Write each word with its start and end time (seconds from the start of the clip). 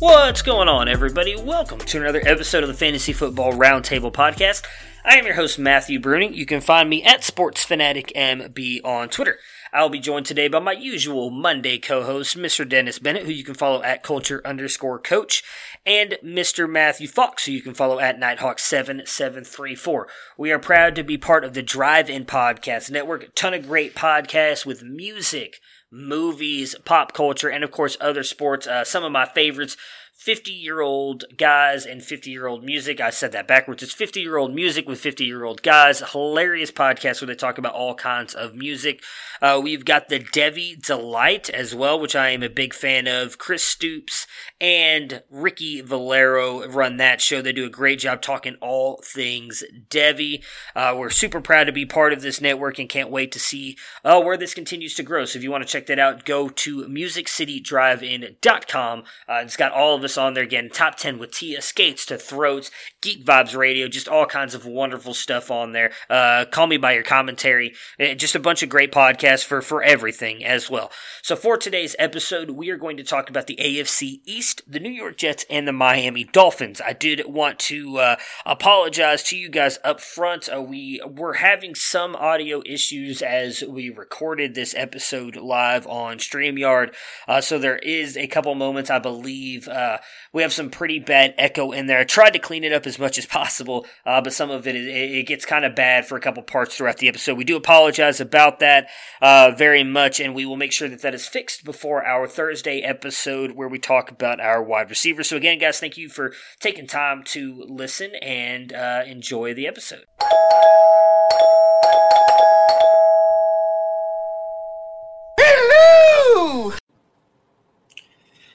What's 0.00 0.42
going 0.42 0.68
on, 0.68 0.86
everybody? 0.86 1.34
Welcome 1.34 1.80
to 1.80 2.00
another 2.00 2.22
episode 2.24 2.62
of 2.62 2.68
the 2.68 2.74
Fantasy 2.74 3.12
Football 3.12 3.54
Roundtable 3.54 4.12
Podcast. 4.12 4.62
I 5.04 5.16
am 5.16 5.26
your 5.26 5.34
host, 5.34 5.58
Matthew 5.58 5.98
Bruning. 5.98 6.36
You 6.36 6.46
can 6.46 6.60
find 6.60 6.88
me 6.88 7.02
at 7.02 7.22
SportsFanaticMB 7.22 8.84
on 8.84 9.08
Twitter. 9.08 9.38
I'll 9.72 9.88
be 9.88 9.98
joined 9.98 10.26
today 10.26 10.46
by 10.46 10.60
my 10.60 10.70
usual 10.70 11.30
Monday 11.30 11.78
co-host, 11.78 12.36
Mr. 12.36 12.68
Dennis 12.68 13.00
Bennett, 13.00 13.24
who 13.24 13.32
you 13.32 13.42
can 13.42 13.54
follow 13.54 13.82
at 13.82 14.04
Culture 14.04 14.40
underscore 14.44 15.00
Coach, 15.00 15.42
and 15.84 16.16
Mr. 16.24 16.70
Matthew 16.70 17.08
Fox, 17.08 17.46
who 17.46 17.52
you 17.52 17.60
can 17.60 17.74
follow 17.74 17.98
at 17.98 18.20
Nighthawk7734. 18.20 20.04
We 20.36 20.52
are 20.52 20.60
proud 20.60 20.94
to 20.94 21.02
be 21.02 21.18
part 21.18 21.44
of 21.44 21.54
the 21.54 21.62
Drive-In 21.62 22.24
Podcast 22.24 22.88
Network. 22.92 23.24
A 23.24 23.28
ton 23.30 23.52
of 23.52 23.66
great 23.66 23.96
podcasts 23.96 24.64
with 24.64 24.84
music, 24.84 25.58
movies, 25.90 26.74
pop 26.84 27.12
culture, 27.12 27.48
and 27.48 27.64
of 27.64 27.70
course 27.70 27.96
other 28.00 28.22
sports. 28.22 28.66
Uh, 28.66 28.84
some 28.84 29.04
of 29.04 29.12
my 29.12 29.26
favorites 29.26 29.76
50 30.18 30.50
year 30.50 30.80
old 30.80 31.24
guys 31.36 31.86
and 31.86 32.02
50 32.02 32.30
year 32.30 32.48
old 32.48 32.64
music. 32.64 33.00
I 33.00 33.10
said 33.10 33.30
that 33.32 33.46
backwards. 33.46 33.84
It's 33.84 33.92
50 33.92 34.20
year 34.20 34.36
old 34.36 34.52
music 34.52 34.88
with 34.88 34.98
50 34.98 35.24
year 35.24 35.44
old 35.44 35.62
guys. 35.62 36.00
Hilarious 36.10 36.72
podcast 36.72 37.20
where 37.20 37.28
they 37.28 37.36
talk 37.36 37.56
about 37.56 37.74
all 37.74 37.94
kinds 37.94 38.34
of 38.34 38.56
music. 38.56 39.02
Uh, 39.40 39.60
we've 39.62 39.84
got 39.84 40.08
the 40.08 40.18
Devi 40.18 40.74
Delight 40.74 41.48
as 41.50 41.72
well, 41.72 42.00
which 42.00 42.16
I 42.16 42.30
am 42.30 42.42
a 42.42 42.48
big 42.48 42.74
fan 42.74 43.06
of. 43.06 43.38
Chris 43.38 43.62
Stoops 43.62 44.26
and 44.60 45.22
Ricky 45.30 45.80
Valero 45.80 46.66
run 46.68 46.96
that 46.96 47.20
show. 47.20 47.40
They 47.40 47.52
do 47.52 47.66
a 47.66 47.70
great 47.70 48.00
job 48.00 48.20
talking 48.22 48.56
all 48.60 49.00
things 49.04 49.62
Devi. 49.88 50.42
Uh, 50.74 50.96
we're 50.96 51.10
super 51.10 51.40
proud 51.40 51.64
to 51.64 51.72
be 51.72 51.86
part 51.86 52.12
of 52.12 52.22
this 52.22 52.40
network 52.40 52.78
and 52.78 52.88
can't 52.88 53.10
wait 53.10 53.30
to 53.32 53.38
see 53.38 53.76
uh, 54.04 54.20
where 54.20 54.36
this 54.36 54.54
continues 54.54 54.94
to 54.94 55.04
grow. 55.04 55.24
So 55.24 55.38
if 55.38 55.44
you 55.44 55.50
want 55.50 55.64
to 55.64 55.72
check 55.72 55.86
that 55.86 55.98
out, 55.98 56.24
go 56.24 56.48
to 56.48 56.86
musiccitydrivein.com. 56.86 59.04
Uh, 59.28 59.40
it's 59.44 59.56
got 59.56 59.72
all 59.72 59.94
of 59.94 60.04
us 60.04 60.18
on 60.18 60.34
there 60.34 60.44
again. 60.44 60.68
Top 60.70 60.96
10 60.96 61.18
with 61.18 61.32
Tia, 61.32 61.62
Skates 61.62 62.06
to 62.06 62.18
Throats, 62.18 62.70
Geek 63.00 63.24
Vibes 63.24 63.56
Radio, 63.56 63.86
just 63.86 64.08
all 64.08 64.26
kinds 64.26 64.54
of 64.54 64.66
wonderful 64.66 65.14
stuff 65.14 65.50
on 65.52 65.72
there. 65.72 65.92
Uh, 66.10 66.44
call 66.50 66.66
me 66.66 66.76
by 66.78 66.92
your 66.92 67.04
commentary. 67.04 67.74
Uh, 68.00 68.14
just 68.14 68.34
a 68.34 68.40
bunch 68.40 68.62
of 68.64 68.68
great 68.68 68.90
podcasts 68.90 69.44
for, 69.44 69.62
for 69.62 69.82
everything 69.82 70.44
as 70.44 70.68
well. 70.68 70.90
So 71.22 71.36
for 71.36 71.56
today's 71.56 71.94
episode, 71.98 72.50
we 72.50 72.70
are 72.70 72.76
going 72.76 72.96
to 72.96 73.04
talk 73.04 73.30
about 73.30 73.46
the 73.46 73.56
AFC 73.56 74.20
East, 74.26 74.62
the 74.66 74.80
New 74.80 74.90
York 74.90 75.16
Jets, 75.16 75.44
and 75.48 75.68
the 75.68 75.72
Miami 75.72 76.24
Dolphins. 76.24 76.80
I 76.84 76.92
did 76.92 77.22
want 77.26 77.60
to 77.60 77.98
uh, 77.98 78.16
apologize 78.44 79.22
to 79.24 79.36
you 79.36 79.48
guys 79.48 79.78
up 79.84 80.00
front. 80.00 80.48
Uh, 80.52 80.60
we 80.60 81.00
were 81.06 81.34
having 81.34 81.76
some 81.76 82.16
audio 82.16 82.62
issues 82.66 83.22
as 83.22 83.62
we 83.62 83.90
recorded 83.90 84.54
this 84.54 84.74
episode 84.74 85.36
live 85.36 85.86
on 85.86 86.18
StreamYard. 86.18 86.94
Uh, 87.28 87.40
so 87.40 87.60
there 87.60 87.78
is 87.78 88.16
a 88.16 88.26
couple 88.26 88.56
moments, 88.56 88.90
I 88.90 88.98
believe, 88.98 89.68
uh, 89.68 89.98
we 90.32 90.42
have 90.42 90.52
some 90.52 90.70
pretty 90.70 90.98
bad 90.98 91.34
echo 91.38 91.70
in 91.70 91.86
there. 91.86 92.00
I 92.00 92.04
tried 92.04 92.30
to 92.30 92.38
clean 92.38 92.64
it 92.64 92.72
up 92.72 92.87
as 92.88 92.98
much 92.98 93.18
as 93.18 93.26
possible, 93.26 93.86
uh, 94.04 94.20
but 94.20 94.32
some 94.32 94.50
of 94.50 94.66
it, 94.66 94.74
it, 94.74 95.26
gets 95.28 95.44
kind 95.44 95.64
of 95.64 95.74
bad 95.74 96.06
for 96.06 96.16
a 96.16 96.20
couple 96.20 96.42
parts 96.42 96.76
throughout 96.76 96.96
the 96.96 97.08
episode. 97.08 97.36
We 97.36 97.44
do 97.44 97.56
apologize 97.56 98.20
about 98.20 98.58
that 98.60 98.88
uh, 99.20 99.52
very 99.56 99.84
much, 99.84 100.18
and 100.18 100.34
we 100.34 100.46
will 100.46 100.56
make 100.56 100.72
sure 100.72 100.88
that 100.88 101.02
that 101.02 101.14
is 101.14 101.28
fixed 101.28 101.64
before 101.64 102.04
our 102.04 102.26
Thursday 102.26 102.80
episode 102.80 103.52
where 103.52 103.68
we 103.68 103.78
talk 103.78 104.10
about 104.10 104.40
our 104.40 104.62
wide 104.62 104.90
receiver. 104.90 105.22
So 105.22 105.36
again, 105.36 105.58
guys, 105.58 105.78
thank 105.78 105.96
you 105.96 106.08
for 106.08 106.32
taking 106.58 106.86
time 106.86 107.22
to 107.26 107.64
listen 107.68 108.14
and 108.16 108.72
uh, 108.72 109.02
enjoy 109.06 109.54
the 109.54 109.66
episode. 109.66 110.06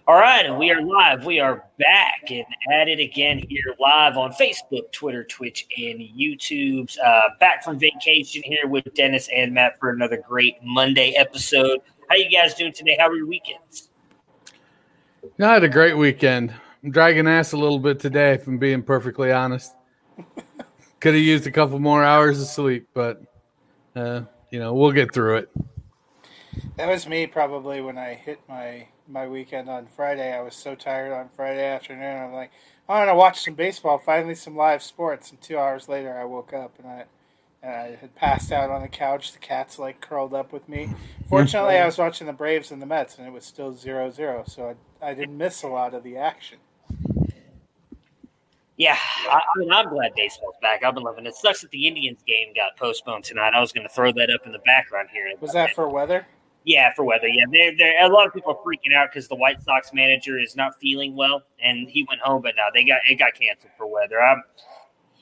All 0.05 0.15
right, 0.15 0.45
and 0.45 0.57
we 0.57 0.69
are 0.69 0.81
live. 0.81 1.23
We 1.23 1.39
are 1.39 1.63
back 1.79 2.29
and 2.29 2.43
at 2.73 2.89
it 2.89 2.99
again 2.99 3.41
here 3.47 3.73
live 3.79 4.17
on 4.17 4.33
Facebook, 4.33 4.91
Twitter, 4.91 5.23
Twitch, 5.23 5.65
and 5.77 5.97
YouTube's 5.97 6.97
uh, 6.97 7.21
back 7.39 7.63
from 7.63 7.79
vacation 7.79 8.43
here 8.43 8.67
with 8.67 8.83
Dennis 8.95 9.29
and 9.33 9.53
Matt 9.53 9.79
for 9.79 9.91
another 9.91 10.21
great 10.27 10.55
Monday 10.61 11.13
episode. 11.15 11.79
How 12.09 12.17
you 12.17 12.29
guys 12.29 12.53
doing 12.53 12.73
today? 12.73 12.97
How 12.99 13.07
were 13.07 13.15
your 13.15 13.27
weekends? 13.27 13.91
I 15.39 15.53
had 15.53 15.63
a 15.63 15.69
great 15.69 15.95
weekend. 15.95 16.53
I'm 16.83 16.91
dragging 16.91 17.25
ass 17.25 17.53
a 17.53 17.57
little 17.57 17.79
bit 17.79 18.01
today, 18.01 18.33
if 18.33 18.45
I'm 18.45 18.57
being 18.57 18.83
perfectly 18.83 19.31
honest. 19.31 19.73
Could 20.99 21.13
have 21.13 21.23
used 21.23 21.47
a 21.47 21.51
couple 21.51 21.79
more 21.79 22.03
hours 22.03 22.41
of 22.41 22.47
sleep, 22.47 22.89
but 22.93 23.21
uh, 23.95 24.23
you 24.51 24.59
know 24.59 24.73
we'll 24.73 24.91
get 24.91 25.13
through 25.13 25.37
it. 25.37 25.49
That 26.75 26.89
was 26.89 27.07
me 27.07 27.25
probably 27.25 27.79
when 27.79 27.97
I 27.97 28.15
hit 28.15 28.41
my 28.49 28.89
my 29.07 29.27
weekend 29.27 29.69
on 29.69 29.87
Friday. 29.87 30.33
I 30.33 30.41
was 30.41 30.55
so 30.55 30.75
tired 30.75 31.13
on 31.13 31.29
Friday 31.35 31.65
afternoon. 31.65 32.23
I'm 32.23 32.33
like, 32.33 32.51
I 32.87 32.99
want 32.99 33.09
to 33.09 33.15
watch 33.15 33.41
some 33.41 33.53
baseball. 33.55 33.97
Finally, 33.97 34.35
some 34.35 34.55
live 34.55 34.83
sports. 34.83 35.31
And 35.31 35.41
two 35.41 35.57
hours 35.57 35.87
later, 35.87 36.17
I 36.17 36.25
woke 36.25 36.53
up 36.53 36.77
and 36.79 36.87
I 36.87 37.05
and 37.63 37.71
I 37.71 37.95
had 37.95 38.13
passed 38.15 38.51
out 38.51 38.69
on 38.69 38.81
the 38.81 38.89
couch. 38.89 39.31
The 39.31 39.39
cat's 39.39 39.79
like 39.79 40.01
curled 40.01 40.33
up 40.33 40.51
with 40.51 40.67
me. 40.67 40.89
Fortunately, 41.29 41.77
I 41.77 41.85
was 41.85 41.97
watching 41.97 42.27
the 42.27 42.33
Braves 42.33 42.71
and 42.71 42.81
the 42.81 42.85
Mets, 42.85 43.17
and 43.17 43.25
it 43.25 43.31
was 43.31 43.45
still 43.45 43.73
0-0, 43.73 44.49
so 44.49 44.75
I, 45.01 45.09
I 45.09 45.13
didn't 45.13 45.37
miss 45.37 45.63
a 45.63 45.67
lot 45.67 45.93
of 45.93 46.03
the 46.03 46.17
action. 46.17 46.57
Yeah, 48.75 48.97
I, 49.29 49.37
I 49.37 49.59
mean, 49.59 49.71
I'm 49.71 49.87
glad 49.87 50.13
baseball's 50.15 50.55
back. 50.61 50.83
I've 50.83 50.95
been 50.95 51.03
loving 51.03 51.25
it. 51.25 51.29
It 51.29 51.35
sucks 51.35 51.61
that 51.61 51.71
the 51.71 51.87
Indians 51.87 52.19
game 52.27 52.53
got 52.53 52.75
postponed 52.75 53.23
tonight. 53.23 53.53
I 53.55 53.61
was 53.61 53.71
going 53.71 53.87
to 53.87 53.93
throw 53.93 54.11
that 54.11 54.29
up 54.29 54.45
in 54.45 54.51
the 54.51 54.59
background 54.59 55.09
here. 55.13 55.31
Was 55.39 55.53
that 55.53 55.71
for 55.71 55.87
weather? 55.87 56.27
Yeah, 56.65 56.93
for 56.93 57.03
weather. 57.03 57.27
Yeah, 57.27 57.45
they're, 57.51 57.77
they're, 57.77 58.05
a 58.05 58.07
lot 58.07 58.25
of 58.25 58.33
people 58.33 58.51
are 58.51 58.63
freaking 58.65 58.95
out 58.95 59.09
because 59.11 59.27
the 59.27 59.35
White 59.35 59.61
Sox 59.61 59.91
manager 59.93 60.39
is 60.39 60.55
not 60.55 60.79
feeling 60.79 61.15
well, 61.15 61.43
and 61.61 61.89
he 61.89 62.05
went 62.07 62.21
home. 62.21 62.41
But 62.41 62.55
now 62.55 62.67
they 62.73 62.85
got 62.85 62.99
it 63.09 63.15
got 63.15 63.33
canceled 63.33 63.73
for 63.77 63.85
weather. 63.85 64.21
I'm, 64.21 64.41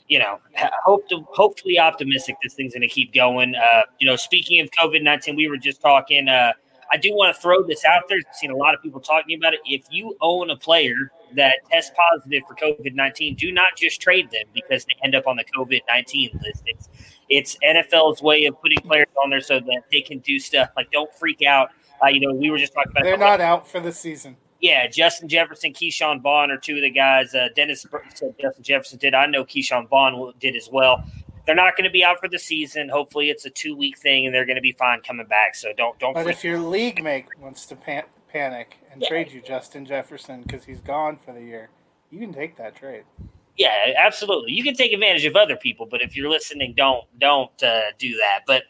you 0.07 0.19
know, 0.19 0.39
hope 0.83 1.09
to 1.09 1.25
hopefully 1.29 1.79
optimistic 1.79 2.35
this 2.43 2.53
thing's 2.53 2.73
going 2.73 2.81
to 2.81 2.87
keep 2.87 3.13
going. 3.13 3.55
Uh, 3.55 3.83
you 3.99 4.05
know, 4.05 4.15
speaking 4.15 4.59
of 4.61 4.69
COVID 4.71 5.01
nineteen, 5.01 5.35
we 5.35 5.47
were 5.47 5.57
just 5.57 5.81
talking. 5.81 6.27
Uh, 6.27 6.53
I 6.93 6.97
do 6.97 7.13
want 7.13 7.33
to 7.33 7.41
throw 7.41 7.63
this 7.63 7.85
out 7.85 8.03
there. 8.09 8.17
I've 8.17 8.35
seen 8.35 8.51
a 8.51 8.55
lot 8.55 8.75
of 8.75 8.81
people 8.83 8.99
talking 8.99 9.37
about 9.37 9.53
it. 9.53 9.61
If 9.65 9.85
you 9.89 10.17
own 10.19 10.49
a 10.49 10.57
player 10.57 11.11
that 11.35 11.55
tests 11.71 11.91
positive 12.13 12.43
for 12.47 12.53
COVID 12.53 12.93
nineteen, 12.93 13.35
do 13.35 13.51
not 13.51 13.77
just 13.77 13.99
trade 13.99 14.29
them 14.29 14.43
because 14.53 14.85
they 14.85 14.93
end 15.03 15.15
up 15.15 15.25
on 15.25 15.37
the 15.37 15.45
COVID 15.45 15.79
nineteen 15.89 16.39
list. 16.43 16.89
It's 17.31 17.55
NFL's 17.63 18.21
way 18.21 18.45
of 18.45 18.61
putting 18.61 18.79
players 18.79 19.07
on 19.23 19.29
there 19.29 19.39
so 19.39 19.59
that 19.61 19.83
they 19.89 20.01
can 20.01 20.19
do 20.19 20.37
stuff 20.37 20.69
like 20.75 20.91
don't 20.91 21.13
freak 21.15 21.41
out. 21.43 21.69
Uh, 22.03 22.07
you 22.07 22.19
know, 22.19 22.33
we 22.33 22.51
were 22.51 22.57
just 22.57 22.73
talking 22.73 22.91
about 22.91 23.03
they're 23.03 23.17
not 23.17 23.39
out 23.39 23.65
for 23.67 23.79
the 23.79 23.91
season. 23.91 24.35
Yeah, 24.59 24.85
Justin 24.87 25.29
Jefferson, 25.29 25.71
Ke'Shawn 25.71 26.21
Vaughn 26.21 26.51
are 26.51 26.57
two 26.57 26.75
of 26.75 26.81
the 26.81 26.89
guys. 26.89 27.33
Uh, 27.33 27.47
Dennis 27.55 27.85
said 28.13 28.35
Justin 28.39 28.63
Jefferson 28.63 28.99
did. 28.99 29.15
I 29.15 29.25
know 29.25 29.45
Ke'Shawn 29.45 29.87
Vaughn 29.87 30.33
did 30.39 30.55
as 30.57 30.69
well. 30.69 31.03
They're 31.47 31.55
not 31.55 31.75
going 31.75 31.85
to 31.85 31.91
be 31.91 32.03
out 32.03 32.19
for 32.19 32.27
the 32.27 32.37
season. 32.37 32.89
Hopefully, 32.89 33.29
it's 33.29 33.45
a 33.45 33.49
two 33.49 33.75
week 33.77 33.97
thing, 33.97 34.25
and 34.25 34.35
they're 34.35 34.45
going 34.45 34.57
to 34.57 34.61
be 34.61 34.73
fine 34.73 35.01
coming 35.01 35.25
back. 35.25 35.55
So 35.55 35.71
don't 35.75 35.97
don't. 35.99 36.13
But 36.13 36.27
if 36.27 36.43
your 36.43 36.59
league 36.59 37.01
mate 37.01 37.25
wants 37.39 37.65
to 37.67 37.77
pan- 37.77 38.03
panic 38.27 38.77
and 38.91 39.01
yeah. 39.01 39.07
trade 39.07 39.31
you 39.31 39.41
Justin 39.41 39.85
Jefferson 39.85 40.43
because 40.43 40.65
he's 40.65 40.81
gone 40.81 41.17
for 41.17 41.33
the 41.33 41.41
year, 41.41 41.69
you 42.09 42.19
can 42.19 42.33
take 42.33 42.57
that 42.57 42.75
trade. 42.75 43.05
Yeah, 43.61 43.93
absolutely. 43.95 44.53
You 44.53 44.63
can 44.63 44.73
take 44.73 44.91
advantage 44.91 45.23
of 45.25 45.35
other 45.35 45.55
people, 45.55 45.85
but 45.85 46.01
if 46.01 46.15
you're 46.15 46.31
listening, 46.31 46.73
don't 46.75 47.05
don't 47.19 47.61
uh, 47.61 47.91
do 47.99 48.17
that. 48.17 48.39
But 48.47 48.63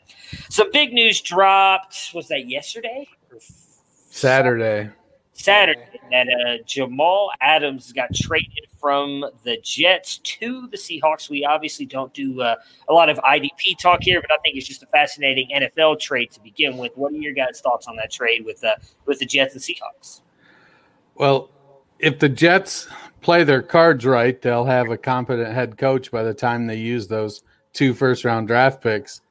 some 0.50 0.70
big 0.74 0.92
news 0.92 1.22
dropped. 1.22 2.12
Was 2.14 2.28
that 2.28 2.50
yesterday? 2.50 3.08
Saturday. 4.10 4.90
Saturday 5.32 6.02
that 6.12 6.28
uh, 6.28 6.62
Jamal 6.66 7.32
Adams 7.40 7.94
got 7.94 8.14
traded 8.14 8.68
from 8.82 9.24
the 9.46 9.56
Jets 9.64 10.18
to 10.18 10.68
the 10.68 10.76
Seahawks. 10.76 11.30
We 11.30 11.46
obviously 11.46 11.86
don't 11.86 12.14
do 12.14 12.42
uh, 12.42 12.58
a 12.90 12.94
lot 12.94 13.08
of 13.08 13.18
IDP 13.20 13.78
talk 13.80 14.04
here, 14.04 14.20
but 14.20 14.30
I 14.30 14.38
think 14.44 14.58
it's 14.58 14.68
just 14.68 14.84
a 14.84 14.88
fascinating 14.88 15.52
NFL 15.56 16.02
trade 16.02 16.32
to 16.32 16.42
begin 16.42 16.78
with. 16.78 16.92
What 16.98 17.14
are 17.14 17.16
your 17.16 17.34
guys' 17.34 17.62
thoughts 17.62 17.88
on 17.88 17.96
that 17.96 18.12
trade 18.12 18.44
with 18.44 18.62
uh, 18.62 18.76
with 19.06 19.20
the 19.20 19.26
Jets 19.26 19.54
and 19.54 19.64
Seahawks? 19.64 20.20
Well, 21.16 21.50
if 21.98 22.20
the 22.20 22.28
Jets 22.28 22.90
play 23.21 23.44
their 23.44 23.62
cards 23.62 24.06
right, 24.06 24.41
they'll 24.41 24.65
have 24.65 24.89
a 24.89 24.97
competent 24.97 25.53
head 25.53 25.77
coach 25.77 26.12
by 26.12 26.23
the 26.23 26.33
time 26.33 26.68
they 26.68 26.77
use 26.77 27.07
those 27.07 27.44
two 27.73 27.94
first 27.94 28.25
round 28.25 28.47
draft 28.47 28.81
picks. 28.81 29.21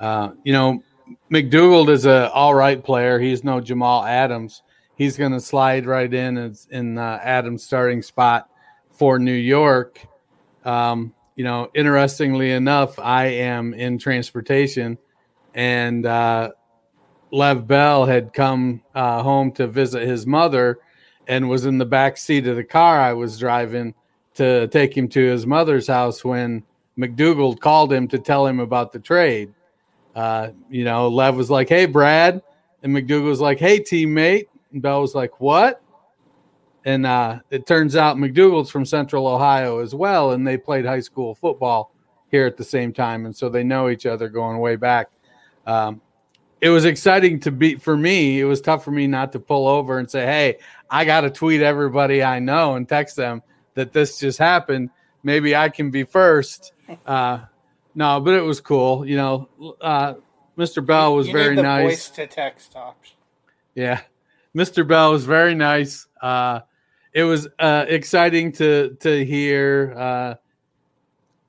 Uh, 0.00 0.30
you 0.44 0.52
know, 0.52 0.82
McDougald 1.30 1.88
is 1.88 2.06
an 2.06 2.30
all 2.32 2.54
right 2.54 2.82
player. 2.82 3.18
He's 3.18 3.44
no 3.44 3.60
Jamal 3.60 4.04
Adams. 4.04 4.62
He's 4.96 5.16
going 5.16 5.32
to 5.32 5.40
slide 5.40 5.86
right 5.86 6.12
in 6.12 6.38
as 6.38 6.68
in 6.70 6.98
uh, 6.98 7.18
Adams' 7.22 7.64
starting 7.64 8.02
spot 8.02 8.48
for 8.90 9.18
New 9.18 9.32
York. 9.32 10.00
Um, 10.64 11.14
you 11.34 11.44
know, 11.44 11.70
interestingly 11.74 12.52
enough, 12.52 12.98
I 12.98 13.24
am 13.24 13.74
in 13.74 13.98
transportation, 13.98 14.98
and 15.54 16.06
uh, 16.06 16.50
Lev 17.30 17.66
Bell 17.66 18.04
had 18.04 18.32
come 18.32 18.82
uh, 18.94 19.22
home 19.22 19.50
to 19.52 19.66
visit 19.66 20.06
his 20.06 20.26
mother 20.26 20.78
and 21.32 21.48
was 21.48 21.64
in 21.64 21.78
the 21.78 21.86
back 21.86 22.18
seat 22.18 22.46
of 22.46 22.56
the 22.56 22.64
car 22.64 23.00
I 23.00 23.14
was 23.14 23.38
driving 23.38 23.94
to 24.34 24.68
take 24.68 24.94
him 24.94 25.08
to 25.08 25.20
his 25.20 25.46
mother's 25.46 25.86
house 25.86 26.22
when 26.22 26.62
McDougald 26.98 27.58
called 27.58 27.90
him 27.90 28.06
to 28.08 28.18
tell 28.18 28.46
him 28.46 28.60
about 28.60 28.92
the 28.92 28.98
trade. 28.98 29.54
Uh, 30.14 30.50
you 30.68 30.84
know, 30.84 31.08
Lev 31.08 31.34
was 31.34 31.48
like, 31.48 31.70
"Hey, 31.70 31.86
Brad," 31.86 32.42
and 32.82 32.94
McDougald 32.94 33.24
was 33.24 33.40
like, 33.40 33.58
"Hey, 33.58 33.80
teammate." 33.80 34.48
And 34.72 34.82
Bell 34.82 35.00
was 35.00 35.14
like, 35.14 35.40
"What?" 35.40 35.82
And 36.84 37.06
uh, 37.06 37.40
it 37.50 37.66
turns 37.66 37.96
out 37.96 38.18
McDougald's 38.18 38.70
from 38.70 38.84
Central 38.84 39.26
Ohio 39.26 39.78
as 39.78 39.94
well, 39.94 40.32
and 40.32 40.46
they 40.46 40.58
played 40.58 40.84
high 40.84 41.00
school 41.00 41.34
football 41.34 41.94
here 42.30 42.44
at 42.44 42.58
the 42.58 42.64
same 42.64 42.92
time, 42.92 43.24
and 43.24 43.34
so 43.34 43.48
they 43.48 43.64
know 43.64 43.88
each 43.88 44.04
other 44.04 44.28
going 44.28 44.58
way 44.58 44.76
back. 44.76 45.08
Um, 45.66 46.02
it 46.62 46.70
was 46.70 46.84
exciting 46.84 47.40
to 47.40 47.50
be 47.50 47.74
for 47.74 47.96
me. 47.96 48.38
It 48.38 48.44
was 48.44 48.60
tough 48.60 48.84
for 48.84 48.92
me 48.92 49.08
not 49.08 49.32
to 49.32 49.40
pull 49.40 49.66
over 49.66 49.98
and 49.98 50.08
say, 50.08 50.24
"Hey, 50.24 50.58
I 50.88 51.04
got 51.04 51.22
to 51.22 51.30
tweet 51.30 51.60
everybody 51.60 52.22
I 52.22 52.38
know 52.38 52.76
and 52.76 52.88
text 52.88 53.16
them 53.16 53.42
that 53.74 53.92
this 53.92 54.18
just 54.20 54.38
happened. 54.38 54.90
Maybe 55.24 55.56
I 55.56 55.68
can 55.68 55.90
be 55.90 56.04
first. 56.04 56.72
Uh, 57.04 57.40
no, 57.96 58.20
but 58.20 58.34
it 58.34 58.42
was 58.42 58.60
cool. 58.60 59.04
You 59.04 59.16
know, 59.16 59.48
uh, 59.80 60.14
Mr. 60.56 60.84
Bell 60.86 61.16
was 61.16 61.26
you 61.26 61.32
very 61.32 61.56
the 61.56 61.62
nice. 61.62 61.82
Voice 61.82 62.08
to 62.10 62.26
text 62.28 62.76
option. 62.76 63.16
Yeah, 63.74 64.00
Mr. 64.56 64.86
Bell 64.86 65.10
was 65.10 65.24
very 65.24 65.56
nice. 65.56 66.06
Uh, 66.20 66.60
it 67.12 67.24
was 67.24 67.48
uh, 67.58 67.86
exciting 67.88 68.52
to 68.52 68.96
to 69.00 69.24
hear. 69.24 69.94
Uh, 69.96 70.34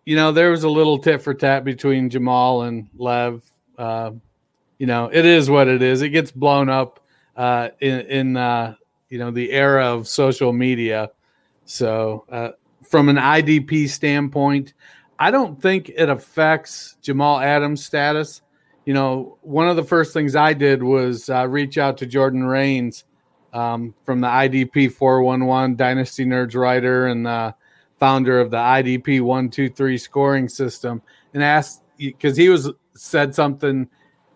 you 0.05 0.15
know, 0.15 0.31
there 0.31 0.49
was 0.49 0.63
a 0.63 0.69
little 0.69 0.97
tit 0.97 1.21
for 1.21 1.35
tat 1.35 1.63
between 1.63 2.09
Jamal 2.09 2.63
and 2.63 2.89
Lev. 2.97 3.43
Uh, 3.77 4.11
you 4.83 4.87
know, 4.87 5.09
it 5.09 5.23
is 5.23 5.49
what 5.49 5.69
it 5.69 5.81
is. 5.81 6.01
It 6.01 6.09
gets 6.09 6.29
blown 6.29 6.67
up 6.67 6.99
uh, 7.37 7.69
in 7.79 8.01
in 8.01 8.35
uh, 8.35 8.75
you 9.07 9.17
know 9.17 9.31
the 9.31 9.49
era 9.53 9.85
of 9.85 10.09
social 10.09 10.51
media. 10.51 11.09
So, 11.63 12.25
uh, 12.29 12.49
from 12.89 13.07
an 13.07 13.15
IDP 13.15 13.87
standpoint, 13.87 14.73
I 15.17 15.31
don't 15.31 15.61
think 15.61 15.87
it 15.87 16.09
affects 16.09 16.97
Jamal 17.01 17.39
Adams' 17.39 17.85
status. 17.85 18.41
You 18.83 18.93
know, 18.93 19.37
one 19.41 19.69
of 19.69 19.77
the 19.77 19.85
first 19.85 20.11
things 20.11 20.35
I 20.35 20.51
did 20.51 20.83
was 20.83 21.29
uh, 21.29 21.47
reach 21.47 21.77
out 21.77 21.97
to 21.99 22.05
Jordan 22.05 22.43
Rains 22.43 23.05
um, 23.53 23.93
from 24.03 24.19
the 24.19 24.27
IDP 24.27 24.91
411 24.91 25.77
Dynasty 25.77 26.25
Nerds 26.25 26.55
writer 26.55 27.07
and 27.07 27.25
the 27.25 27.55
founder 28.01 28.37
of 28.41 28.51
the 28.51 28.57
IDP 28.57 29.21
123 29.21 29.97
scoring 29.97 30.49
system 30.49 31.01
and 31.33 31.41
asked 31.41 31.83
because 31.97 32.35
he 32.35 32.49
was 32.49 32.69
said 32.95 33.33
something 33.33 33.87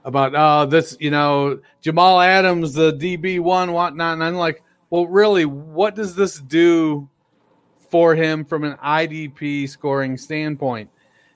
about 0.07 0.33
oh 0.35 0.65
this 0.65 0.95
you 1.01 1.11
know 1.11 1.59
Jamal 1.81 2.21
Adams 2.21 2.73
the 2.73 2.93
DB 2.93 3.41
one 3.41 3.73
whatnot 3.73 4.13
and 4.13 4.23
I'm 4.23 4.35
like 4.35 4.63
well 4.89 5.05
really 5.05 5.43
what 5.43 5.95
does 5.95 6.15
this 6.15 6.39
do 6.39 7.07
for 7.91 8.15
him 8.15 8.45
from 8.45 8.63
an 8.63 8.77
IDP 8.77 9.69
scoring 9.69 10.17
standpoint? 10.17 10.89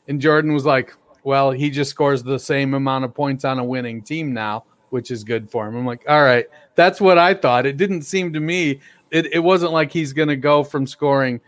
And 0.07 0.21
Jordan 0.21 0.53
was 0.53 0.65
like 0.65 0.93
well 1.25 1.51
he 1.51 1.69
just 1.69 1.91
scores 1.91 2.23
the 2.23 2.39
same 2.39 2.73
amount 2.73 3.03
of 3.03 3.13
points 3.13 3.43
on 3.43 3.59
a 3.59 3.63
winning 3.63 4.01
team 4.01 4.33
now 4.33 4.63
which 4.89 5.11
is 5.11 5.23
good 5.25 5.51
for 5.51 5.67
him. 5.67 5.75
I'm 5.75 5.85
like 5.85 6.05
all 6.07 6.23
right 6.23 6.45
that's 6.75 7.01
what 7.01 7.17
I 7.17 7.33
thought. 7.33 7.65
It 7.65 7.75
didn't 7.75 8.03
seem 8.03 8.31
to 8.31 8.39
me 8.39 8.79
it, 9.11 9.33
it 9.33 9.39
wasn't 9.39 9.73
like 9.73 9.91
he's 9.91 10.13
going 10.13 10.29
to 10.29 10.37
go 10.37 10.63
from 10.63 10.87
scoring 10.87 11.41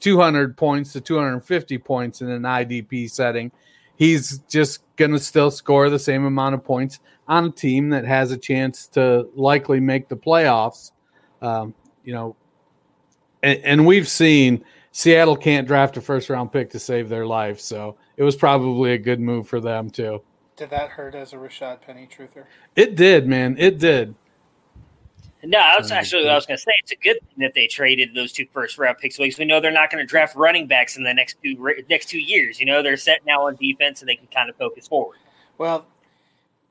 200 0.00 0.56
points 0.56 0.92
to 0.94 1.00
250 1.00 1.78
points 1.78 2.20
in 2.22 2.28
an 2.28 2.42
IDP 2.42 3.08
setting. 3.08 3.52
He's 3.94 4.40
just 4.48 4.80
going 4.96 5.12
to 5.12 5.18
still 5.18 5.50
score 5.50 5.88
the 5.90 5.98
same 5.98 6.24
amount 6.24 6.54
of 6.54 6.64
points 6.64 7.00
on 7.28 7.46
a 7.46 7.50
team 7.50 7.90
that 7.90 8.04
has 8.04 8.32
a 8.32 8.36
chance 8.36 8.86
to 8.88 9.28
likely 9.34 9.80
make 9.80 10.08
the 10.08 10.16
playoffs. 10.16 10.92
Um, 11.42 11.74
you 12.04 12.14
know, 12.14 12.36
and, 13.42 13.60
and, 13.62 13.86
we've 13.86 14.08
seen 14.08 14.64
Seattle 14.92 15.36
can't 15.36 15.66
draft 15.66 15.96
a 15.96 16.00
first 16.00 16.30
round 16.30 16.50
pick 16.50 16.70
to 16.70 16.78
save 16.78 17.08
their 17.08 17.26
life, 17.26 17.60
so 17.60 17.96
it 18.16 18.22
was 18.22 18.36
probably 18.36 18.92
a 18.92 18.98
good 18.98 19.20
move 19.20 19.46
for 19.46 19.60
them 19.60 19.90
too. 19.90 20.22
Did 20.56 20.70
that 20.70 20.88
hurt 20.88 21.14
as 21.14 21.34
a 21.34 21.36
Rashad 21.36 21.82
Penny 21.82 22.08
truther? 22.10 22.46
It 22.74 22.96
did, 22.96 23.26
man. 23.26 23.56
It 23.58 23.78
did. 23.78 24.14
No, 25.46 25.58
that's 25.58 25.82
was 25.82 25.92
actually 25.92 26.28
I 26.28 26.34
was 26.34 26.46
going 26.46 26.56
to 26.56 26.62
say 26.62 26.72
it's 26.82 26.92
a 26.92 26.96
good 26.96 27.18
thing 27.20 27.38
that 27.38 27.54
they 27.54 27.66
traded 27.66 28.14
those 28.14 28.32
two 28.32 28.46
first 28.52 28.78
round 28.78 28.98
picks 28.98 29.16
because 29.16 29.38
we 29.38 29.44
know 29.44 29.60
they're 29.60 29.70
not 29.70 29.90
going 29.90 30.02
to 30.02 30.06
draft 30.06 30.34
running 30.34 30.66
backs 30.66 30.96
in 30.96 31.04
the 31.04 31.14
next 31.14 31.36
two 31.42 31.56
next 31.88 32.08
two 32.08 32.20
years. 32.20 32.58
You 32.58 32.66
know, 32.66 32.82
they're 32.82 32.96
set 32.96 33.24
now 33.26 33.46
on 33.46 33.56
defense 33.56 34.00
and 34.00 34.08
they 34.08 34.16
can 34.16 34.26
kind 34.28 34.50
of 34.50 34.56
focus 34.56 34.88
forward. 34.88 35.18
Well, 35.58 35.86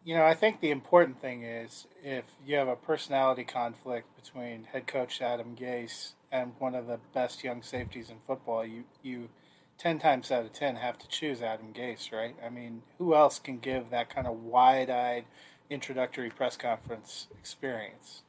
you 0.03 0.13
know, 0.13 0.23
I 0.23 0.35
think 0.35 0.59
the 0.59 0.69
important 0.69 1.19
thing 1.19 1.43
is 1.43 1.87
if 2.03 2.25
you 2.45 2.57
have 2.57 2.67
a 2.67 2.75
personality 2.75 3.43
conflict 3.43 4.07
between 4.15 4.65
head 4.65 4.85
coach 4.85 5.21
Adam 5.21 5.55
Gase 5.55 6.13
and 6.31 6.53
one 6.59 6.75
of 6.75 6.87
the 6.87 6.99
best 7.13 7.43
young 7.43 7.63
safeties 7.63 8.09
in 8.09 8.17
football, 8.27 8.65
you 8.65 8.83
you 9.01 9.29
ten 9.77 9.99
times 9.99 10.31
out 10.31 10.45
of 10.45 10.53
ten 10.53 10.75
have 10.75 10.97
to 10.99 11.07
choose 11.07 11.41
Adam 11.41 11.73
Gase, 11.73 12.11
right? 12.11 12.35
I 12.45 12.49
mean, 12.49 12.83
who 12.97 13.15
else 13.15 13.39
can 13.39 13.57
give 13.59 13.89
that 13.89 14.13
kind 14.13 14.27
of 14.27 14.43
wide 14.43 14.89
eyed 14.89 15.25
introductory 15.69 16.29
press 16.29 16.55
conference 16.55 17.27
experience? 17.37 18.21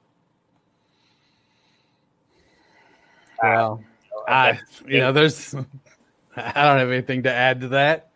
Well, 3.42 3.82
I, 4.28 4.60
you 4.86 4.98
know, 4.98 5.12
there's, 5.12 5.54
I 5.54 6.52
don't 6.64 6.78
have 6.78 6.90
anything 6.90 7.22
to 7.24 7.32
add 7.32 7.60
to 7.60 7.68
that. 7.68 8.10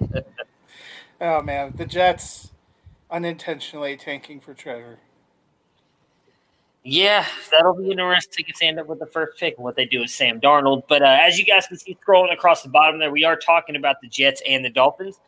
oh 1.20 1.42
man, 1.42 1.74
the 1.76 1.86
Jets 1.86 2.52
unintentionally 3.10 3.96
tanking 3.96 4.40
for 4.40 4.54
Trevor. 4.54 4.98
Yeah, 6.84 7.24
that'll 7.52 7.74
be 7.74 7.92
interesting 7.92 8.44
to 8.56 8.64
end 8.64 8.80
up 8.80 8.88
with 8.88 8.98
the 8.98 9.06
first 9.06 9.38
pick 9.38 9.56
and 9.56 9.62
what 9.62 9.76
they 9.76 9.84
do 9.84 10.00
with 10.00 10.10
Sam 10.10 10.40
Darnold. 10.40 10.82
But 10.88 11.02
uh, 11.02 11.18
as 11.20 11.38
you 11.38 11.44
guys 11.44 11.68
can 11.68 11.78
see 11.78 11.96
scrolling 12.04 12.32
across 12.32 12.64
the 12.64 12.70
bottom 12.70 12.98
there, 12.98 13.12
we 13.12 13.24
are 13.24 13.36
talking 13.36 13.76
about 13.76 14.00
the 14.00 14.08
Jets 14.08 14.42
and 14.48 14.64
the 14.64 14.70
Dolphins. 14.70 15.20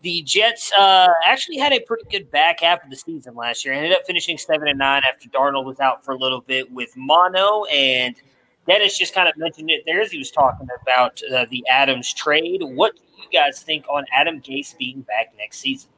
The 0.00 0.22
Jets 0.22 0.72
uh, 0.78 1.08
actually 1.22 1.58
had 1.58 1.72
a 1.72 1.80
pretty 1.80 2.04
good 2.10 2.30
back 2.30 2.60
half 2.60 2.82
of 2.82 2.88
the 2.88 2.96
season 2.96 3.34
last 3.34 3.62
year. 3.64 3.74
Ended 3.74 3.92
up 3.92 4.06
finishing 4.06 4.38
seven 4.38 4.68
and 4.68 4.78
nine 4.78 5.02
after 5.06 5.28
Darnold 5.28 5.66
was 5.66 5.80
out 5.80 6.02
for 6.02 6.12
a 6.12 6.18
little 6.18 6.40
bit 6.40 6.70
with 6.72 6.96
mono 6.96 7.64
and– 7.64 8.14
Dennis 8.68 8.98
just 8.98 9.14
kind 9.14 9.28
of 9.28 9.36
mentioned 9.36 9.70
it 9.70 9.82
there 9.86 10.00
as 10.00 10.10
he 10.10 10.18
was 10.18 10.30
talking 10.30 10.66
about 10.82 11.20
uh, 11.32 11.46
the 11.50 11.64
Adams 11.68 12.12
trade. 12.12 12.60
What 12.62 12.96
do 12.96 13.02
you 13.22 13.28
guys 13.32 13.62
think 13.62 13.86
on 13.88 14.04
Adam 14.12 14.40
Gase 14.40 14.76
being 14.76 15.02
back 15.02 15.32
next 15.38 15.58
season? 15.58 15.90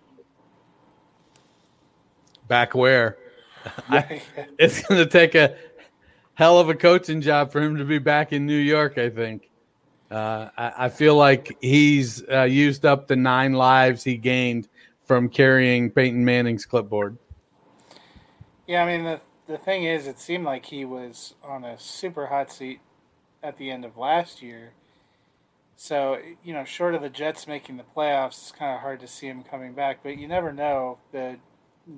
Back 2.46 2.74
where? 2.74 3.16
I, 3.88 4.22
it's 4.58 4.82
going 4.82 5.02
to 5.02 5.06
take 5.10 5.34
a 5.34 5.56
hell 6.34 6.58
of 6.58 6.68
a 6.68 6.74
coaching 6.74 7.20
job 7.20 7.52
for 7.52 7.60
him 7.60 7.76
to 7.76 7.84
be 7.84 7.98
back 7.98 8.32
in 8.32 8.46
New 8.46 8.58
York, 8.58 8.98
I 8.98 9.10
think. 9.10 9.50
Uh, 10.10 10.48
I, 10.56 10.72
I, 10.84 10.88
feel 10.88 11.16
like 11.16 11.54
he's 11.60 12.26
uh, 12.30 12.44
used 12.44 12.86
up 12.86 13.08
the 13.08 13.16
nine 13.16 13.52
lives 13.52 14.02
he 14.02 14.16
gained 14.16 14.66
from 15.04 15.28
carrying 15.28 15.90
Peyton 15.90 16.24
Manning's 16.24 16.64
clipboard. 16.64 17.18
Yeah, 18.66 18.84
I 18.84 18.86
mean, 18.86 19.04
the, 19.04 19.20
the 19.48 19.58
thing 19.58 19.84
is, 19.84 20.06
it 20.06 20.20
seemed 20.20 20.44
like 20.44 20.66
he 20.66 20.84
was 20.84 21.34
on 21.42 21.64
a 21.64 21.78
super 21.78 22.26
hot 22.26 22.52
seat 22.52 22.80
at 23.42 23.56
the 23.56 23.70
end 23.70 23.84
of 23.84 23.96
last 23.96 24.42
year. 24.42 24.74
So, 25.74 26.18
you 26.44 26.52
know, 26.52 26.64
short 26.64 26.94
of 26.94 27.02
the 27.02 27.08
Jets 27.08 27.46
making 27.46 27.78
the 27.78 27.84
playoffs, 27.84 28.38
it's 28.42 28.52
kind 28.52 28.74
of 28.74 28.80
hard 28.80 29.00
to 29.00 29.08
see 29.08 29.26
him 29.26 29.42
coming 29.42 29.72
back. 29.72 30.00
But 30.02 30.18
you 30.18 30.28
never 30.28 30.52
know. 30.52 30.98
The 31.12 31.38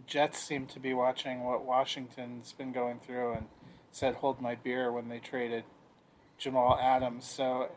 Jets 0.06 0.38
seem 0.38 0.66
to 0.66 0.78
be 0.78 0.94
watching 0.94 1.42
what 1.42 1.64
Washington's 1.64 2.52
been 2.52 2.72
going 2.72 3.00
through 3.00 3.32
and 3.32 3.46
said, 3.90 4.16
hold 4.16 4.40
my 4.40 4.54
beer 4.54 4.92
when 4.92 5.08
they 5.08 5.18
traded 5.18 5.64
Jamal 6.38 6.78
Adams. 6.80 7.24
So, 7.24 7.70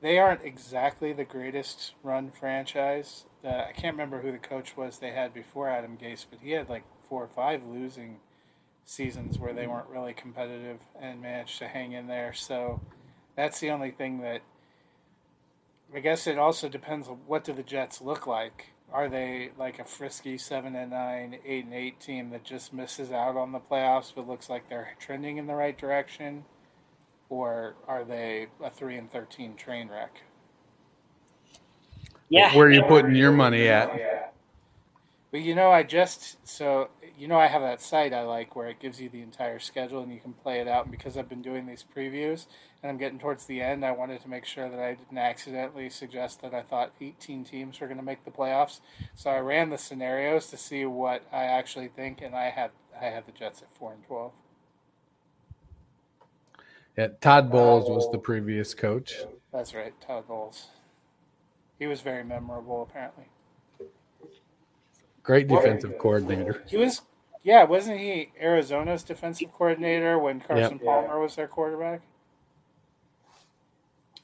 they 0.00 0.18
aren't 0.18 0.44
exactly 0.44 1.12
the 1.12 1.24
greatest 1.24 1.94
run 2.02 2.30
franchise. 2.30 3.24
Uh, 3.42 3.64
I 3.68 3.72
can't 3.72 3.94
remember 3.94 4.20
who 4.20 4.30
the 4.30 4.38
coach 4.38 4.76
was 4.76 4.98
they 4.98 5.12
had 5.12 5.32
before 5.32 5.68
Adam 5.68 5.96
Gase, 5.96 6.26
but 6.30 6.40
he 6.40 6.50
had 6.50 6.68
like 6.68 6.84
four 7.08 7.24
or 7.24 7.28
five 7.28 7.64
losing 7.64 8.18
seasons 8.84 9.38
where 9.38 9.52
they 9.52 9.66
weren't 9.66 9.88
really 9.88 10.12
competitive 10.12 10.78
and 11.00 11.22
managed 11.22 11.58
to 11.58 11.68
hang 11.68 11.92
in 11.92 12.06
there. 12.06 12.32
So 12.34 12.80
that's 13.36 13.60
the 13.60 13.70
only 13.70 13.90
thing 13.90 14.20
that 14.20 14.42
I 15.94 16.00
guess 16.00 16.26
it 16.26 16.38
also 16.38 16.68
depends 16.68 17.08
on 17.08 17.18
what 17.26 17.44
do 17.44 17.52
the 17.52 17.62
Jets 17.62 18.00
look 18.00 18.26
like. 18.26 18.70
Are 18.92 19.08
they 19.08 19.50
like 19.58 19.78
a 19.78 19.84
frisky 19.84 20.38
seven 20.38 20.76
and 20.76 20.90
nine, 20.90 21.38
eight 21.44 21.64
and 21.64 21.74
eight 21.74 22.00
team 22.00 22.30
that 22.30 22.44
just 22.44 22.72
misses 22.72 23.10
out 23.10 23.36
on 23.36 23.52
the 23.52 23.60
playoffs 23.60 24.12
but 24.14 24.28
looks 24.28 24.48
like 24.48 24.68
they're 24.68 24.94
trending 25.00 25.36
in 25.36 25.46
the 25.46 25.54
right 25.54 25.76
direction? 25.76 26.44
Or 27.28 27.76
are 27.88 28.04
they 28.04 28.48
a 28.62 28.70
three 28.70 28.96
and 28.96 29.10
thirteen 29.10 29.56
train 29.56 29.88
wreck? 29.88 30.20
Yeah. 32.28 32.54
Where 32.54 32.66
are 32.66 32.70
you 32.70 32.82
putting 32.82 33.14
your 33.14 33.32
money 33.32 33.68
at? 33.68 33.96
Yeah. 33.96 34.26
But 35.30 35.40
you 35.40 35.54
know, 35.54 35.70
I 35.70 35.82
just 35.82 36.46
so 36.46 36.90
you 37.16 37.28
know 37.28 37.38
I 37.38 37.46
have 37.46 37.62
that 37.62 37.80
site 37.80 38.12
I 38.12 38.22
like 38.22 38.56
where 38.56 38.68
it 38.68 38.80
gives 38.80 39.00
you 39.00 39.08
the 39.08 39.22
entire 39.22 39.58
schedule 39.58 40.02
and 40.02 40.12
you 40.12 40.20
can 40.20 40.32
play 40.32 40.60
it 40.60 40.68
out. 40.68 40.84
And 40.84 40.90
because 40.90 41.16
I've 41.16 41.28
been 41.28 41.42
doing 41.42 41.66
these 41.66 41.84
previews 41.84 42.46
and 42.82 42.90
I'm 42.90 42.98
getting 42.98 43.18
towards 43.18 43.46
the 43.46 43.60
end, 43.60 43.84
I 43.84 43.92
wanted 43.92 44.22
to 44.22 44.28
make 44.28 44.44
sure 44.44 44.68
that 44.68 44.78
I 44.78 44.94
didn't 44.94 45.18
accidentally 45.18 45.90
suggest 45.90 46.42
that 46.42 46.54
I 46.54 46.62
thought 46.62 46.92
18 47.00 47.44
teams 47.44 47.80
were 47.80 47.86
going 47.86 47.98
to 47.98 48.04
make 48.04 48.24
the 48.24 48.30
playoffs. 48.30 48.80
So 49.14 49.30
I 49.30 49.38
ran 49.38 49.70
the 49.70 49.78
scenarios 49.78 50.48
to 50.48 50.56
see 50.56 50.84
what 50.84 51.26
I 51.32 51.44
actually 51.44 51.88
think, 51.88 52.20
and 52.20 52.34
I 52.34 52.50
had 52.50 52.70
I 53.00 53.06
had 53.06 53.26
the 53.26 53.32
Jets 53.32 53.62
at 53.62 53.72
four 53.76 53.92
and 53.92 54.04
12. 54.04 54.32
Yeah, 56.96 57.08
Todd 57.20 57.50
Bowles 57.50 57.90
was 57.90 58.08
the 58.12 58.18
oh. 58.18 58.20
previous 58.20 58.72
coach. 58.72 59.14
That's 59.52 59.74
right, 59.74 59.92
Todd 60.00 60.28
Bowles. 60.28 60.68
He 61.78 61.86
was 61.86 62.00
very 62.00 62.22
memorable, 62.22 62.82
apparently. 62.88 63.24
Great 65.24 65.48
defensive 65.48 65.98
coordinator. 65.98 66.62
He 66.68 66.76
was, 66.76 67.02
yeah, 67.42 67.64
wasn't 67.64 67.98
he 67.98 68.30
Arizona's 68.40 69.02
defensive 69.02 69.50
coordinator 69.52 70.18
when 70.18 70.40
Carson 70.40 70.74
Yep. 70.78 70.84
Palmer 70.84 71.18
was 71.18 71.34
their 71.34 71.48
quarterback? 71.48 72.02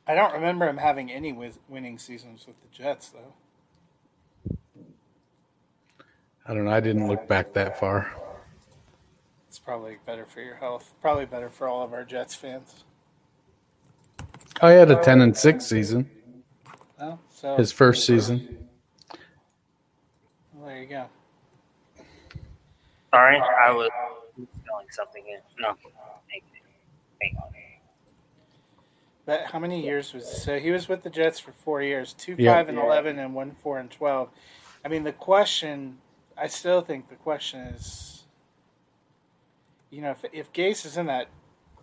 I 0.06 0.14
don't 0.14 0.32
remember 0.34 0.68
him 0.68 0.76
having 0.76 1.10
any 1.10 1.32
wiz- 1.32 1.58
winning 1.68 1.98
seasons 1.98 2.46
with 2.46 2.56
the 2.60 2.68
Jets, 2.70 3.10
though. 3.10 4.56
I 6.46 6.54
don't 6.54 6.64
know. 6.64 6.70
I 6.70 6.80
didn't 6.80 7.06
look 7.06 7.26
back 7.28 7.52
that 7.54 7.78
far. 7.78 8.12
It's 9.48 9.58
probably 9.58 9.98
better 10.04 10.26
for 10.26 10.40
your 10.40 10.56
health. 10.56 10.92
Probably 11.00 11.26
better 11.26 11.48
for 11.48 11.66
all 11.68 11.82
of 11.82 11.92
our 11.92 12.04
Jets 12.04 12.34
fans. 12.34 12.84
Oh, 14.60 14.68
I 14.68 14.72
had 14.72 14.90
a 14.90 15.02
ten 15.02 15.20
and 15.22 15.36
six 15.36 15.64
season. 15.66 16.10
Well, 16.98 17.20
so 17.30 17.56
His 17.56 17.72
first 17.72 18.04
season. 18.04 18.68
Well, 20.60 20.68
there 20.68 20.82
you 20.82 20.86
go. 20.86 21.06
Sorry, 23.12 23.38
I 23.38 23.72
was 23.72 23.90
spelling 24.62 24.86
something 24.90 25.24
in. 25.26 25.40
No. 25.58 25.68
Hang 26.28 26.40
hang 27.20 27.36
on. 27.42 27.50
But 29.26 29.44
how 29.44 29.58
many 29.58 29.84
years 29.84 30.12
was 30.12 30.26
so? 30.42 30.58
He 30.58 30.70
was 30.70 30.88
with 30.88 31.02
the 31.02 31.10
Jets 31.10 31.38
for 31.40 31.52
four 31.52 31.82
years, 31.82 32.12
two 32.14 32.34
Yeah. 32.38 32.54
five 32.54 32.68
and 32.68 32.78
eleven, 32.78 33.18
and 33.18 33.34
one 33.34 33.52
four 33.62 33.78
and 33.78 33.90
twelve. 33.90 34.30
I 34.84 34.88
mean, 34.88 35.04
the 35.04 35.12
question. 35.12 35.98
I 36.36 36.46
still 36.46 36.80
think 36.80 37.08
the 37.08 37.16
question 37.16 37.60
is, 37.60 38.24
you 39.90 40.00
know, 40.02 40.12
if 40.12 40.24
if 40.32 40.52
Gase 40.52 40.86
is 40.86 40.96
in 40.96 41.06
that 41.06 41.28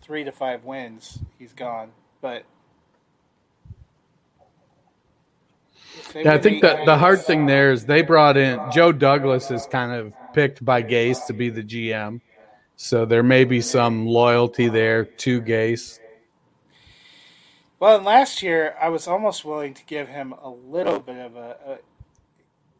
three 0.01 0.23
to 0.23 0.31
five 0.31 0.63
wins, 0.63 1.19
he's 1.37 1.53
gone. 1.53 1.91
But 2.21 2.43
if 5.75 5.76
they 5.76 5.76
Yeah, 6.15 6.33
I 6.33 6.37
think 6.37 6.61
that 6.61 6.85
the 6.85 6.97
hard 6.97 7.21
thing 7.21 7.45
there 7.45 7.71
is 7.71 7.85
they 7.85 8.01
brought 8.01 8.37
in 8.37 8.59
Joe 8.71 8.91
Douglas 8.91 9.51
is 9.51 9.65
kind 9.67 9.91
of 9.91 10.13
picked 10.33 10.63
by 10.63 10.83
Gase 10.83 11.25
to 11.27 11.33
be 11.33 11.49
the 11.49 11.63
GM. 11.63 12.21
So 12.75 13.05
there 13.05 13.23
may 13.23 13.43
be 13.43 13.61
some 13.61 14.05
loyalty 14.05 14.69
there 14.69 15.05
to 15.05 15.41
Gase. 15.41 15.99
Well, 17.79 17.97
and 17.97 18.05
last 18.05 18.41
year 18.41 18.75
I 18.81 18.89
was 18.89 19.07
almost 19.07 19.45
willing 19.45 19.73
to 19.75 19.85
give 19.85 20.07
him 20.07 20.33
a 20.33 20.49
little 20.49 20.99
bit 20.99 21.17
of 21.17 21.35
a, 21.35 21.57
a 21.65 21.77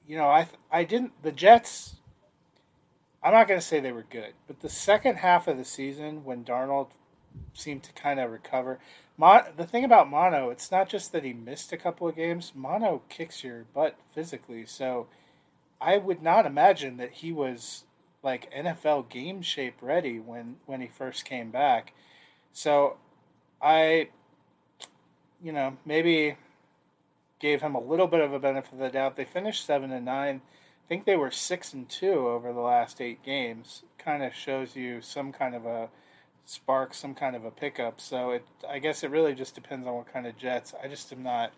you 0.08 0.18
know, 0.18 0.28
I 0.28 0.48
I 0.72 0.84
didn't 0.84 1.22
the 1.22 1.32
Jets. 1.32 1.96
I'm 3.24 3.34
not 3.34 3.48
going 3.48 3.60
to 3.60 3.66
say 3.66 3.80
they 3.80 3.92
were 3.92 4.06
good, 4.10 4.34
but 4.48 4.62
the 4.62 4.70
second 4.70 5.18
half 5.18 5.48
of 5.48 5.58
the 5.58 5.66
season 5.66 6.24
when 6.24 6.46
Darnold 6.46 6.90
seemed 7.54 7.84
to 7.84 7.94
kind 7.94 8.20
of 8.20 8.32
recover. 8.32 8.80
Mon, 9.18 9.44
the 9.56 9.66
thing 9.66 9.84
about 9.84 10.10
Mono, 10.10 10.50
it's 10.50 10.72
not 10.72 10.90
just 10.90 11.12
that 11.12 11.24
he 11.24 11.34
missed 11.34 11.74
a 11.74 11.78
couple 11.78 12.08
of 12.08 12.16
games. 12.16 12.54
Mono 12.56 13.02
kicks 13.10 13.44
your 13.44 13.66
butt 13.74 13.96
physically, 14.14 14.66
so 14.66 15.08
I 15.82 15.98
would 15.98 16.22
not 16.22 16.46
imagine 16.46 16.98
that 16.98 17.12
he 17.14 17.32
was 17.32 17.84
like 18.24 18.52
NFL 18.54 19.10
game 19.10 19.42
shape 19.42 19.78
ready 19.82 20.20
when 20.20 20.58
when 20.66 20.82
he 20.82 20.88
first 20.88 21.26
came 21.26 21.52
back. 21.52 21.94
So 22.54 22.98
I 23.62 24.10
you 25.42 25.52
know, 25.52 25.78
maybe 25.86 26.36
gave 27.40 27.62
him 27.62 27.76
a 27.76 27.80
little 27.80 28.08
bit 28.08 28.22
of 28.22 28.34
a 28.34 28.40
benefit 28.40 28.74
of 28.74 28.80
the 28.80 28.90
doubt. 28.90 29.16
They 29.16 29.26
finished 29.26 29.66
seven 29.66 29.92
and 29.92 30.06
nine. 30.06 30.42
I 30.46 30.88
think 30.88 31.06
they 31.06 31.16
were 31.16 31.32
six 31.32 31.74
and 31.74 31.88
two 31.88 32.28
over 32.28 32.54
the 32.54 32.60
last 32.60 33.02
eight 33.02 33.24
games. 33.24 33.84
Kind 33.98 34.24
of 34.24 34.34
shows 34.34 34.76
you 34.76 35.02
some 35.02 35.32
kind 35.32 35.54
of 35.56 35.66
a 35.66 35.90
spark, 36.48 36.94
some 36.94 37.14
kind 37.14 37.36
of 37.36 37.44
a 37.46 37.52
pickup. 37.52 38.00
So 38.02 38.32
it, 38.32 38.46
I 38.68 38.80
guess 38.80 39.04
it 39.04 39.12
really 39.12 39.36
just 39.36 39.54
depends 39.54 39.86
on 39.86 39.94
what 39.96 40.12
kind 40.12 40.26
of 40.26 40.36
Jets. 40.38 40.74
I 40.82 40.88
just 40.88 41.12
am 41.12 41.22
not. 41.22 41.52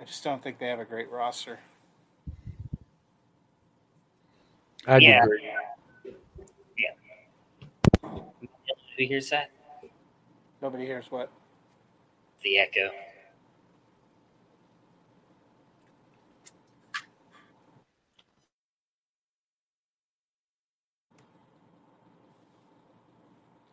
I 0.00 0.04
just 0.04 0.24
don't 0.24 0.42
think 0.42 0.58
they 0.58 0.68
have 0.68 0.80
a 0.80 0.84
great 0.84 1.10
roster. 1.10 1.60
I'd 4.86 5.02
Yeah. 5.02 5.22
agree. 5.22 5.44
Who 8.02 9.04
hears 9.04 9.30
that? 9.30 9.50
Nobody 10.60 10.84
hears 10.84 11.04
what. 11.10 11.30
The 12.42 12.58
echo. 12.58 12.90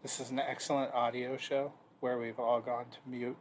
This 0.06 0.20
is 0.20 0.30
an 0.30 0.38
excellent 0.38 0.94
audio 0.94 1.36
show 1.36 1.74
where 2.00 2.20
we've 2.20 2.40
all 2.40 2.62
gone 2.62 2.86
to 2.92 2.98
mute. 3.08 3.36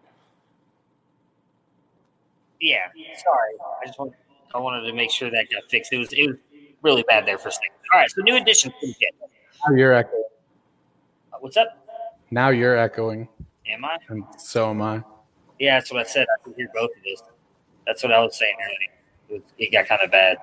Yeah. 2.58 2.86
Sorry. 3.22 3.52
I 3.82 3.86
just 3.86 3.98
want, 3.98 4.14
I 4.54 4.58
wanted 4.60 4.86
to 4.86 4.94
make 4.94 5.10
sure 5.10 5.30
that 5.30 5.48
got 5.52 5.64
fixed. 5.70 5.92
It 5.92 5.98
was 5.98 6.10
it 6.14 6.26
was 6.26 6.36
really 6.80 7.04
bad 7.06 7.26
there 7.26 7.36
for 7.36 7.48
a 7.48 7.52
second. 7.52 7.68
All 7.92 8.00
right. 8.00 8.10
So 8.10 8.22
new 8.22 8.36
addition 8.36 8.70
to 8.70 8.76
the 8.80 8.94
Jets. 8.98 9.14
Now 9.68 9.74
you're 9.76 9.92
echoing. 9.92 10.24
Uh, 11.34 11.36
What's 11.40 11.58
up? 11.58 11.86
Now 12.30 12.48
you're 12.48 12.78
echoing, 12.78 13.28
Am 13.68 13.84
I? 13.84 13.98
and 14.08 14.24
so 14.38 14.70
am 14.70 14.80
I. 14.80 15.04
Yeah, 15.58 15.78
that's 15.78 15.92
what 15.92 16.00
I 16.00 16.08
said. 16.08 16.26
I 16.34 16.42
could 16.44 16.56
hear 16.56 16.70
both 16.74 16.92
of 16.96 17.02
those. 17.04 17.22
That's 17.86 18.02
what 18.02 18.10
I 18.10 18.20
was 18.20 18.38
saying 18.38 18.56
earlier. 18.64 18.90
It, 19.28 19.32
was, 19.34 19.42
it 19.58 19.70
got 19.70 19.86
kind 19.86 20.00
of 20.02 20.10
bad. 20.10 20.38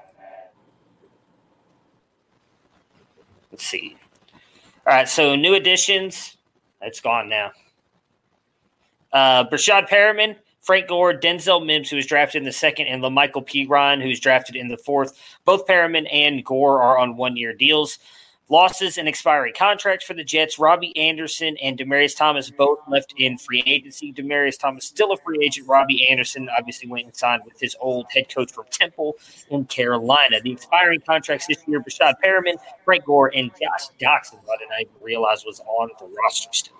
Let's 3.51 3.66
see. 3.66 3.98
All 4.88 4.93
right, 4.93 5.07
so 5.07 5.35
new 5.35 5.53
additions. 5.53 6.38
It's 6.81 7.00
gone 7.00 7.29
now. 7.29 7.51
Uh, 9.13 9.43
Breshad 9.45 9.88
Perriman, 9.88 10.35
Frank 10.61 10.88
Gore, 10.88 11.13
Denzel 11.13 11.63
Mims, 11.63 11.89
who 11.89 11.97
was 11.97 12.07
drafted 12.07 12.39
in 12.41 12.45
the 12.45 12.51
second, 12.51 12.88
and 12.88 13.03
La'Mical 13.03 13.45
Perine, 13.47 14.01
who's 14.01 14.19
drafted 14.19 14.55
in 14.55 14.67
the 14.67 14.77
fourth. 14.77 15.19
Both 15.45 15.67
Perriman 15.67 16.07
and 16.11 16.43
Gore 16.43 16.81
are 16.81 16.97
on 16.97 17.15
one 17.15 17.38
year 17.38 17.53
deals. 17.53 18.00
Losses 18.51 18.98
and 18.98 19.08
expiring 19.08 19.53
contracts 19.58 20.05
for 20.05 20.13
the 20.13 20.25
Jets. 20.25 20.60
Robbie 20.60 20.91
Anderson 20.98 21.55
and 21.63 21.79
Demaryius 21.79 22.17
Thomas 22.17 22.51
both 22.51 22.79
left 22.86 23.13
in 23.17 23.38
free 23.38 23.63
agency. 23.65 24.12
Demaryius 24.12 24.60
Thomas 24.60 24.84
still 24.86 25.13
a 25.13 25.17
free 25.20 25.38
agent. 25.41 25.70
Robbie 25.70 26.05
Anderson 26.10 26.50
obviously 26.60 26.89
went 26.89 27.05
and 27.05 27.15
signed 27.15 27.43
with 27.46 27.58
his 27.62 27.77
old 27.79 28.08
head 28.10 28.25
coach 28.27 28.51
from 28.51 28.65
Temple 28.70 29.15
in 29.51 29.63
Carolina. 29.63 30.41
The 30.43 30.51
expiring 30.51 31.00
contracts 31.00 31.48
this 31.48 31.65
year: 31.65 31.79
Breshad 31.79 32.15
Perriman, 32.22 32.58
Frank 32.84 33.05
Gore, 33.05 33.31
and 33.34 33.51
Josh 33.51 33.88
Doctson. 34.01 34.39
I 34.51 34.58
didn't 34.58 34.81
even 34.81 34.93
realize 35.01 35.46
was 35.46 35.62
on 35.62 35.89
the 35.98 36.13
roster 36.22 36.50
still. 36.51 36.75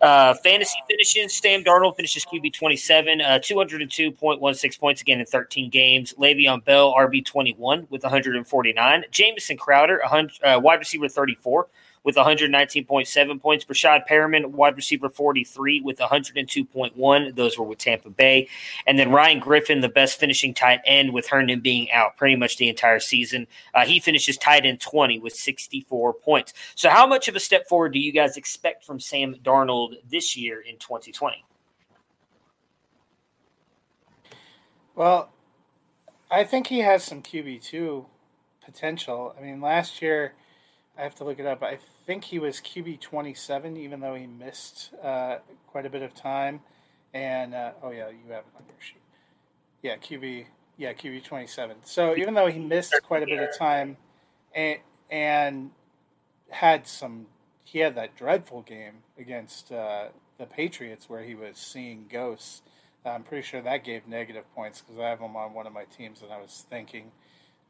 Uh, 0.00 0.34
fantasy 0.34 0.78
finishes. 0.88 1.36
Sam 1.36 1.64
Darnold 1.64 1.96
finishes 1.96 2.24
QB 2.24 2.52
27, 2.52 3.20
uh, 3.20 3.24
202.16 3.42 4.78
points 4.78 5.00
again 5.00 5.20
in 5.20 5.26
13 5.26 5.70
games. 5.70 6.14
Le'Veon 6.18 6.64
Bell, 6.64 6.94
RB 6.94 7.24
21 7.24 7.88
with 7.90 8.04
149. 8.04 9.04
Jamison 9.10 9.56
Crowder, 9.56 9.98
100, 10.02 10.32
uh, 10.44 10.60
wide 10.60 10.78
receiver 10.78 11.08
34 11.08 11.66
with 12.08 12.16
119.7 12.16 13.38
points. 13.38 13.66
Breshad 13.66 14.08
Perriman, 14.08 14.46
wide 14.46 14.76
receiver 14.76 15.10
43 15.10 15.82
with 15.82 15.98
102.1. 15.98 17.36
Those 17.36 17.58
were 17.58 17.66
with 17.66 17.76
Tampa 17.76 18.08
Bay. 18.08 18.48
And 18.86 18.98
then 18.98 19.12
Ryan 19.12 19.40
Griffin, 19.40 19.82
the 19.82 19.90
best 19.90 20.18
finishing 20.18 20.54
tight 20.54 20.80
end 20.86 21.12
with 21.12 21.28
Herndon 21.28 21.60
being 21.60 21.90
out 21.90 22.16
pretty 22.16 22.34
much 22.34 22.56
the 22.56 22.70
entire 22.70 22.98
season. 22.98 23.46
Uh, 23.74 23.84
he 23.84 24.00
finishes 24.00 24.38
tight 24.38 24.64
end 24.64 24.80
20 24.80 25.18
with 25.18 25.34
64 25.34 26.14
points. 26.14 26.54
So, 26.74 26.88
how 26.88 27.06
much 27.06 27.28
of 27.28 27.36
a 27.36 27.40
step 27.40 27.68
forward 27.68 27.92
do 27.92 27.98
you 27.98 28.10
guys 28.10 28.38
expect 28.38 28.86
from 28.86 29.00
Sam 29.00 29.34
Darnold 29.34 29.96
this 30.08 30.34
year 30.34 30.62
in 30.62 30.78
2020? 30.78 31.44
Well, 34.94 35.30
I 36.30 36.44
think 36.44 36.68
he 36.68 36.78
has 36.78 37.04
some 37.04 37.20
QB 37.20 37.62
two 37.62 38.06
potential. 38.64 39.34
I 39.38 39.42
mean, 39.42 39.60
last 39.60 40.00
year, 40.00 40.32
I 40.98 41.02
have 41.02 41.14
to 41.16 41.24
look 41.24 41.38
it 41.38 41.46
up. 41.46 41.62
I 41.62 41.78
think 42.06 42.24
he 42.24 42.38
was 42.38 42.56
QB 42.56 43.00
twenty 43.00 43.32
seven, 43.34 43.76
even 43.76 44.00
though 44.00 44.16
he 44.16 44.26
missed 44.26 44.90
uh, 45.02 45.38
quite 45.66 45.86
a 45.86 45.90
bit 45.90 46.02
of 46.02 46.12
time. 46.14 46.60
And 47.14 47.54
uh, 47.54 47.72
oh 47.82 47.90
yeah, 47.90 48.08
you 48.08 48.32
have 48.32 48.44
it 48.44 48.52
on 48.56 48.64
your 48.66 48.80
sheet. 48.80 49.00
Yeah, 49.82 49.96
QB. 49.96 50.46
Yeah, 50.76 50.92
QB 50.92 51.24
twenty 51.24 51.46
seven. 51.46 51.76
So 51.84 52.16
even 52.16 52.34
though 52.34 52.48
he 52.48 52.58
missed 52.58 52.94
quite 53.04 53.22
a 53.22 53.26
bit 53.26 53.38
of 53.38 53.56
time, 53.56 53.96
and 54.54 54.78
and 55.10 55.70
had 56.50 56.86
some, 56.86 57.26
he 57.64 57.78
had 57.78 57.94
that 57.94 58.16
dreadful 58.16 58.62
game 58.62 59.02
against 59.18 59.70
uh, 59.70 60.08
the 60.38 60.46
Patriots 60.46 61.08
where 61.08 61.22
he 61.22 61.34
was 61.34 61.58
seeing 61.58 62.06
ghosts. 62.10 62.62
I'm 63.04 63.22
pretty 63.22 63.46
sure 63.46 63.62
that 63.62 63.84
gave 63.84 64.06
negative 64.06 64.44
points 64.54 64.82
because 64.82 65.00
I 65.00 65.08
have 65.08 65.20
him 65.20 65.36
on 65.36 65.54
one 65.54 65.66
of 65.66 65.72
my 65.72 65.84
teams, 65.84 66.22
and 66.22 66.32
I 66.32 66.40
was 66.40 66.64
thinking 66.68 67.12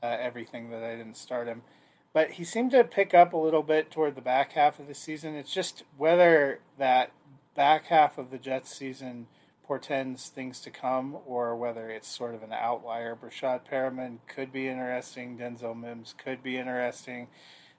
uh, 0.03 0.17
everything 0.19 0.71
that 0.71 0.83
I 0.83 0.97
didn't 0.97 1.17
start 1.17 1.47
him. 1.47 1.63
But 2.13 2.33
he 2.33 2.45
seemed 2.45 2.71
to 2.73 2.85
pick 2.85 3.15
up 3.15 3.33
a 3.33 3.37
little 3.37 3.63
bit 3.63 3.91
toward 3.91 4.15
the 4.15 4.21
back 4.23 4.53
half 4.53 4.79
of 4.79 4.89
the 4.89 4.95
season. 4.95 5.35
It's 5.35 5.53
just 5.53 5.85
whether 5.97 6.61
that 6.79 7.13
back 7.55 7.87
half 7.87 8.19
of 8.19 8.31
the 8.31 8.39
Jets 8.39 8.75
season 8.75 9.27
portends 9.63 10.29
things 10.29 10.61
to 10.61 10.71
come 10.71 11.19
or 11.27 11.55
whether 11.55 11.91
it's 11.91 12.09
sort 12.09 12.35
of 12.35 12.43
an 12.43 12.53
outlier. 12.53 13.15
Breshad 13.15 13.61
Perriman 13.71 14.19
could 14.27 14.51
be 14.51 14.67
interesting. 14.67 15.37
Denzel 15.37 15.79
Mims 15.79 16.15
could 16.17 16.43
be 16.43 16.57
interesting. 16.57 17.29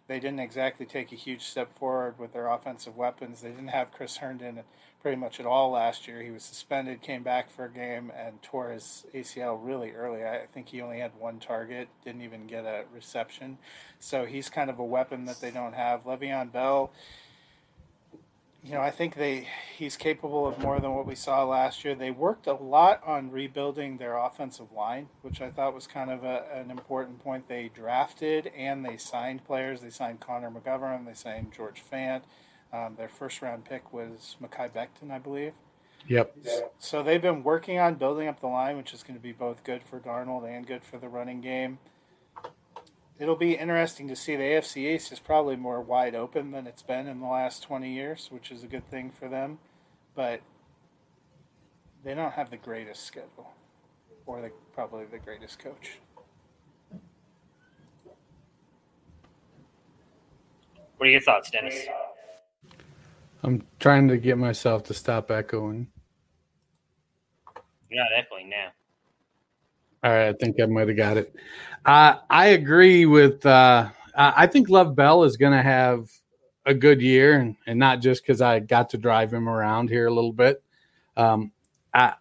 They 0.08 0.20
didn't 0.20 0.40
exactly 0.40 0.86
take 0.86 1.12
a 1.12 1.16
huge 1.16 1.44
step 1.44 1.72
forward 1.78 2.20
with 2.20 2.34
their 2.34 2.48
offensive 2.48 2.96
weapons. 2.96 3.42
They 3.42 3.50
didn't 3.50 3.68
have 3.70 3.92
Chris 3.92 4.18
Herndon 4.18 4.62
pretty 5.02 5.18
much 5.18 5.40
at 5.40 5.46
all 5.46 5.72
last 5.72 6.08
year. 6.08 6.22
He 6.22 6.32
was 6.32 6.44
suspended, 6.44 7.02
came 7.02 7.24
back 7.24 7.50
for 7.50 7.66
a 7.66 7.72
game, 7.72 8.12
and 8.16 8.42
tore 8.44 8.72
his 8.72 9.06
ACL 9.14 9.58
really 9.62 9.92
early. 9.92 10.26
I 10.26 10.46
think 10.54 10.70
he 10.70 10.82
only 10.82 11.00
had 11.00 11.12
one 11.18 11.40
target, 11.40 11.88
didn't 12.04 12.22
even 12.22 12.48
get 12.48 12.66
a 12.66 12.84
reception. 12.94 13.58
So 14.00 14.26
he's 14.26 14.50
kind 14.50 14.70
of 14.70 14.78
a 14.80 14.86
weapon 14.86 15.26
that 15.26 15.40
they 15.40 15.52
don't 15.52 15.74
have. 15.74 16.04
Le'Veon 16.04 16.52
Bell, 16.52 16.92
you 18.64 18.74
know, 18.74 18.82
I 18.82 18.92
think 18.92 19.16
they 19.16 19.48
he's 19.78 19.96
capable 19.96 20.46
of 20.46 20.60
more 20.60 20.80
than 20.80 20.94
what 20.94 21.06
we 21.06 21.16
saw 21.16 21.46
last 21.46 21.86
year. 21.86 21.96
They 21.96 22.12
worked 22.12 22.46
a 22.46 22.54
lot 22.54 23.02
on 23.06 23.32
rebuilding 23.32 23.98
their 23.98 24.18
offensive 24.18 24.72
line, 24.74 25.08
which 25.22 25.40
I 25.40 25.50
thought 25.50 25.74
was 25.74 25.88
kind 25.88 26.12
of 26.12 26.26
a, 26.26 26.46
an 26.54 26.70
important 26.70 27.24
point. 27.24 27.48
They 27.48 27.72
drafted 27.74 28.48
and 28.48 28.86
they 28.86 28.98
signed 28.98 29.46
players. 29.46 29.80
They 29.80 29.90
signed 29.90 30.20
Connor 30.20 30.52
McGovern. 30.52 31.06
They 31.06 31.14
signed 31.14 31.54
George 31.56 31.82
Fant. 31.90 32.24
Um, 32.72 32.96
their 32.98 33.10
first 33.10 33.42
round 33.42 33.66
pick 33.66 33.92
was 33.92 34.36
Mekhi 34.42 34.72
Becton, 34.72 35.12
I 35.12 35.20
believe. 35.20 35.54
Yep. 36.08 36.38
So 36.80 37.04
they've 37.04 37.22
been 37.22 37.44
working 37.44 37.80
on 37.80 37.96
building 37.96 38.28
up 38.28 38.40
the 38.40 38.48
line, 38.48 38.78
which 38.78 38.94
is 38.94 39.04
going 39.04 39.16
to 39.16 39.22
be 39.22 39.32
both 39.32 39.64
good 39.64 39.84
for 39.84 40.00
Darnold 40.00 40.48
and 40.48 40.66
good 40.66 40.84
for 40.84 40.98
the 40.98 41.10
running 41.10 41.42
game. 41.42 41.80
It'll 43.20 43.36
be 43.36 43.56
interesting 43.56 44.08
to 44.08 44.16
see. 44.16 44.36
The 44.36 44.44
AFC 44.44 44.96
East 44.96 45.12
is 45.12 45.20
probably 45.20 45.56
more 45.56 45.82
wide 45.82 46.16
open 46.16 46.52
than 46.52 46.68
it's 46.68 46.82
been 46.82 47.06
in 47.06 47.20
the 47.20 47.28
last 47.28 47.64
20 47.64 47.92
years, 47.94 48.30
which 48.32 48.50
is 48.50 48.64
a 48.64 48.68
good 48.68 48.90
thing 48.90 49.12
for 49.12 49.28
them. 49.28 49.60
But 50.16 50.42
they 52.04 52.16
don't 52.16 52.32
have 52.32 52.50
the 52.50 52.58
greatest 52.58 53.04
schedule 53.06 53.52
or 54.26 54.42
the, 54.42 54.52
probably 54.74 55.06
the 55.06 55.18
greatest 55.18 55.60
coach. 55.60 56.00
What 60.98 61.08
are 61.08 61.12
your 61.12 61.22
thoughts, 61.22 61.50
Dennis? 61.50 61.86
I'm 63.44 63.64
trying 63.80 64.08
to 64.10 64.18
get 64.18 64.38
myself 64.38 64.84
to 64.86 64.94
stop 64.94 65.32
echoing. 65.32 65.88
You're 67.90 68.04
not 68.04 68.10
echoing 68.18 68.50
now. 68.50 68.70
All 70.04 70.12
right, 70.12 70.28
I 70.30 70.34
think 70.34 70.60
I 70.62 70.66
might 70.66 70.88
have 70.88 70.98
got 70.98 71.18
it. 71.18 71.34
Uh, 71.86 72.16
I 72.30 72.48
agree 72.48 73.06
with. 73.06 73.46
Uh, 73.46 73.90
I 74.16 74.48
think 74.48 74.70
Lev 74.70 74.96
Bell 74.96 75.24
is 75.24 75.38
going 75.38 75.54
to 75.54 75.62
have 75.62 76.10
a 76.66 76.74
good 76.74 77.02
year, 77.02 77.40
and, 77.40 77.56
and 77.66 77.80
not 77.80 78.02
just 78.02 78.22
because 78.22 78.42
I 78.42 78.60
got 78.60 78.90
to 78.92 78.98
drive 78.98 79.34
him 79.34 79.48
around 79.48 79.90
here 79.90 80.08
a 80.08 80.14
little 80.14 80.34
bit. 80.34 80.62
Um, 81.18 81.52
I, 81.94 82.14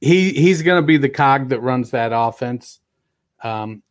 he 0.00 0.32
he's 0.32 0.62
going 0.62 0.80
to 0.80 0.86
be 0.86 0.98
the 0.98 1.08
cog 1.08 1.48
that 1.48 1.60
runs 1.60 1.90
that 1.90 2.12
offense. 2.14 2.80
Um, 3.42 3.82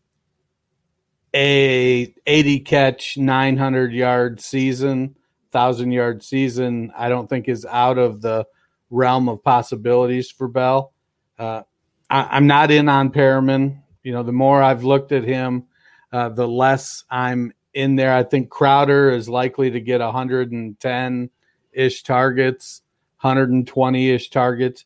a 1.33 2.13
80 2.25 2.59
catch, 2.61 3.17
900 3.17 3.91
yard 3.91 4.39
season 4.39 5.15
thousand 5.55 5.93
yard 5.93 6.21
season, 6.21 6.91
I 6.97 7.07
don't 7.07 7.29
think 7.29 7.47
is 7.47 7.65
out 7.65 7.97
of 7.97 8.19
the 8.19 8.45
realm 8.89 9.29
of 9.29 9.41
possibilities 9.41 10.29
for 10.29 10.49
Bell. 10.49 10.91
Uh, 11.39 11.61
I, 12.09 12.35
am 12.35 12.45
not 12.45 12.71
in 12.71 12.89
on 12.89 13.09
Perriman. 13.09 13.81
You 14.03 14.11
know, 14.11 14.21
the 14.21 14.33
more 14.33 14.61
I've 14.61 14.83
looked 14.83 15.13
at 15.13 15.23
him, 15.23 15.63
uh, 16.11 16.27
the 16.27 16.45
less 16.45 17.05
I'm 17.09 17.53
in 17.73 17.95
there. 17.95 18.13
I 18.13 18.23
think 18.23 18.49
Crowder 18.49 19.11
is 19.11 19.29
likely 19.29 19.71
to 19.71 19.79
get 19.79 20.01
110 20.01 21.29
ish 21.71 22.03
targets, 22.03 22.81
120 23.21 24.09
ish 24.09 24.29
targets, 24.31 24.83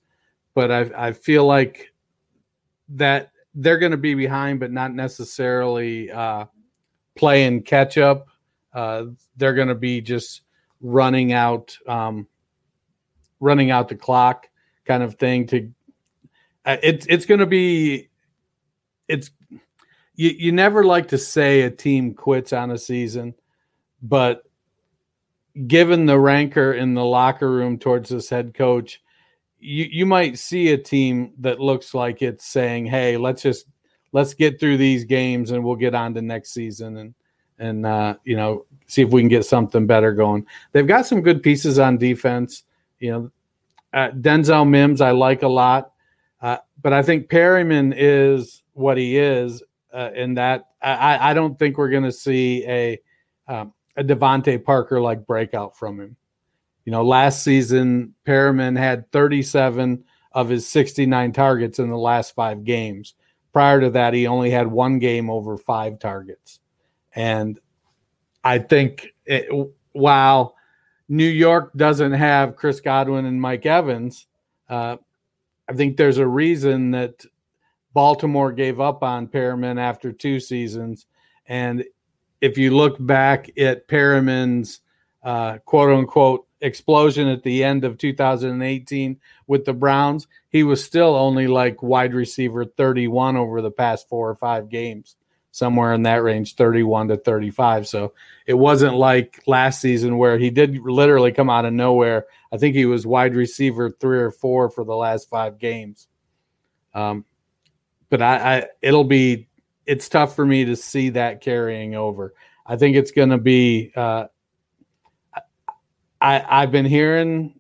but 0.54 0.72
I, 0.72 1.08
I 1.08 1.12
feel 1.14 1.48
like 1.48 1.92
that 2.90 3.32
they're 3.56 3.80
going 3.80 3.92
to 3.92 3.98
be 3.98 4.14
behind, 4.14 4.60
but 4.60 4.72
not 4.72 4.94
necessarily 4.94 6.12
uh, 6.12 6.46
playing 7.16 7.64
catch 7.64 7.98
up. 7.98 8.28
Uh, 8.72 9.06
they're 9.36 9.56
going 9.56 9.68
to 9.68 9.74
be 9.74 10.00
just 10.00 10.44
running 10.82 11.34
out 11.34 11.78
um, 11.88 12.28
running 13.40 13.72
out 13.72 13.90
the 13.90 13.96
clock 13.96 14.48
kind 14.86 15.04
of 15.04 15.16
thing 15.16 15.48
to 15.48 15.72
uh, 16.66 16.78
it's 16.82 17.06
it's 17.08 17.26
going 17.26 17.40
to 17.40 17.46
be 17.46 18.10
it's 19.08 19.32
you, 20.16 20.30
you 20.30 20.52
never 20.52 20.84
like 20.84 21.08
to 21.10 21.18
say 21.18 21.62
a 21.62 21.72
team 21.72 22.14
quits 22.14 22.54
on 22.54 22.72
a 22.72 22.78
season 22.78 23.34
but 24.02 24.44
given 25.68 26.06
the 26.06 26.20
rancor 26.20 26.74
in 26.74 26.94
the 26.94 27.04
locker 27.04 27.50
room 27.50 27.78
towards 27.78 28.10
this 28.10 28.30
head 28.30 28.54
coach 28.54 29.02
you 29.60 29.86
you 29.92 30.06
might 30.06 30.38
see 30.38 30.70
a 30.72 30.78
team 30.78 31.34
that 31.40 31.60
looks 31.60 31.94
like 31.94 32.22
it's 32.22 32.46
saying 32.46 32.86
hey 32.86 33.18
let's 33.18 33.42
just 33.42 33.66
let's 34.12 34.34
get 34.34 34.60
through 34.60 34.78
these 34.78 35.04
games 35.04 35.52
and 35.52 35.64
we'll 35.64 35.76
get 35.76 35.96
on 35.96 36.14
to 36.14 36.22
next 36.22 36.52
season. 36.52 36.98
And 36.98 37.14
and 37.60 37.86
uh, 37.86 38.16
you 38.24 38.36
know 38.36 38.66
see 38.88 39.04
if 39.04 39.10
we 39.10 39.22
can 39.22 39.30
get 39.30 39.46
something 39.46 39.86
better 39.86 40.14
going. 40.14 40.46
They've 40.72 40.88
got 40.88 41.06
some 41.06 41.22
good 41.22 41.44
pieces 41.44 41.78
on 41.78 41.98
defense. 41.98 42.64
You 43.00 43.12
know, 43.12 43.32
uh, 43.94 44.10
Denzel 44.12 44.68
Mims 44.68 45.02
I 45.02 45.12
like 45.12 45.44
a 45.44 45.48
lot, 45.48 45.92
uh, 46.42 46.58
but 46.82 46.94
I 46.94 47.04
think 47.04 47.30
Perriman 47.30 47.94
is 47.96 48.64
what 48.74 48.98
he 48.98 49.18
is 49.18 49.62
uh, 49.94 50.10
in 50.16 50.36
that 50.36 50.66
I, 50.82 51.32
I 51.32 51.34
don't 51.34 51.58
think 51.60 51.78
we're 51.78 51.90
going 51.90 52.04
to 52.04 52.12
see 52.12 52.66
a 52.66 53.00
um, 53.48 53.74
a 53.98 54.04
DeVante 54.04 54.64
Parker 54.64 55.02
like 55.02 55.28
breakout 55.28 55.78
from 55.78 56.00
him. 56.00 56.16
You 56.86 56.92
know, 56.92 57.04
last 57.04 57.44
season 57.44 58.16
Perriman 58.26 58.78
had 58.78 59.12
37 59.12 60.04
of 60.32 60.50
his 60.50 60.68
69 60.68 61.34
targets 61.34 61.80
in 61.80 61.90
the 61.90 61.98
last 61.98 62.34
five 62.34 62.64
games. 62.64 63.16
Prior 63.52 63.82
to 63.82 63.90
that, 63.92 64.14
he 64.14 64.28
only 64.28 64.52
had 64.52 64.68
one 64.68 65.00
game 65.00 65.30
over 65.30 65.58
five 65.58 66.00
targets. 66.00 66.60
And 67.20 67.60
I 68.46 68.60
think 68.60 69.10
it, 69.26 69.50
while 69.92 70.56
New 71.10 71.28
York 71.28 71.74
doesn't 71.76 72.14
have 72.14 72.56
Chris 72.56 72.80
Godwin 72.80 73.26
and 73.26 73.42
Mike 73.42 73.66
Evans, 73.66 74.26
uh, 74.70 74.96
I 75.68 75.74
think 75.74 75.98
there's 75.98 76.18
a 76.18 76.26
reason 76.26 76.92
that 76.92 77.26
Baltimore 77.94 78.54
gave 78.54 78.80
up 78.80 79.04
on 79.04 79.28
Perriman 79.28 79.78
after 79.78 80.14
two 80.14 80.40
seasons. 80.40 81.08
And 81.46 81.84
if 82.40 82.58
you 82.58 82.74
look 82.74 82.96
back 83.06 83.50
at 83.58 83.90
Perriman's 83.90 84.80
uh, 85.22 85.58
quote 85.66 85.92
unquote 85.92 86.48
explosion 86.62 87.28
at 87.28 87.44
the 87.44 87.66
end 87.66 87.84
of 87.84 87.98
2018 87.98 89.20
with 89.46 89.66
the 89.66 89.74
Browns, 89.74 90.26
he 90.48 90.64
was 90.64 90.82
still 90.82 91.18
only 91.18 91.48
like 91.48 91.84
wide 91.84 92.14
receiver 92.14 92.64
31 92.64 93.36
over 93.36 93.62
the 93.62 93.72
past 93.72 94.08
four 94.08 94.30
or 94.30 94.36
five 94.36 94.70
games 94.70 95.18
somewhere 95.52 95.94
in 95.94 96.04
that 96.04 96.24
range 96.24 96.56
31 96.56 97.08
to 97.08 97.18
35 97.18 97.88
so 97.88 98.14
it 98.46 98.54
wasn't 98.54 98.96
like 98.96 99.42
last 99.48 99.82
season 99.82 100.18
where 100.18 100.38
he 100.38 100.50
did 100.50 100.78
literally 100.80 101.32
come 101.32 101.50
out 101.50 101.66
of 101.66 101.74
nowhere. 101.74 102.26
I 102.52 102.58
think 102.58 102.76
he 102.76 102.86
was 102.86 103.06
wide 103.06 103.36
receiver 103.36 103.92
three 103.92 104.20
or 104.20 104.32
four 104.32 104.70
for 104.70 104.84
the 104.84 104.96
last 104.96 105.30
five 105.30 105.60
games. 105.60 106.08
Um, 106.96 107.26
but 108.10 108.22
I, 108.22 108.58
I 108.58 108.66
it'll 108.82 109.04
be 109.04 109.48
it's 109.86 110.10
tough 110.10 110.36
for 110.36 110.46
me 110.46 110.66
to 110.66 110.76
see 110.76 111.10
that 111.10 111.42
carrying 111.42 111.94
over. 111.96 112.34
I 112.66 112.76
think 112.76 112.96
it's 112.96 113.12
going 113.12 113.30
to 113.30 113.38
be 113.38 113.92
uh, 113.96 114.26
i 116.22 116.44
i've 116.50 116.72
been 116.72 116.86
hearing 116.86 117.54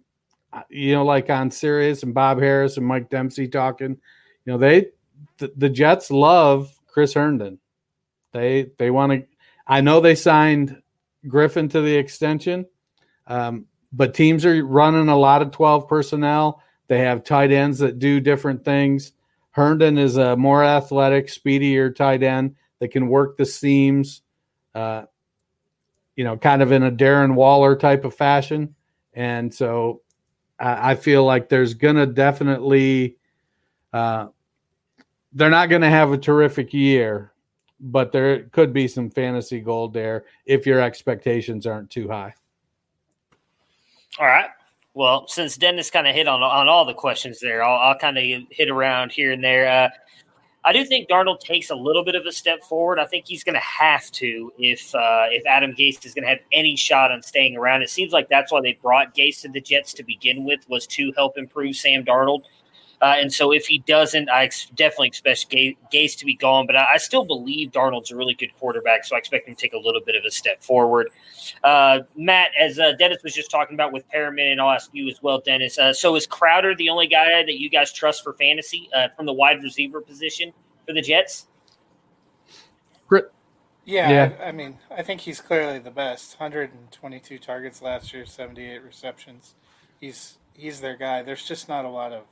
you 0.69 0.93
know 0.93 1.05
like 1.05 1.29
on 1.29 1.51
sirius 1.51 2.03
and 2.03 2.13
bob 2.13 2.39
harris 2.39 2.77
and 2.77 2.85
mike 2.85 3.09
dempsey 3.09 3.47
talking 3.47 3.97
you 4.45 4.51
know 4.51 4.57
they 4.57 4.87
the, 5.37 5.51
the 5.57 5.69
jets 5.69 6.11
love 6.11 6.73
chris 6.87 7.13
herndon 7.13 7.59
they 8.31 8.71
they 8.77 8.91
want 8.91 9.11
to. 9.11 9.25
I 9.67 9.81
know 9.81 9.99
they 9.99 10.15
signed 10.15 10.81
Griffin 11.27 11.69
to 11.69 11.81
the 11.81 11.95
extension, 11.95 12.65
um, 13.27 13.65
but 13.91 14.13
teams 14.13 14.45
are 14.45 14.65
running 14.65 15.09
a 15.09 15.17
lot 15.17 15.41
of 15.41 15.51
twelve 15.51 15.87
personnel. 15.87 16.61
They 16.87 16.99
have 16.99 17.23
tight 17.23 17.51
ends 17.51 17.79
that 17.79 17.99
do 17.99 18.19
different 18.19 18.65
things. 18.65 19.11
Herndon 19.51 19.97
is 19.97 20.17
a 20.17 20.35
more 20.35 20.63
athletic, 20.63 21.29
speedier 21.29 21.91
tight 21.91 22.23
end 22.23 22.55
that 22.79 22.89
can 22.89 23.09
work 23.09 23.37
the 23.37 23.45
seams, 23.45 24.21
uh, 24.73 25.03
you 26.15 26.23
know, 26.23 26.37
kind 26.37 26.61
of 26.61 26.71
in 26.71 26.83
a 26.83 26.91
Darren 26.91 27.35
Waller 27.35 27.75
type 27.75 28.05
of 28.05 28.15
fashion. 28.15 28.75
And 29.13 29.53
so 29.53 30.01
I, 30.59 30.95
feel 30.95 31.25
like 31.25 31.49
there's 31.49 31.73
going 31.73 31.95
to 31.95 32.05
definitely, 32.05 33.17
uh, 33.91 34.27
they're 35.33 35.49
not 35.49 35.69
going 35.69 35.81
to 35.81 35.89
have 35.89 36.11
a 36.11 36.17
terrific 36.17 36.73
year, 36.73 37.33
but 37.79 38.11
there 38.11 38.43
could 38.45 38.73
be 38.73 38.87
some 38.87 39.09
fantasy 39.09 39.59
gold 39.59 39.93
there 39.93 40.25
if 40.45 40.65
your 40.65 40.81
expectations 40.81 41.65
aren't 41.65 41.89
too 41.89 42.07
high. 42.07 42.33
All 44.19 44.27
right. 44.27 44.49
Well, 44.93 45.27
since 45.27 45.55
Dennis 45.55 45.89
kind 45.89 46.07
of 46.07 46.15
hit 46.15 46.27
on 46.27 46.41
on 46.41 46.67
all 46.67 46.83
the 46.83 46.93
questions 46.93 47.39
there, 47.39 47.63
I'll, 47.63 47.89
I'll 47.89 47.97
kind 47.97 48.17
of 48.17 48.23
hit 48.49 48.69
around 48.69 49.11
here 49.11 49.31
and 49.31 49.43
there. 49.43 49.67
Uh, 49.67 49.89
I 50.65 50.73
do 50.73 50.83
think 50.83 51.07
Darnold 51.07 51.39
takes 51.39 51.69
a 51.69 51.75
little 51.75 52.03
bit 52.03 52.15
of 52.15 52.25
a 52.25 52.31
step 52.33 52.63
forward. 52.63 52.99
I 52.99 53.05
think 53.05 53.25
he's 53.27 53.43
going 53.43 53.55
to 53.55 53.61
have 53.61 54.11
to 54.11 54.51
if 54.57 54.93
uh, 54.93 55.27
if 55.29 55.45
Adam 55.45 55.71
Gase 55.71 56.05
is 56.05 56.13
going 56.13 56.23
to 56.23 56.29
have 56.29 56.39
any 56.51 56.75
shot 56.75 57.11
on 57.11 57.21
staying 57.21 57.55
around. 57.55 57.81
It 57.81 57.89
seems 57.89 58.11
like 58.11 58.27
that's 58.29 58.51
why 58.51 58.61
they 58.61 58.77
brought 58.81 59.15
Gase 59.15 59.41
to 59.41 59.49
the 59.49 59.61
Jets 59.61 59.93
to 59.93 60.03
begin 60.03 60.43
with 60.43 60.67
was 60.67 60.85
to 60.87 61.13
help 61.15 61.37
improve 61.37 61.75
Sam 61.75 62.03
Darnold. 62.03 62.43
Uh, 63.01 63.15
and 63.17 63.31
so 63.31 63.51
if 63.51 63.65
he 63.65 63.79
doesn't, 63.79 64.29
I 64.29 64.43
ex- 64.43 64.65
definitely 64.75 65.07
expect 65.07 65.49
Gase 65.49 66.17
to 66.17 66.25
be 66.25 66.35
gone. 66.35 66.65
But 66.65 66.75
I, 66.75 66.93
I, 66.95 66.97
still 66.97 67.23
believe 67.23 67.71
Darnold's 67.71 68.11
a 68.11 68.15
really 68.15 68.33
good 68.33 68.53
quarterback, 68.59 69.05
so 69.05 69.15
I 69.15 69.19
expect 69.19 69.47
him 69.47 69.55
to 69.55 69.61
take 69.61 69.73
a 69.73 69.77
little 69.77 70.01
bit 70.01 70.15
of 70.15 70.25
a 70.25 70.31
step 70.31 70.61
forward. 70.61 71.09
Uh, 71.63 71.99
Matt, 72.17 72.49
as 72.59 72.77
uh, 72.77 72.93
Dennis 72.99 73.23
was 73.23 73.33
just 73.33 73.49
talking 73.49 73.73
about 73.73 73.93
with 73.93 74.03
Perriman, 74.09 74.51
and 74.51 74.59
I'll 74.59 74.71
ask 74.71 74.89
you 74.93 75.07
as 75.07 75.23
well, 75.23 75.39
Dennis. 75.39 75.77
Uh, 75.77 75.93
so 75.93 76.15
is 76.15 76.27
Crowder 76.27 76.75
the 76.75 76.89
only 76.89 77.07
guy 77.07 77.43
that 77.43 77.59
you 77.59 77.69
guys 77.69 77.93
trust 77.93 78.23
for 78.23 78.33
fantasy 78.33 78.89
uh, 78.93 79.07
from 79.15 79.25
the 79.25 79.33
wide 79.33 79.63
receiver 79.63 80.01
position 80.01 80.51
for 80.85 80.93
the 80.93 81.01
Jets? 81.01 81.47
Yeah, 83.89 84.09
yeah. 84.09 84.31
I, 84.39 84.49
I 84.49 84.51
mean, 84.51 84.77
I 84.91 85.01
think 85.01 85.21
he's 85.21 85.41
clearly 85.41 85.79
the 85.79 85.89
best. 85.89 86.39
122 86.39 87.39
targets 87.39 87.81
last 87.81 88.13
year, 88.13 88.25
78 88.25 88.83
receptions. 88.83 89.55
He's 89.99 90.37
he's 90.53 90.79
their 90.79 90.95
guy. 90.95 91.23
There's 91.23 91.43
just 91.43 91.67
not 91.67 91.85
a 91.85 91.89
lot 91.89 92.11
of 92.11 92.23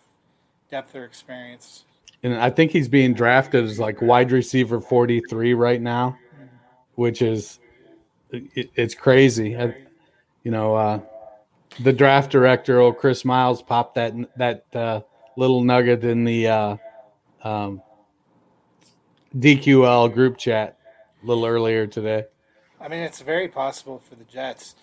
depth 0.70 0.96
or 0.96 1.04
experience. 1.06 1.86
And 2.24 2.36
I 2.36 2.50
think 2.50 2.72
he's 2.72 2.88
being 2.88 3.14
drafted 3.14 3.64
as 3.64 3.80
like 3.80 4.02
wide 4.02 4.32
receiver 4.32 4.82
43 4.82 5.54
right 5.54 5.82
now, 5.82 6.18
which 6.96 7.22
is 7.22 7.60
it, 8.32 8.72
it's 8.76 8.96
crazy. 8.96 9.58
I, 9.58 9.76
you 10.44 10.52
know, 10.52 10.76
uh, 10.76 11.00
the 11.80 11.94
draft 11.94 12.32
director, 12.32 12.80
old 12.80 12.98
Chris 12.98 13.24
Miles, 13.24 13.62
popped 13.62 13.96
that 13.96 14.14
that 14.38 14.66
uh, 14.74 15.02
little 15.36 15.64
nugget 15.64 16.04
in 16.04 16.24
the 16.24 16.48
uh, 16.48 16.78
um, 17.44 17.82
DQL 19.38 20.12
group 20.14 20.38
chat 20.38 20.78
a 21.22 21.26
little 21.26 21.46
earlier 21.46 21.86
today. 21.86 22.26
I 22.80 22.88
mean, 22.88 23.00
it's 23.00 23.22
very 23.22 23.48
possible 23.48 24.00
for 24.00 24.16
the 24.16 24.24
Jets 24.26 24.76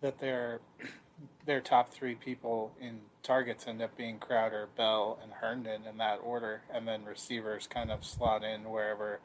that 0.00 0.18
their 0.18 0.60
their 1.46 1.60
top 1.60 1.90
three 1.92 2.14
people 2.14 2.72
in 2.80 3.00
targets 3.22 3.66
end 3.66 3.80
up 3.80 3.96
being 3.96 4.18
Crowder, 4.18 4.68
Bell, 4.76 5.18
and 5.22 5.32
Herndon 5.32 5.82
in 5.88 5.98
that 5.98 6.20
order, 6.22 6.62
and 6.72 6.86
then 6.86 7.04
receivers 7.04 7.66
kind 7.66 7.90
of 7.90 8.04
slot 8.04 8.42
in 8.44 8.70
wherever 8.70 9.20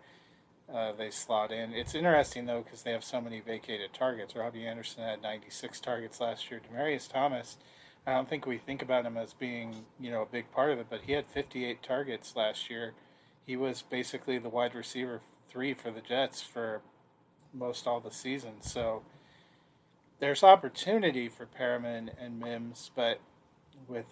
uh, 0.73 0.91
they 0.93 1.09
slot 1.09 1.51
in. 1.51 1.73
It's 1.73 1.95
interesting 1.95 2.45
though 2.45 2.61
because 2.61 2.83
they 2.83 2.91
have 2.91 3.03
so 3.03 3.21
many 3.21 3.39
vacated 3.39 3.93
targets. 3.93 4.35
Robbie 4.35 4.65
Anderson 4.65 5.03
had 5.03 5.21
96 5.21 5.79
targets 5.79 6.19
last 6.19 6.49
year. 6.51 6.59
Demaryius 6.59 7.11
Thomas, 7.11 7.57
I 8.05 8.13
don't 8.13 8.29
think 8.29 8.45
we 8.45 8.57
think 8.57 8.81
about 8.81 9.05
him 9.05 9.17
as 9.17 9.33
being 9.33 9.85
you 9.99 10.11
know 10.11 10.23
a 10.23 10.27
big 10.27 10.51
part 10.51 10.71
of 10.71 10.79
it, 10.79 10.87
but 10.89 11.01
he 11.05 11.13
had 11.13 11.25
58 11.25 11.81
targets 11.81 12.35
last 12.35 12.69
year. 12.69 12.93
He 13.45 13.55
was 13.55 13.81
basically 13.81 14.37
the 14.37 14.49
wide 14.49 14.75
receiver 14.75 15.21
three 15.49 15.73
for 15.73 15.89
the 15.89 16.01
Jets 16.01 16.41
for 16.41 16.81
most 17.53 17.87
all 17.87 18.01
the 18.01 18.11
season. 18.11 18.61
So 18.61 19.03
there's 20.19 20.43
opportunity 20.43 21.29
for 21.29 21.45
Perriman 21.45 22.09
and 22.19 22.39
Mims, 22.39 22.91
but 22.95 23.19
with 23.87 24.07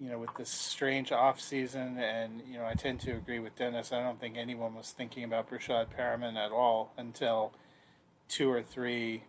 you 0.00 0.08
know 0.08 0.18
with 0.18 0.34
this 0.36 0.50
strange 0.50 1.12
off 1.12 1.40
season, 1.40 1.98
and 1.98 2.42
you 2.50 2.58
know 2.58 2.64
I 2.64 2.74
tend 2.74 3.00
to 3.00 3.12
agree 3.12 3.38
with 3.38 3.56
Dennis. 3.56 3.92
I 3.92 4.02
don't 4.02 4.18
think 4.18 4.36
anyone 4.36 4.74
was 4.74 4.90
thinking 4.90 5.24
about 5.24 5.50
Breshad 5.50 5.86
Perriman 5.96 6.36
at 6.36 6.52
all 6.52 6.92
until 6.96 7.52
two 8.28 8.50
or 8.50 8.62
three 8.62 9.24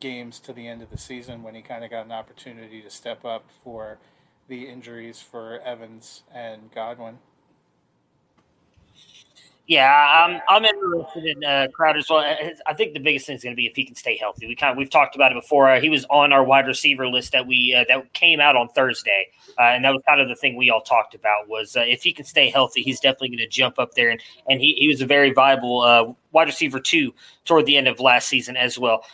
games 0.00 0.40
to 0.40 0.52
the 0.52 0.66
end 0.66 0.82
of 0.82 0.90
the 0.90 0.98
season 0.98 1.42
when 1.42 1.54
he 1.54 1.62
kind 1.62 1.84
of 1.84 1.90
got 1.90 2.04
an 2.06 2.12
opportunity 2.12 2.82
to 2.82 2.90
step 2.90 3.24
up 3.24 3.44
for 3.64 3.98
the 4.48 4.68
injuries 4.68 5.20
for 5.20 5.60
Evans 5.60 6.22
and 6.34 6.70
Godwin. 6.72 7.18
Yeah, 9.68 9.86
I'm 9.88 10.40
I'm 10.48 10.64
interested 10.64 11.24
in 11.24 11.44
uh, 11.44 11.68
Crowder 11.72 12.00
as 12.00 12.10
well. 12.10 12.18
I 12.66 12.74
think 12.74 12.94
the 12.94 13.00
biggest 13.00 13.26
thing 13.26 13.36
is 13.36 13.44
going 13.44 13.54
to 13.54 13.56
be 13.56 13.66
if 13.66 13.76
he 13.76 13.84
can 13.84 13.94
stay 13.94 14.16
healthy. 14.16 14.48
We 14.48 14.56
kind 14.56 14.72
of 14.72 14.76
we've 14.76 14.90
talked 14.90 15.14
about 15.14 15.30
it 15.30 15.36
before. 15.40 15.70
Uh, 15.70 15.80
he 15.80 15.88
was 15.88 16.04
on 16.10 16.32
our 16.32 16.42
wide 16.42 16.66
receiver 16.66 17.06
list 17.06 17.30
that 17.30 17.46
we 17.46 17.72
uh, 17.72 17.84
that 17.86 18.12
came 18.12 18.40
out 18.40 18.56
on 18.56 18.68
Thursday, 18.70 19.28
uh, 19.60 19.62
and 19.62 19.84
that 19.84 19.90
was 19.90 20.02
kind 20.06 20.20
of 20.20 20.28
the 20.28 20.34
thing 20.34 20.56
we 20.56 20.70
all 20.70 20.80
talked 20.80 21.14
about 21.14 21.48
was 21.48 21.76
uh, 21.76 21.80
if 21.80 22.02
he 22.02 22.12
can 22.12 22.24
stay 22.24 22.50
healthy, 22.50 22.82
he's 22.82 22.98
definitely 22.98 23.28
going 23.28 23.38
to 23.38 23.46
jump 23.46 23.78
up 23.78 23.94
there. 23.94 24.10
And 24.10 24.20
and 24.48 24.60
he, 24.60 24.74
he 24.74 24.88
was 24.88 25.00
a 25.00 25.06
very 25.06 25.32
viable 25.32 25.82
uh, 25.82 26.12
wide 26.32 26.48
receiver 26.48 26.80
too 26.80 27.14
toward 27.44 27.64
the 27.66 27.76
end 27.76 27.86
of 27.86 28.00
last 28.00 28.26
season 28.26 28.56
as 28.56 28.80
well. 28.80 29.04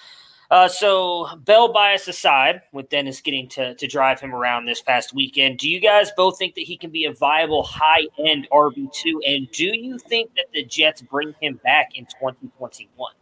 Uh, 0.50 0.66
so, 0.66 1.28
Bell 1.44 1.70
bias 1.72 2.08
aside, 2.08 2.62
with 2.72 2.88
Dennis 2.88 3.20
getting 3.20 3.48
to, 3.50 3.74
to 3.74 3.86
drive 3.86 4.18
him 4.18 4.34
around 4.34 4.64
this 4.64 4.80
past 4.80 5.14
weekend, 5.14 5.58
do 5.58 5.68
you 5.68 5.78
guys 5.78 6.10
both 6.16 6.38
think 6.38 6.54
that 6.54 6.62
he 6.62 6.76
can 6.78 6.90
be 6.90 7.04
a 7.04 7.12
viable 7.12 7.62
high 7.62 8.06
end 8.18 8.48
RB2? 8.50 9.12
And 9.26 9.50
do 9.50 9.66
you 9.66 9.98
think 9.98 10.34
that 10.36 10.46
the 10.54 10.64
Jets 10.64 11.02
bring 11.02 11.34
him 11.42 11.60
back 11.62 11.90
in 11.96 12.06
2021? 12.06 13.12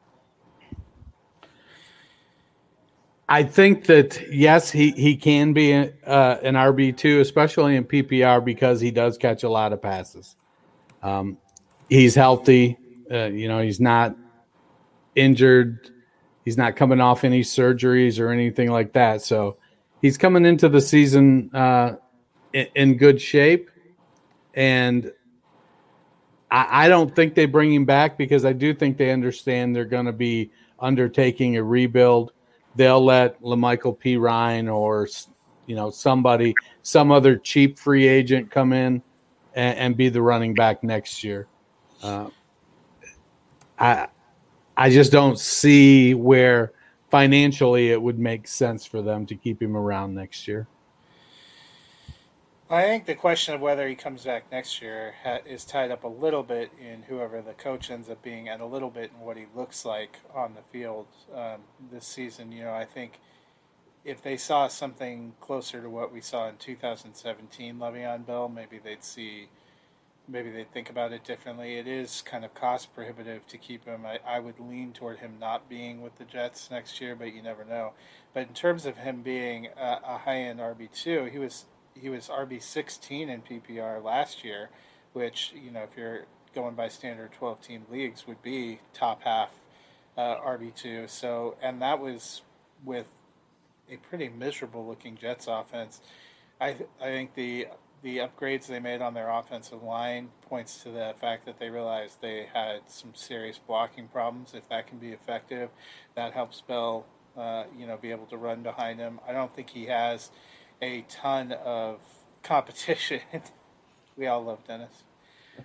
I 3.28 3.42
think 3.42 3.86
that, 3.86 4.32
yes, 4.32 4.70
he, 4.70 4.92
he 4.92 5.16
can 5.16 5.52
be 5.52 5.74
uh, 5.74 5.88
an 6.44 6.54
RB2, 6.54 7.20
especially 7.20 7.74
in 7.74 7.82
PPR 7.82 8.44
because 8.44 8.80
he 8.80 8.92
does 8.92 9.18
catch 9.18 9.42
a 9.42 9.48
lot 9.48 9.72
of 9.72 9.82
passes. 9.82 10.36
Um, 11.02 11.38
he's 11.88 12.14
healthy. 12.14 12.78
Uh, 13.10 13.24
you 13.24 13.48
know, 13.48 13.60
he's 13.60 13.80
not 13.80 14.14
injured 15.16 15.90
He's 16.46 16.56
not 16.56 16.76
coming 16.76 17.00
off 17.00 17.24
any 17.24 17.42
surgeries 17.42 18.20
or 18.20 18.30
anything 18.30 18.70
like 18.70 18.92
that. 18.92 19.20
So 19.20 19.56
he's 20.00 20.16
coming 20.16 20.46
into 20.46 20.68
the 20.68 20.80
season 20.80 21.50
uh, 21.52 21.96
in, 22.52 22.96
good 22.96 23.20
shape. 23.20 23.68
And 24.54 25.12
I, 26.48 26.84
I 26.84 26.88
don't 26.88 27.14
think 27.16 27.34
they 27.34 27.46
bring 27.46 27.74
him 27.74 27.84
back 27.84 28.16
because 28.16 28.44
I 28.44 28.52
do 28.52 28.72
think 28.72 28.96
they 28.96 29.10
understand 29.10 29.74
they're 29.74 29.84
going 29.84 30.06
to 30.06 30.12
be 30.12 30.52
undertaking 30.78 31.56
a 31.56 31.64
rebuild. 31.64 32.30
They'll 32.76 33.04
let 33.04 33.42
La'Mical 33.42 33.98
Perine 33.98 34.72
or 34.72 35.08
you 35.66 35.74
know 35.74 35.90
somebody, 35.90 36.54
some 36.82 37.10
other 37.10 37.36
cheap 37.36 37.76
free 37.76 38.06
agent 38.06 38.52
come 38.52 38.72
in 38.72 39.02
and, 39.56 39.78
and 39.78 39.96
be 39.96 40.10
the 40.10 40.22
running 40.22 40.54
back 40.54 40.84
next 40.84 41.24
year. 41.24 41.48
Uh, 42.04 42.28
I 43.80 44.06
I 44.76 44.90
just 44.90 45.10
don't 45.10 45.38
see 45.38 46.14
where 46.14 46.72
financially 47.10 47.90
it 47.90 48.00
would 48.00 48.18
make 48.18 48.46
sense 48.46 48.84
for 48.84 49.00
them 49.00 49.26
to 49.26 49.34
keep 49.34 49.62
him 49.62 49.76
around 49.76 50.14
next 50.14 50.46
year. 50.46 50.66
I 52.68 52.82
think 52.82 53.06
the 53.06 53.14
question 53.14 53.54
of 53.54 53.60
whether 53.60 53.86
he 53.86 53.94
comes 53.94 54.24
back 54.24 54.50
next 54.50 54.82
year 54.82 55.14
ha- 55.22 55.38
is 55.46 55.64
tied 55.64 55.92
up 55.92 56.02
a 56.02 56.08
little 56.08 56.42
bit 56.42 56.72
in 56.80 57.02
whoever 57.04 57.40
the 57.40 57.52
coach 57.52 57.92
ends 57.92 58.10
up 58.10 58.20
being, 58.22 58.48
and 58.48 58.60
a 58.60 58.66
little 58.66 58.90
bit 58.90 59.12
in 59.16 59.24
what 59.24 59.36
he 59.36 59.46
looks 59.54 59.84
like 59.84 60.18
on 60.34 60.54
the 60.54 60.62
field 60.62 61.06
um, 61.32 61.60
this 61.92 62.04
season. 62.04 62.50
You 62.50 62.64
know, 62.64 62.74
I 62.74 62.84
think 62.84 63.20
if 64.04 64.20
they 64.20 64.36
saw 64.36 64.66
something 64.66 65.32
closer 65.40 65.80
to 65.80 65.88
what 65.88 66.12
we 66.12 66.20
saw 66.20 66.48
in 66.48 66.56
2017, 66.56 67.76
Le'Veon 67.76 68.26
Bell, 68.26 68.48
maybe 68.48 68.78
they'd 68.78 69.04
see 69.04 69.48
maybe 70.28 70.50
they 70.50 70.64
think 70.64 70.90
about 70.90 71.12
it 71.12 71.24
differently. 71.24 71.76
It 71.76 71.86
is 71.86 72.22
kind 72.22 72.44
of 72.44 72.54
cost 72.54 72.94
prohibitive 72.94 73.46
to 73.48 73.58
keep 73.58 73.84
him. 73.84 74.04
I, 74.04 74.18
I 74.26 74.40
would 74.40 74.58
lean 74.58 74.92
toward 74.92 75.18
him 75.18 75.34
not 75.40 75.68
being 75.68 76.02
with 76.02 76.16
the 76.18 76.24
Jets 76.24 76.70
next 76.70 77.00
year, 77.00 77.14
but 77.14 77.34
you 77.34 77.42
never 77.42 77.64
know. 77.64 77.92
But 78.34 78.48
in 78.48 78.54
terms 78.54 78.86
of 78.86 78.96
him 78.98 79.22
being 79.22 79.68
a, 79.76 80.00
a 80.04 80.18
high 80.18 80.42
end 80.42 80.60
RB 80.60 80.92
two, 80.92 81.24
he 81.24 81.38
was 81.38 81.66
he 81.94 82.10
was 82.10 82.28
RB 82.28 82.62
sixteen 82.62 83.28
in 83.28 83.42
PPR 83.42 84.02
last 84.02 84.44
year, 84.44 84.70
which 85.12 85.52
you 85.54 85.70
know 85.70 85.82
if 85.82 85.96
you're 85.96 86.26
going 86.54 86.74
by 86.74 86.88
standard 86.88 87.32
twelve 87.32 87.60
team 87.60 87.86
leagues 87.90 88.26
would 88.26 88.42
be 88.42 88.80
top 88.92 89.22
half 89.22 89.50
uh, 90.16 90.36
RB 90.36 90.74
two. 90.74 91.06
So 91.08 91.56
and 91.62 91.80
that 91.82 92.00
was 92.00 92.42
with 92.84 93.06
a 93.90 93.96
pretty 93.96 94.28
miserable 94.28 94.86
looking 94.86 95.16
Jets 95.16 95.46
offense. 95.46 96.00
I 96.60 96.76
I 97.00 97.04
think 97.04 97.34
the 97.34 97.68
the 98.06 98.18
upgrades 98.18 98.68
they 98.68 98.78
made 98.78 99.02
on 99.02 99.14
their 99.14 99.28
offensive 99.28 99.82
line 99.82 100.28
points 100.42 100.84
to 100.84 100.90
the 100.90 101.12
fact 101.20 101.44
that 101.44 101.58
they 101.58 101.68
realized 101.68 102.22
they 102.22 102.46
had 102.54 102.78
some 102.86 103.12
serious 103.16 103.58
blocking 103.58 104.06
problems. 104.06 104.54
If 104.54 104.68
that 104.68 104.86
can 104.86 104.98
be 104.98 105.08
effective, 105.08 105.70
that 106.14 106.32
helps 106.32 106.60
Bell, 106.60 107.04
uh, 107.36 107.64
you 107.76 107.84
know, 107.84 107.96
be 107.96 108.12
able 108.12 108.26
to 108.26 108.36
run 108.36 108.62
behind 108.62 109.00
him. 109.00 109.18
I 109.28 109.32
don't 109.32 109.52
think 109.52 109.70
he 109.70 109.86
has 109.86 110.30
a 110.80 111.04
ton 111.08 111.50
of 111.50 111.98
competition 112.44 113.22
We 114.16 114.28
all 114.28 114.44
love 114.44 114.64
Dennis. 114.68 115.02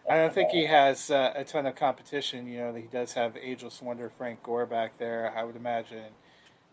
I 0.10 0.16
don't 0.16 0.34
think 0.34 0.50
he 0.50 0.66
has 0.66 1.12
uh, 1.12 1.34
a 1.36 1.44
ton 1.44 1.68
of 1.68 1.76
competition. 1.76 2.48
You 2.48 2.58
know, 2.58 2.74
he 2.74 2.88
does 2.92 3.14
have 3.14 3.38
ageless 3.38 3.84
wonder 3.84 4.10
Frank 4.10 4.42
Gore 4.42 4.66
back 4.66 4.98
there. 4.98 5.32
I 5.38 5.44
would 5.44 5.56
imagine 5.56 6.14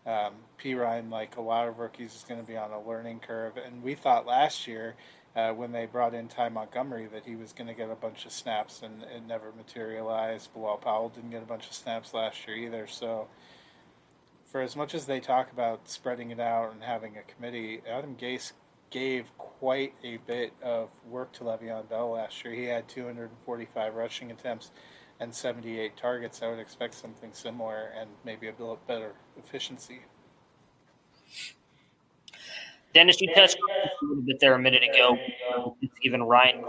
um, 0.07 0.33
Perine, 0.59 1.11
like 1.11 1.37
a 1.37 1.41
lot 1.41 1.67
of 1.67 1.77
rookies, 1.77 2.15
is 2.15 2.25
going 2.27 2.41
to 2.41 2.47
be 2.47 2.57
on 2.57 2.71
a 2.71 2.81
learning 2.81 3.19
curve. 3.19 3.57
And 3.57 3.83
we 3.83 3.93
thought 3.93 4.25
last 4.25 4.67
year 4.67 4.95
uh, 5.39 5.53
when 5.53 5.71
they 5.71 5.85
brought 5.85 6.13
in 6.13 6.27
Ty 6.27 6.49
Montgomery 6.49 7.07
that 7.07 7.25
he 7.25 7.35
was 7.35 7.53
going 7.53 7.67
to 7.67 7.73
get 7.73 7.89
a 7.89 7.95
bunch 7.95 8.25
of 8.25 8.31
snaps, 8.31 8.81
and 8.81 9.03
it 9.03 9.25
never 9.27 9.51
materialized. 9.55 10.53
Bilal 10.53 10.77
Powell 10.77 11.09
didn't 11.09 11.29
get 11.29 11.41
a 11.41 11.45
bunch 11.45 11.67
of 11.67 11.73
snaps 11.73 12.13
last 12.13 12.47
year 12.47 12.57
either. 12.57 12.87
So, 12.87 13.27
for 14.51 14.61
as 14.61 14.75
much 14.75 14.93
as 14.95 15.05
they 15.05 15.19
talk 15.19 15.51
about 15.51 15.87
spreading 15.89 16.31
it 16.31 16.39
out 16.39 16.73
and 16.73 16.83
having 16.83 17.17
a 17.17 17.21
committee, 17.21 17.81
Adam 17.89 18.15
Gase 18.15 18.53
gave 18.89 19.25
quite 19.37 19.93
a 20.03 20.17
bit 20.17 20.51
of 20.63 20.89
work 21.07 21.31
to 21.33 21.43
Le'Veon 21.43 21.87
Bell 21.87 22.11
last 22.11 22.43
year. 22.43 22.53
He 22.53 22.65
had 22.65 22.87
245 22.87 23.93
rushing 23.93 24.31
attempts 24.31 24.71
and 25.19 25.33
78 25.33 25.95
targets. 25.95 26.41
I 26.41 26.49
would 26.49 26.59
expect 26.59 26.95
something 26.95 27.31
similar 27.33 27.91
and 27.99 28.09
maybe 28.25 28.47
a 28.47 28.53
bit 28.53 28.87
better 28.87 29.13
efficiency. 29.37 30.01
Dennis, 32.93 33.21
you 33.21 33.33
touched 33.35 33.57
a 33.57 34.05
little 34.05 34.23
bit 34.23 34.39
there 34.39 34.53
a 34.55 34.59
minute 34.59 34.83
ago. 34.83 35.17
Given 36.01 36.23
Ryan 36.23 36.63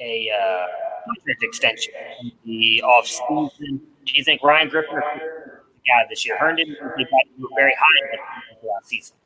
a 0.00 0.30
uh, 0.30 0.66
contract 1.06 1.42
extension 1.42 1.92
in 2.22 2.32
the 2.44 2.82
offseason. 2.84 3.80
Do 4.04 4.12
you 4.12 4.24
think 4.24 4.42
Ryan 4.42 4.68
Griffin 4.68 4.96
is 4.96 5.02
the 5.04 5.60
guy 5.86 6.06
this 6.08 6.26
year? 6.26 6.36
Herndon, 6.38 6.68
you 6.68 7.48
very 7.56 7.74
high 7.78 8.18
last 8.62 8.88
season. 8.88 9.16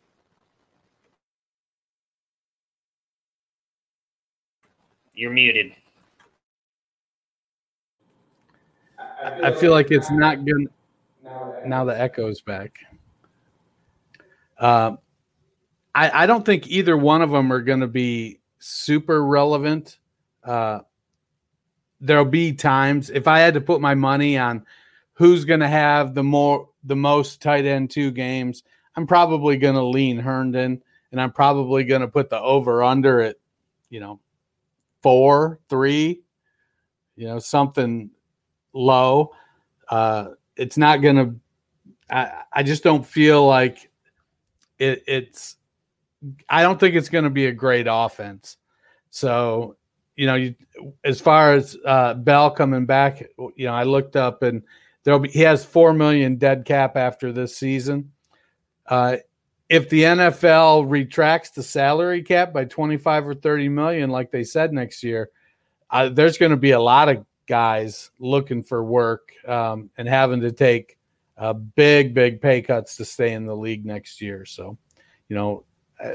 You're 5.15 5.33
muted. 5.33 5.73
I 9.43 9.53
feel 9.53 9.73
like 9.73 9.91
it's 9.91 10.11
not 10.13 10.45
good. 10.45 10.69
Now 11.67 11.85
the 11.85 11.99
echo's 11.99 12.41
back. 12.41 12.73
Um, 14.61 14.99
I, 15.99 16.23
I 16.23 16.27
don't 16.27 16.47
think 16.47 16.69
either 16.69 16.97
one 16.97 17.23
of 17.23 17.31
them 17.31 17.53
are 17.53 17.61
going 17.61 17.81
to 17.81 17.89
be 17.89 18.39
super 18.61 19.25
relevant. 19.25 19.99
Uh, 20.45 20.81
there'll 22.01 22.25
be 22.25 22.53
times 22.53 23.11
if 23.11 23.27
I 23.27 23.41
had 23.41 23.55
to 23.55 23.61
put 23.61 23.81
my 23.81 23.97
money 23.97 24.39
on 24.39 24.65
who's 25.15 25.45
going 25.45 25.59
to 25.59 25.69
have 25.69 26.15
the 26.15 26.23
more 26.23 26.69
the 26.85 26.95
most 26.95 27.43
tight 27.43 27.67
end 27.67 27.91
two 27.91 28.13
games, 28.13 28.63
I'm 28.95 29.09
probably 29.09 29.57
going 29.57 29.75
to 29.75 29.83
lean 29.83 30.19
Herndon, 30.19 30.81
and 31.11 31.21
I'm 31.21 31.33
probably 31.33 31.83
going 31.83 32.03
to 32.03 32.09
put 32.09 32.31
the 32.31 32.41
over 32.41 32.85
under 32.85 33.21
at 33.21 33.35
you 33.91 33.99
know 33.99 34.21
four, 35.03 35.59
three, 35.69 36.23
you 37.17 37.27
know 37.27 37.41
something 37.41 38.11
low. 38.73 39.33
Uh, 39.89 40.29
it's 40.55 40.79
not 40.79 41.03
going 41.03 41.17
to. 41.17 41.35
I, 42.09 42.43
I 42.53 42.63
just 42.63 42.85
don't 42.85 43.05
feel 43.05 43.45
like 43.45 43.91
it, 44.79 45.03
it's 45.09 45.57
I 46.49 46.63
don't 46.63 46.79
think 46.79 46.95
it's 46.95 47.09
going 47.09 47.25
to 47.25 47.31
be 47.31 47.47
a 47.47 47.53
great 47.53 47.87
offense. 47.89 48.57
So, 49.11 49.77
you 50.17 50.27
know, 50.27 50.35
you, 50.35 50.55
as 51.05 51.21
far 51.21 51.55
as 51.55 51.77
uh, 51.85 52.15
Bell 52.15 52.51
coming 52.51 52.87
back, 52.87 53.23
you 53.57 53.67
know, 53.67 53.75
I 53.75 53.85
looked 53.85 54.17
up 54.17 54.43
and 54.43 54.63
there'll 55.05 55.21
be 55.21 55.29
he 55.29 55.41
has 55.41 55.65
four 55.65 55.93
million 55.93 56.37
dead 56.37 56.65
cap 56.65 56.97
after 56.97 57.33
this 57.33 57.57
season. 57.57 58.13
Uh, 58.87 59.17
if 59.69 59.89
the 59.91 60.03
NFL 60.03 60.91
retracts 60.91 61.51
the 61.51 61.63
salary 61.63 62.23
cap 62.23 62.53
by 62.53 62.65
25 62.65 63.29
or 63.29 63.35
30 63.35 63.69
million, 63.69 64.11
like 64.11 64.31
they 64.31 64.45
said 64.45 64.73
next 64.73 65.03
year, 65.03 65.31
uh, 65.91 66.09
there's 66.09 66.39
going 66.39 66.51
to 66.51 66.57
be 66.57 66.71
a 66.71 66.81
lot 66.81 67.09
of 67.09 67.25
guys 67.47 68.11
looking 68.19 68.63
for 68.63 68.83
work 68.83 69.33
um, 69.47 69.91
and 69.99 70.09
having 70.09 70.41
to 70.41 70.53
take 70.53 70.99
uh, 71.37 71.53
big, 71.53 72.15
big 72.15 72.41
pay 72.41 72.63
cuts 72.63 72.97
to 72.97 73.05
stay 73.05 73.33
in 73.33 73.47
the 73.47 73.55
league 73.55 73.87
next 73.87 74.21
year. 74.21 74.45
So, 74.45 74.79
you 75.29 75.37
know, 75.37 75.65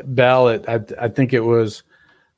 Bell, 0.06 0.50
it, 0.50 0.66
I, 0.68 0.82
I 1.00 1.08
think 1.10 1.34
it 1.34 1.42
was, 1.42 1.84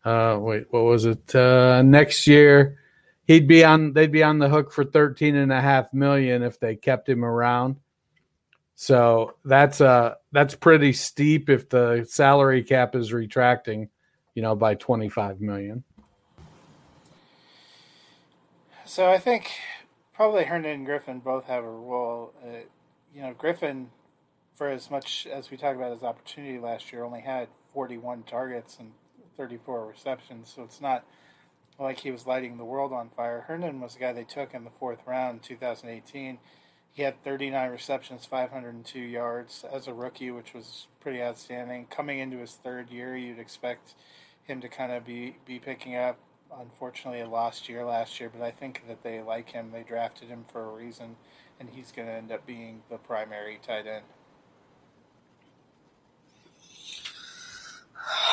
uh, 0.03 0.37
wait, 0.39 0.67
what 0.71 0.83
was 0.83 1.05
it? 1.05 1.35
Uh, 1.35 1.81
next 1.81 2.27
year, 2.27 2.79
he'd 3.25 3.47
be 3.47 3.63
on, 3.63 3.93
they'd 3.93 4.11
be 4.11 4.23
on 4.23 4.39
the 4.39 4.49
hook 4.49 4.71
for 4.71 4.83
13 4.83 5.35
and 5.35 5.51
a 5.51 5.61
half 5.61 5.93
million 5.93 6.43
if 6.43 6.59
they 6.59 6.75
kept 6.75 7.07
him 7.07 7.23
around. 7.23 7.77
So 8.75 9.35
that's 9.45 9.79
uh 9.79 10.15
that's 10.33 10.53
pretty 10.53 10.91
steep 10.91 11.49
if 11.49 11.69
the 11.69 12.05
salary 12.07 12.61
cap 12.61 12.93
is 12.95 13.13
retracting, 13.13 13.89
you 14.35 14.41
know, 14.41 14.55
by 14.55 14.75
25 14.75 15.39
million. 15.39 15.83
So 18.85 19.09
I 19.09 19.17
think 19.17 19.49
probably 20.13 20.43
Herndon 20.43 20.71
and 20.71 20.85
Griffin 20.85 21.19
both 21.19 21.45
have 21.45 21.63
a 21.63 21.69
role. 21.69 22.33
Uh, 22.45 22.59
you 23.13 23.21
know, 23.21 23.33
Griffin 23.33 23.89
for 24.55 24.69
as 24.69 24.89
much 24.89 25.27
as 25.27 25.51
we 25.51 25.57
talk 25.57 25.75
about 25.75 25.93
his 25.93 26.03
opportunity 26.03 26.57
last 26.57 26.91
year, 26.91 27.03
only 27.03 27.21
had 27.21 27.49
41 27.73 28.23
targets 28.23 28.77
and 28.79 28.93
34 29.37 29.85
receptions. 29.85 30.51
So 30.55 30.63
it's 30.63 30.81
not 30.81 31.05
like 31.77 31.99
he 31.99 32.11
was 32.11 32.25
lighting 32.25 32.57
the 32.57 32.65
world 32.65 32.93
on 32.93 33.09
fire. 33.09 33.45
Herndon 33.47 33.81
was 33.81 33.95
the 33.95 33.99
guy 33.99 34.13
they 34.13 34.23
took 34.23 34.53
in 34.53 34.63
the 34.63 34.69
fourth 34.69 34.99
round, 35.05 35.43
2018. 35.43 36.39
He 36.93 37.01
had 37.01 37.21
39 37.25 37.71
receptions, 37.71 38.25
502 38.25 38.99
yards 38.99 39.65
as 39.69 39.87
a 39.87 39.93
rookie, 39.93 40.31
which 40.31 40.53
was 40.53 40.87
pretty 41.01 41.21
outstanding. 41.21 41.87
Coming 41.87 42.19
into 42.19 42.37
his 42.37 42.53
third 42.53 42.89
year, 42.89 43.17
you'd 43.17 43.39
expect 43.39 43.95
him 44.45 44.61
to 44.61 44.69
kind 44.69 44.93
of 44.93 45.05
be, 45.05 45.35
be 45.45 45.59
picking 45.59 45.97
up. 45.97 46.17
Unfortunately, 46.57 47.19
a 47.19 47.27
lost 47.27 47.67
year 47.67 47.83
last 47.83 48.21
year, 48.21 48.31
but 48.33 48.41
I 48.41 48.51
think 48.51 48.83
that 48.87 49.03
they 49.03 49.21
like 49.21 49.49
him. 49.49 49.71
They 49.73 49.83
drafted 49.83 50.29
him 50.29 50.45
for 50.49 50.63
a 50.63 50.71
reason, 50.71 51.17
and 51.59 51.71
he's 51.71 51.91
going 51.91 52.07
to 52.07 52.13
end 52.13 52.31
up 52.31 52.45
being 52.45 52.83
the 52.89 52.97
primary 52.97 53.59
tight 53.61 53.87
end. 53.87 54.05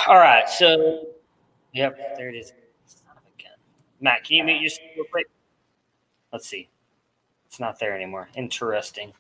All 0.06 0.16
right, 0.16 0.48
so 0.48 1.06
yep, 1.72 1.96
there 2.16 2.28
it 2.28 2.36
is. 2.36 2.52
Matt, 4.00 4.24
can 4.24 4.36
you 4.36 4.44
mute 4.44 4.60
yourself 4.60 4.88
real 4.96 5.04
quick? 5.12 5.30
Let's 6.32 6.48
see. 6.48 6.68
It's 7.46 7.60
not 7.60 7.78
there 7.78 7.94
anymore. 7.94 8.28
Interesting. 8.34 9.12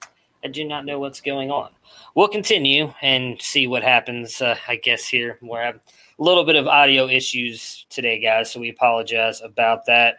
I 0.44 0.48
do 0.48 0.64
not 0.64 0.84
know 0.84 0.98
what's 0.98 1.20
going 1.20 1.52
on. 1.52 1.70
We'll 2.16 2.28
continue 2.28 2.92
and 3.00 3.40
see 3.40 3.68
what 3.68 3.84
happens. 3.84 4.42
Uh, 4.42 4.56
I 4.66 4.76
guess 4.76 5.06
here 5.06 5.38
we 5.40 5.56
have 5.58 5.76
a 5.76 6.22
little 6.22 6.44
bit 6.44 6.56
of 6.56 6.66
audio 6.66 7.06
issues 7.06 7.86
today, 7.90 8.18
guys. 8.18 8.50
So 8.50 8.58
we 8.58 8.70
apologize 8.70 9.40
about 9.40 9.86
that. 9.86 10.16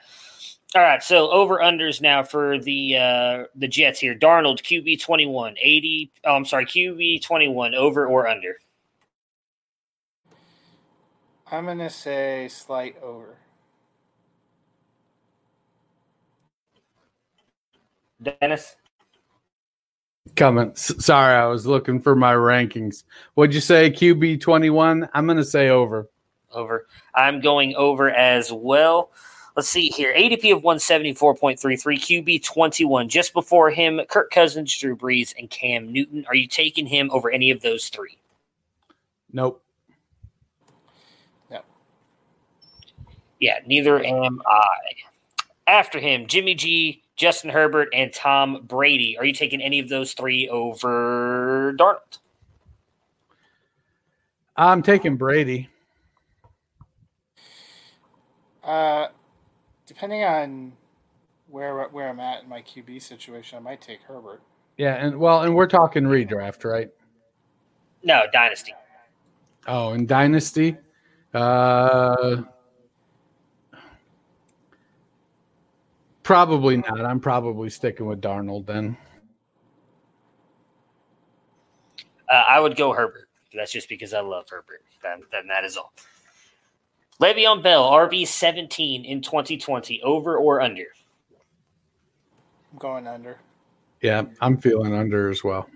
All 0.75 0.81
right, 0.81 1.03
so 1.03 1.29
over 1.29 1.59
unders 1.59 2.01
now 2.01 2.23
for 2.23 2.57
the 2.57 2.97
uh, 2.97 3.43
the 3.55 3.67
Jets 3.67 3.99
here. 3.99 4.15
Darnold 4.15 4.61
QB 4.61 5.01
21, 5.01 5.55
80. 5.61 6.11
Oh, 6.23 6.35
I'm 6.35 6.45
sorry, 6.45 6.65
QB 6.65 7.21
21 7.21 7.75
over 7.75 8.07
or 8.07 8.27
under. 8.27 8.57
I'm 11.53 11.65
going 11.65 11.77
to 11.77 11.89
say 11.91 12.47
slight 12.49 12.95
over. 13.03 13.37
Dennis? 18.23 18.75
Coming. 20.35 20.71
S- 20.71 21.05
sorry, 21.05 21.35
I 21.35 21.45
was 21.45 21.67
looking 21.67 22.01
for 22.01 22.15
my 22.15 22.33
rankings. 22.33 23.03
What'd 23.35 23.53
you 23.53 23.61
say, 23.61 23.91
QB 23.91 24.41
21? 24.41 25.07
I'm 25.13 25.25
going 25.27 25.37
to 25.37 25.45
say 25.45 25.69
over. 25.69 26.09
Over. 26.51 26.87
I'm 27.13 27.39
going 27.39 27.75
over 27.75 28.09
as 28.09 28.51
well. 28.51 29.11
Let's 29.55 29.69
see 29.69 29.89
here. 29.89 30.11
ADP 30.15 30.55
of 30.55 30.63
174.33, 30.63 31.69
QB 32.23 32.43
21. 32.43 33.09
Just 33.09 33.31
before 33.31 33.69
him, 33.69 34.01
Kirk 34.09 34.31
Cousins, 34.31 34.75
Drew 34.75 34.97
Brees, 34.97 35.35
and 35.37 35.51
Cam 35.51 35.93
Newton. 35.93 36.25
Are 36.27 36.35
you 36.35 36.47
taking 36.47 36.87
him 36.87 37.11
over 37.11 37.29
any 37.29 37.51
of 37.51 37.61
those 37.61 37.89
three? 37.89 38.17
Nope. 39.31 39.62
Yeah, 43.43 43.59
neither 43.65 44.01
am 44.01 44.41
I. 44.47 44.77
After 45.67 45.99
him, 45.99 46.27
Jimmy 46.27 46.55
G, 46.55 47.03
Justin 47.17 47.49
Herbert, 47.49 47.89
and 47.93 48.13
Tom 48.13 48.61
Brady. 48.63 49.17
Are 49.17 49.25
you 49.25 49.33
taking 49.33 49.61
any 49.61 49.79
of 49.79 49.89
those 49.89 50.13
three 50.13 50.47
over 50.47 51.73
Darnold? 51.77 52.19
I'm 54.55 54.81
taking 54.81 55.17
Brady. 55.17 55.67
Uh, 58.63 59.07
depending 59.87 60.23
on 60.23 60.71
where 61.49 61.89
where 61.89 62.07
I'm 62.07 62.21
at 62.21 62.43
in 62.43 62.49
my 62.49 62.61
QB 62.61 63.01
situation, 63.01 63.57
I 63.57 63.61
might 63.61 63.81
take 63.81 64.01
Herbert. 64.03 64.41
Yeah, 64.77 64.93
and 64.93 65.19
well, 65.19 65.41
and 65.41 65.53
we're 65.53 65.67
talking 65.67 66.03
redraft, 66.03 66.63
right? 66.63 66.89
No, 68.03 68.21
dynasty. 68.31 68.73
Oh, 69.67 69.91
in 69.91 70.05
dynasty, 70.05 70.77
uh, 71.33 72.43
Probably 76.23 76.77
not. 76.77 77.01
I'm 77.05 77.19
probably 77.19 77.69
sticking 77.69 78.05
with 78.05 78.21
Darnold 78.21 78.65
then. 78.65 78.97
Uh, 82.31 82.43
I 82.47 82.59
would 82.59 82.75
go 82.75 82.93
Herbert. 82.93 83.27
That's 83.53 83.71
just 83.71 83.89
because 83.89 84.13
I 84.13 84.21
love 84.21 84.45
Herbert. 84.49 84.81
Then, 85.03 85.21
then 85.31 85.47
that 85.47 85.63
is 85.63 85.77
all. 85.77 85.93
Le'Veon 87.21 87.61
Bell, 87.61 87.91
RB 87.91 88.25
17 88.25 89.05
in 89.05 89.21
2020, 89.21 90.01
over 90.01 90.37
or 90.37 90.61
under? 90.61 90.87
I'm 92.71 92.79
going 92.79 93.07
under. 93.07 93.37
Yeah, 94.01 94.23
I'm 94.41 94.57
feeling 94.57 94.95
under 94.95 95.29
as 95.29 95.43
well. 95.43 95.69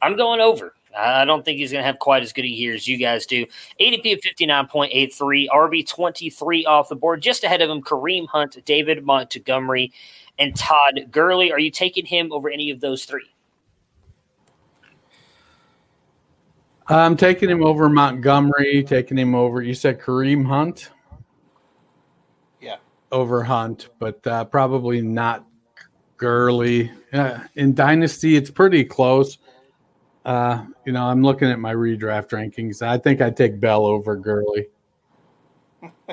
I'm 0.00 0.16
going 0.16 0.40
over. 0.40 0.74
I 0.96 1.24
don't 1.24 1.44
think 1.44 1.58
he's 1.58 1.72
going 1.72 1.82
to 1.82 1.86
have 1.86 1.98
quite 1.98 2.22
as 2.22 2.32
good 2.32 2.44
a 2.44 2.48
year 2.48 2.74
as 2.74 2.86
you 2.86 2.96
guys 2.96 3.26
do. 3.26 3.46
ADP 3.80 4.14
of 4.14 4.20
59.83, 4.20 5.48
RB 5.48 5.88
23 5.88 6.66
off 6.66 6.88
the 6.88 6.96
board. 6.96 7.20
Just 7.20 7.44
ahead 7.44 7.62
of 7.62 7.70
him, 7.70 7.82
Kareem 7.82 8.26
Hunt, 8.28 8.64
David 8.64 9.04
Montgomery, 9.04 9.92
and 10.38 10.54
Todd 10.54 11.08
Gurley. 11.10 11.52
Are 11.52 11.58
you 11.58 11.70
taking 11.70 12.06
him 12.06 12.32
over 12.32 12.48
any 12.48 12.70
of 12.70 12.80
those 12.80 13.04
three? 13.04 13.28
I'm 16.86 17.16
taking 17.16 17.48
him 17.48 17.64
over 17.64 17.88
Montgomery, 17.88 18.84
taking 18.84 19.16
him 19.16 19.34
over. 19.34 19.62
You 19.62 19.74
said 19.74 20.00
Kareem 20.00 20.44
Hunt? 20.44 20.90
Yeah. 22.60 22.76
Over 23.10 23.42
Hunt, 23.42 23.88
but 23.98 24.24
uh, 24.26 24.44
probably 24.44 25.00
not 25.00 25.46
Gurley. 26.18 26.90
Uh, 27.12 27.38
in 27.54 27.74
Dynasty, 27.74 28.36
it's 28.36 28.50
pretty 28.50 28.84
close. 28.84 29.38
Uh, 30.24 30.64
you 30.86 30.92
know, 30.92 31.04
I'm 31.04 31.22
looking 31.22 31.50
at 31.50 31.58
my 31.58 31.74
redraft 31.74 32.30
rankings. 32.30 32.80
I 32.80 32.96
think 32.98 33.20
I'd 33.20 33.36
take 33.36 33.60
Bell 33.60 33.84
over 33.84 34.16
Gurley. 34.16 34.68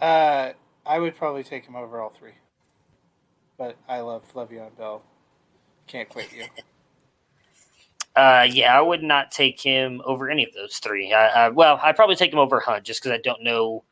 uh, 0.00 0.50
I 0.84 0.98
would 0.98 1.16
probably 1.16 1.44
take 1.44 1.64
him 1.64 1.76
over 1.76 2.00
all 2.00 2.10
three. 2.10 2.34
But 3.56 3.76
I 3.88 4.00
love 4.00 4.24
Le'Veon 4.34 4.76
Bell. 4.76 5.02
Can't 5.86 6.08
quit 6.08 6.32
you. 6.32 6.44
Uh, 8.16 8.46
yeah, 8.50 8.76
I 8.76 8.80
would 8.80 9.02
not 9.02 9.30
take 9.30 9.60
him 9.60 10.00
over 10.04 10.30
any 10.30 10.44
of 10.44 10.52
those 10.54 10.78
three. 10.78 11.12
I, 11.12 11.46
I, 11.46 11.48
well, 11.50 11.78
I'd 11.82 11.96
probably 11.96 12.16
take 12.16 12.32
him 12.32 12.38
over 12.38 12.58
Hunt 12.60 12.84
just 12.84 13.02
because 13.02 13.12
I 13.16 13.20
don't 13.22 13.42
know 13.42 13.84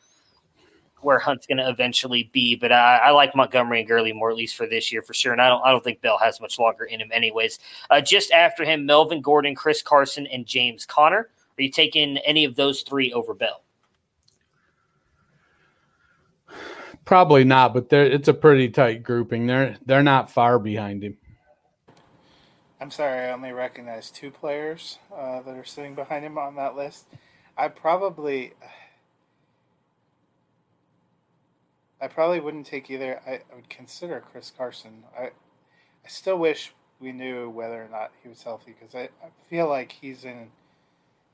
where 1.05 1.19
Hunt's 1.19 1.47
going 1.47 1.59
to 1.59 1.69
eventually 1.69 2.31
be. 2.33 2.55
But 2.55 2.73
I, 2.73 2.97
I, 2.97 3.11
like 3.11 3.35
Montgomery 3.35 3.81
and 3.81 3.89
Gurley 3.89 4.13
more, 4.13 4.31
at 4.31 4.37
least 4.37 4.57
for 4.57 4.67
this 4.67 4.93
year, 4.93 5.03
for 5.03 5.15
sure. 5.15 5.33
And 5.33 5.41
I 5.41 5.49
don't, 5.49 5.63
I 5.65 5.71
don't 5.71 5.85
think 5.85 6.01
Bell 6.01 6.19
has 6.19 6.41
much 6.41 6.59
longer 6.59 6.85
in 6.85 7.01
him, 7.01 7.11
anyways. 7.13 7.59
Uh, 7.91 8.01
just 8.01 8.33
after 8.33 8.65
him, 8.65 8.87
Melvin 8.87 9.21
Gordon, 9.21 9.55
Chris 9.55 9.83
Carson, 9.83 10.27
and 10.27 10.47
James 10.47 10.87
Conner. 10.87 11.29
Are 11.59 11.63
you 11.63 11.71
taking 11.71 12.17
any 12.19 12.45
of 12.45 12.57
those 12.57 12.83
three 12.83 13.13
over 13.13 13.35
Bell? 13.35 13.63
Probably 17.05 17.45
not, 17.45 17.75
but 17.75 17.93
it's 17.93 18.29
a 18.29 18.35
pretty 18.35 18.71
tight 18.71 19.03
grouping. 19.03 19.47
They're 19.47 19.77
they're 19.85 20.03
not 20.03 20.31
far 20.31 20.59
behind 20.59 21.05
him. 21.05 21.19
I'm 22.81 22.91
sorry, 22.91 23.29
I 23.29 23.33
only 23.33 23.53
recognize 23.53 24.11
two 24.11 24.31
players 24.31 24.99
uh, 25.15 25.43
that 25.43 25.57
are 25.57 25.65
sitting 25.65 25.95
behind 25.95 26.25
him 26.25 26.37
on 26.39 26.57
that 26.57 26.77
list. 26.77 27.07
I 27.57 27.69
probably, 27.69 28.53
I 32.01 32.09
probably 32.09 32.41
wouldn't 32.41 32.67
take 32.67 32.91
either. 32.91 33.21
I, 33.27 33.31
I 33.31 33.55
would 33.55 33.69
consider 33.69 34.21
Chris 34.21 34.53
Carson. 34.57 35.05
I, 35.19 35.25
I 35.25 36.09
still 36.09 36.39
wish 36.39 36.73
we 37.01 37.13
knew 37.13 37.49
whether 37.49 37.83
or 37.83 37.89
not 37.89 38.13
he 38.23 38.29
was 38.29 38.43
healthy 38.43 38.75
because 38.79 38.95
I, 38.95 39.09
I 39.25 39.31
feel 39.49 39.69
like 39.69 39.93
he's 39.93 40.25
in 40.25 40.49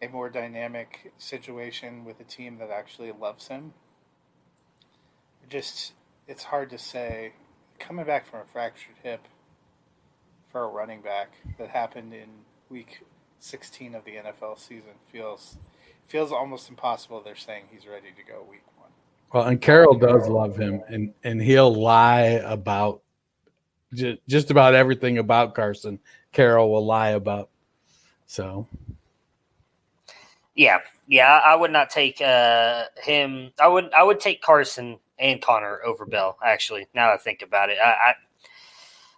a 0.02 0.08
more 0.08 0.30
dynamic 0.30 1.12
situation 1.18 2.04
with 2.04 2.20
a 2.20 2.24
team 2.24 2.58
that 2.58 2.70
actually 2.70 3.12
loves 3.12 3.48
him. 3.48 3.74
Just, 5.48 5.92
it's 6.26 6.44
hard 6.44 6.70
to 6.70 6.78
say. 6.78 7.34
Coming 7.78 8.04
back 8.04 8.26
from 8.26 8.40
a 8.40 8.44
fractured 8.44 8.96
hip 9.02 9.26
for 10.50 10.64
a 10.64 10.68
running 10.68 11.00
back 11.00 11.32
that 11.58 11.70
happened 11.70 12.12
in 12.12 12.28
week 12.68 13.02
16 13.38 13.94
of 13.94 14.04
the 14.04 14.12
NFL 14.12 14.58
season 14.58 14.94
feels 15.10 15.56
feels 16.06 16.32
almost 16.32 16.68
impossible. 16.68 17.22
They're 17.22 17.36
saying 17.36 17.64
he's 17.70 17.86
ready 17.86 18.08
to 18.14 18.22
go 18.22 18.44
week. 18.48 18.62
Well, 19.32 19.44
and 19.44 19.60
Carroll 19.60 19.94
does 19.94 20.28
love 20.28 20.56
him, 20.56 20.82
and 20.88 21.14
and 21.22 21.40
he'll 21.40 21.72
lie 21.72 22.42
about 22.44 23.02
just, 23.94 24.18
just 24.26 24.50
about 24.50 24.74
everything 24.74 25.18
about 25.18 25.54
Carson. 25.54 26.00
Carroll 26.32 26.70
will 26.72 26.84
lie 26.84 27.10
about. 27.10 27.48
So, 28.26 28.66
yeah, 30.54 30.78
yeah, 31.06 31.40
I 31.44 31.54
would 31.54 31.70
not 31.70 31.90
take 31.90 32.20
uh, 32.20 32.84
him. 33.02 33.52
I 33.60 33.68
would 33.68 33.92
I 33.92 34.02
would 34.02 34.20
take 34.20 34.42
Carson 34.42 34.98
and 35.18 35.40
Conner 35.40 35.80
over 35.84 36.06
Bell. 36.06 36.36
Actually, 36.44 36.88
now 36.94 37.08
that 37.08 37.14
I 37.14 37.16
think 37.18 37.42
about 37.42 37.70
it, 37.70 37.78
I, 37.78 37.90
I 37.90 38.14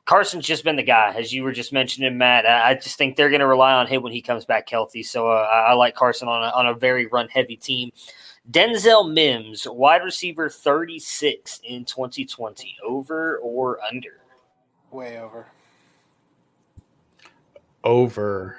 Carson's 0.04 0.46
just 0.46 0.64
been 0.64 0.76
the 0.76 0.82
guy, 0.82 1.14
as 1.16 1.32
you 1.32 1.44
were 1.44 1.52
just 1.52 1.72
mentioning, 1.72 2.18
Matt. 2.18 2.44
I 2.44 2.74
just 2.74 2.98
think 2.98 3.16
they're 3.16 3.30
going 3.30 3.40
to 3.40 3.46
rely 3.46 3.72
on 3.72 3.86
him 3.86 4.02
when 4.02 4.12
he 4.12 4.20
comes 4.20 4.44
back 4.44 4.68
healthy. 4.68 5.02
So 5.02 5.30
uh, 5.30 5.64
I 5.68 5.74
like 5.74 5.94
Carson 5.94 6.28
on 6.28 6.42
a, 6.42 6.48
on 6.48 6.66
a 6.66 6.74
very 6.74 7.06
run 7.06 7.28
heavy 7.28 7.56
team. 7.56 7.92
Denzel 8.50 9.12
Mims, 9.12 9.66
wide 9.68 10.02
receiver 10.02 10.48
36 10.48 11.60
in 11.64 11.84
2020, 11.84 12.76
over 12.84 13.38
or 13.38 13.80
under? 13.82 14.20
Way 14.90 15.20
over. 15.20 15.46
Over. 17.84 18.58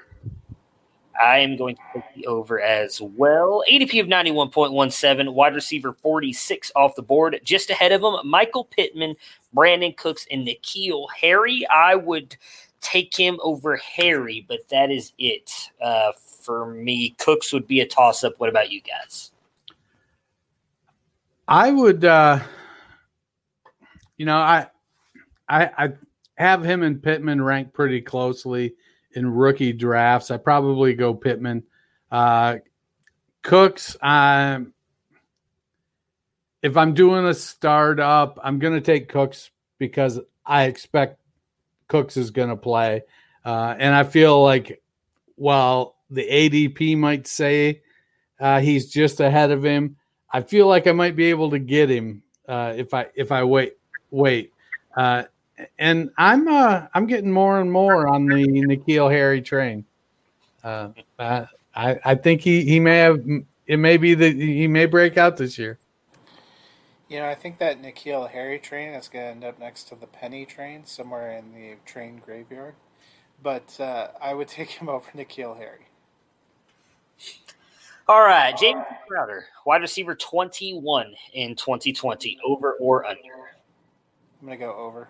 I 1.22 1.40
am 1.40 1.58
going 1.58 1.76
to 1.76 1.82
take 1.94 2.04
the 2.16 2.28
over 2.28 2.60
as 2.60 3.00
well. 3.02 3.64
ADP 3.70 4.00
of 4.02 4.08
91.17, 4.08 5.34
wide 5.34 5.54
receiver 5.54 5.94
46 5.94 6.72
off 6.76 6.96
the 6.96 7.02
board. 7.02 7.40
Just 7.44 7.70
ahead 7.70 7.92
of 7.92 8.02
him, 8.02 8.16
Michael 8.28 8.66
Pittman, 8.66 9.16
Brandin 9.56 9.96
Cooks, 9.96 10.26
and 10.32 10.48
N'Keal 10.48 11.06
Harry. 11.20 11.68
I 11.68 11.96
would 11.96 12.36
take 12.82 13.16
him 13.16 13.38
over 13.44 13.78
Harry, 13.78 14.46
but 14.48 14.68
that 14.70 14.92
is 14.92 15.14
it 15.18 15.52
uh, 15.82 16.14
for 16.14 16.68
me. 16.74 17.12
Cooks 17.20 17.54
would 17.54 17.68
be 17.68 17.82
a 17.82 17.88
toss 17.88 18.24
up. 18.24 18.40
What 18.40 18.50
about 18.50 18.72
you 18.72 18.82
guys? 18.82 19.33
I 21.48 21.72
would, 21.72 22.06
uh, 22.06 22.40
you 24.18 24.26
know, 24.26 24.38
I, 24.38 24.68
I, 25.48 25.70
I 25.78 25.90
have 26.36 26.64
him 26.64 26.84
and 26.84 27.02
Pittman 27.02 27.42
ranked 27.42 27.74
pretty 27.74 28.02
closely 28.02 28.76
in 29.12 29.30
rookie 29.30 29.74
drafts. 29.74 30.32
I 30.32 30.38
probably 30.38 30.94
go 30.94 31.14
Pittman. 31.14 31.64
Uh, 32.12 32.58
Cooks, 33.42 33.98
um, 34.02 34.74
if 36.62 36.78
I'm 36.78 36.94
doing 36.94 37.26
a 37.26 37.34
startup, 37.34 38.40
I'm 38.42 38.60
going 38.60 38.74
to 38.74 38.82
take 38.82 39.10
Cooks 39.10 39.52
because 39.80 40.20
I 40.46 40.64
expect 40.64 41.20
Cooks 41.90 42.16
is 42.16 42.32
going 42.32 42.50
to 42.50 42.56
play. 42.56 43.04
Uh, 43.44 43.76
and 43.78 43.94
I 43.94 44.06
feel 44.06 44.42
like 44.42 44.82
while 45.36 45.98
the 46.10 46.26
ADP 46.26 46.98
might 46.98 47.28
say 47.28 47.82
uh, 48.40 48.62
he's 48.62 48.90
just 48.90 49.20
ahead 49.20 49.52
of 49.52 49.64
him, 49.64 49.98
I 50.34 50.42
feel 50.42 50.68
like 50.68 50.88
I 50.88 50.92
might 50.92 51.16
be 51.16 51.26
able 51.26 51.52
to 51.52 51.60
get 51.60 51.90
him 51.90 52.24
uh, 52.48 52.74
if 52.76 52.94
I 52.94 53.08
if 53.16 53.32
I 53.32 53.44
wait 53.44 53.78
wait. 54.10 54.52
Uh, 54.98 55.24
and 55.78 56.10
I'm 56.18 56.48
uh 56.48 56.88
I'm 56.94 57.06
getting 57.06 57.32
more 57.32 57.62
and 57.62 57.72
more 57.72 58.08
on 58.08 58.26
the 58.26 58.46
N'Keal 58.46 59.12
Harry 59.12 59.42
train. 59.42 59.86
Uh, 60.64 60.90
I 61.20 61.48
I 61.76 62.16
think 62.16 62.42
he 62.42 62.66
he 62.66 62.80
may 62.80 62.98
have 62.98 63.24
it 63.68 63.78
may 63.78 63.98
be 63.98 64.16
that 64.16 64.36
he 64.36 64.68
may 64.68 64.88
break 64.88 65.18
out 65.18 65.38
this 65.38 65.58
year. 65.58 65.78
You 67.08 67.20
know, 67.20 67.28
I 67.28 67.36
think 67.36 67.60
that 67.60 67.82
N'Keal 67.82 68.32
Harry 68.32 68.58
train 68.58 68.94
is 68.94 69.08
going 69.08 69.26
to 69.26 69.32
end 69.32 69.44
up 69.44 69.60
next 69.60 69.84
to 69.90 69.96
the 69.96 70.08
Penny 70.08 70.46
train 70.46 70.86
somewhere 70.86 71.38
in 71.38 71.54
the 71.54 71.76
train 71.86 72.20
graveyard. 72.26 72.74
But 73.42 73.80
uh, 73.80 74.08
I 74.20 74.34
would 74.34 74.48
take 74.60 74.72
him 74.72 74.90
over 74.90 75.12
N'Keal 75.12 75.58
Harry. 75.58 75.88
All 78.08 78.22
right, 78.22 78.56
James 78.58 78.84
Crowder, 79.08 79.46
wide 79.66 79.82
receiver 79.82 80.14
21 80.14 81.14
in 81.34 81.56
2020, 81.56 82.38
over 82.46 82.74
or 82.74 83.06
under? 83.06 83.20
I'm 84.42 84.48
going 84.48 84.60
to 84.60 84.66
go 84.66 84.76
over. 84.76 85.10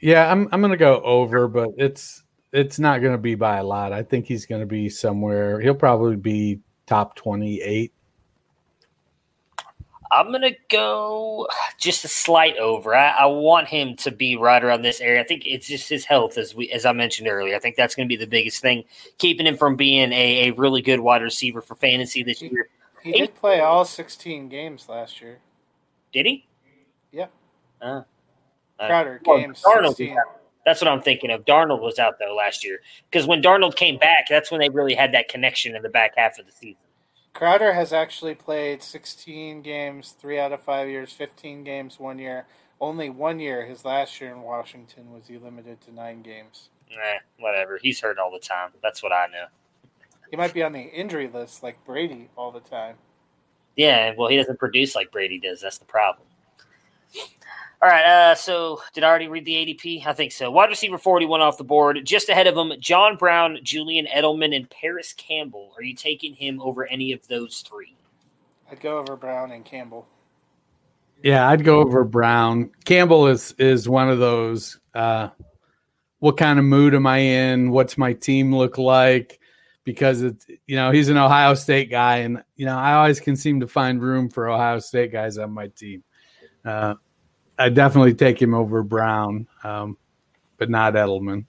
Yeah, 0.00 0.30
I'm 0.30 0.48
I'm 0.52 0.60
gonna 0.60 0.76
go 0.76 1.00
over, 1.02 1.48
but 1.48 1.70
it's 1.76 2.22
it's 2.52 2.78
not 2.78 3.02
gonna 3.02 3.18
be 3.18 3.34
by 3.34 3.58
a 3.58 3.64
lot. 3.64 3.92
I 3.92 4.02
think 4.02 4.26
he's 4.26 4.46
gonna 4.46 4.66
be 4.66 4.88
somewhere. 4.88 5.60
He'll 5.60 5.74
probably 5.74 6.16
be 6.16 6.60
top 6.86 7.16
twenty 7.16 7.60
eight. 7.60 7.92
I'm 10.10 10.32
gonna 10.32 10.52
go 10.70 11.48
just 11.78 12.04
a 12.04 12.08
slight 12.08 12.56
over. 12.56 12.94
I, 12.94 13.10
I, 13.10 13.26
want 13.26 13.68
him 13.68 13.94
to 13.96 14.10
be 14.10 14.36
right 14.36 14.62
around 14.62 14.82
this 14.82 15.00
area. 15.00 15.20
I 15.20 15.24
think 15.24 15.42
it's 15.44 15.66
just 15.66 15.88
his 15.88 16.04
health, 16.04 16.38
as 16.38 16.54
we 16.54 16.70
as 16.70 16.86
I 16.86 16.92
mentioned 16.92 17.28
earlier. 17.28 17.54
I 17.54 17.58
think 17.58 17.76
that's 17.76 17.94
going 17.94 18.08
to 18.08 18.12
be 18.12 18.16
the 18.16 18.26
biggest 18.26 18.62
thing, 18.62 18.84
keeping 19.18 19.46
him 19.46 19.56
from 19.56 19.76
being 19.76 20.12
a, 20.12 20.48
a 20.48 20.50
really 20.52 20.82
good 20.82 21.00
wide 21.00 21.22
receiver 21.22 21.60
for 21.60 21.74
fantasy 21.74 22.22
this 22.22 22.40
year. 22.40 22.68
He, 23.02 23.12
he 23.12 23.18
did 23.20 23.34
play 23.34 23.60
all 23.60 23.84
16 23.84 24.48
games 24.48 24.88
last 24.88 25.20
year. 25.20 25.38
Did 26.12 26.26
he? 26.26 26.46
Yep. 27.12 27.30
Uh, 27.80 28.02
uh, 28.78 28.86
Crowder 28.86 29.20
well, 29.24 29.38
games. 29.38 29.62
That's 30.64 30.82
what 30.82 30.88
I'm 30.88 31.00
thinking 31.00 31.30
of. 31.30 31.44
Darnold 31.44 31.80
was 31.80 31.98
out 31.98 32.18
though 32.18 32.34
last 32.34 32.64
year 32.64 32.80
because 33.10 33.26
when 33.26 33.42
Darnold 33.42 33.76
came 33.76 33.98
back, 33.98 34.26
that's 34.28 34.50
when 34.50 34.60
they 34.60 34.68
really 34.68 34.94
had 34.94 35.12
that 35.12 35.28
connection 35.28 35.74
in 35.74 35.82
the 35.82 35.88
back 35.88 36.12
half 36.16 36.38
of 36.38 36.46
the 36.46 36.52
season. 36.52 36.76
Crowder 37.32 37.72
has 37.72 37.92
actually 37.92 38.34
played 38.34 38.82
16 38.82 39.62
games, 39.62 40.14
three 40.18 40.38
out 40.38 40.52
of 40.52 40.60
five 40.60 40.88
years, 40.88 41.12
15 41.12 41.62
games 41.64 42.00
one 42.00 42.18
year. 42.18 42.46
Only 42.80 43.10
one 43.10 43.40
year, 43.40 43.66
his 43.66 43.84
last 43.84 44.20
year 44.20 44.32
in 44.32 44.42
Washington, 44.42 45.12
was 45.12 45.26
he 45.26 45.38
limited 45.38 45.80
to 45.82 45.94
nine 45.94 46.22
games. 46.22 46.68
Eh, 46.90 47.18
whatever. 47.38 47.78
He's 47.80 48.00
hurt 48.00 48.18
all 48.18 48.30
the 48.30 48.38
time. 48.38 48.70
That's 48.82 49.02
what 49.02 49.12
I 49.12 49.26
know. 49.26 49.46
He 50.30 50.36
might 50.36 50.54
be 50.54 50.62
on 50.62 50.72
the 50.72 50.80
injury 50.80 51.28
list 51.28 51.62
like 51.62 51.84
Brady 51.84 52.28
all 52.36 52.50
the 52.50 52.60
time. 52.60 52.96
Yeah, 53.76 54.12
well, 54.16 54.28
he 54.28 54.36
doesn't 54.36 54.58
produce 54.58 54.94
like 54.94 55.10
Brady 55.10 55.38
does. 55.38 55.60
That's 55.60 55.78
the 55.78 55.84
problem. 55.84 56.26
All 57.80 57.88
right. 57.88 58.04
Uh, 58.04 58.34
so, 58.34 58.82
did 58.92 59.04
I 59.04 59.08
already 59.08 59.28
read 59.28 59.44
the 59.44 59.54
ADP? 59.54 60.04
I 60.04 60.12
think 60.12 60.32
so. 60.32 60.50
Wide 60.50 60.68
receiver 60.68 60.98
41 60.98 61.40
off 61.40 61.58
the 61.58 61.64
board. 61.64 62.00
Just 62.04 62.28
ahead 62.28 62.48
of 62.48 62.56
him, 62.56 62.72
John 62.80 63.16
Brown, 63.16 63.58
Julian 63.62 64.06
Edelman, 64.06 64.54
and 64.54 64.68
Parris 64.68 65.12
Campbell. 65.12 65.72
Are 65.76 65.82
you 65.82 65.94
taking 65.94 66.34
him 66.34 66.60
over 66.60 66.86
any 66.86 67.12
of 67.12 67.26
those 67.28 67.62
three? 67.68 67.94
I'd 68.70 68.80
go 68.80 68.98
over 68.98 69.16
Brown 69.16 69.52
and 69.52 69.64
Campbell. 69.64 70.08
Yeah, 71.22 71.48
I'd 71.48 71.64
go 71.64 71.80
over 71.80 72.04
Brown. 72.04 72.70
Campbell 72.84 73.28
is 73.28 73.52
is 73.58 73.88
one 73.88 74.08
of 74.08 74.18
those. 74.18 74.78
Uh, 74.94 75.28
what 76.18 76.36
kind 76.36 76.58
of 76.58 76.64
mood 76.64 76.94
am 76.94 77.06
I 77.06 77.18
in? 77.18 77.70
What's 77.70 77.96
my 77.96 78.12
team 78.12 78.54
look 78.54 78.76
like? 78.76 79.40
Because 79.84 80.22
it's 80.22 80.46
you 80.66 80.76
know 80.76 80.90
he's 80.90 81.08
an 81.08 81.16
Ohio 81.16 81.54
State 81.54 81.90
guy, 81.90 82.18
and 82.18 82.42
you 82.56 82.66
know 82.66 82.76
I 82.76 82.94
always 82.94 83.20
can 83.20 83.36
seem 83.36 83.60
to 83.60 83.68
find 83.68 84.02
room 84.02 84.28
for 84.28 84.48
Ohio 84.48 84.80
State 84.80 85.12
guys 85.12 85.38
on 85.38 85.52
my 85.52 85.68
team. 85.68 86.02
Uh, 86.64 86.94
I 87.58 87.68
definitely 87.68 88.14
take 88.14 88.40
him 88.40 88.54
over 88.54 88.82
Brown, 88.82 89.46
um, 89.64 89.96
but 90.58 90.70
not 90.70 90.94
Edelman. 90.94 91.44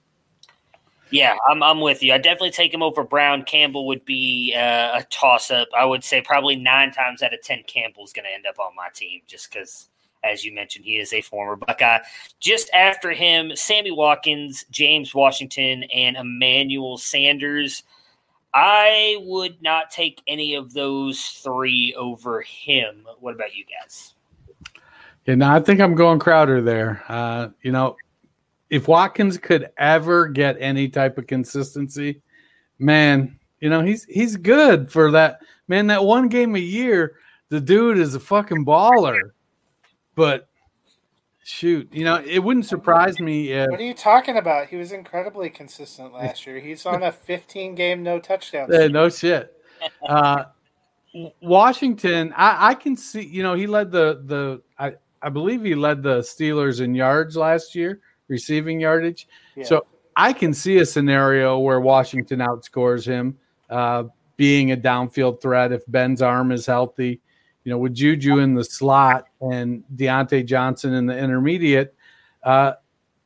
Yeah, 1.12 1.36
I'm, 1.48 1.64
I'm 1.64 1.80
with 1.82 2.04
you. 2.04 2.14
I 2.14 2.18
definitely 2.18 2.52
take 2.52 2.74
him 2.74 2.84
over 2.84 3.04
Brown. 3.04 3.44
Campbell 3.44 3.88
would 3.88 4.06
be 4.06 4.54
uh, 4.56 5.00
a 5.00 5.06
toss 5.10 5.50
up. 5.50 5.68
I 5.78 5.86
would 5.86 6.04
say 6.04 6.22
probably 6.22 6.56
nine 6.56 6.92
times 6.92 7.24
out 7.24 7.34
of 7.34 7.42
10, 7.42 7.64
Campbell's 7.66 8.14
going 8.14 8.26
to 8.26 8.34
end 8.34 8.46
up 8.46 8.60
on 8.60 8.76
my 8.76 8.90
team 8.94 9.22
just 9.26 9.52
because, 9.52 9.90
as 10.24 10.46
you 10.46 10.54
mentioned, 10.54 10.86
he 10.86 10.98
is 10.98 11.12
a 11.14 11.22
former 11.22 11.56
Buckeye. 11.56 12.00
Just 12.40 12.70
after 12.74 13.12
him, 13.12 13.56
Sammy 13.56 13.92
Watkins, 13.92 14.66
James 14.70 15.16
Washington, 15.16 15.84
and 15.84 16.16
Emmanuel 16.16 16.98
Sanders. 16.98 17.84
I 18.54 19.18
would 19.22 19.62
not 19.62 19.92
take 19.92 20.22
any 20.28 20.56
of 20.56 20.74
those 20.74 21.22
three 21.44 21.96
over 21.96 22.42
him. 22.42 23.06
What 23.20 23.36
about 23.36 23.56
you 23.56 23.64
guys? 23.66 24.14
No, 25.36 25.50
I 25.50 25.60
think 25.60 25.80
I'm 25.80 25.96
going 25.96 26.20
Crowder 26.20 26.62
there. 26.62 27.04
Uh, 27.08 27.50
you 27.62 27.72
know, 27.72 27.96
if 28.70 28.88
Watkins 28.88 29.38
could 29.38 29.70
ever 29.78 30.28
get 30.28 30.58
any 30.60 30.88
type 30.88 31.18
of 31.18 31.28
consistency, 31.28 32.22
man, 32.78 33.40
you 33.60 33.70
know, 33.70 33.82
he's 33.82 34.06
he's 34.06 34.36
good 34.36 34.92
for 34.92 35.12
that. 35.12 35.42
Man, 35.68 35.88
that 35.88 36.04
one 36.04 36.30
game 36.30 36.56
a 36.56 36.60
year, 36.60 37.18
the 37.50 37.60
dude 37.60 37.98
is 37.98 38.16
a 38.16 38.20
fucking 38.20 38.66
baller. 38.66 39.20
But 40.16 40.50
shoot, 41.44 41.88
you 41.92 42.04
know, 42.04 42.24
it 42.26 42.40
wouldn't 42.40 42.66
surprise 42.66 43.20
me 43.20 43.52
if 43.52 43.70
What 43.70 43.80
are 43.80 43.84
you 43.84 43.94
talking 43.94 44.38
about? 44.38 44.68
He 44.68 44.76
was 44.76 44.92
incredibly 44.92 45.50
consistent 45.50 46.14
last 46.14 46.46
year. 46.46 46.60
He's 46.60 46.86
on 46.86 47.04
a 47.04 47.12
15 47.12 47.76
game 47.76 48.04
no 48.04 48.20
touchdown. 48.20 48.70
Yeah, 48.72 48.88
no 48.88 49.10
shit. 49.10 49.54
Uh, 50.08 50.46
Washington, 51.42 52.34
I, 52.36 52.70
I 52.70 52.74
can 52.76 52.96
see, 52.96 53.26
you 53.26 53.44
know, 53.44 53.56
he 53.56 53.68
led 53.68 53.92
the 53.92 54.22
the 54.26 54.62
I, 54.78 54.94
I 55.22 55.30
believe 55.30 55.64
he 55.64 55.76
led 55.76 56.04
the 56.04 56.20
Steelers 56.20 56.82
in 56.82 56.96
yards 56.96 57.36
last 57.36 57.76
year 57.76 58.02
receiving 58.30 58.80
yardage. 58.80 59.28
Yeah. 59.56 59.66
So 59.66 59.86
I 60.16 60.32
can 60.32 60.54
see 60.54 60.78
a 60.78 60.86
scenario 60.86 61.60
where 61.60 61.82
Washington 61.82 62.40
outscores 62.40 63.06
him, 63.06 63.38
uh, 63.70 64.06
being 64.38 64.72
a 64.72 64.78
downfield 64.78 65.42
threat 65.42 65.74
if 65.74 65.82
Ben's 65.88 66.22
arm 66.22 66.54
is 66.54 66.66
healthy. 66.66 67.20
You 67.66 67.72
know, 67.72 67.78
with 67.78 67.94
Juju 67.94 68.38
in 68.38 68.54
the 68.54 68.64
slot 68.64 69.26
and 69.42 69.84
Diontae 69.96 70.46
Johnson 70.46 70.94
in 70.94 71.06
the 71.06 71.18
intermediate, 71.18 71.94
uh, 72.44 72.74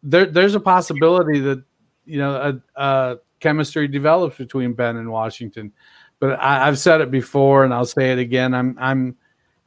there, 0.01 0.25
there's 0.25 0.55
a 0.55 0.59
possibility 0.59 1.39
that 1.41 1.63
you 2.05 2.17
know 2.17 2.61
a, 2.75 2.81
a, 2.81 3.17
chemistry 3.39 3.87
develops 3.87 4.37
between 4.37 4.73
Ben 4.73 4.97
and 4.97 5.09
Washington. 5.11 5.71
But 6.19 6.39
I, 6.39 6.65
have 6.65 6.79
said 6.79 7.01
it 7.01 7.11
before, 7.11 7.63
and 7.63 7.73
I'll 7.73 7.85
say 7.85 8.11
it 8.11 8.19
again. 8.19 8.53
I'm, 8.53 8.77
I'm, 8.79 9.17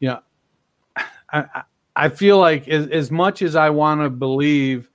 you 0.00 0.08
know, 0.08 0.20
I, 1.32 1.62
I 1.96 2.10
feel 2.10 2.38
like 2.38 2.68
as, 2.68 2.86
as 2.88 3.10
much 3.10 3.42
as 3.42 3.56
I 3.56 3.70
want 3.70 4.02
to 4.02 4.10
believe 4.10 4.90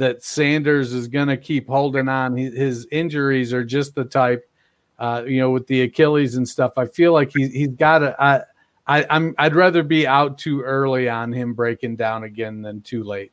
that 0.00 0.24
Sanders 0.24 0.92
is 0.94 1.08
going 1.08 1.28
to 1.28 1.36
keep 1.36 1.68
holding 1.68 2.08
on. 2.08 2.34
His 2.36 2.86
injuries 2.90 3.52
are 3.52 3.62
just 3.62 3.94
the 3.94 4.04
type, 4.04 4.50
uh, 4.98 5.22
you 5.26 5.38
know, 5.38 5.50
with 5.50 5.66
the 5.66 5.82
Achilles 5.82 6.36
and 6.36 6.48
stuff. 6.48 6.72
I 6.76 6.86
feel 6.86 7.12
like 7.12 7.30
he, 7.34 7.48
he's 7.48 7.68
got 7.68 7.98
to. 7.98 8.16
I, 8.20 8.42
I, 8.86 9.06
I'm. 9.10 9.34
I'd 9.38 9.54
rather 9.54 9.82
be 9.82 10.06
out 10.06 10.38
too 10.38 10.62
early 10.62 11.08
on 11.08 11.32
him 11.32 11.52
breaking 11.52 11.96
down 11.96 12.24
again 12.24 12.62
than 12.62 12.80
too 12.80 13.04
late. 13.04 13.30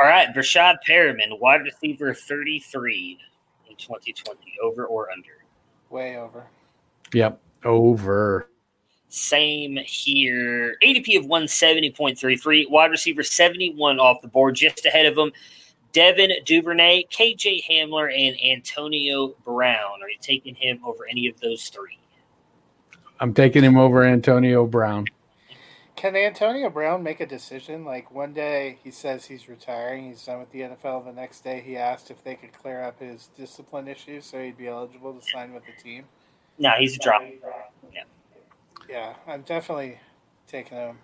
All 0.00 0.06
right, 0.06 0.28
Breshad 0.32 0.76
Perriman, 0.88 1.40
wide 1.40 1.62
receiver 1.62 2.14
33 2.14 3.18
in 3.68 3.76
2020, 3.76 4.38
over 4.62 4.86
or 4.86 5.10
under? 5.10 5.44
Way 5.90 6.18
over. 6.18 6.46
Yep, 7.12 7.40
over. 7.64 8.48
Same 9.08 9.76
here. 9.76 10.76
ADP 10.82 11.18
of 11.18 11.24
170.33. 11.26 12.70
Wide 12.70 12.90
receiver 12.90 13.22
71 13.22 13.98
off 13.98 14.20
the 14.20 14.28
board, 14.28 14.54
just 14.54 14.84
ahead 14.84 15.06
of 15.06 15.16
him. 15.16 15.32
Devin 15.92 16.30
Duvernay, 16.44 17.04
KJ 17.10 17.64
Hamler, 17.68 18.12
and 18.14 18.36
Antonio 18.42 19.34
Brown. 19.44 20.02
Are 20.02 20.10
you 20.10 20.18
taking 20.20 20.54
him 20.54 20.80
over 20.84 21.06
any 21.10 21.26
of 21.26 21.40
those 21.40 21.68
three? 21.68 21.98
I'm 23.20 23.32
taking 23.34 23.64
him 23.64 23.76
over 23.76 24.04
Antonio 24.04 24.66
Brown. 24.66 25.06
Can 25.96 26.14
Antonio 26.14 26.70
Brown 26.70 27.02
make 27.02 27.18
a 27.18 27.26
decision? 27.26 27.84
Like 27.84 28.12
one 28.12 28.32
day 28.32 28.78
he 28.84 28.92
says 28.92 29.24
he's 29.24 29.48
retiring, 29.48 30.08
he's 30.08 30.24
done 30.24 30.38
with 30.38 30.52
the 30.52 30.60
NFL. 30.60 31.04
The 31.04 31.12
next 31.12 31.40
day 31.42 31.60
he 31.60 31.76
asked 31.76 32.12
if 32.12 32.22
they 32.22 32.36
could 32.36 32.52
clear 32.52 32.82
up 32.84 33.00
his 33.00 33.30
discipline 33.36 33.88
issues 33.88 34.26
so 34.26 34.38
he'd 34.38 34.56
be 34.56 34.68
eligible 34.68 35.12
to 35.12 35.26
sign 35.32 35.52
with 35.52 35.64
the 35.66 35.82
team. 35.82 36.04
No, 36.56 36.70
he's 36.78 36.94
a 36.94 37.00
drop. 37.00 37.22
Yeah. 38.88 39.14
Yeah, 39.26 39.32
I'm 39.32 39.42
definitely 39.42 39.98
taking 40.46 40.76
him 40.76 40.98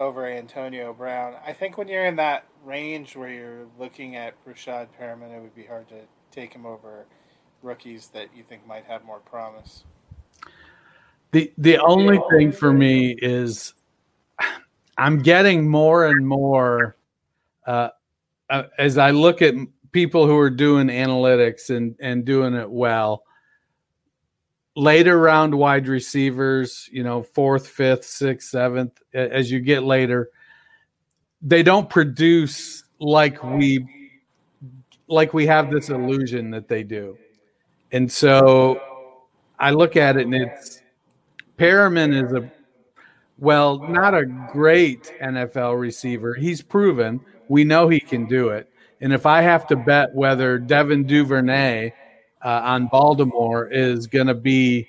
over 0.00 0.26
Antonio 0.26 0.92
Brown. 0.92 1.34
I 1.46 1.52
think 1.52 1.78
when 1.78 1.88
you're 1.88 2.04
in 2.04 2.16
that 2.16 2.46
range 2.64 3.16
where 3.16 3.30
you're 3.30 3.66
looking 3.78 4.16
at 4.16 4.34
Breshad 4.44 4.88
Perriman, 4.98 5.36
it 5.36 5.40
would 5.40 5.54
be 5.54 5.64
hard 5.64 5.88
to 5.88 6.00
take 6.30 6.52
him 6.52 6.66
over 6.66 7.06
rookies 7.62 8.08
that 8.08 8.28
you 8.36 8.42
think 8.42 8.66
might 8.66 8.84
have 8.84 9.04
more 9.04 9.20
promise. 9.20 9.84
The 11.32 11.52
the 11.58 11.78
only 11.78 12.20
thing 12.30 12.52
for 12.52 12.72
me 12.72 13.16
is 13.20 13.74
I'm 14.98 15.20
getting 15.20 15.68
more 15.68 16.06
and 16.06 16.26
more 16.26 16.96
uh, 17.66 17.88
uh 18.50 18.64
as 18.78 18.98
I 18.98 19.10
look 19.10 19.42
at 19.42 19.54
people 19.90 20.26
who 20.26 20.38
are 20.38 20.50
doing 20.50 20.88
analytics 20.88 21.70
and 21.74 21.96
and 21.98 22.24
doing 22.24 22.54
it 22.54 22.70
well 22.70 23.24
later 24.76 25.18
round 25.18 25.54
wide 25.54 25.88
receivers, 25.88 26.88
you 26.92 27.02
know, 27.02 27.22
fourth, 27.22 27.66
fifth, 27.66 28.04
sixth, 28.04 28.48
seventh, 28.48 29.00
as 29.12 29.50
you 29.50 29.60
get 29.60 29.84
later, 29.84 30.30
they 31.42 31.62
don't 31.62 31.88
produce 31.88 32.84
like 32.98 33.42
we 33.42 33.86
like 35.06 35.34
we 35.34 35.46
have 35.46 35.70
this 35.70 35.90
illusion 35.90 36.50
that 36.50 36.68
they 36.68 36.82
do. 36.82 37.16
And 37.92 38.10
so 38.10 38.80
I 39.58 39.70
look 39.70 39.96
at 39.96 40.16
it 40.16 40.26
and 40.26 40.34
it's 40.34 40.80
Perriman 41.58 42.24
is 42.24 42.32
a 42.32 42.50
well, 43.38 43.78
not 43.88 44.14
a 44.14 44.24
great 44.24 45.12
NFL 45.20 45.78
receiver. 45.78 46.34
He's 46.34 46.62
proven. 46.62 47.20
We 47.48 47.64
know 47.64 47.88
he 47.88 48.00
can 48.00 48.26
do 48.26 48.50
it. 48.50 48.70
And 49.00 49.12
if 49.12 49.26
I 49.26 49.42
have 49.42 49.66
to 49.66 49.76
bet 49.76 50.14
whether 50.14 50.56
Devin 50.56 51.04
Duvernay 51.04 51.92
uh, 52.44 52.60
on 52.62 52.86
Baltimore 52.86 53.68
is 53.70 54.06
going 54.06 54.26
to 54.26 54.34
be 54.34 54.86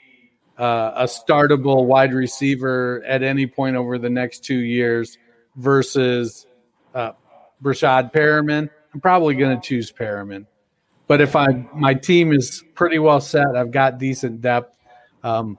uh, 0.57 0.91
a 0.95 1.03
startable 1.05 1.85
wide 1.85 2.13
receiver 2.13 3.03
at 3.05 3.23
any 3.23 3.47
point 3.47 3.75
over 3.75 3.97
the 3.97 4.09
next 4.09 4.43
two 4.43 4.59
years 4.59 5.17
versus 5.55 6.45
uh, 6.93 7.13
Breshad 7.63 8.13
Perriman, 8.13 8.69
I'm 8.93 9.01
probably 9.01 9.35
going 9.35 9.59
to 9.59 9.65
choose 9.65 9.91
Perriman. 9.91 10.45
But 11.07 11.21
if 11.21 11.35
I 11.35 11.47
my 11.73 11.93
team 11.93 12.33
is 12.33 12.63
pretty 12.73 12.99
well 12.99 13.21
set, 13.21 13.55
I've 13.55 13.71
got 13.71 13.99
decent 13.99 14.41
depth, 14.41 14.75
um, 15.23 15.57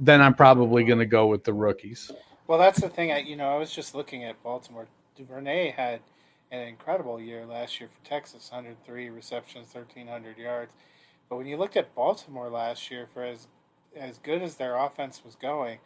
then 0.00 0.22
I'm 0.22 0.34
probably 0.34 0.84
going 0.84 1.00
to 1.00 1.06
go 1.06 1.26
with 1.26 1.44
the 1.44 1.52
rookies. 1.52 2.10
Well, 2.46 2.58
that's 2.58 2.80
the 2.80 2.88
thing. 2.88 3.12
I 3.12 3.18
you 3.18 3.36
know 3.36 3.48
I 3.48 3.58
was 3.58 3.72
just 3.72 3.94
looking 3.94 4.24
at 4.24 4.42
Baltimore. 4.42 4.86
Duvernay 5.14 5.70
had 5.70 6.00
an 6.50 6.60
incredible 6.60 7.20
year 7.20 7.44
last 7.44 7.78
year 7.80 7.88
for 7.88 8.08
Texas, 8.08 8.50
103 8.50 9.10
receptions, 9.10 9.74
1,300 9.74 10.38
yards. 10.38 10.72
But 11.28 11.36
when 11.36 11.46
you 11.46 11.56
looked 11.56 11.76
at 11.76 11.94
Baltimore 11.94 12.48
last 12.48 12.90
year, 12.90 13.06
for 13.12 13.24
as 13.24 13.48
as 13.96 14.18
good 14.18 14.42
as 14.42 14.56
their 14.56 14.76
offense 14.76 15.22
was 15.24 15.34
going, 15.36 15.78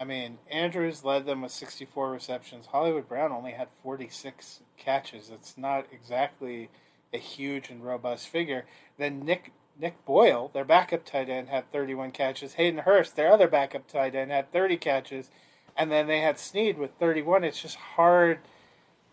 I 0.00 0.04
mean, 0.04 0.38
Andrews 0.50 1.04
led 1.04 1.26
them 1.26 1.42
with 1.42 1.52
64 1.52 2.10
receptions. 2.10 2.66
Hollywood 2.66 3.08
Brown 3.08 3.30
only 3.30 3.52
had 3.52 3.68
46 3.82 4.60
catches. 4.78 5.28
It's 5.28 5.58
not 5.58 5.86
exactly 5.92 6.70
a 7.12 7.18
huge 7.18 7.68
and 7.68 7.84
robust 7.84 8.28
figure. 8.28 8.64
Then 8.96 9.20
Nick 9.24 9.52
Nick 9.80 10.04
Boyle, 10.04 10.50
their 10.52 10.64
backup 10.64 11.04
tight 11.04 11.28
end, 11.28 11.48
had 11.48 11.70
31 11.70 12.10
catches. 12.10 12.54
Hayden 12.54 12.80
Hurst, 12.80 13.14
their 13.14 13.32
other 13.32 13.46
backup 13.46 13.86
tight 13.86 14.14
end, 14.14 14.30
had 14.32 14.52
30 14.52 14.76
catches. 14.78 15.30
And 15.76 15.92
then 15.92 16.08
they 16.08 16.20
had 16.20 16.40
Snead 16.40 16.78
with 16.78 16.94
31. 16.98 17.44
It's 17.44 17.62
just 17.62 17.76
hard 17.76 18.40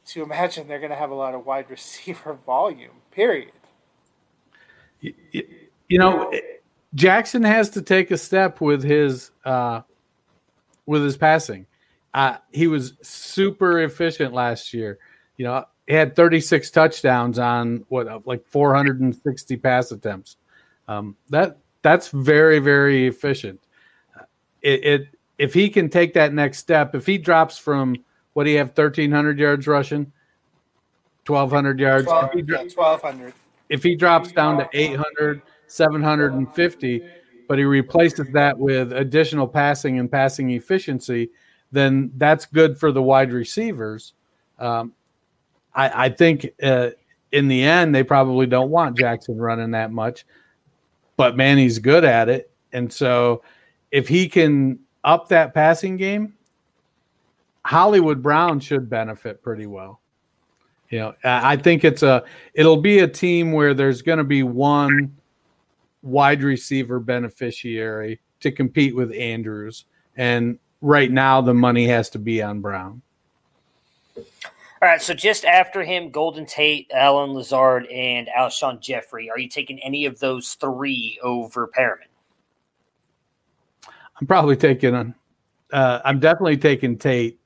to 0.07 0.23
imagine 0.23 0.67
they're 0.67 0.79
going 0.79 0.89
to 0.89 0.95
have 0.95 1.11
a 1.11 1.15
lot 1.15 1.35
of 1.35 1.45
wide 1.45 1.69
receiver 1.69 2.33
volume, 2.33 3.01
period 3.11 3.51
you 5.87 5.99
know, 5.99 6.31
Jackson 6.93 7.43
has 7.43 7.69
to 7.71 7.81
take 7.81 8.11
a 8.11 8.17
step 8.17 8.61
with 8.61 8.83
his 8.83 9.31
uh, 9.43 9.81
with 10.85 11.03
his 11.03 11.17
passing. 11.17 11.67
Uh, 12.13 12.37
he 12.51 12.67
was 12.67 12.93
super 13.01 13.81
efficient 13.81 14.33
last 14.33 14.73
year. 14.73 14.97
You 15.37 15.45
know, 15.45 15.65
he 15.87 15.93
had 15.93 16.15
36 16.15 16.71
touchdowns 16.71 17.37
on 17.37 17.85
what 17.89 18.25
like 18.25 18.47
460 18.47 19.57
pass 19.57 19.91
attempts. 19.91 20.37
Um, 20.87 21.15
that 21.29 21.57
that's 21.81 22.07
very 22.09 22.59
very 22.59 23.07
efficient. 23.07 23.59
It, 24.61 24.85
it 24.85 25.07
if 25.37 25.53
he 25.53 25.69
can 25.69 25.89
take 25.89 26.13
that 26.13 26.33
next 26.33 26.59
step, 26.59 26.95
if 26.95 27.05
he 27.05 27.17
drops 27.17 27.57
from 27.57 27.97
what 28.33 28.45
do 28.45 28.51
you 28.51 28.57
have 28.57 28.69
1300 28.69 29.37
yards 29.37 29.67
rushing, 29.67 30.11
1200 31.27 31.79
yards, 31.79 32.05
12, 32.05 32.25
if, 32.25 32.31
he, 32.33 32.51
yeah, 32.51 32.57
1200. 32.59 33.33
if 33.69 33.83
he 33.83 33.95
drops 33.95 34.31
down 34.31 34.57
to 34.57 34.69
800, 34.73 35.41
750, 35.67 37.03
but 37.47 37.57
he 37.57 37.65
replaces 37.65 38.27
that 38.33 38.57
with 38.57 38.93
additional 38.93 39.47
passing 39.47 39.99
and 39.99 40.11
passing 40.11 40.51
efficiency, 40.51 41.29
then 41.71 42.11
that's 42.17 42.45
good 42.45 42.77
for 42.77 42.91
the 42.91 43.01
wide 43.01 43.31
receivers. 43.31 44.13
Um, 44.59 44.93
I, 45.73 46.05
I, 46.05 46.09
think 46.09 46.49
uh, 46.63 46.91
in 47.31 47.47
the 47.47 47.63
end, 47.63 47.93
they 47.93 48.03
probably 48.03 48.45
don't 48.45 48.69
want 48.69 48.97
Jackson 48.97 49.37
running 49.37 49.71
that 49.71 49.91
much, 49.91 50.25
but 51.17 51.35
man, 51.35 51.57
he's 51.57 51.79
good 51.79 52.05
at 52.05 52.29
it. 52.29 52.49
And 52.71 52.91
so 52.91 53.43
if 53.91 54.07
he 54.07 54.27
can 54.27 54.79
up 55.03 55.27
that 55.29 55.53
passing 55.53 55.97
game, 55.97 56.33
Hollywood 57.65 58.21
Brown 58.21 58.59
should 58.59 58.89
benefit 58.89 59.41
pretty 59.41 59.65
well. 59.65 59.99
You 60.89 60.99
know, 60.99 61.13
I 61.23 61.57
think 61.57 61.83
it's 61.83 62.03
a 62.03 62.23
it'll 62.53 62.81
be 62.81 62.99
a 62.99 63.07
team 63.07 63.51
where 63.51 63.73
there's 63.73 64.01
going 64.01 64.19
to 64.19 64.23
be 64.23 64.43
one 64.43 65.15
wide 66.05 66.43
receiver 66.43 66.99
beneficiary 66.99 68.21
to 68.39 68.51
compete 68.51 68.95
with 68.95 69.11
Andrews, 69.13 69.85
and 70.15 70.59
right 70.81 71.11
now 71.11 71.41
the 71.41 71.53
money 71.53 71.87
has 71.87 72.09
to 72.11 72.19
be 72.19 72.41
on 72.41 72.61
Brown. 72.61 73.01
All 74.15 74.91
right, 74.91 75.01
so 75.01 75.13
just 75.13 75.45
after 75.45 75.83
him, 75.83 76.11
Golden 76.11 76.45
Tate, 76.45 76.91
Allen 76.93 77.31
Lazard, 77.31 77.87
and 77.87 78.27
Alshon 78.37 78.79
Jeffery. 78.81 79.29
Are 79.31 79.39
you 79.39 79.49
taking 79.49 79.79
any 79.79 80.05
of 80.05 80.19
those 80.19 80.53
three 80.53 81.17
over 81.23 81.67
Perriman? 81.67 82.07
I'm 84.19 84.27
probably 84.27 84.55
taking. 84.55 85.15
Uh, 85.73 85.99
I'm 86.05 86.19
definitely 86.19 86.57
taking 86.57 86.97
Tate. 86.97 87.39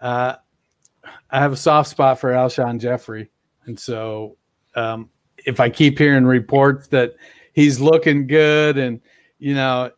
Uh, 0.00 0.36
I 1.30 1.40
have 1.40 1.52
a 1.52 1.56
soft 1.56 1.90
spot 1.90 2.20
for 2.20 2.30
Alshon 2.30 2.78
Jeffery, 2.78 3.28
and 3.64 3.78
so 3.78 4.36
um, 4.76 5.10
if 5.38 5.58
I 5.58 5.70
keep 5.70 5.98
hearing 5.98 6.24
reports 6.24 6.86
that 6.88 7.14
he's 7.54 7.80
looking 7.80 8.26
good, 8.26 8.76
and 8.76 9.00
you 9.38 9.54
know, 9.54 9.90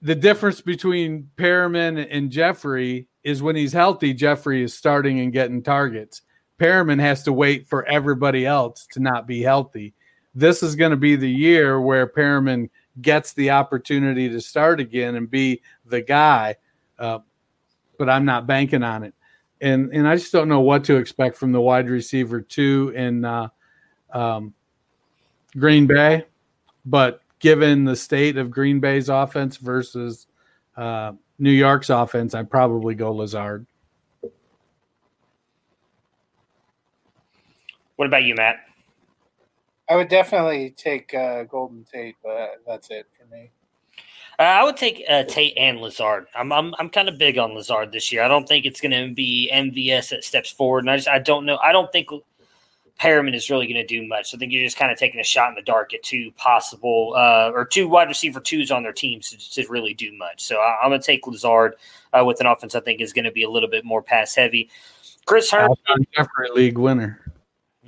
the 0.00 0.14
difference 0.14 0.62
between 0.62 1.28
Perriman 1.36 2.06
and 2.10 2.30
Jeffery 2.30 3.06
is 3.22 3.42
when 3.42 3.56
he's 3.56 3.72
healthy, 3.72 4.14
Jeffery 4.14 4.62
is 4.62 4.72
starting 4.72 5.20
and 5.20 5.32
getting 5.32 5.62
targets. 5.62 6.22
Perriman 6.58 7.00
has 7.00 7.22
to 7.24 7.32
wait 7.32 7.66
for 7.66 7.86
everybody 7.86 8.46
else 8.46 8.86
to 8.92 9.00
not 9.00 9.26
be 9.26 9.42
healthy. 9.42 9.94
This 10.34 10.62
is 10.62 10.76
going 10.76 10.90
to 10.92 10.96
be 10.96 11.16
the 11.16 11.30
year 11.30 11.80
where 11.80 12.06
Perriman 12.06 12.70
gets 13.00 13.32
the 13.32 13.50
opportunity 13.50 14.28
to 14.28 14.40
start 14.40 14.80
again 14.80 15.16
and 15.16 15.30
be 15.30 15.62
the 15.86 16.00
guy. 16.00 16.56
Uh, 16.98 17.20
but 17.98 18.08
I'm 18.08 18.24
not 18.24 18.46
banking 18.46 18.82
on 18.82 19.02
it. 19.02 19.14
And 19.60 19.92
and 19.92 20.08
I 20.08 20.16
just 20.16 20.32
don't 20.32 20.48
know 20.48 20.60
what 20.60 20.84
to 20.84 20.96
expect 20.96 21.36
from 21.36 21.52
the 21.52 21.60
wide 21.60 21.90
receiver 21.90 22.40
two 22.40 22.92
in 22.96 23.24
uh, 23.24 23.48
um, 24.12 24.54
Green 25.58 25.86
Bay. 25.86 26.24
But 26.84 27.22
given 27.38 27.84
the 27.84 27.96
state 27.96 28.36
of 28.36 28.50
Green 28.50 28.80
Bay's 28.80 29.08
offense 29.08 29.56
versus 29.56 30.26
uh, 30.76 31.12
New 31.38 31.50
York's 31.50 31.90
offense, 31.90 32.34
I'd 32.34 32.50
probably 32.50 32.94
go 32.94 33.12
Lazard. 33.12 33.66
What 37.96 38.06
about 38.06 38.24
you, 38.24 38.34
Matt? 38.34 38.56
I 39.90 39.96
would 39.96 40.08
definitely 40.08 40.70
take 40.70 41.12
uh, 41.12 41.42
Golden 41.44 41.84
Tate, 41.84 42.16
but 42.22 42.62
that's 42.66 42.90
it 42.90 43.06
for 43.10 43.26
me. 43.34 43.50
Uh, 44.38 44.44
I 44.44 44.64
would 44.64 44.76
take 44.76 45.04
uh, 45.06 45.24
Tate 45.24 45.52
and 45.58 45.80
Lazard. 45.80 46.26
I'm 46.34 46.50
I'm 46.50 46.74
I'm 46.78 46.88
kind 46.88 47.10
of 47.10 47.18
big 47.18 47.36
on 47.36 47.54
Lazard 47.54 47.92
this 47.92 48.10
year. 48.10 48.22
I 48.22 48.28
don't 48.28 48.48
think 48.48 48.64
it's 48.64 48.80
going 48.80 48.92
to 48.92 49.12
be 49.12 49.50
MVS 49.52 50.10
that 50.10 50.24
steps 50.24 50.50
forward, 50.50 50.84
and 50.84 50.90
I 50.90 50.96
just 50.96 51.08
I 51.08 51.18
don't 51.18 51.44
know. 51.44 51.58
I 51.58 51.72
don't 51.72 51.92
think 51.92 52.08
Perriman 53.00 53.34
is 53.34 53.48
really 53.48 53.66
going 53.66 53.80
to 53.80 53.86
do 53.86 54.06
much. 54.06 54.30
So 54.30 54.36
I 54.36 54.38
think 54.38 54.52
you're 54.52 54.64
just 54.64 54.76
kind 54.76 54.92
of 54.92 54.98
taking 54.98 55.20
a 55.20 55.24
shot 55.24 55.48
in 55.48 55.54
the 55.54 55.62
dark 55.62 55.94
at 55.94 56.02
two 56.02 56.30
possible 56.32 57.14
uh, 57.16 57.50
or 57.54 57.64
two 57.64 57.88
wide 57.88 58.08
receiver 58.08 58.40
twos 58.40 58.70
on 58.70 58.82
their 58.82 58.92
teams 58.92 59.30
to, 59.30 59.62
to 59.62 59.70
really 59.70 59.94
do 59.94 60.12
much. 60.18 60.42
So 60.42 60.56
I, 60.56 60.84
am 60.84 60.90
going 60.90 61.00
to 61.00 61.06
take 61.06 61.26
Lazard 61.26 61.76
uh, 62.12 62.24
with 62.24 62.40
an 62.40 62.46
offense 62.46 62.74
I 62.74 62.80
think 62.80 63.00
is 63.00 63.14
going 63.14 63.24
to 63.24 63.32
be 63.32 63.42
a 63.42 63.50
little 63.50 63.70
bit 63.70 63.84
more 63.84 64.02
pass 64.02 64.34
heavy. 64.34 64.68
Chris 65.24 65.50
Herndon, 65.50 65.76
Jeffery 66.14 66.50
League 66.54 66.76
winner. 66.76 67.20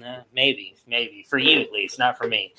Uh, 0.02 0.22
maybe, 0.34 0.74
maybe 0.86 1.26
for 1.28 1.36
you 1.36 1.60
at 1.60 1.70
least, 1.70 1.98
not 1.98 2.16
for 2.16 2.26
me. 2.26 2.54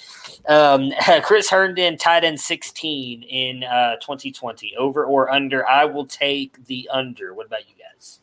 Um, 0.47 0.91
Chris 1.23 1.49
Herndon, 1.49 1.97
tight 1.97 2.23
end 2.23 2.39
16 2.39 3.23
in 3.23 3.63
uh, 3.63 3.95
2020. 3.95 4.75
Over 4.77 5.05
or 5.05 5.31
under? 5.31 5.67
I 5.67 5.85
will 5.85 6.05
take 6.05 6.63
the 6.65 6.87
under. 6.93 7.33
What 7.33 7.47
about 7.47 7.67
you 7.67 7.75
guys? 7.75 8.19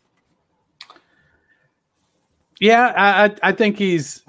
Yeah, 2.60 2.92
I, 2.94 3.48
I 3.48 3.52
think 3.52 3.78
he's. 3.78 4.22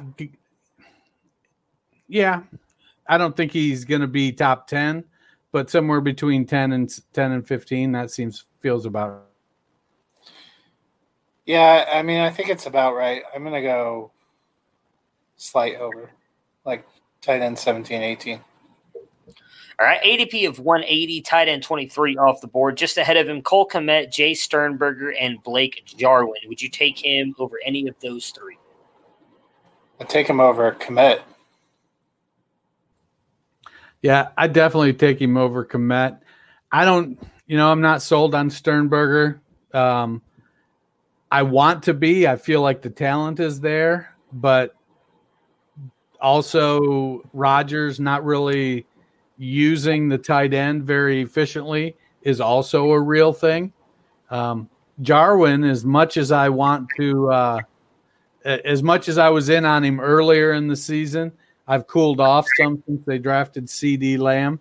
Yeah, 2.07 2.43
I 3.07 3.17
don't 3.17 3.35
think 3.35 3.51
he's 3.51 3.85
going 3.85 4.01
to 4.01 4.07
be 4.07 4.31
top 4.31 4.67
10, 4.67 5.03
but 5.51 5.69
somewhere 5.69 6.01
between 6.01 6.45
10 6.45 6.71
and 6.71 7.13
10 7.13 7.31
and 7.33 7.47
15. 7.47 7.91
That 7.91 8.09
seems 8.09 8.45
feels 8.59 8.85
about. 8.85 9.27
Yeah, 11.45 11.85
I 11.93 12.01
mean, 12.03 12.21
I 12.21 12.29
think 12.29 12.49
it's 12.49 12.67
about 12.67 12.95
right. 12.95 13.23
I'm 13.35 13.43
going 13.43 13.55
to 13.55 13.61
go 13.61 14.11
slight 15.35 15.75
over, 15.75 16.11
like 16.65 16.85
tight 17.21 17.41
end 17.41 17.59
17, 17.59 18.01
18. 18.01 18.39
All 19.81 19.87
right, 19.87 20.01
ADP 20.03 20.47
of 20.47 20.59
180, 20.59 21.21
tight 21.21 21.47
end 21.47 21.63
23 21.63 22.15
off 22.17 22.39
the 22.39 22.45
board. 22.45 22.77
Just 22.77 22.99
ahead 22.99 23.17
of 23.17 23.27
him, 23.27 23.41
Cole 23.41 23.67
Kmet, 23.67 24.09
Jace 24.09 24.37
Sternberger, 24.37 25.09
and 25.19 25.41
Blake 25.41 25.81
Jarwin. 25.97 26.39
Would 26.45 26.61
you 26.61 26.69
take 26.69 27.03
him 27.03 27.33
over 27.39 27.59
any 27.65 27.87
of 27.87 27.95
those 27.99 28.29
three? 28.29 28.59
I'd 29.99 30.07
take 30.07 30.27
him 30.27 30.39
over 30.39 30.73
Kmet. 30.73 31.21
Yeah, 34.03 34.27
I 34.37 34.45
definitely 34.45 34.93
take 34.93 35.19
him 35.19 35.35
over 35.35 35.65
Kmet. 35.65 36.19
I 36.71 36.85
don't, 36.85 37.19
you 37.47 37.57
know, 37.57 37.71
I'm 37.71 37.81
not 37.81 38.03
sold 38.03 38.35
on 38.35 38.51
Sternberger. 38.51 39.41
Um, 39.73 40.21
I 41.31 41.41
want 41.41 41.81
to 41.85 41.95
be. 41.95 42.27
I 42.27 42.35
feel 42.35 42.61
like 42.61 42.83
the 42.83 42.91
talent 42.91 43.39
is 43.39 43.59
there, 43.59 44.15
but 44.31 44.75
also 46.21 47.23
Rodgers 47.33 47.99
not 47.99 48.23
really 48.23 48.85
using 49.41 50.07
the 50.07 50.17
tight 50.19 50.53
end 50.53 50.83
very 50.83 51.19
efficiently 51.19 51.95
is 52.21 52.39
also 52.39 52.91
a 52.91 52.99
real 52.99 53.33
thing. 53.33 53.73
Um, 54.29 54.69
Jarwin, 55.01 55.63
as 55.63 55.83
much 55.83 56.17
as 56.17 56.31
I 56.31 56.47
want 56.49 56.87
to, 56.97 57.31
uh, 57.31 57.59
as 58.45 58.83
much 58.83 59.09
as 59.09 59.17
I 59.17 59.29
was 59.29 59.49
in 59.49 59.65
on 59.65 59.83
him 59.83 59.99
earlier 59.99 60.53
in 60.53 60.67
the 60.67 60.75
season, 60.75 61.31
I've 61.67 61.87
cooled 61.87 62.19
off 62.19 62.45
some 62.59 62.83
since 62.85 63.03
they 63.05 63.17
drafted 63.17 63.65
CeeDee 63.65 64.19
Lamb. 64.19 64.59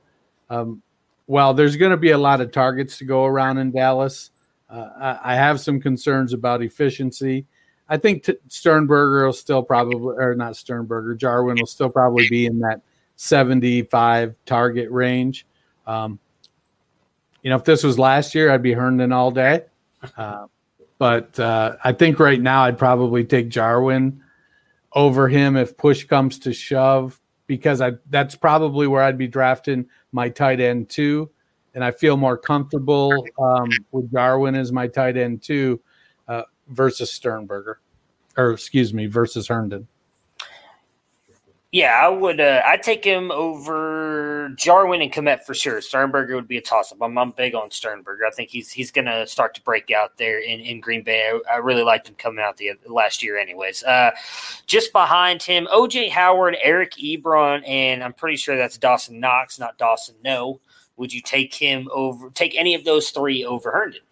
Um, 0.49 0.83
well, 1.27 1.53
there's 1.53 1.77
going 1.77 1.91
to 1.91 1.99
be 1.99 2.13
a 2.13 2.19
lot 2.19 2.41
of 2.41 2.51
targets 2.51 2.97
to 2.99 3.05
go 3.05 3.27
around 3.27 3.59
in 3.59 3.73
Dallas. 3.73 4.31
Uh, 4.71 4.89
I, 4.99 5.33
I 5.33 5.35
have 5.35 5.61
some 5.61 5.79
concerns 5.79 6.33
about 6.33 6.63
efficiency. 6.63 7.45
I 7.87 7.99
think 7.99 8.25
t- 8.25 8.37
Sternberger 8.49 9.27
will 9.27 9.33
still 9.35 9.63
probably, 9.63 10.17
or 10.17 10.35
not 10.35 10.57
Sternberger, 10.57 11.17
Jarwin 11.17 11.59
will 11.59 11.67
still 11.67 11.91
probably 11.91 12.29
be 12.31 12.47
in 12.47 12.61
that 12.61 12.81
75 13.21 14.35
target 14.47 14.91
range. 14.91 15.47
Um, 15.87 16.19
you 17.43 17.51
know, 17.51 17.57
if 17.57 17.65
this 17.65 17.85
was 17.85 17.99
last 17.99 18.35
year, 18.35 18.51
I'd 18.51 18.63
be 18.63 18.73
Herndon 18.73 19.13
all 19.13 19.31
day. 19.31 19.65
Uh, 20.17 20.47
but 20.99 21.39
uh, 21.39 21.77
I 21.85 21.93
think 21.93 22.19
right 22.19 22.41
now 22.41 22.63
I'd 22.63 22.79
probably 22.79 23.25
take 23.25 23.51
Jarwin 23.51 24.23
over 24.95 25.29
him 25.29 25.57
if 25.57 25.77
push 25.77 26.05
comes 26.05 26.39
to 26.41 26.53
shove, 26.55 27.21
because 27.47 27.83
I 27.83 27.93
that's 28.09 28.35
probably 28.35 28.87
where 28.87 29.03
I'd 29.03 29.19
be 29.19 29.29
drafting 29.29 29.87
my 30.13 30.31
tight 30.31 30.61
end 30.61 30.89
too. 30.89 31.31
And 31.75 31.85
I 31.85 31.91
feel 31.91 32.17
more 32.17 32.39
comfortable 32.39 33.27
um, 33.39 33.69
with 33.93 34.11
Jarwin 34.11 34.55
as 34.55 34.73
my 34.73 34.89
tight 34.89 35.17
end 35.17 35.43
too 35.43 35.81
versus 36.71 37.13
Sternberger, 37.13 37.81
or 38.37 38.53
excuse 38.53 38.95
me, 38.95 39.07
versus 39.07 39.49
Herndon. 39.49 39.87
Yeah, 41.73 41.93
I 42.03 42.09
would. 42.09 42.41
Uh, 42.41 42.63
I'd 42.67 42.83
take 42.83 43.05
him 43.05 43.31
over 43.31 44.49
Jarwin 44.57 45.03
and 45.03 45.13
Kmet 45.13 45.45
for 45.45 45.55
sure. 45.55 45.81
Sternberger 45.81 46.35
would 46.35 46.49
be 46.49 46.57
a 46.57 46.61
toss 46.61 46.91
up. 46.91 46.99
I'm, 47.01 47.17
I'm, 47.17 47.31
big 47.31 47.55
on 47.55 47.71
Sternberger. 47.71 48.27
I 48.27 48.33
think 48.33 48.51
he's 48.51 48.73
he's 48.73 48.91
going 48.91 49.05
to 49.05 49.25
start 49.25 49.55
to 49.55 49.63
break 49.63 49.93
out 49.93 50.19
there 50.19 50.41
in, 50.41 50.59
in 50.59 50.81
Green 50.81 51.05
Bay. 51.05 51.31
I, 51.31 51.55
I 51.55 51.57
really 51.59 51.85
liked 51.85 52.09
him 52.09 52.17
coming 52.17 52.45
out 52.45 52.57
the 52.57 52.73
last 52.87 53.23
year, 53.23 53.39
anyways. 53.39 53.85
Uh, 53.85 54.11
just 54.67 54.93
behind 54.93 55.45
him, 55.45 55.69
OJ 55.73 56.11
Howard, 56.11 56.57
Eric 56.61 56.95
Ebron, 56.95 57.63
and 57.69 58.03
I'm 58.03 58.15
pretty 58.15 58.37
sure 58.37 58.57
that's 58.57 58.77
Dawson 58.77 59.21
Knox, 59.21 59.61
not 59.61 59.79
Dawson. 59.79 60.17
No, 60.25 60.59
would 60.97 61.13
you 61.13 61.21
take 61.21 61.55
him 61.55 61.89
over? 61.93 62.31
Take 62.31 62.57
any 62.57 62.75
of 62.75 62.85
those 62.85 63.11
three 63.11 63.45
over 63.45 63.71
Herndon? 63.71 64.03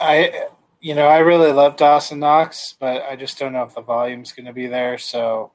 I 0.00 0.48
you 0.82 0.96
know, 0.96 1.06
I 1.06 1.18
really 1.18 1.52
love 1.52 1.76
Dawson 1.76 2.18
Knox, 2.18 2.74
but 2.78 3.04
I 3.04 3.14
just 3.14 3.38
don't 3.38 3.52
know 3.52 3.62
if 3.62 3.74
the 3.74 3.80
volume's 3.80 4.32
going 4.32 4.46
to 4.46 4.52
be 4.52 4.66
there. 4.66 4.98
So 4.98 5.52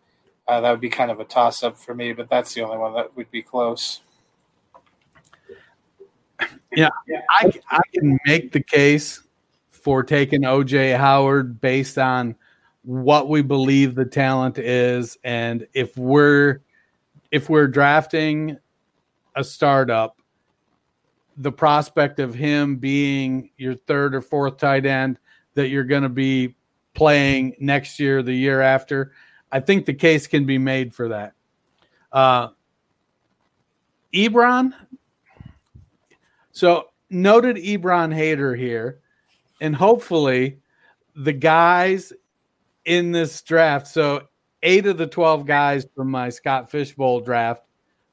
uh, 0.47 0.61
that 0.61 0.71
would 0.71 0.79
be 0.79 0.89
kind 0.89 1.11
of 1.11 1.19
a 1.19 1.25
toss 1.25 1.63
up 1.63 1.77
for 1.77 1.93
me, 1.93 2.13
but 2.13 2.29
that's 2.29 2.53
the 2.53 2.61
only 2.61 2.77
one 2.77 2.93
that 2.93 3.15
would 3.17 3.29
be 3.29 3.41
close. 3.41 4.01
Yeah, 6.73 6.89
I, 7.07 7.51
I 7.69 7.81
can 7.93 8.17
make 8.25 8.53
the 8.53 8.63
case 8.63 9.21
for 9.69 10.01
taking 10.01 10.41
OJ 10.41 10.97
Howard 10.97 11.59
based 11.59 11.97
on 11.97 12.35
what 12.83 13.27
we 13.27 13.41
believe 13.41 13.95
the 13.95 14.05
talent 14.05 14.57
is, 14.57 15.17
and 15.23 15.67
if 15.73 15.97
we're 15.97 16.61
if 17.31 17.49
we're 17.49 17.67
drafting 17.67 18.57
a 19.35 19.43
startup 19.43 20.16
the 21.37 21.51
prospect 21.51 22.19
of 22.19 22.33
him 22.33 22.77
being 22.77 23.51
your 23.57 23.75
third 23.75 24.15
or 24.15 24.21
fourth 24.21 24.57
tight 24.57 24.85
end 24.85 25.19
that 25.53 25.69
you're 25.69 25.83
going 25.83 26.03
to 26.03 26.09
be 26.09 26.55
playing 26.93 27.55
next 27.59 27.99
year, 27.99 28.23
the 28.23 28.33
year 28.33 28.61
after, 28.61 29.11
I 29.51 29.59
think 29.59 29.85
the 29.85 29.93
case 29.93 30.27
can 30.27 30.45
be 30.45 30.57
made 30.57 30.93
for 30.93 31.09
that. 31.09 31.33
Uh, 32.11 32.49
Ebron, 34.13 34.73
so 36.51 36.89
noted 37.09 37.57
Ebron 37.57 38.13
hater 38.13 38.55
here, 38.55 38.99
and 39.61 39.75
hopefully 39.75 40.59
the 41.15 41.33
guys 41.33 42.13
in 42.85 43.11
this 43.11 43.41
draft. 43.41 43.87
So 43.87 44.27
eight 44.63 44.87
of 44.87 44.97
the 44.97 45.07
twelve 45.07 45.45
guys 45.45 45.85
from 45.95 46.09
my 46.09 46.29
Scott 46.29 46.71
Fish 46.71 46.95
Bowl 46.95 47.19
draft 47.19 47.63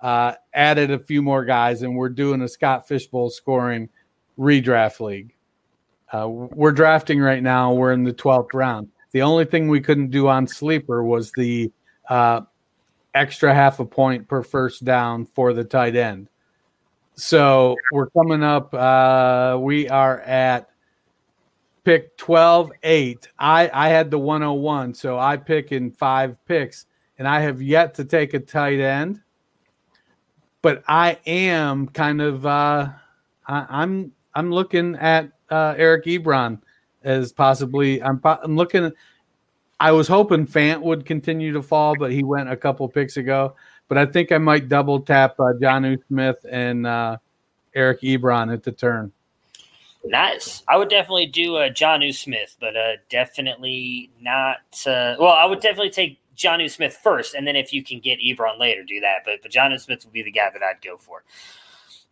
uh, 0.04 0.34
added 0.52 0.90
a 0.90 0.98
few 0.98 1.22
more 1.22 1.46
guys, 1.46 1.80
and 1.80 1.96
we're 1.96 2.10
doing 2.10 2.42
a 2.42 2.48
Scott 2.48 2.86
Fish 2.86 3.06
Bowl 3.06 3.30
scoring 3.30 3.88
redraft 4.38 5.00
league. 5.00 5.34
Uh, 6.12 6.28
we're 6.28 6.72
drafting 6.72 7.20
right 7.20 7.42
now. 7.42 7.72
We're 7.72 7.92
in 7.92 8.04
the 8.04 8.12
12th 8.12 8.52
round. 8.52 8.90
The 9.12 9.22
only 9.22 9.46
thing 9.46 9.66
we 9.66 9.80
couldn't 9.80 10.10
do 10.10 10.28
on 10.28 10.46
sleeper 10.46 11.02
was 11.02 11.32
the 11.32 11.72
uh, 12.10 12.42
extra 13.14 13.54
half 13.54 13.80
a 13.80 13.86
point 13.86 14.28
per 14.28 14.42
first 14.42 14.84
down 14.84 15.24
for 15.24 15.54
the 15.54 15.64
tight 15.64 15.96
end. 15.96 16.28
So 17.14 17.74
we're 17.90 18.10
coming 18.10 18.42
up. 18.42 18.74
Uh, 18.74 19.56
we 19.58 19.88
are 19.88 20.20
at 20.20 20.68
pick 21.82 22.14
12 22.18 22.72
8. 22.82 23.28
I, 23.38 23.70
I 23.72 23.88
had 23.88 24.10
the 24.10 24.18
101, 24.18 24.92
so 24.92 25.18
I 25.18 25.38
pick 25.38 25.72
in 25.72 25.92
five 25.92 26.36
picks, 26.44 26.84
and 27.18 27.26
I 27.26 27.40
have 27.40 27.62
yet 27.62 27.94
to 27.94 28.04
take 28.04 28.34
a 28.34 28.38
tight 28.38 28.80
end 28.80 29.22
but 30.64 30.82
I 30.88 31.18
am 31.26 31.88
kind 31.88 32.22
of 32.22 32.46
uh, 32.46 32.88
I, 33.46 33.58
am 33.58 33.66
I'm, 33.68 34.12
I'm 34.34 34.50
looking 34.50 34.96
at 34.96 35.30
uh, 35.50 35.74
Eric 35.76 36.06
Ebron 36.06 36.58
as 37.02 37.34
possibly 37.34 38.02
I'm 38.02 38.18
I'm 38.24 38.56
looking. 38.56 38.90
I 39.78 39.92
was 39.92 40.08
hoping 40.08 40.46
Fant 40.46 40.80
would 40.80 41.04
continue 41.04 41.52
to 41.52 41.62
fall, 41.62 41.94
but 41.98 42.12
he 42.12 42.22
went 42.22 42.48
a 42.48 42.56
couple 42.56 42.88
picks 42.88 43.18
ago. 43.18 43.54
But 43.88 43.98
I 43.98 44.06
think 44.06 44.32
I 44.32 44.38
might 44.38 44.70
double 44.70 45.00
tap 45.00 45.38
uh, 45.38 45.52
U 45.52 45.98
Smith 46.08 46.46
and 46.50 46.86
uh, 46.86 47.18
Eric 47.74 48.00
Ebron 48.00 48.50
at 48.50 48.62
the 48.62 48.72
turn. 48.72 49.12
Nice. 50.02 50.62
I 50.66 50.78
would 50.78 50.88
definitely 50.88 51.26
do 51.26 51.56
uh, 51.56 51.68
U 52.00 52.12
Smith, 52.14 52.56
but 52.58 52.74
uh, 52.74 52.92
definitely 53.10 54.08
not. 54.18 54.60
Uh, 54.86 55.16
well, 55.18 55.34
I 55.34 55.44
would 55.44 55.60
definitely 55.60 55.90
take 55.90 56.18
Jonnu 56.36 56.70
Smith 56.70 56.98
first, 57.02 57.34
and 57.34 57.46
then 57.46 57.56
if 57.56 57.72
you 57.72 57.82
can 57.82 58.00
get 58.00 58.18
Ebron 58.20 58.58
later, 58.58 58.82
do 58.82 59.00
that. 59.00 59.18
But 59.24 59.42
but 59.42 59.50
Jonnu 59.50 59.80
Smith 59.80 60.04
would 60.04 60.12
be 60.12 60.22
the 60.22 60.30
guy 60.30 60.50
that 60.52 60.62
I'd 60.62 60.82
go 60.82 60.96
for. 60.96 61.24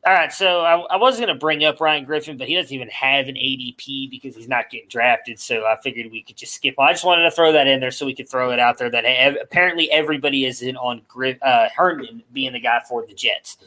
All 0.05 0.13
right, 0.13 0.33
so 0.33 0.63
I, 0.63 0.81
I 0.81 0.97
was 0.97 1.17
going 1.17 1.29
to 1.29 1.37
bring 1.37 1.65
up 1.65 1.81
Ryan 1.81 2.05
Griffin, 2.05 2.37
but 2.37 2.49
he 2.49 2.57
doesn't 2.57 2.75
even 2.75 2.89
have 2.89 3.29
an 3.29 3.37
ADP 3.37 4.11
because 4.11 4.35
he's 4.35 4.49
not 4.49 4.69
getting 4.69 4.89
drafted. 4.89 5.39
So 5.39 5.65
I 5.65 5.77
figured 5.81 6.11
we 6.11 6.23
could 6.23 6.37
just 6.37 6.55
skip. 6.55 6.75
I 6.77 6.93
just 6.93 7.05
wanted 7.05 7.23
to 7.23 7.31
throw 7.31 7.53
that 7.53 7.69
in 7.69 7.79
there 7.79 7.93
so 7.93 8.05
we 8.05 8.15
could 8.15 8.29
throw 8.29 8.51
it 8.51 8.59
out 8.59 8.79
there 8.79 8.91
that 8.91 9.05
apparently 9.41 9.89
everybody 9.93 10.45
is 10.45 10.61
in 10.61 10.77
on 10.77 11.03
Griff, 11.07 11.39
uh, 11.41 11.69
Herndon 11.77 12.25
being 12.33 12.53
the 12.53 12.59
guy 12.59 12.81
for 12.89 13.07
the 13.07 13.15
Jets. 13.15 13.59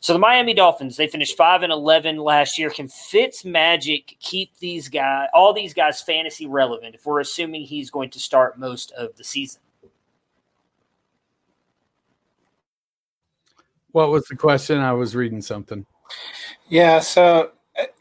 So 0.00 0.12
the 0.12 0.20
Miami 0.20 0.54
Dolphins, 0.54 0.96
they 0.96 1.08
finished 1.08 1.36
five 1.36 1.64
and 1.64 1.72
eleven 1.72 2.16
last 2.16 2.58
year. 2.58 2.70
Can 2.70 2.86
Fitz 2.86 3.44
Magic 3.44 4.16
keep 4.20 4.56
these 4.58 4.88
guys, 4.88 5.28
all 5.34 5.52
these 5.52 5.74
guys, 5.74 6.00
fantasy 6.00 6.46
relevant? 6.46 6.94
If 6.94 7.06
we're 7.06 7.20
assuming 7.20 7.62
he's 7.62 7.90
going 7.90 8.10
to 8.10 8.20
start 8.20 8.56
most 8.56 8.92
of 8.92 9.16
the 9.16 9.24
season. 9.24 9.60
What 13.92 14.10
was 14.10 14.24
the 14.26 14.36
question? 14.36 14.78
I 14.78 14.92
was 14.92 15.14
reading 15.14 15.42
something. 15.42 15.86
Yeah, 16.68 17.00
so 17.00 17.52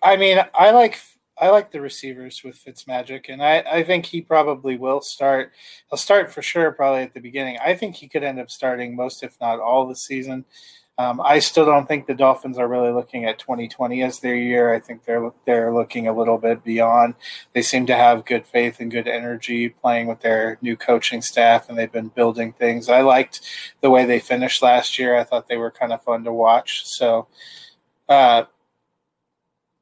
I 0.01 0.17
mean, 0.17 0.43
I 0.53 0.71
like 0.71 0.99
I 1.41 1.49
like 1.49 1.71
the 1.71 1.81
receivers 1.81 2.43
with 2.43 2.63
Fitzmagic, 2.63 3.25
and 3.29 3.41
I, 3.41 3.59
I 3.61 3.83
think 3.83 4.05
he 4.05 4.21
probably 4.21 4.77
will 4.77 5.01
start. 5.01 5.53
He'll 5.89 5.97
start 5.97 6.31
for 6.31 6.41
sure, 6.41 6.71
probably 6.71 7.01
at 7.01 7.13
the 7.13 7.19
beginning. 7.19 7.57
I 7.63 7.73
think 7.73 7.95
he 7.95 8.07
could 8.07 8.23
end 8.23 8.39
up 8.39 8.51
starting 8.51 8.95
most, 8.95 9.23
if 9.23 9.35
not 9.41 9.59
all, 9.59 9.87
the 9.87 9.95
season. 9.95 10.45
Um, 11.01 11.19
I 11.19 11.39
still 11.39 11.65
don't 11.65 11.87
think 11.87 12.05
the 12.05 12.13
Dolphins 12.13 12.59
are 12.59 12.67
really 12.67 12.91
looking 12.91 13.25
at 13.25 13.39
2020 13.39 14.03
as 14.03 14.19
their 14.19 14.35
year. 14.35 14.71
I 14.71 14.79
think 14.79 15.03
they're 15.03 15.31
they're 15.45 15.73
looking 15.73 16.07
a 16.07 16.13
little 16.13 16.37
bit 16.37 16.63
beyond. 16.63 17.15
They 17.53 17.63
seem 17.63 17.87
to 17.87 17.95
have 17.95 18.23
good 18.25 18.45
faith 18.45 18.79
and 18.79 18.91
good 18.91 19.07
energy 19.07 19.69
playing 19.69 20.05
with 20.05 20.21
their 20.21 20.59
new 20.61 20.77
coaching 20.77 21.23
staff, 21.23 21.69
and 21.69 21.77
they've 21.77 21.91
been 21.91 22.09
building 22.09 22.53
things. 22.53 22.87
I 22.87 23.01
liked 23.01 23.41
the 23.81 23.89
way 23.89 24.05
they 24.05 24.19
finished 24.19 24.61
last 24.61 24.99
year. 24.99 25.17
I 25.17 25.23
thought 25.23 25.47
they 25.47 25.57
were 25.57 25.71
kind 25.71 25.91
of 25.91 26.03
fun 26.03 26.23
to 26.25 26.31
watch. 26.31 26.85
So, 26.85 27.27
uh, 28.07 28.43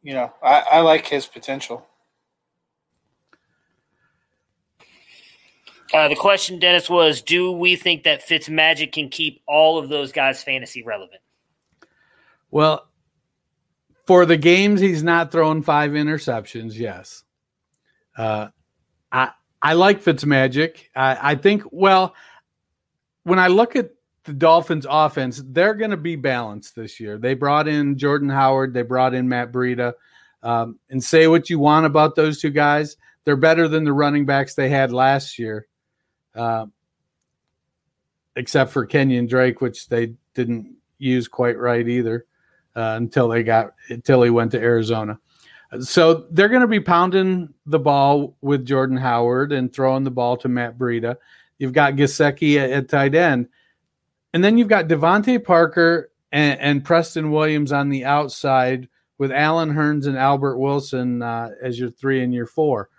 you 0.01 0.13
know, 0.13 0.33
I, 0.41 0.63
I 0.71 0.79
like 0.81 1.07
his 1.07 1.25
potential. 1.25 1.85
Uh, 5.93 6.07
the 6.07 6.15
question, 6.15 6.59
Dennis, 6.59 6.89
was: 6.89 7.21
Do 7.21 7.51
we 7.51 7.75
think 7.75 8.03
that 8.03 8.27
Fitzmagic 8.27 8.91
can 8.91 9.09
keep 9.09 9.41
all 9.47 9.79
of 9.79 9.89
those 9.89 10.11
guys 10.11 10.43
fantasy 10.43 10.83
relevant? 10.83 11.21
Well, 12.51 12.87
for 14.05 14.25
the 14.25 14.37
games 14.37 14.81
he's 14.81 15.03
not 15.03 15.31
throwing 15.31 15.63
five 15.63 15.91
interceptions, 15.91 16.77
yes. 16.77 17.23
Uh, 18.15 18.49
I 19.11 19.31
I 19.61 19.73
like 19.73 20.03
Fitzmagic. 20.03 20.77
I, 20.95 21.31
I 21.31 21.35
think 21.35 21.63
well, 21.71 22.13
when 23.23 23.39
I 23.39 23.47
look 23.47 23.75
at 23.75 23.89
the 24.25 24.33
Dolphins' 24.33 24.85
offense, 24.87 25.41
they're 25.43 25.73
going 25.73 25.91
to 25.91 25.97
be 25.97 26.15
balanced 26.15 26.75
this 26.75 26.99
year. 26.99 27.17
They 27.17 27.33
brought 27.33 27.67
in 27.67 27.97
Jordan 27.97 28.29
Howard, 28.29 28.75
they 28.75 28.83
brought 28.83 29.15
in 29.15 29.27
Matt 29.27 29.51
Breida, 29.51 29.93
um, 30.43 30.77
and 30.91 31.03
say 31.03 31.27
what 31.27 31.49
you 31.49 31.57
want 31.57 31.87
about 31.87 32.15
those 32.15 32.39
two 32.39 32.51
guys. 32.51 32.95
They're 33.25 33.35
better 33.35 33.67
than 33.67 33.85
the 33.85 33.93
running 33.93 34.25
backs 34.25 34.53
they 34.53 34.69
had 34.69 34.91
last 34.91 35.39
year 35.39 35.67
uh, 36.35 36.65
except 38.35 38.71
for 38.71 38.87
Kenyan 38.87 39.27
Drake, 39.27 39.61
which 39.61 39.87
they 39.87 40.13
didn't 40.33 40.75
use 40.97 41.27
quite 41.27 41.57
right 41.57 41.87
either 41.87 42.25
uh, 42.75 42.95
until 42.97 43.27
they 43.27 43.43
got 43.43 43.73
until 43.89 44.21
he 44.23 44.29
went 44.29 44.51
to 44.51 44.59
Arizona. 44.59 45.19
So 45.81 46.25
they're 46.31 46.49
going 46.49 46.61
to 46.61 46.67
be 46.67 46.79
pounding 46.79 47.53
the 47.65 47.79
ball 47.79 48.35
with 48.41 48.65
Jordan 48.65 48.97
Howard 48.97 49.51
and 49.51 49.71
throwing 49.71 50.03
the 50.03 50.11
ball 50.11 50.37
to 50.37 50.47
Matt 50.47 50.77
Breida. 50.77 51.17
You've 51.59 51.73
got 51.73 51.93
Gesicki 51.93 52.57
at, 52.57 52.71
at 52.71 52.89
tight 52.89 53.13
end, 53.13 53.49
and 54.33 54.43
then 54.43 54.57
you've 54.57 54.67
got 54.67 54.87
DeVante 54.87 55.43
Parker 55.43 56.11
and, 56.31 56.59
and, 56.59 56.85
Preston 56.85 57.31
Williams 57.31 57.71
on 57.71 57.89
the 57.89 58.05
outside 58.05 58.87
with 59.17 59.31
Allen 59.31 59.73
Hurns 59.73 60.07
and 60.07 60.17
Albert 60.17 60.57
Wilson 60.57 61.21
uh, 61.21 61.49
as 61.61 61.79
your 61.79 61.89
three 61.89 62.23
and 62.23 62.33
your 62.33 62.45
four 62.45 62.89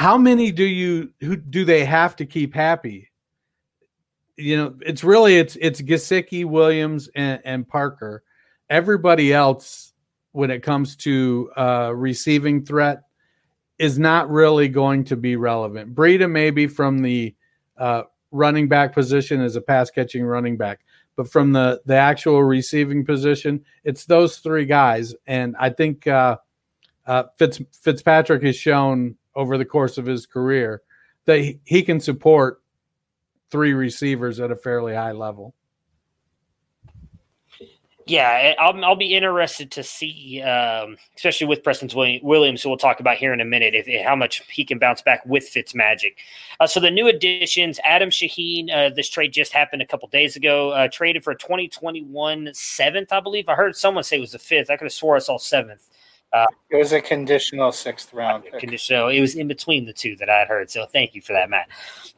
how 0.00 0.16
many 0.16 0.50
do 0.50 0.64
you 0.64 1.12
who 1.20 1.36
do 1.36 1.66
they 1.66 1.84
have 1.84 2.16
to 2.16 2.24
keep 2.24 2.54
happy? 2.54 3.10
You 4.38 4.56
know, 4.56 4.74
it's 4.80 5.04
really 5.04 5.36
it's 5.36 5.58
it's 5.60 5.82
Gesicki, 5.82 6.46
Williams, 6.46 7.10
and, 7.14 7.42
and 7.44 7.68
Parker. 7.68 8.22
Everybody 8.70 9.34
else, 9.34 9.92
when 10.32 10.50
it 10.50 10.62
comes 10.62 10.96
to 11.04 11.50
uh, 11.54 11.92
receiving 11.94 12.64
threat, 12.64 13.02
is 13.78 13.98
not 13.98 14.30
really 14.30 14.68
going 14.68 15.04
to 15.04 15.16
be 15.16 15.36
relevant. 15.36 15.94
Breida 15.94 16.30
maybe 16.30 16.66
from 16.66 17.02
the 17.02 17.34
uh, 17.76 18.04
running 18.30 18.68
back 18.68 18.94
position 18.94 19.42
as 19.42 19.54
a 19.54 19.60
pass 19.60 19.90
catching 19.90 20.24
running 20.24 20.56
back, 20.56 20.80
but 21.14 21.30
from 21.30 21.52
the 21.52 21.82
the 21.84 21.96
actual 21.96 22.42
receiving 22.42 23.04
position, 23.04 23.62
it's 23.84 24.06
those 24.06 24.38
three 24.38 24.64
guys. 24.64 25.14
And 25.26 25.54
I 25.60 25.68
think 25.68 26.06
uh, 26.06 26.38
uh, 27.04 27.24
Fitz 27.36 27.60
Fitzpatrick 27.82 28.42
has 28.44 28.56
shown 28.56 29.18
over 29.40 29.56
the 29.56 29.64
course 29.64 29.96
of 29.96 30.04
his 30.04 30.26
career 30.26 30.82
that 31.24 31.56
he, 31.64 31.82
can 31.82 31.98
support 31.98 32.60
three 33.50 33.72
receivers 33.72 34.38
at 34.38 34.50
a 34.50 34.56
fairly 34.56 34.94
high 34.94 35.12
level. 35.12 35.54
Yeah, 38.06 38.54
I'll, 38.58 38.84
I'll 38.84 38.96
be 38.96 39.14
interested 39.14 39.70
to 39.70 39.82
see, 39.82 40.42
um, 40.42 40.98
especially 41.16 41.46
with 41.46 41.62
Preston 41.62 41.88
Williams, 42.22 42.62
who 42.62 42.68
we'll 42.68 42.76
talk 42.76 43.00
about 43.00 43.16
here 43.16 43.32
in 43.32 43.40
a 43.40 43.44
minute, 43.44 43.74
if, 43.74 43.88
if 43.88 44.04
how 44.04 44.16
much 44.16 44.42
he 44.50 44.64
can 44.64 44.78
bounce 44.78 45.00
back 45.00 45.24
with 45.24 45.44
Fitzmagic. 45.44 46.16
Uh, 46.58 46.66
so 46.66 46.80
the 46.80 46.90
new 46.90 47.06
additions, 47.06 47.78
Adam 47.84 48.10
Shaheen, 48.10 48.68
uh, 48.70 48.92
this 48.92 49.08
trade 49.08 49.32
just 49.32 49.52
happened 49.52 49.80
a 49.80 49.86
couple 49.86 50.08
days 50.08 50.34
ago, 50.36 50.70
uh, 50.70 50.88
traded 50.88 51.22
for 51.24 51.34
2021 51.34 52.50
seventh, 52.52 53.12
I 53.12 53.20
believe. 53.20 53.48
I 53.48 53.54
heard 53.54 53.76
someone 53.76 54.04
say 54.04 54.16
it 54.16 54.20
was 54.20 54.32
the 54.32 54.38
fifth. 54.38 54.70
I 54.70 54.76
could 54.76 54.86
have 54.86 54.92
swore 54.92 55.16
I 55.16 55.20
saw 55.20 55.38
seventh. 55.38 55.88
Uh, 56.32 56.46
it 56.70 56.76
was 56.76 56.92
a 56.92 57.00
conditional 57.00 57.72
sixth 57.72 58.12
round. 58.12 58.44
Pick. 58.44 58.60
Conditional. 58.60 59.08
It 59.08 59.20
was 59.20 59.34
in 59.34 59.48
between 59.48 59.84
the 59.84 59.92
two 59.92 60.16
that 60.16 60.30
I 60.30 60.38
had 60.38 60.48
heard. 60.48 60.70
So 60.70 60.86
thank 60.86 61.14
you 61.14 61.22
for 61.22 61.32
that, 61.32 61.50
Matt. 61.50 61.68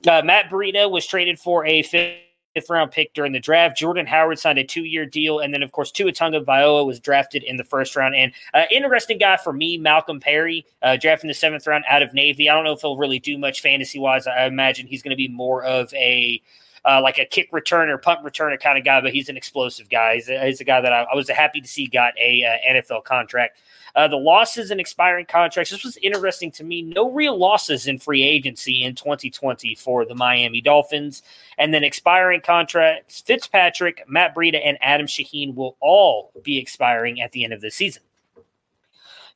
Uh, 0.06 0.22
Matt 0.22 0.50
Breida 0.50 0.90
was 0.90 1.06
traded 1.06 1.38
for 1.38 1.64
a 1.64 1.82
fifth 1.82 2.68
round 2.68 2.90
pick 2.90 3.14
during 3.14 3.32
the 3.32 3.40
draft. 3.40 3.76
Jordan 3.78 4.04
Howard 4.06 4.38
signed 4.38 4.58
a 4.58 4.64
two 4.64 4.84
year 4.84 5.06
deal. 5.06 5.38
And 5.38 5.54
then, 5.54 5.62
of 5.62 5.72
course, 5.72 5.90
Tua 5.90 6.12
Viola 6.12 6.84
was 6.84 7.00
drafted 7.00 7.42
in 7.42 7.56
the 7.56 7.64
first 7.64 7.96
round. 7.96 8.14
And 8.14 8.32
uh, 8.52 8.64
interesting 8.70 9.16
guy 9.16 9.38
for 9.38 9.52
me, 9.52 9.78
Malcolm 9.78 10.20
Perry, 10.20 10.66
uh, 10.82 10.96
drafted 10.96 11.24
in 11.24 11.28
the 11.28 11.34
seventh 11.34 11.66
round 11.66 11.84
out 11.88 12.02
of 12.02 12.12
Navy. 12.12 12.50
I 12.50 12.54
don't 12.54 12.64
know 12.64 12.72
if 12.72 12.82
he'll 12.82 12.98
really 12.98 13.18
do 13.18 13.38
much 13.38 13.62
fantasy 13.62 13.98
wise. 13.98 14.26
I 14.26 14.44
imagine 14.44 14.86
he's 14.86 15.02
going 15.02 15.10
to 15.10 15.16
be 15.16 15.28
more 15.28 15.62
of 15.64 15.92
a. 15.94 16.42
Uh, 16.85 17.01
like 17.01 17.18
a 17.18 17.24
kick 17.24 17.49
returner, 17.53 18.01
punt 18.01 18.18
returner 18.24 18.61
kind 18.61 18.76
of 18.76 18.85
guy, 18.85 19.01
but 19.01 19.12
he's 19.12 19.28
an 19.28 19.37
explosive 19.37 19.89
guy. 19.89 20.14
He's 20.14 20.28
a, 20.28 20.47
he's 20.47 20.61
a 20.61 20.64
guy 20.64 20.80
that 20.80 20.93
I, 20.93 21.03
I, 21.03 21.14
was 21.14 21.28
happy 21.28 21.61
to 21.61 21.68
see 21.68 21.87
got 21.87 22.12
a 22.18 22.45
uh, 22.45 22.74
NFL 22.74 23.05
contract. 23.05 23.57
Uh, 23.95 24.09
the 24.09 24.16
losses 24.16 24.70
and 24.70 24.80
expiring 24.80 25.26
contracts. 25.26 25.70
This 25.70 25.85
was 25.85 25.97
interesting 25.99 26.51
to 26.53 26.64
me. 26.64 26.83
No 26.83 27.11
real 27.11 27.39
losses 27.39 27.87
in 27.87 27.99
free 27.99 28.24
agency 28.24 28.83
in 28.83 28.95
2020 28.95 29.74
for 29.74 30.05
the 30.05 30.14
Miami 30.14 30.61
Dolphins. 30.61 31.22
And 31.59 31.74
then 31.74 31.85
expiring 31.85 32.41
contracts 32.41 33.20
Fitzpatrick, 33.20 34.03
Matt 34.09 34.35
Breida, 34.35 34.61
and 34.64 34.78
Adam 34.80 35.07
Shaheen 35.07 35.55
will 35.55 35.76
all 35.80 36.33
be 36.43 36.59
expiring 36.59 37.20
at 37.20 37.33
the 37.33 37.45
end 37.45 37.53
of 37.53 37.61
the 37.61 37.70
season. 37.70 38.03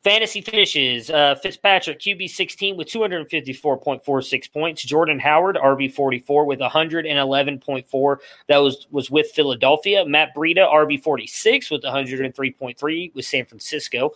Fantasy 0.05 0.41
finishes 0.41 1.11
uh, 1.11 1.35
Fitzpatrick, 1.37 2.01
QB 2.01 2.31
16 2.31 2.77
with 2.77 2.89
254.46 2.89 4.53
points. 4.53 4.83
Jordan 4.83 5.19
Howard, 5.19 5.57
RB 5.57 5.93
44 5.93 6.45
with 6.45 6.61
111.4. 6.61 8.17
That 8.49 8.59
was, 8.59 8.87
was 8.91 9.11
with 9.11 9.31
Philadelphia. 9.33 10.05
Matt 10.05 10.35
Breida, 10.35 10.71
RB 10.73 11.03
46 11.03 11.71
with 11.71 11.83
103.3 11.83 13.15
with 13.15 13.25
San 13.25 13.47
Francisco. 13.47 14.13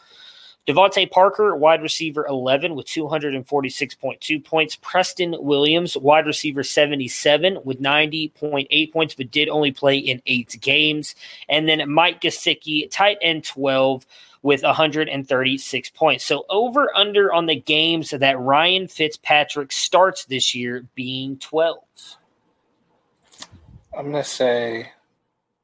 DeVante 0.68 1.10
Parker, 1.10 1.56
wide 1.56 1.82
receiver 1.82 2.26
11 2.26 2.74
with 2.74 2.86
246.2 2.86 4.44
points. 4.44 4.76
Preston 4.76 5.34
Williams, 5.38 5.96
wide 5.96 6.26
receiver 6.26 6.62
77 6.62 7.58
with 7.64 7.80
90.8 7.80 8.92
points, 8.92 9.14
but 9.14 9.30
did 9.30 9.48
only 9.48 9.72
play 9.72 9.96
in 9.96 10.20
eight 10.26 10.56
games. 10.60 11.16
And 11.48 11.66
then 11.66 11.90
Mike 11.90 12.20
Gesicki, 12.20 12.88
tight 12.90 13.18
end 13.22 13.44
12 13.44 14.06
with 14.42 14.62
136 14.62 15.90
points. 15.90 16.24
So 16.24 16.44
over 16.48 16.96
under 16.96 17.32
on 17.32 17.46
the 17.46 17.56
games 17.56 18.10
that 18.10 18.38
Ryan 18.38 18.88
Fitzpatrick 18.88 19.72
starts 19.72 20.24
this 20.24 20.54
year 20.54 20.86
being 20.94 21.38
12. 21.38 21.78
I'm 23.96 24.10
going 24.12 24.22
to 24.22 24.28
say 24.28 24.92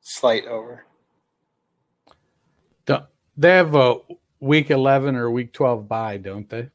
slight 0.01 0.47
over. 0.47 0.87
They 3.37 3.51
have 3.51 3.75
a 3.75 3.97
week 4.41 4.71
11 4.71 5.15
or 5.15 5.31
week 5.31 5.53
12 5.53 5.87
bye, 5.87 6.17
don't 6.17 6.49
they? 6.49 6.71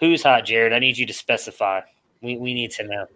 Who's 0.00 0.22
hot, 0.22 0.44
Jared? 0.44 0.72
I 0.72 0.78
need 0.78 0.98
you 0.98 1.06
to 1.06 1.12
specify. 1.12 1.82
We, 2.20 2.36
we 2.36 2.54
need 2.54 2.72
to 2.72 2.84
know. 2.84 3.06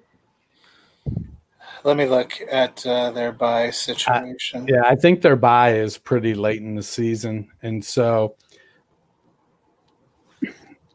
Let 1.85 1.97
me 1.97 2.07
look 2.07 2.41
at 2.51 2.87
uh, 2.87 3.11
their 3.11 3.33
bye 3.33 3.71
situation. 3.71 4.63
I, 4.63 4.67
yeah, 4.73 4.83
I 4.85 4.95
think 4.95 5.21
their 5.21 5.37
bye 5.37 5.75
is 5.75 5.99
pretty 5.99 6.35
late 6.35 6.61
in 6.61 6.77
the 6.77 6.83
season. 6.83 7.51
And 7.63 7.85
so 7.85 8.37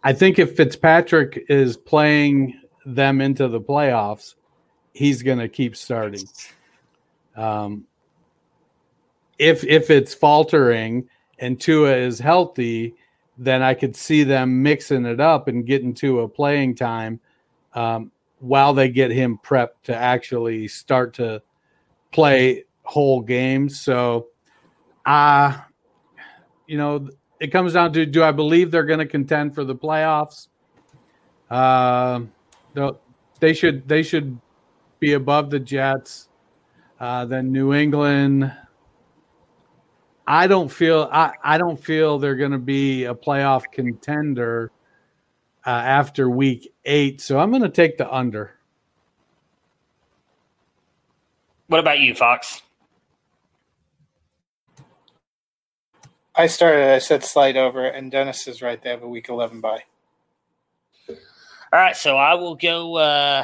I 0.03 0.13
think 0.13 0.39
if 0.39 0.55
Fitzpatrick 0.55 1.45
is 1.49 1.75
playing 1.75 2.59
them 2.85 3.19
into 3.19 3.49
the 3.49 3.59
playoffs, 3.59 4.35
he's 4.93 5.21
going 5.21 5.39
to 5.39 5.49
keep 5.49 5.75
starting. 5.75 6.23
Um, 7.35 7.85
if 9.37 9.63
if 9.65 9.89
it's 9.89 10.13
faltering 10.13 11.09
and 11.39 11.59
Tua 11.59 11.95
is 11.95 12.19
healthy, 12.19 12.95
then 13.37 13.61
I 13.61 13.73
could 13.73 13.95
see 13.95 14.23
them 14.23 14.63
mixing 14.63 15.05
it 15.05 15.19
up 15.19 15.47
and 15.47 15.65
getting 15.65 15.93
to 15.95 16.21
a 16.21 16.29
playing 16.29 16.75
time 16.75 17.19
um, 17.73 18.11
while 18.39 18.73
they 18.73 18.89
get 18.89 19.11
him 19.11 19.39
prepped 19.43 19.83
to 19.83 19.95
actually 19.95 20.67
start 20.67 21.13
to 21.15 21.41
play 22.11 22.65
whole 22.83 23.21
games. 23.21 23.79
So, 23.79 24.27
uh, 25.05 25.57
you 26.67 26.77
know, 26.77 27.09
it 27.39 27.47
comes 27.47 27.73
down 27.73 27.93
to 27.93 28.05
do 28.05 28.23
I 28.23 28.31
believe 28.31 28.71
they're 28.71 28.83
going 28.83 28.99
to 28.99 29.05
contend 29.05 29.55
for 29.55 29.63
the 29.63 29.75
playoffs? 29.75 30.47
Uh, 31.49 32.21
they 33.39 33.53
should 33.53 33.87
they 33.87 34.03
should 34.03 34.37
be 34.99 35.13
above 35.13 35.49
the 35.49 35.59
Jets. 35.59 36.29
Uh, 36.99 37.25
then 37.25 37.51
New 37.51 37.73
England. 37.73 38.51
I 40.25 40.47
don't 40.47 40.69
feel 40.69 41.07
I, 41.11 41.31
I 41.43 41.57
don't 41.57 41.81
feel 41.81 42.19
they're 42.19 42.35
going 42.35 42.51
to 42.51 42.57
be 42.57 43.05
a 43.05 43.13
playoff 43.13 43.63
contender 43.71 44.71
uh, 45.67 45.69
after 45.69 46.29
week 46.29 46.73
eight. 46.85 47.19
So 47.19 47.37
I'm 47.37 47.49
going 47.51 47.61
to 47.61 47.69
take 47.69 47.97
the 47.97 48.11
under. 48.11 48.51
What 51.67 51.81
about 51.81 51.99
you, 51.99 52.15
Fox? 52.15 52.61
I 56.33 56.47
started. 56.47 56.93
I 56.93 56.99
said 56.99 57.25
slide 57.25 57.57
over, 57.57 57.85
and 57.85 58.09
Dennis 58.09 58.47
is 58.47 58.61
right. 58.61 58.81
They 58.81 58.89
have 58.91 59.03
a 59.03 59.09
week 59.09 59.27
11 59.27 59.59
bye. 59.59 59.83
All 61.09 61.17
right, 61.73 61.97
so 61.97 62.15
I 62.15 62.35
will 62.35 62.55
go. 62.55 62.95
Uh, 62.95 63.43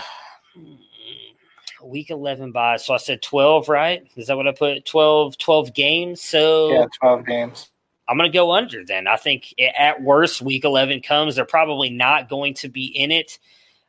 week 1.84 2.10
11 2.10 2.54
bye. 2.54 2.78
So 2.78 2.94
I 2.94 2.98
said 2.98 3.22
12, 3.22 3.68
right? 3.68 4.08
Is 4.16 4.28
that 4.28 4.38
what 4.38 4.48
I 4.48 4.54
put? 4.54 4.86
12, 4.86 5.38
12 5.38 5.74
games. 5.74 6.22
So 6.22 6.72
yeah, 6.72 6.86
12 7.02 7.26
games. 7.26 7.70
I'm 8.08 8.18
going 8.18 8.32
to 8.32 8.36
go 8.36 8.52
under 8.52 8.84
then. 8.84 9.08
I 9.08 9.16
think 9.16 9.54
at 9.78 10.02
worst, 10.02 10.42
week 10.42 10.66
11 10.66 11.02
comes. 11.02 11.36
They're 11.36 11.46
probably 11.46 11.90
not 11.90 12.30
going 12.30 12.54
to 12.56 12.70
be 12.70 12.86
in 12.86 13.12
it. 13.12 13.40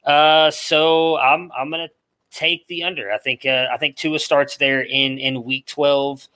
Uh, 0.04 0.50
so 0.50 1.18
I'm, 1.18 1.50
I'm 1.56 1.70
going 1.70 1.88
to 1.88 1.94
take 2.30 2.66
the 2.68 2.84
under. 2.84 3.10
I 3.10 3.18
think, 3.18 3.44
uh, 3.44 3.66
I 3.72 3.76
think 3.76 3.96
Tua 3.96 4.18
starts 4.18 4.56
there 4.56 4.82
in, 4.82 5.18
in 5.18 5.42
week 5.44 5.66
12. 5.66 6.28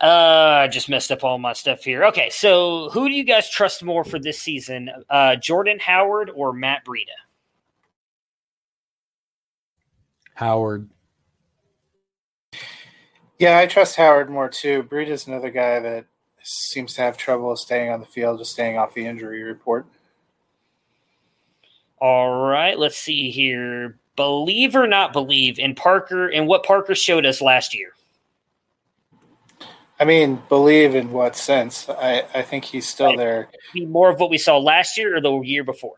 Uh, 0.00 0.60
I 0.64 0.68
just 0.68 0.88
messed 0.88 1.10
up 1.10 1.24
all 1.24 1.38
my 1.38 1.52
stuff 1.52 1.82
here. 1.82 2.04
Okay. 2.04 2.30
So 2.30 2.88
who 2.90 3.08
do 3.08 3.14
you 3.14 3.24
guys 3.24 3.50
trust 3.50 3.82
more 3.82 4.04
for 4.04 4.18
this 4.18 4.40
season? 4.40 4.90
Uh, 5.10 5.36
Jordan 5.36 5.78
Howard 5.80 6.30
or 6.34 6.52
Matt 6.52 6.84
Breida? 6.84 7.06
Howard. 10.34 10.88
Yeah, 13.40 13.58
I 13.58 13.66
trust 13.66 13.96
Howard 13.96 14.30
more 14.30 14.48
too. 14.48 14.84
Breida 14.84 15.08
is 15.08 15.26
another 15.26 15.50
guy 15.50 15.80
that 15.80 16.06
seems 16.42 16.94
to 16.94 17.02
have 17.02 17.16
trouble 17.16 17.54
staying 17.56 17.90
on 17.90 18.00
the 18.00 18.06
field, 18.06 18.38
just 18.38 18.52
staying 18.52 18.78
off 18.78 18.94
the 18.94 19.06
injury 19.06 19.42
report. 19.42 19.86
All 22.00 22.46
right, 22.46 22.78
let's 22.78 22.96
see 22.96 23.30
here. 23.30 23.98
Believe 24.16 24.74
or 24.74 24.86
not 24.86 25.12
believe 25.12 25.58
in 25.58 25.74
Parker 25.74 26.28
and 26.28 26.46
what 26.46 26.64
Parker 26.64 26.94
showed 26.94 27.26
us 27.26 27.40
last 27.40 27.74
year. 27.74 27.92
I 30.00 30.04
mean, 30.04 30.40
believe 30.48 30.94
in 30.94 31.10
what 31.10 31.36
sense? 31.36 31.88
I, 31.88 32.24
I 32.32 32.42
think 32.42 32.64
he's 32.64 32.88
still 32.88 33.08
right. 33.08 33.18
there. 33.18 33.48
More 33.74 34.10
of 34.10 34.20
what 34.20 34.30
we 34.30 34.38
saw 34.38 34.58
last 34.58 34.96
year 34.96 35.16
or 35.16 35.20
the 35.20 35.40
year 35.40 35.64
before? 35.64 35.96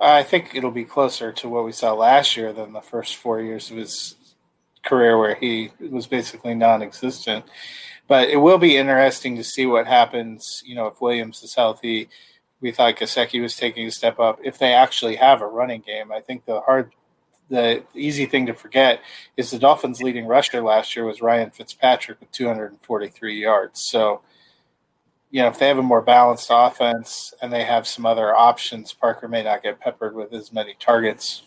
I 0.00 0.22
think 0.22 0.54
it'll 0.54 0.70
be 0.70 0.84
closer 0.84 1.32
to 1.32 1.48
what 1.48 1.64
we 1.64 1.72
saw 1.72 1.92
last 1.92 2.36
year 2.36 2.52
than 2.52 2.72
the 2.72 2.80
first 2.80 3.16
four 3.16 3.40
years 3.40 3.70
of 3.70 3.76
his 3.76 4.14
career, 4.84 5.18
where 5.18 5.34
he 5.34 5.70
was 5.90 6.06
basically 6.06 6.54
non-existent. 6.54 7.44
But 8.08 8.30
it 8.30 8.38
will 8.38 8.58
be 8.58 8.76
interesting 8.76 9.36
to 9.36 9.44
see 9.44 9.66
what 9.66 9.86
happens. 9.86 10.62
You 10.64 10.74
know, 10.74 10.86
if 10.86 11.00
Williams 11.00 11.42
is 11.42 11.54
healthy, 11.54 12.08
we 12.60 12.72
thought 12.72 12.96
Gesicki 12.96 13.40
was 13.40 13.54
taking 13.54 13.86
a 13.86 13.90
step 13.90 14.18
up. 14.18 14.40
If 14.42 14.58
they 14.58 14.72
actually 14.72 15.16
have 15.16 15.42
a 15.42 15.46
running 15.46 15.82
game, 15.82 16.10
I 16.10 16.20
think 16.20 16.44
the 16.44 16.60
hard, 16.60 16.92
the 17.48 17.84
easy 17.94 18.26
thing 18.26 18.46
to 18.46 18.54
forget 18.54 19.00
is 19.36 19.50
the 19.50 19.58
Dolphins' 19.58 20.02
leading 20.02 20.26
rusher 20.26 20.60
last 20.62 20.96
year 20.96 21.04
was 21.04 21.22
Ryan 21.22 21.50
Fitzpatrick 21.50 22.18
with 22.18 22.32
243 22.32 23.40
yards. 23.40 23.80
So 23.80 24.22
you 25.30 25.42
know, 25.42 25.48
if 25.48 25.58
they 25.58 25.68
have 25.68 25.78
a 25.78 25.82
more 25.82 26.00
balanced 26.00 26.48
offense 26.50 27.34
and 27.42 27.52
they 27.52 27.64
have 27.64 27.86
some 27.86 28.06
other 28.06 28.34
options, 28.34 28.92
Parker 28.92 29.28
may 29.28 29.42
not 29.42 29.62
get 29.62 29.78
peppered 29.78 30.14
with 30.14 30.32
as 30.32 30.52
many 30.52 30.74
targets. 30.78 31.42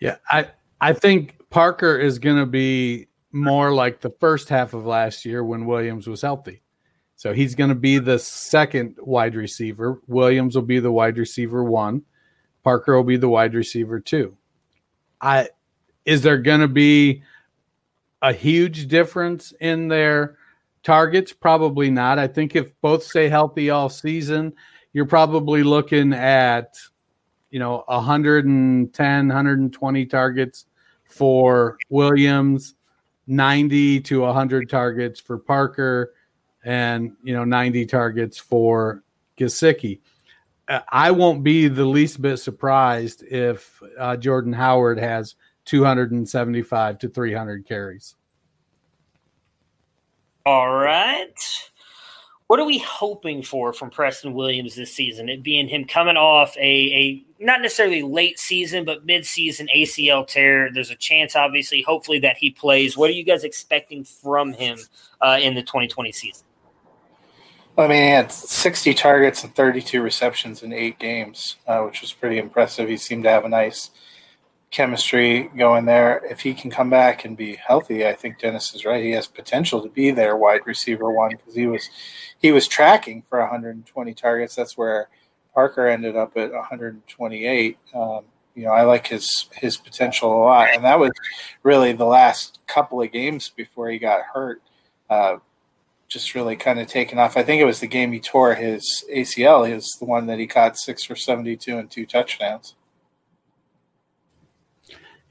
Yeah, 0.00 0.16
I 0.30 0.48
I 0.80 0.92
think 0.92 1.36
Parker 1.50 1.98
is 1.98 2.18
going 2.18 2.38
to 2.38 2.46
be 2.46 3.08
more 3.34 3.74
like 3.74 4.00
the 4.00 4.10
first 4.10 4.48
half 4.48 4.74
of 4.74 4.86
last 4.86 5.24
year 5.24 5.44
when 5.44 5.66
Williams 5.66 6.06
was 6.06 6.22
healthy. 6.22 6.62
So 7.16 7.32
he's 7.32 7.54
going 7.54 7.68
to 7.68 7.74
be 7.74 7.98
the 7.98 8.18
second 8.18 8.96
wide 9.00 9.34
receiver. 9.34 10.00
Williams 10.06 10.54
will 10.54 10.62
be 10.62 10.78
the 10.78 10.92
wide 10.92 11.18
receiver 11.18 11.64
one. 11.64 12.02
Parker 12.62 12.96
will 12.96 13.04
be 13.04 13.16
the 13.16 13.28
wide 13.28 13.54
receiver 13.54 14.00
two. 14.00 14.36
I 15.20 15.48
is 16.04 16.22
there 16.22 16.38
going 16.38 16.60
to 16.60 16.68
be 16.68 17.22
a 18.22 18.32
huge 18.32 18.88
difference 18.88 19.52
in 19.60 19.88
their 19.88 20.36
targets? 20.82 21.32
Probably 21.32 21.90
not. 21.90 22.18
I 22.18 22.26
think 22.26 22.54
if 22.54 22.78
both 22.80 23.02
stay 23.02 23.28
healthy 23.28 23.70
all 23.70 23.88
season, 23.88 24.54
you're 24.92 25.06
probably 25.06 25.62
looking 25.62 26.12
at 26.12 26.76
you 27.50 27.58
know 27.58 27.84
110 27.86 29.28
120 29.28 30.06
targets 30.06 30.66
for 31.04 31.76
Williams, 31.90 32.74
90 33.26 34.00
to 34.00 34.20
100 34.20 34.68
targets 34.68 35.20
for 35.20 35.38
Parker 35.38 36.14
and 36.64 37.12
you 37.22 37.34
know 37.34 37.44
90 37.44 37.86
targets 37.86 38.38
for 38.38 39.02
Gesicki. 39.38 40.00
Uh, 40.68 40.80
I 40.88 41.10
won't 41.10 41.44
be 41.44 41.68
the 41.68 41.84
least 41.84 42.22
bit 42.22 42.38
surprised 42.38 43.22
if 43.24 43.82
uh, 43.98 44.16
Jordan 44.16 44.52
Howard 44.52 44.98
has 44.98 45.36
275 45.66 46.98
to 46.98 47.08
300 47.08 47.66
carries. 47.66 48.16
All 50.46 50.74
right. 50.74 51.70
What 52.46 52.60
are 52.60 52.66
we 52.66 52.78
hoping 52.78 53.42
for 53.42 53.72
from 53.72 53.88
Preston 53.88 54.34
Williams 54.34 54.76
this 54.76 54.92
season? 54.92 55.30
It 55.30 55.42
being 55.42 55.66
him 55.66 55.86
coming 55.86 56.18
off 56.18 56.54
a, 56.58 56.60
a 56.60 57.24
not 57.42 57.62
necessarily 57.62 58.02
late 58.02 58.38
season, 58.38 58.84
but 58.84 59.06
mid-season 59.06 59.68
ACL 59.74 60.26
tear. 60.26 60.70
There's 60.70 60.90
a 60.90 60.96
chance, 60.96 61.34
obviously, 61.34 61.80
hopefully, 61.80 62.18
that 62.18 62.36
he 62.36 62.50
plays. 62.50 62.98
What 62.98 63.08
are 63.08 63.14
you 63.14 63.24
guys 63.24 63.44
expecting 63.44 64.04
from 64.04 64.52
him 64.52 64.78
uh, 65.22 65.38
in 65.40 65.54
the 65.54 65.62
2020 65.62 66.12
season? 66.12 66.44
I 67.78 67.88
mean, 67.88 68.02
he 68.02 68.10
had 68.10 68.30
60 68.30 68.92
targets 68.92 69.42
and 69.42 69.54
32 69.54 70.02
receptions 70.02 70.62
in 70.62 70.72
eight 70.72 70.98
games, 70.98 71.56
uh, 71.66 71.80
which 71.80 72.02
was 72.02 72.12
pretty 72.12 72.38
impressive. 72.38 72.90
He 72.90 72.98
seemed 72.98 73.24
to 73.24 73.30
have 73.30 73.46
a 73.46 73.48
nice 73.48 73.90
chemistry 74.74 75.48
going 75.56 75.84
there. 75.84 76.20
If 76.28 76.40
he 76.40 76.52
can 76.52 76.68
come 76.68 76.90
back 76.90 77.24
and 77.24 77.36
be 77.36 77.54
healthy, 77.54 78.06
I 78.06 78.12
think 78.12 78.40
Dennis 78.40 78.74
is 78.74 78.84
right. 78.84 79.04
He 79.04 79.12
has 79.12 79.28
potential 79.28 79.80
to 79.80 79.88
be 79.88 80.10
their 80.10 80.36
wide 80.36 80.66
receiver 80.66 81.12
one 81.12 81.30
because 81.30 81.54
he 81.54 81.68
was 81.68 81.88
he 82.38 82.50
was 82.50 82.66
tracking 82.66 83.22
for 83.22 83.40
120 83.40 84.14
targets. 84.14 84.56
That's 84.56 84.76
where 84.76 85.08
Parker 85.54 85.86
ended 85.86 86.16
up 86.16 86.36
at 86.36 86.52
128. 86.52 87.78
Um, 87.94 88.24
you 88.56 88.64
know, 88.64 88.72
I 88.72 88.82
like 88.82 89.06
his 89.06 89.48
his 89.52 89.76
potential 89.76 90.32
a 90.32 90.42
lot, 90.42 90.68
and 90.74 90.84
that 90.84 90.98
was 90.98 91.12
really 91.62 91.92
the 91.92 92.04
last 92.04 92.58
couple 92.66 93.00
of 93.00 93.12
games 93.12 93.50
before 93.50 93.90
he 93.90 93.98
got 93.98 94.22
hurt. 94.34 94.60
Uh, 95.08 95.36
just 96.08 96.34
really 96.34 96.56
kind 96.56 96.80
of 96.80 96.88
taken 96.88 97.18
off. 97.18 97.36
I 97.36 97.44
think 97.44 97.60
it 97.60 97.64
was 97.64 97.78
the 97.80 97.86
game 97.86 98.12
he 98.12 98.20
tore 98.20 98.54
his 98.54 99.04
ACL. 99.12 99.66
He 99.66 99.74
was 99.74 99.96
the 100.00 100.04
one 100.04 100.26
that 100.26 100.38
he 100.38 100.46
caught 100.46 100.76
six 100.76 101.04
for 101.04 101.16
72 101.16 101.78
and 101.78 101.90
two 101.90 102.06
touchdowns. 102.06 102.74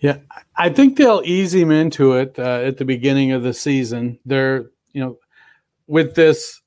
Yeah, 0.04 0.18
I 0.58 0.68
think 0.68 0.98
they'll 0.98 1.22
ease 1.24 1.54
him 1.54 1.72
into 1.72 2.16
it 2.16 2.38
uh, 2.38 2.60
at 2.66 2.76
the 2.76 2.84
beginning 2.84 3.32
of 3.32 3.42
the 3.42 3.54
season. 3.54 4.20
They're, 4.26 4.66
you 4.92 5.02
know, 5.02 5.18
with 5.88 6.14
this 6.14 6.62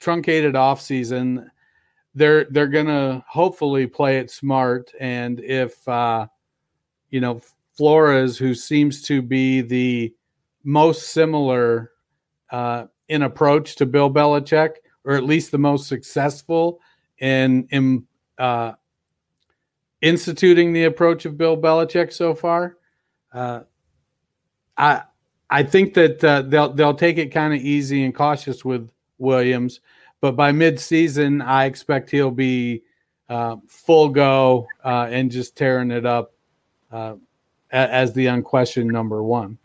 truncated 0.00 0.54
off 0.54 0.82
season, 0.82 1.50
they're 2.14 2.44
they're 2.50 2.66
gonna 2.66 3.24
hopefully 3.26 3.86
play 3.86 4.18
it 4.18 4.30
smart. 4.30 4.92
And 5.00 5.40
if 5.40 5.88
uh, 5.88 6.26
you 7.08 7.22
know 7.22 7.40
Flores, 7.72 8.36
who 8.36 8.54
seems 8.54 9.00
to 9.04 9.22
be 9.22 9.62
the 9.62 10.14
most 10.62 11.12
similar 11.12 11.90
uh, 12.50 12.84
in 13.08 13.22
approach 13.22 13.76
to 13.76 13.86
Bill 13.86 14.10
Belichick, 14.10 14.72
or 15.06 15.14
at 15.14 15.24
least 15.24 15.52
the 15.52 15.58
most 15.58 15.88
successful 15.88 16.80
in 17.18 17.66
in 17.70 18.06
uh, 18.38 18.72
instituting 20.02 20.72
the 20.72 20.84
approach 20.84 21.24
of 21.24 21.36
Bill 21.36 21.56
Belichick 21.56 22.12
so 22.12 22.34
far. 22.34 22.76
Uh, 23.32 23.60
I 24.76 25.02
I 25.50 25.62
think 25.62 25.94
that 25.94 26.22
uh, 26.22 26.42
they'll 26.42 26.72
they'll 26.72 26.94
take 26.94 27.18
it 27.18 27.28
kind 27.28 27.52
of 27.52 27.60
easy 27.60 28.04
and 28.04 28.14
cautious 28.14 28.64
with 28.64 28.90
Williams, 29.18 29.80
but 30.20 30.36
by 30.36 30.52
midseason, 30.52 31.44
I 31.44 31.66
expect 31.66 32.10
he'll 32.10 32.30
be 32.30 32.82
uh, 33.28 33.56
full 33.68 34.08
go 34.08 34.66
uh, 34.84 35.08
and 35.10 35.30
just 35.30 35.56
tearing 35.56 35.90
it 35.90 36.06
up 36.06 36.32
uh, 36.90 37.14
as 37.70 38.12
the 38.12 38.26
unquestioned 38.26 38.90
number 38.90 39.22
one. 39.22 39.58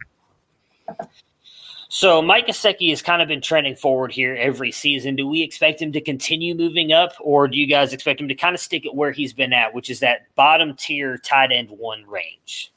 So 1.96 2.22
Mike 2.22 2.48
Gesicki 2.48 2.90
has 2.90 3.02
kind 3.02 3.22
of 3.22 3.30
been 3.30 3.40
trending 3.40 3.74
forward 3.74 4.12
here 4.12 4.36
every 4.36 4.70
season. 4.70 5.16
Do 5.16 5.30
we 5.30 5.42
expect 5.42 5.82
him 5.82 5.94
to 5.94 6.02
continue 6.02 6.54
moving 6.54 6.92
up, 6.92 7.14
or 7.22 7.48
do 7.48 7.58
you 7.58 7.66
guys 7.66 7.94
expect 7.94 8.20
him 8.20 8.28
to 8.28 8.36
kind 8.36 8.54
of 8.54 8.60
stick 8.60 8.86
at 8.86 8.94
where 8.94 9.14
he's 9.14 9.32
been 9.32 9.54
at, 9.54 9.74
which 9.74 9.90
is 9.90 10.02
that 10.02 10.24
bottom 10.36 10.76
tier 10.76 11.18
tight 11.18 11.54
end 11.54 11.70
one 11.70 12.06
range? 12.06 12.74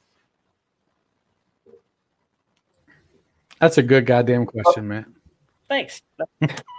That's 3.60 3.76
a 3.76 3.82
good 3.82 4.06
goddamn 4.06 4.46
question, 4.46 4.86
man. 4.86 5.16
Thanks. 5.68 6.00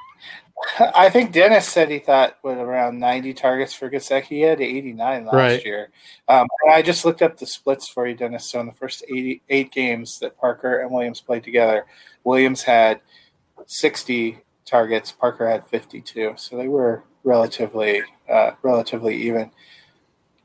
I 0.95 1.09
think 1.09 1.31
Dennis 1.31 1.67
said 1.67 1.89
he 1.89 1.99
thought 1.99 2.37
with 2.43 2.57
around 2.57 2.99
90 2.99 3.33
targets 3.33 3.73
for 3.73 3.89
Gesicki. 3.89 4.23
He 4.23 4.41
had 4.41 4.59
89 4.59 5.25
last 5.25 5.33
right. 5.33 5.65
year. 5.65 5.89
Um, 6.27 6.47
I 6.69 6.81
just 6.81 7.05
looked 7.05 7.21
up 7.21 7.37
the 7.37 7.45
splits 7.45 7.87
for 7.87 8.07
you, 8.07 8.15
Dennis. 8.15 8.49
So 8.49 8.59
in 8.59 8.65
the 8.65 8.73
first 8.73 9.03
88 9.07 9.71
games 9.71 10.19
that 10.19 10.37
Parker 10.37 10.79
and 10.79 10.91
Williams 10.91 11.21
played 11.21 11.43
together, 11.43 11.85
Williams 12.23 12.63
had 12.63 12.99
60 13.67 14.39
targets. 14.65 15.11
Parker 15.11 15.47
had 15.47 15.65
52. 15.67 16.33
So 16.37 16.57
they 16.57 16.67
were 16.67 17.03
relatively 17.23 18.01
uh, 18.29 18.51
relatively 18.61 19.15
even. 19.15 19.51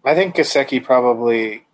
I 0.05 0.15
think 0.15 0.37
Gesicki 0.37 0.83
probably 0.83 1.67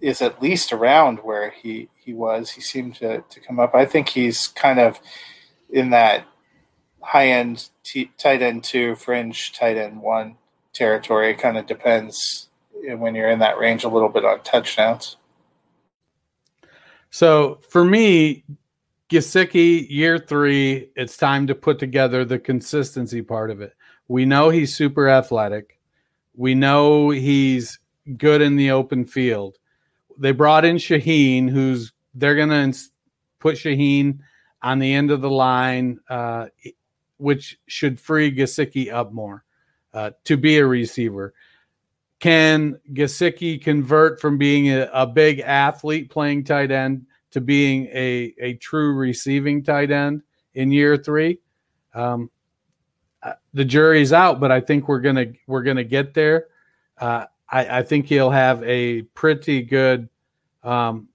is 0.00 0.20
at 0.20 0.42
least 0.42 0.72
around 0.72 1.18
where 1.18 1.50
he, 1.50 1.88
he 1.98 2.12
was. 2.12 2.50
He 2.50 2.60
seemed 2.60 2.96
to, 2.96 3.24
to 3.28 3.40
come 3.40 3.58
up. 3.58 3.74
I 3.74 3.86
think 3.86 4.10
he's 4.10 4.48
kind 4.48 4.78
of 4.78 5.00
in 5.70 5.90
that– 5.90 6.26
high 7.00 7.28
end 7.28 7.68
t- 7.84 8.10
tight 8.18 8.42
end 8.42 8.64
two, 8.64 8.94
fringe 8.96 9.52
tight 9.52 9.76
end 9.76 10.00
one 10.00 10.36
territory. 10.72 11.30
It 11.30 11.38
kind 11.38 11.56
of 11.56 11.66
depends 11.66 12.48
when 12.72 13.14
you're 13.14 13.30
in 13.30 13.40
that 13.40 13.58
range 13.58 13.84
a 13.84 13.88
little 13.88 14.08
bit 14.08 14.24
on 14.24 14.42
touchdowns. 14.42 15.16
So 17.10 17.60
for 17.68 17.84
me, 17.84 18.44
Gesicki, 19.10 19.86
year 19.88 20.18
three, 20.18 20.90
it's 20.94 21.16
time 21.16 21.46
to 21.46 21.54
put 21.54 21.78
together 21.78 22.24
the 22.24 22.38
consistency 22.38 23.22
part 23.22 23.50
of 23.50 23.60
it. 23.60 23.74
We 24.06 24.24
know 24.24 24.50
he's 24.50 24.74
super 24.74 25.08
athletic. 25.08 25.78
We 26.36 26.54
know 26.54 27.10
he's 27.10 27.78
good 28.16 28.42
in 28.42 28.56
the 28.56 28.70
open 28.70 29.04
field. 29.04 29.56
They 30.18 30.32
brought 30.32 30.64
in 30.64 30.76
Shaheen, 30.76 31.48
who's 31.48 31.92
they're 32.14 32.36
going 32.36 32.72
to 32.72 32.78
put 33.38 33.56
Shaheen 33.56 34.20
on 34.62 34.78
the 34.78 34.92
end 34.92 35.10
of 35.10 35.20
the 35.20 35.30
line. 35.30 36.00
Uh, 36.08 36.46
which 37.18 37.58
should 37.66 38.00
free 38.00 38.34
Gesicki 38.34 38.92
up 38.92 39.12
more 39.12 39.44
uh, 39.92 40.10
to 40.24 40.36
be 40.36 40.58
a 40.58 40.66
receiver. 40.66 41.34
Can 42.20 42.80
Gesicki 42.92 43.62
convert 43.62 44.20
from 44.20 44.38
being 44.38 44.68
a, 44.68 44.88
a, 44.92 45.06
big 45.06 45.38
athlete 45.40 46.10
playing 46.10 46.44
tight 46.44 46.72
end 46.72 47.06
to 47.30 47.40
being 47.40 47.86
a, 47.92 48.34
a 48.40 48.54
true 48.54 48.94
receiving 48.94 49.62
tight 49.62 49.92
end 49.92 50.22
in 50.54 50.72
year 50.72 50.96
three? 50.96 51.38
Um, 51.94 52.30
uh, 53.22 53.34
the 53.54 53.64
jury's 53.64 54.12
out, 54.12 54.40
but 54.40 54.50
I 54.50 54.60
think 54.60 54.88
we're 54.88 55.00
gonna 55.00 55.26
we're 55.46 55.62
gonna 55.62 55.84
get 55.84 56.14
there. 56.14 56.46
Uh, 56.96 57.26
I, 57.48 57.78
I, 57.78 57.82
think 57.82 58.06
he'll 58.06 58.30
have 58.30 58.62
a 58.64 59.02
pretty 59.02 59.62
good. 59.62 60.08
Um, 60.62 61.08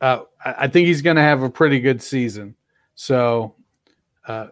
uh, 0.00 0.22
I 0.44 0.68
think 0.68 0.86
he's 0.86 1.02
going 1.02 1.16
to 1.16 1.22
have 1.22 1.42
a 1.42 1.50
pretty 1.50 1.80
good 1.80 2.02
season. 2.02 2.56
So 2.94 3.54
uh, 4.26 4.48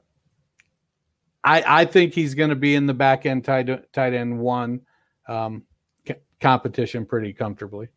I 1.45 1.83
I 1.83 1.85
think 1.85 2.15
he's 2.15 2.35
going 2.35 2.51
to 2.51 2.57
be 2.57 2.75
in 2.75 2.87
the 2.87 2.95
back 2.95 3.27
end 3.27 3.45
tight 3.45 3.93
tight 3.93 4.15
end 4.15 4.39
one 4.39 4.81
um, 5.29 5.63
c- 6.07 6.15
competition 6.41 7.07
pretty 7.07 7.33
comfortably. 7.33 7.89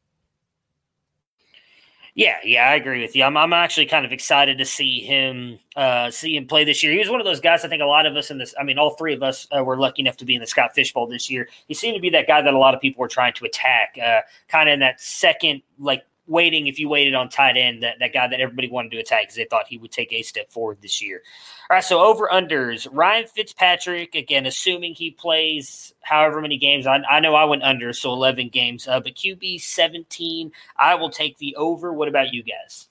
Yeah, 2.17 2.37
yeah, 2.45 2.69
I 2.69 2.75
agree 2.75 3.01
with 3.01 3.13
you. 3.13 3.25
I'm, 3.25 3.35
I'm 3.35 3.51
actually 3.51 3.87
kind 3.87 4.05
of 4.05 4.13
excited 4.13 4.57
to 4.59 4.65
see 4.65 5.01
him 5.01 5.59
uh, 5.75 6.09
see 6.09 6.37
him 6.37 6.47
play 6.47 6.63
this 6.63 6.81
year. 6.81 6.93
He 6.93 6.97
was 6.97 7.09
one 7.09 7.19
of 7.19 7.25
those 7.25 7.41
guys. 7.41 7.65
I 7.65 7.67
think 7.67 7.81
a 7.81 7.85
lot 7.85 8.05
of 8.05 8.15
us 8.15 8.31
in 8.31 8.37
this. 8.37 8.55
I 8.57 8.63
mean, 8.63 8.79
all 8.79 8.91
three 8.91 9.13
of 9.13 9.21
us 9.21 9.45
uh, 9.55 9.61
were 9.61 9.77
lucky 9.77 10.01
enough 10.01 10.15
to 10.17 10.25
be 10.25 10.33
in 10.33 10.39
the 10.39 10.47
Scott 10.47 10.73
Fish 10.73 10.93
Bowl 10.93 11.07
this 11.07 11.29
year. 11.29 11.49
He 11.67 11.73
seemed 11.73 11.95
to 11.95 12.01
be 12.01 12.09
that 12.11 12.25
guy 12.25 12.41
that 12.41 12.53
a 12.53 12.57
lot 12.57 12.73
of 12.73 12.79
people 12.79 13.01
were 13.01 13.09
trying 13.09 13.33
to 13.33 13.43
attack, 13.43 13.97
uh, 14.01 14.21
kind 14.47 14.69
of 14.69 14.73
in 14.73 14.79
that 14.79 15.01
second, 15.01 15.61
like 15.77 16.05
waiting 16.27 16.67
if 16.67 16.79
you 16.79 16.89
waited 16.89 17.13
on 17.13 17.29
tight 17.29 17.57
end, 17.57 17.83
that, 17.83 17.95
that 17.99 18.13
guy 18.13 18.27
that 18.27 18.39
everybody 18.39 18.69
wanted 18.69 18.91
to 18.91 18.97
attack 18.97 19.23
because 19.23 19.35
they 19.35 19.45
thought 19.45 19.67
he 19.67 19.77
would 19.77 19.91
take 19.91 20.11
a 20.11 20.21
step 20.21 20.49
forward 20.49 20.77
this 20.81 21.01
year. 21.01 21.21
All 21.69 21.75
right, 21.75 21.83
so 21.83 21.99
over 21.99 22.27
unders. 22.31 22.87
Ryan 22.91 23.27
Fitzpatrick, 23.27 24.15
again, 24.15 24.45
assuming 24.45 24.93
he 24.93 25.11
plays 25.11 25.93
however 26.01 26.41
many 26.41 26.57
games. 26.57 26.87
I, 26.87 26.97
I 27.09 27.19
know 27.19 27.35
I 27.35 27.45
went 27.45 27.63
under, 27.63 27.93
so 27.93 28.11
11 28.13 28.49
games, 28.49 28.87
uh, 28.87 28.99
but 28.99 29.15
QB 29.15 29.61
17, 29.61 30.51
I 30.77 30.95
will 30.95 31.09
take 31.09 31.37
the 31.37 31.55
over. 31.55 31.93
What 31.93 32.07
about 32.07 32.33
you 32.33 32.43
guys? 32.43 32.89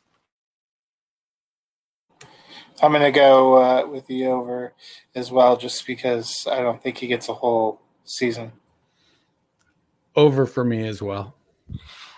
I'm 2.83 2.93
going 2.93 3.03
to 3.03 3.13
go 3.13 3.55
uh, 3.63 3.87
with 3.87 4.07
the 4.09 4.27
over 4.27 4.73
as 5.15 5.31
well, 5.31 5.57
just 5.57 5.87
because 5.87 6.47
I 6.51 6.61
don't 6.61 6.83
think 6.83 6.99
he 6.99 7.07
gets 7.07 7.29
a 7.29 7.35
whole 7.35 7.81
season. 8.05 8.53
Over 10.17 10.47
for 10.47 10.65
me 10.65 10.87
as 10.87 11.01
well. 11.01 11.35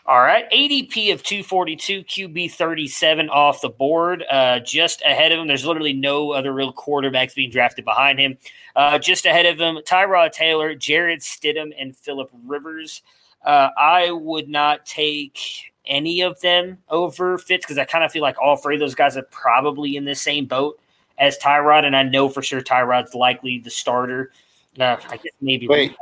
All 0.09 0.21
right, 0.21 0.49
ADP 0.53 1.13
of 1.13 1.25
242, 1.25 2.05
QB 2.05 2.53
37 2.53 3.29
off 3.29 3.61
the 3.61 3.69
board. 3.69 4.23
Uh, 4.31 4.61
just 4.61 5.03
ahead 5.03 5.33
of 5.33 5.41
him, 5.41 5.49
there's 5.49 5.67
literally 5.67 5.95
no 5.95 6.31
other 6.31 6.53
real 6.53 6.73
quarterbacks 6.73 7.35
being 7.35 7.51
drafted 7.51 7.85
behind 7.85 8.21
him. 8.21 8.39
Uh, 8.77 9.01
just 9.01 9.27
ahead 9.27 9.47
of 9.47 9.59
him, 9.59 9.79
Tyrod 9.79 10.31
Taylor, 10.31 10.77
Jarrett 10.77 11.23
Stidham, 11.23 11.73
and 11.77 11.97
Philip 11.97 12.31
Rivers. 12.45 13.03
Uh, 13.45 13.71
I 13.77 14.13
would 14.13 14.49
not 14.49 14.87
take 14.87 15.41
any 15.85 16.21
of 16.21 16.41
them 16.41 16.79
over 16.89 17.37
Fitz 17.37 17.65
because 17.65 17.79
I 17.79 17.85
kind 17.85 18.05
of 18.05 18.13
feel 18.13 18.23
like 18.23 18.37
all 18.41 18.57
three 18.57 18.77
of 18.77 18.81
those 18.81 18.95
guys 18.95 19.17
are 19.17 19.23
probably 19.23 19.97
in 19.97 20.05
the 20.05 20.15
same 20.15 20.47
boat 20.47 20.79
as 21.19 21.37
Tyrod, 21.39 21.85
and 21.85 21.97
I 21.97 22.05
know 22.05 22.29
for 22.29 22.43
sure 22.43 22.61
Tyrod's 22.61 23.15
likely 23.15 23.59
the 23.59 23.71
starter. 23.71 24.31
Uh, 24.79 24.99
I 25.09 25.17
guess 25.17 25.33
maybe. 25.41 25.67
Wait, 25.67 25.97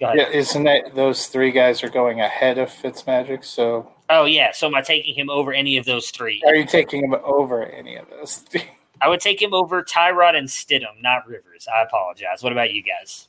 yeah, 0.00 0.28
isn't 0.28 0.64
that 0.64 0.94
those 0.94 1.26
three 1.26 1.50
guys 1.50 1.84
are 1.84 1.90
going 1.90 2.20
ahead 2.20 2.58
of 2.58 2.70
Fitzmagic? 2.70 3.44
So. 3.44 3.90
Oh 4.08 4.24
yeah, 4.24 4.52
so 4.52 4.66
am 4.66 4.74
I 4.74 4.80
taking 4.80 5.14
him 5.14 5.30
over 5.30 5.52
any 5.52 5.76
of 5.76 5.84
those 5.84 6.10
three? 6.10 6.42
Are 6.46 6.54
you 6.54 6.64
taking 6.64 7.04
him 7.04 7.14
over 7.22 7.64
any 7.66 7.96
of 7.96 8.08
those? 8.10 8.36
Three? 8.36 8.64
I 9.02 9.08
would 9.08 9.20
take 9.20 9.40
him 9.40 9.54
over 9.54 9.82
Tyrod 9.82 10.36
and 10.36 10.48
Stidham, 10.48 11.00
not 11.00 11.26
Rivers. 11.26 11.66
I 11.74 11.82
apologize. 11.82 12.42
What 12.42 12.52
about 12.52 12.72
you 12.72 12.82
guys? 12.82 13.28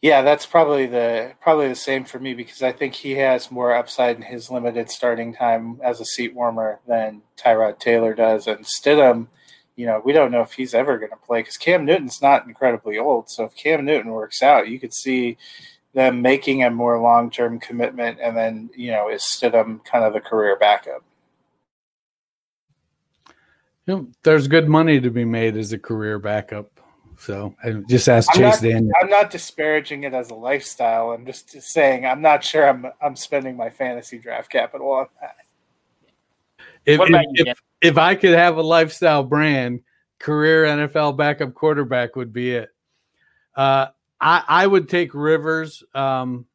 Yeah, 0.00 0.20
that's 0.20 0.44
probably 0.44 0.86
the 0.86 1.32
probably 1.40 1.68
the 1.68 1.74
same 1.74 2.04
for 2.04 2.18
me 2.18 2.34
because 2.34 2.62
I 2.62 2.72
think 2.72 2.92
he 2.92 3.12
has 3.12 3.50
more 3.50 3.74
upside 3.74 4.16
in 4.16 4.22
his 4.22 4.50
limited 4.50 4.90
starting 4.90 5.34
time 5.34 5.80
as 5.82 5.98
a 5.98 6.04
seat 6.04 6.34
warmer 6.34 6.80
than 6.86 7.22
Tyrod 7.38 7.78
Taylor 7.78 8.12
does, 8.12 8.46
and 8.46 8.66
Stidham 8.66 9.28
you 9.76 9.86
know, 9.86 10.00
we 10.04 10.12
don't 10.12 10.30
know 10.30 10.42
if 10.42 10.52
he's 10.52 10.74
ever 10.74 10.98
going 10.98 11.10
to 11.10 11.16
play 11.16 11.40
because 11.40 11.56
Cam 11.56 11.84
Newton's 11.84 12.22
not 12.22 12.46
incredibly 12.46 12.98
old. 12.98 13.28
So 13.28 13.44
if 13.44 13.56
Cam 13.56 13.84
Newton 13.84 14.12
works 14.12 14.42
out, 14.42 14.68
you 14.68 14.78
could 14.78 14.94
see 14.94 15.36
them 15.94 16.22
making 16.22 16.62
a 16.62 16.70
more 16.70 17.00
long 17.00 17.30
term 17.30 17.58
commitment, 17.58 18.18
and 18.20 18.36
then 18.36 18.70
you 18.76 18.90
know, 18.90 19.08
is 19.08 19.22
Stidham 19.22 19.84
kind 19.84 20.04
of 20.04 20.12
the 20.12 20.20
career 20.20 20.56
backup? 20.56 21.02
You 23.86 23.94
know, 23.94 24.08
there's 24.22 24.48
good 24.48 24.68
money 24.68 25.00
to 25.00 25.10
be 25.10 25.24
made 25.24 25.56
as 25.56 25.72
a 25.72 25.78
career 25.78 26.18
backup. 26.18 26.70
So 27.18 27.54
I 27.62 27.70
just 27.88 28.08
ask 28.08 28.28
I'm 28.30 28.36
Chase 28.36 28.62
not, 28.62 28.68
Daniel. 28.68 28.92
I'm 29.00 29.10
not 29.10 29.30
disparaging 29.30 30.04
it 30.04 30.14
as 30.14 30.30
a 30.30 30.34
lifestyle. 30.34 31.10
I'm 31.10 31.24
just 31.24 31.50
saying 31.62 32.06
I'm 32.06 32.20
not 32.20 32.42
sure 32.42 32.68
I'm 32.68 32.86
I'm 33.00 33.16
spending 33.16 33.56
my 33.56 33.70
fantasy 33.70 34.18
draft 34.18 34.50
capital 34.50 34.90
on 34.90 35.06
that. 35.20 35.36
If, 36.86 37.00
if, 37.00 37.46
if, 37.46 37.58
if 37.84 37.98
I 37.98 38.14
could 38.14 38.32
have 38.32 38.56
a 38.56 38.62
lifestyle 38.62 39.22
brand, 39.22 39.80
career 40.18 40.64
NFL 40.64 41.18
backup 41.18 41.52
quarterback 41.52 42.16
would 42.16 42.32
be 42.32 42.52
it. 42.52 42.70
Uh, 43.54 43.88
I, 44.18 44.42
I 44.48 44.66
would 44.66 44.88
take 44.88 45.12
Rivers. 45.12 45.84
Um, 45.94 46.46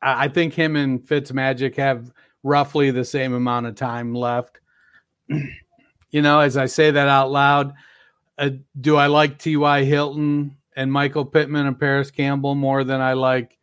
I, 0.00 0.26
I 0.26 0.28
think 0.28 0.54
him 0.54 0.76
and 0.76 1.00
Fitzmagic 1.00 1.74
have 1.74 2.12
roughly 2.44 2.92
the 2.92 3.04
same 3.04 3.34
amount 3.34 3.66
of 3.66 3.74
time 3.74 4.14
left. 4.14 4.60
you 5.28 6.22
know, 6.22 6.38
as 6.38 6.56
I 6.56 6.66
say 6.66 6.92
that 6.92 7.08
out 7.08 7.32
loud, 7.32 7.74
uh, 8.38 8.50
do 8.80 8.94
I 8.94 9.08
like 9.08 9.40
T.Y. 9.40 9.82
Hilton 9.82 10.56
and 10.76 10.92
Michael 10.92 11.24
Pittman 11.24 11.66
and 11.66 11.78
Parris 11.78 12.12
Campbell 12.12 12.54
more 12.54 12.84
than 12.84 13.00
I 13.00 13.14
like 13.14 13.58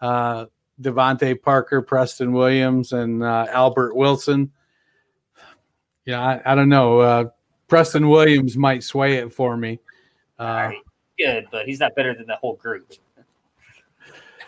uh, 0.00 0.46
DeVante 0.82 1.40
Parker, 1.40 1.82
Preston 1.82 2.32
Williams, 2.32 2.92
and 2.92 3.22
uh, 3.22 3.46
Albert 3.48 3.94
Wilson? 3.94 4.50
Yeah, 6.06 6.24
I, 6.24 6.52
I 6.52 6.54
don't 6.54 6.68
know. 6.68 7.00
Uh, 7.00 7.24
Preston 7.68 8.08
Williams 8.08 8.56
might 8.56 8.82
sway 8.82 9.16
it 9.16 9.32
for 9.32 9.56
me. 9.56 9.80
Uh, 10.38 10.70
good, 11.18 11.46
but 11.50 11.66
he's 11.66 11.80
not 11.80 11.94
better 11.94 12.14
than 12.14 12.26
the 12.26 12.36
whole 12.36 12.54
group. 12.54 12.92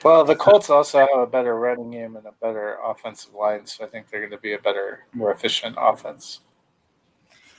Well, 0.04 0.24
the 0.24 0.36
Colts 0.36 0.70
also 0.70 0.98
have 0.98 1.08
a 1.18 1.26
better 1.26 1.56
running 1.56 1.90
game 1.90 2.16
and 2.16 2.24
a 2.26 2.32
better 2.40 2.78
offensive 2.84 3.34
line, 3.34 3.66
so 3.66 3.84
I 3.84 3.88
think 3.88 4.08
they're 4.08 4.20
going 4.20 4.30
to 4.30 4.38
be 4.38 4.52
a 4.52 4.58
better, 4.58 5.06
more 5.12 5.32
efficient 5.32 5.76
offense. 5.78 6.40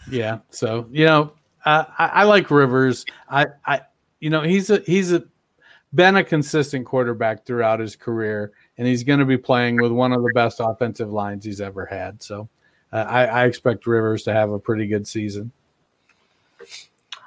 Yeah. 0.10 0.40
So 0.50 0.88
you 0.90 1.06
know, 1.06 1.34
I, 1.66 1.86
I 1.98 2.24
like 2.24 2.50
Rivers. 2.50 3.06
I, 3.30 3.48
I, 3.66 3.82
you 4.22 4.30
know, 4.30 4.42
he's 4.42 4.70
a 4.70 4.82
he's 4.86 5.12
a 5.12 5.24
been 5.94 6.16
a 6.16 6.24
consistent 6.24 6.86
quarterback 6.86 7.46
throughout 7.46 7.80
his 7.80 7.96
career, 7.96 8.54
and 8.78 8.88
he's 8.88 9.04
going 9.04 9.20
to 9.20 9.26
be 9.26 9.38
playing 9.38 9.82
with 9.82 9.92
one 9.92 10.14
of 10.14 10.22
the 10.22 10.32
best 10.34 10.62
offensive 10.62 11.12
lines 11.12 11.44
he's 11.44 11.60
ever 11.60 11.86
had. 11.86 12.24
So 12.24 12.48
uh, 12.92 12.96
I, 12.96 13.26
I, 13.26 13.46
expect 13.46 13.86
Rivers 13.86 14.24
to 14.24 14.34
have 14.34 14.52
a 14.52 14.60
pretty 14.60 14.88
good 14.88 15.08
season. 15.08 15.52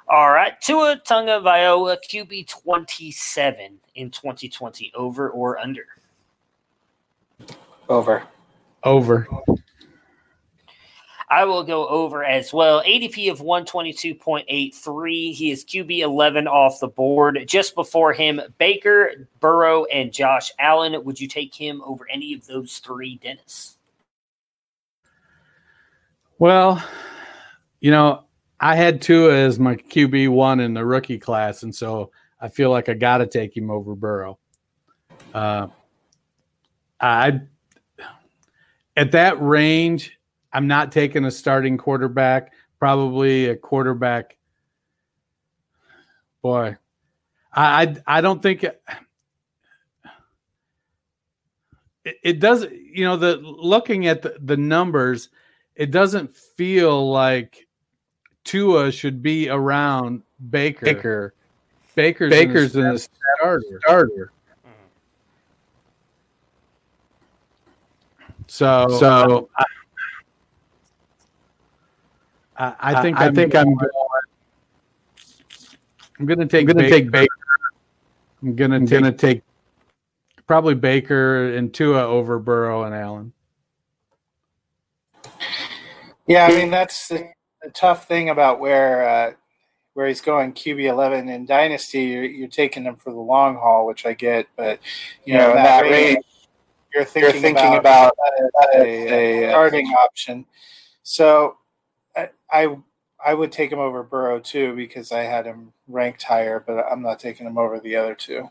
All 0.07 0.31
right, 0.31 0.59
Tua 0.61 1.01
Tagovailoa 1.05 1.97
QB 2.09 2.47
twenty 2.49 3.11
seven 3.11 3.79
in 3.95 4.11
twenty 4.11 4.49
twenty, 4.49 4.91
over 4.95 5.29
or 5.29 5.57
under? 5.57 5.85
Over. 7.89 8.23
Over. 8.83 9.27
I 11.33 11.45
will 11.45 11.63
go 11.63 11.87
over 11.87 12.23
as 12.23 12.53
well. 12.53 12.83
ADP 12.83 13.31
of 13.31 13.39
122.83. 13.39 15.33
He 15.33 15.49
is 15.49 15.65
QB 15.65 15.97
11 15.99 16.47
off 16.47 16.79
the 16.79 16.87
board. 16.87 17.43
Just 17.47 17.73
before 17.73 18.13
him, 18.13 18.39
Baker, 18.59 19.27
Burrow, 19.39 19.85
and 19.85 20.13
Josh 20.13 20.51
Allen. 20.59 21.03
Would 21.03 21.19
you 21.19 21.27
take 21.27 21.55
him 21.55 21.81
over 21.85 22.07
any 22.07 22.35
of 22.35 22.45
those 22.45 22.77
three, 22.77 23.15
Dennis? 23.15 23.77
Well, 26.39 26.83
you 27.79 27.91
know, 27.91 28.25
I 28.59 28.75
had 28.75 29.01
Tua 29.01 29.33
as 29.33 29.59
my 29.59 29.75
QB 29.75 30.29
one 30.29 30.59
in 30.59 30.73
the 30.73 30.85
rookie 30.85 31.19
class, 31.19 31.63
and 31.63 31.73
so 31.73 32.11
I 32.39 32.47
feel 32.47 32.69
like 32.69 32.89
I 32.89 32.93
got 32.93 33.19
to 33.19 33.27
take 33.27 33.55
him 33.55 33.69
over 33.69 33.95
Burrow. 33.95 34.39
Uh, 35.33 35.67
I 36.99 37.41
at 38.95 39.11
that 39.11 39.41
range, 39.41 40.17
I'm 40.51 40.67
not 40.67 40.91
taking 40.91 41.25
a 41.25 41.31
starting 41.31 41.77
quarterback. 41.77 42.53
Probably 42.79 43.47
a 43.47 43.55
quarterback. 43.55 44.37
Boy, 46.41 46.77
I 47.51 47.83
I, 47.83 47.95
I 48.05 48.21
don't 48.21 48.41
think 48.41 48.63
it, 48.63 48.81
it, 52.03 52.39
does. 52.39 52.65
You 52.71 53.05
know, 53.05 53.17
the 53.17 53.37
looking 53.37 54.07
at 54.07 54.21
the, 54.21 54.35
the 54.39 54.57
numbers 54.57 55.29
it 55.75 55.91
doesn't 55.91 56.35
feel 56.35 57.09
like 57.11 57.67
Tua 58.43 58.91
should 58.91 59.21
be 59.21 59.49
around 59.49 60.23
Baker. 60.49 60.85
Baker. 60.85 61.33
Baker's, 61.95 62.29
Baker's 62.31 62.75
in 62.75 62.93
the 62.93 62.99
starter. 63.37 63.79
starter. 63.81 64.31
So, 68.47 68.87
so 68.99 69.49
I, 69.55 69.65
I, 72.57 72.75
I 72.79 73.01
think 73.01 73.17
I, 73.19 73.25
I 73.25 73.31
think 73.31 73.55
I'm. 73.55 73.75
I'm 76.19 76.25
going 76.27 76.39
to 76.39 76.45
take. 76.45 76.69
I'm 76.69 76.75
going 76.75 76.85
to 76.85 76.89
take 76.89 77.09
Baker. 77.09 77.33
I'm 78.43 78.55
going 78.55 78.85
to 78.87 79.11
take 79.11 79.41
probably 80.45 80.75
Baker 80.75 81.55
and 81.55 81.73
Tua 81.73 82.03
over 82.03 82.37
Burrow 82.37 82.83
and 82.83 82.93
Allen. 82.93 83.33
Yeah, 86.27 86.45
I 86.45 86.55
mean 86.55 86.71
that's 86.71 87.07
the, 87.09 87.29
the 87.61 87.69
tough 87.71 88.07
thing 88.07 88.29
about 88.29 88.59
where 88.59 89.07
uh, 89.07 89.31
where 89.93 90.07
he's 90.07 90.21
going 90.21 90.53
QB 90.53 90.83
eleven 90.83 91.29
in 91.29 91.45
Dynasty. 91.45 92.03
You're, 92.03 92.23
you're, 92.23 92.47
taking 92.47 92.83
him 92.83 92.95
for 92.95 93.11
the 93.11 93.19
long 93.19 93.55
haul, 93.55 93.85
which 93.85 94.05
I 94.05 94.13
get, 94.13 94.47
but 94.55 94.79
you 95.25 95.33
know 95.33 95.53
that, 95.53 95.63
that 95.63 95.81
range, 95.83 96.23
you're 96.93 97.03
thinking, 97.03 97.33
you're 97.33 97.41
thinking 97.41 97.75
about, 97.75 98.13
about 98.37 98.75
a, 98.75 98.81
a, 98.85 99.43
a, 99.45 99.49
starting 99.49 99.87
option. 99.87 100.45
So 101.03 101.57
I, 102.15 102.29
I 102.51 102.77
I 103.25 103.33
would 103.33 103.51
take 103.51 103.71
him 103.71 103.79
over 103.79 104.03
Burrow 104.03 104.39
too 104.39 104.75
because 104.75 105.11
I 105.11 105.21
had 105.21 105.45
him 105.45 105.73
ranked 105.87 106.23
higher, 106.23 106.63
but 106.65 106.85
I'm 106.91 107.01
not 107.01 107.19
taking 107.19 107.47
him 107.47 107.57
over 107.57 107.79
the 107.79 107.95
other 107.95 108.15
two. 108.15 108.49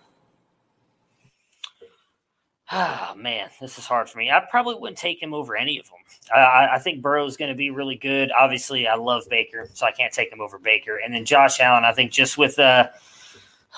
Oh 2.74 3.12
man, 3.18 3.50
this 3.60 3.76
is 3.76 3.84
hard 3.84 4.08
for 4.08 4.16
me. 4.16 4.30
I 4.30 4.40
probably 4.50 4.76
wouldn't 4.76 4.96
take 4.96 5.22
him 5.22 5.34
over 5.34 5.54
any 5.54 5.78
of 5.78 5.84
them. 5.84 5.98
I, 6.34 6.68
I 6.72 6.78
think 6.78 7.02
Burrow 7.02 7.26
is 7.26 7.36
going 7.36 7.50
to 7.50 7.54
be 7.56 7.70
really 7.70 7.96
good. 7.96 8.32
Obviously, 8.32 8.88
I 8.88 8.94
love 8.94 9.24
Baker, 9.28 9.68
so 9.74 9.84
I 9.84 9.92
can't 9.92 10.12
take 10.12 10.32
him 10.32 10.40
over 10.40 10.58
Baker. 10.58 10.96
And 11.04 11.12
then 11.12 11.26
Josh 11.26 11.60
Allen, 11.60 11.84
I 11.84 11.92
think 11.92 12.12
just 12.12 12.38
with 12.38 12.58
uh 12.58 12.88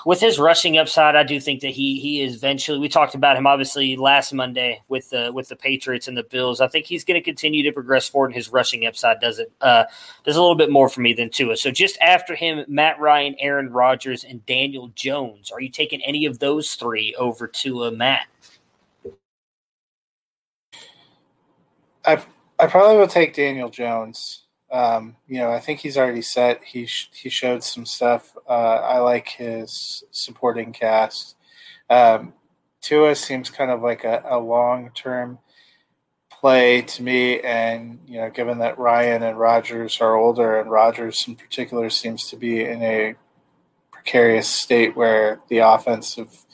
with 0.05 0.21
his 0.21 0.39
rushing 0.39 0.77
upside, 0.77 1.15
I 1.15 1.23
do 1.23 1.41
think 1.41 1.59
that 1.61 1.71
he 1.71 1.99
he 1.99 2.21
is 2.21 2.35
eventually. 2.35 2.79
We 2.79 2.87
talked 2.87 3.15
about 3.15 3.35
him 3.35 3.45
obviously 3.47 3.97
last 3.97 4.31
Monday 4.33 4.81
with 4.87 5.09
the 5.09 5.29
with 5.33 5.49
the 5.49 5.57
Patriots 5.57 6.07
and 6.07 6.15
the 6.15 6.23
Bills. 6.23 6.61
I 6.61 6.67
think 6.69 6.85
he's 6.85 7.03
going 7.03 7.19
to 7.19 7.23
continue 7.23 7.63
to 7.63 7.73
progress 7.73 8.07
forward, 8.07 8.27
and 8.27 8.35
his 8.35 8.49
rushing 8.49 8.85
upside 8.85 9.19
does 9.19 9.39
it 9.39 9.51
uh, 9.59 9.83
does 10.23 10.37
a 10.37 10.41
little 10.41 10.55
bit 10.55 10.71
more 10.71 10.87
for 10.87 11.01
me 11.01 11.13
than 11.13 11.29
Tua. 11.29 11.57
So 11.57 11.69
just 11.69 11.97
after 11.99 12.33
him, 12.33 12.63
Matt 12.69 12.97
Ryan, 12.99 13.35
Aaron 13.39 13.71
Rodgers, 13.71 14.23
and 14.23 14.45
Daniel 14.45 14.89
Jones. 14.95 15.51
Are 15.51 15.59
you 15.59 15.69
taking 15.69 16.01
any 16.03 16.25
of 16.25 16.39
those 16.39 16.75
three 16.75 17.13
over 17.15 17.45
Tua, 17.47 17.91
Matt? 17.91 18.27
I 22.05 22.23
I 22.59 22.67
probably 22.67 22.97
will 22.97 23.07
take 23.07 23.33
Daniel 23.35 23.69
Jones 23.69 24.43
Um, 24.71 25.15
you 25.27 25.37
know, 25.39 25.51
I 25.51 25.59
think 25.59 25.79
he's 25.79 25.97
already 25.97 26.21
set. 26.23 26.63
He 26.63 26.85
sh- 26.87 27.09
he 27.13 27.29
showed 27.29 27.63
some 27.63 27.85
stuff. 27.85 28.35
Uh, 28.49 28.51
I 28.95 28.99
like 28.99 29.27
his 29.29 30.03
supporting 30.11 30.73
cast. 30.73 31.35
Um, 31.89 32.33
Tua 32.81 33.15
seems 33.15 33.49
kind 33.49 33.71
of 33.71 33.81
like 33.81 34.03
a, 34.05 34.23
a 34.29 34.39
long 34.39 34.91
term 34.95 35.39
play 36.31 36.81
to 36.83 37.03
me, 37.03 37.39
and 37.41 37.99
you 38.07 38.19
know, 38.19 38.29
given 38.29 38.59
that 38.59 38.77
Ryan 38.79 39.23
and 39.23 39.39
Rodgers 39.39 40.01
are 40.01 40.15
older, 40.15 40.59
and 40.59 40.69
Rodgers 40.71 41.25
in 41.27 41.35
particular 41.35 41.89
seems 41.89 42.29
to 42.29 42.37
be 42.37 42.63
in 42.65 42.81
a 42.83 43.15
precarious 43.91 44.49
state 44.49 44.95
where 44.95 45.41
the 45.49 45.59
offensive 45.59 46.45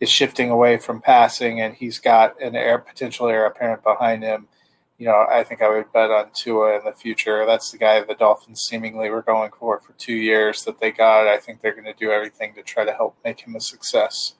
is 0.00 0.10
shifting 0.10 0.50
away 0.50 0.76
from 0.78 1.00
passing, 1.02 1.60
and 1.60 1.74
he's 1.74 1.98
got 1.98 2.40
an 2.42 2.56
air 2.56 2.78
potential 2.78 3.28
heir 3.28 3.46
apparent 3.46 3.82
behind 3.82 4.22
him. 4.22 4.48
You 4.98 5.06
know, 5.06 5.26
I 5.30 5.44
think 5.44 5.62
I 5.62 5.68
would 5.68 5.92
bet 5.92 6.10
on 6.10 6.30
Tua 6.34 6.78
in 6.78 6.84
the 6.84 6.92
future. 6.92 7.46
That's 7.46 7.70
the 7.70 7.78
guy 7.78 8.00
the 8.02 8.14
Dolphins 8.14 8.62
seemingly 8.62 9.10
were 9.10 9.22
going 9.22 9.52
for 9.56 9.78
for 9.78 9.92
two 9.92 10.12
years 10.12 10.64
that 10.64 10.80
they 10.80 10.90
got. 10.90 11.28
I 11.28 11.38
think 11.38 11.60
they're 11.60 11.72
going 11.72 11.84
to 11.84 11.94
do 11.94 12.10
everything 12.10 12.54
to 12.54 12.62
try 12.62 12.84
to 12.84 12.92
help 12.92 13.16
make 13.24 13.40
him 13.40 13.54
a 13.54 13.60
success. 13.60 14.34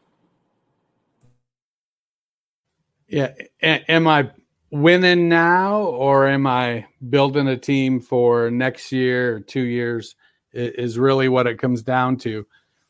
Yeah, 3.06 3.32
a- 3.62 3.90
am 3.90 4.08
I 4.08 4.32
winning 4.72 5.28
now, 5.28 5.80
or 5.80 6.26
am 6.26 6.46
I 6.48 6.86
building 7.08 7.46
a 7.46 7.56
team 7.56 8.00
for 8.00 8.50
next 8.50 8.90
year 8.90 9.36
or 9.36 9.40
two 9.40 9.62
years? 9.62 10.16
Is 10.52 10.98
really 10.98 11.28
what 11.28 11.46
it 11.46 11.60
comes 11.60 11.82
down 11.82 12.16
to. 12.18 12.44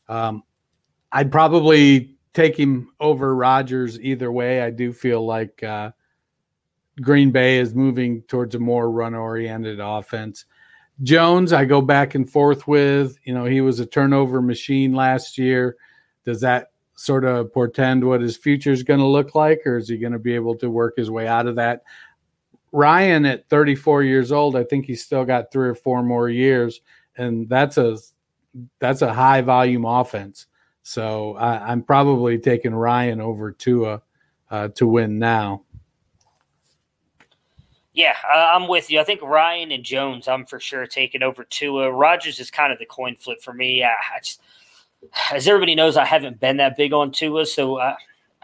Um, 0.07 0.41
I'd 1.11 1.31
probably 1.31 2.15
take 2.33 2.57
him 2.57 2.89
over 2.99 3.35
Rodgers 3.35 3.99
either 3.99 4.31
way. 4.31 4.61
I 4.63 4.71
do 4.71 4.91
feel 4.91 5.23
like 5.23 5.61
uh, 5.61 5.91
Green 7.01 7.31
Bay 7.31 7.59
is 7.59 7.73
moving 7.73 8.21
towards 8.23 8.55
a 8.55 8.59
more 8.59 8.89
run 8.91 9.15
oriented 9.15 9.79
offense. 9.79 10.45
Jones, 11.01 11.53
I 11.53 11.65
go 11.65 11.81
back 11.81 12.15
and 12.15 12.29
forth 12.29 12.67
with. 12.67 13.17
You 13.23 13.33
know, 13.33 13.45
he 13.45 13.61
was 13.61 13.79
a 13.79 13.85
turnover 13.85 14.41
machine 14.41 14.93
last 14.93 15.37
year. 15.37 15.77
Does 16.25 16.41
that 16.41 16.71
sort 16.95 17.23
of 17.23 17.53
portend 17.53 18.03
what 18.03 18.21
his 18.21 18.35
future 18.35 18.71
is 18.71 18.83
going 18.83 18.99
to 18.99 19.05
look 19.05 19.33
like, 19.33 19.61
or 19.65 19.77
is 19.77 19.87
he 19.87 19.97
going 19.97 20.13
to 20.13 20.19
be 20.19 20.35
able 20.35 20.55
to 20.57 20.69
work 20.69 20.95
his 20.97 21.09
way 21.09 21.27
out 21.27 21.47
of 21.47 21.55
that? 21.55 21.83
Ryan, 22.71 23.25
at 23.25 23.47
34 23.49 24.03
years 24.03 24.31
old, 24.31 24.55
I 24.55 24.63
think 24.63 24.85
he's 24.85 25.03
still 25.03 25.25
got 25.25 25.51
three 25.51 25.69
or 25.69 25.75
four 25.75 26.03
more 26.03 26.29
years, 26.29 26.81
and 27.17 27.47
that's 27.49 27.77
a 27.77 27.97
that's 28.79 29.01
a 29.01 29.13
high 29.13 29.41
volume 29.41 29.85
offense. 29.85 30.47
So 30.83 31.35
I, 31.35 31.71
am 31.71 31.83
probably 31.83 32.37
taking 32.37 32.73
Ryan 32.73 33.21
over 33.21 33.51
Tua 33.51 34.01
uh, 34.49 34.69
to 34.69 34.87
win 34.87 35.19
now. 35.19 35.63
Yeah, 37.99 38.15
I'm 38.25 38.69
with 38.69 38.89
you. 38.89 39.01
I 39.01 39.03
think 39.03 39.21
Ryan 39.21 39.73
and 39.73 39.83
Jones, 39.83 40.29
I'm 40.29 40.45
for 40.45 40.57
sure 40.57 40.87
taking 40.87 41.21
over 41.21 41.43
Tua. 41.43 41.91
Rodgers 41.91 42.39
is 42.39 42.49
kind 42.49 42.71
of 42.71 42.79
the 42.79 42.85
coin 42.85 43.17
flip 43.17 43.41
for 43.41 43.53
me. 43.53 43.83
I, 43.83 43.89
I 43.89 44.19
just, 44.23 44.41
as 45.33 45.49
everybody 45.49 45.75
knows, 45.75 45.97
I 45.97 46.05
haven't 46.05 46.39
been 46.39 46.55
that 46.57 46.77
big 46.77 46.93
on 46.93 47.11
Tua, 47.11 47.45
so 47.45 47.75
uh, 47.75 47.97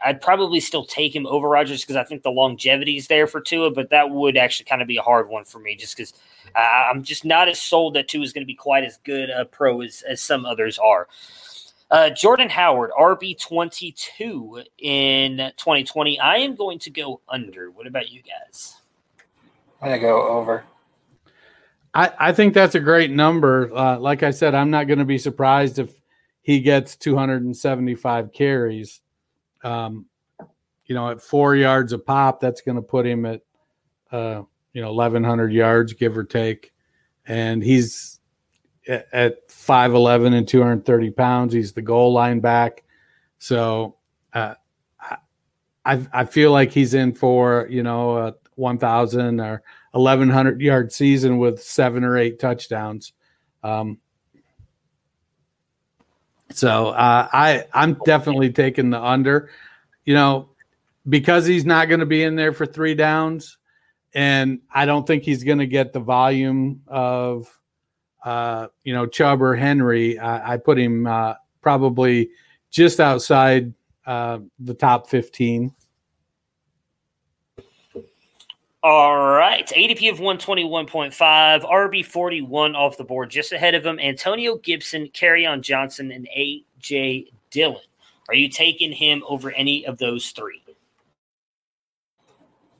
I'd 0.03 0.19
probably 0.19 0.59
still 0.59 0.83
take 0.83 1.15
him 1.15 1.25
over 1.25 1.47
Rodgers 1.47 1.83
because 1.83 1.95
I 1.95 2.03
think 2.03 2.23
the 2.23 2.31
longevity 2.31 2.97
is 2.97 3.07
there 3.07 3.27
for 3.27 3.39
Tua, 3.39 3.71
but 3.71 3.91
that 3.91 4.09
would 4.09 4.35
actually 4.35 4.65
kind 4.65 4.81
of 4.81 4.89
be 4.89 4.97
a 4.97 5.01
hard 5.01 5.29
one 5.29 5.45
for 5.45 5.59
me 5.59 5.77
just 5.77 5.95
because 5.95 6.13
I'm 6.53 7.01
just 7.01 7.23
not 7.23 7.47
as 7.47 7.61
sold 7.61 7.93
that 7.93 8.09
Tua 8.09 8.23
is 8.23 8.33
going 8.33 8.41
to 8.41 8.45
be 8.45 8.55
quite 8.55 8.83
as 8.83 8.97
good 9.05 9.29
a 9.29 9.45
pro 9.45 9.79
as, 9.79 10.01
as 10.01 10.21
some 10.21 10.45
others 10.45 10.77
are. 10.79 11.07
Uh, 11.89 12.09
Jordan 12.09 12.49
Howard, 12.49 12.91
RB22 12.99 14.65
in 14.79 15.37
2020. 15.55 16.19
I 16.19 16.39
am 16.39 16.55
going 16.55 16.79
to 16.79 16.89
go 16.89 17.21
under. 17.29 17.71
What 17.71 17.87
about 17.87 18.09
you 18.09 18.21
guys? 18.21 18.81
I'm 19.81 19.91
to 19.91 19.99
go 19.99 20.27
over. 20.29 20.63
I, 21.93 22.11
I 22.19 22.31
think 22.33 22.53
that's 22.53 22.75
a 22.75 22.79
great 22.79 23.11
number. 23.11 23.73
Uh, 23.73 23.97
like 23.99 24.21
I 24.23 24.31
said, 24.31 24.53
I'm 24.53 24.69
not 24.69 24.87
going 24.87 24.99
to 24.99 25.05
be 25.05 25.17
surprised 25.17 25.79
if 25.79 25.91
he 26.41 26.59
gets 26.59 26.95
275 26.97 28.33
carries. 28.33 29.01
Um, 29.63 30.05
you 30.85 30.93
know, 30.93 31.09
at 31.09 31.21
four 31.21 31.55
yards 31.55 31.93
a 31.93 31.97
pop, 31.97 32.39
that's 32.39 32.61
going 32.61 32.75
to 32.75 32.81
put 32.81 33.05
him 33.05 33.25
at, 33.25 33.41
uh, 34.11 34.43
you 34.73 34.81
know, 34.81 34.93
1,100 34.93 35.53
yards, 35.53 35.93
give 35.93 36.17
or 36.17 36.23
take. 36.23 36.73
And 37.25 37.63
he's 37.63 38.19
at 38.87 39.47
5'11 39.47 40.35
and 40.35 40.47
230 40.47 41.11
pounds. 41.11 41.53
He's 41.53 41.73
the 41.73 41.81
goal 41.81 42.13
line 42.13 42.39
back. 42.39 42.83
So 43.39 43.95
uh, 44.33 44.55
I, 45.85 46.05
I 46.13 46.25
feel 46.25 46.51
like 46.51 46.71
he's 46.71 46.93
in 46.93 47.13
for, 47.13 47.67
you 47.69 47.83
know, 47.83 48.17
a 48.17 48.35
1,000 48.55 49.39
or 49.39 49.63
1,100 49.91 50.61
yard 50.61 50.91
season 50.91 51.37
with 51.37 51.61
seven 51.61 52.03
or 52.03 52.17
eight 52.17 52.39
touchdowns. 52.39 53.13
Um, 53.63 53.99
so 56.51 56.89
uh, 56.89 57.27
I 57.31 57.65
I'm 57.73 57.97
definitely 58.05 58.51
taking 58.51 58.89
the 58.89 59.01
under. 59.01 59.49
You 60.05 60.13
know, 60.13 60.49
because 61.09 61.47
he's 61.47 61.65
not 61.65 61.87
going 61.87 61.99
to 61.99 62.05
be 62.05 62.23
in 62.23 62.35
there 62.35 62.53
for 62.53 62.65
three 62.65 62.93
downs, 62.93 63.57
and 64.13 64.59
I 64.71 64.85
don't 64.85 65.07
think 65.07 65.23
he's 65.23 65.43
going 65.43 65.57
to 65.57 65.67
get 65.67 65.93
the 65.93 65.99
volume 65.99 66.81
of 66.87 67.49
uh, 68.25 68.67
you 68.83 68.91
know, 68.91 69.05
Chubb 69.05 69.41
or 69.41 69.55
Henry, 69.55 70.17
I, 70.17 70.53
I 70.53 70.57
put 70.57 70.79
him 70.79 71.05
uh, 71.05 71.35
probably 71.61 72.31
just 72.71 72.99
outside 72.99 73.71
uh, 74.07 74.39
the 74.59 74.73
top 74.73 75.07
15. 75.07 75.71
All 78.87 79.17
right. 79.17 79.65
ADP 79.65 80.11
of 80.11 80.19
121.5, 80.19 81.63
RB 81.63 82.05
41 82.05 82.75
off 82.75 82.97
the 82.97 83.03
board, 83.03 83.31
just 83.31 83.51
ahead 83.51 83.73
of 83.73 83.83
him. 83.83 83.97
Antonio 83.99 84.57
Gibson, 84.57 85.07
Kerryon 85.07 85.61
Johnson, 85.61 86.11
and 86.11 86.27
A.J. 86.27 87.31
Dillon. 87.49 87.81
Are 88.29 88.35
you 88.35 88.47
taking 88.47 88.91
him 88.91 89.23
over 89.27 89.49
any 89.53 89.87
of 89.87 89.97
those 89.97 90.29
three? 90.29 90.61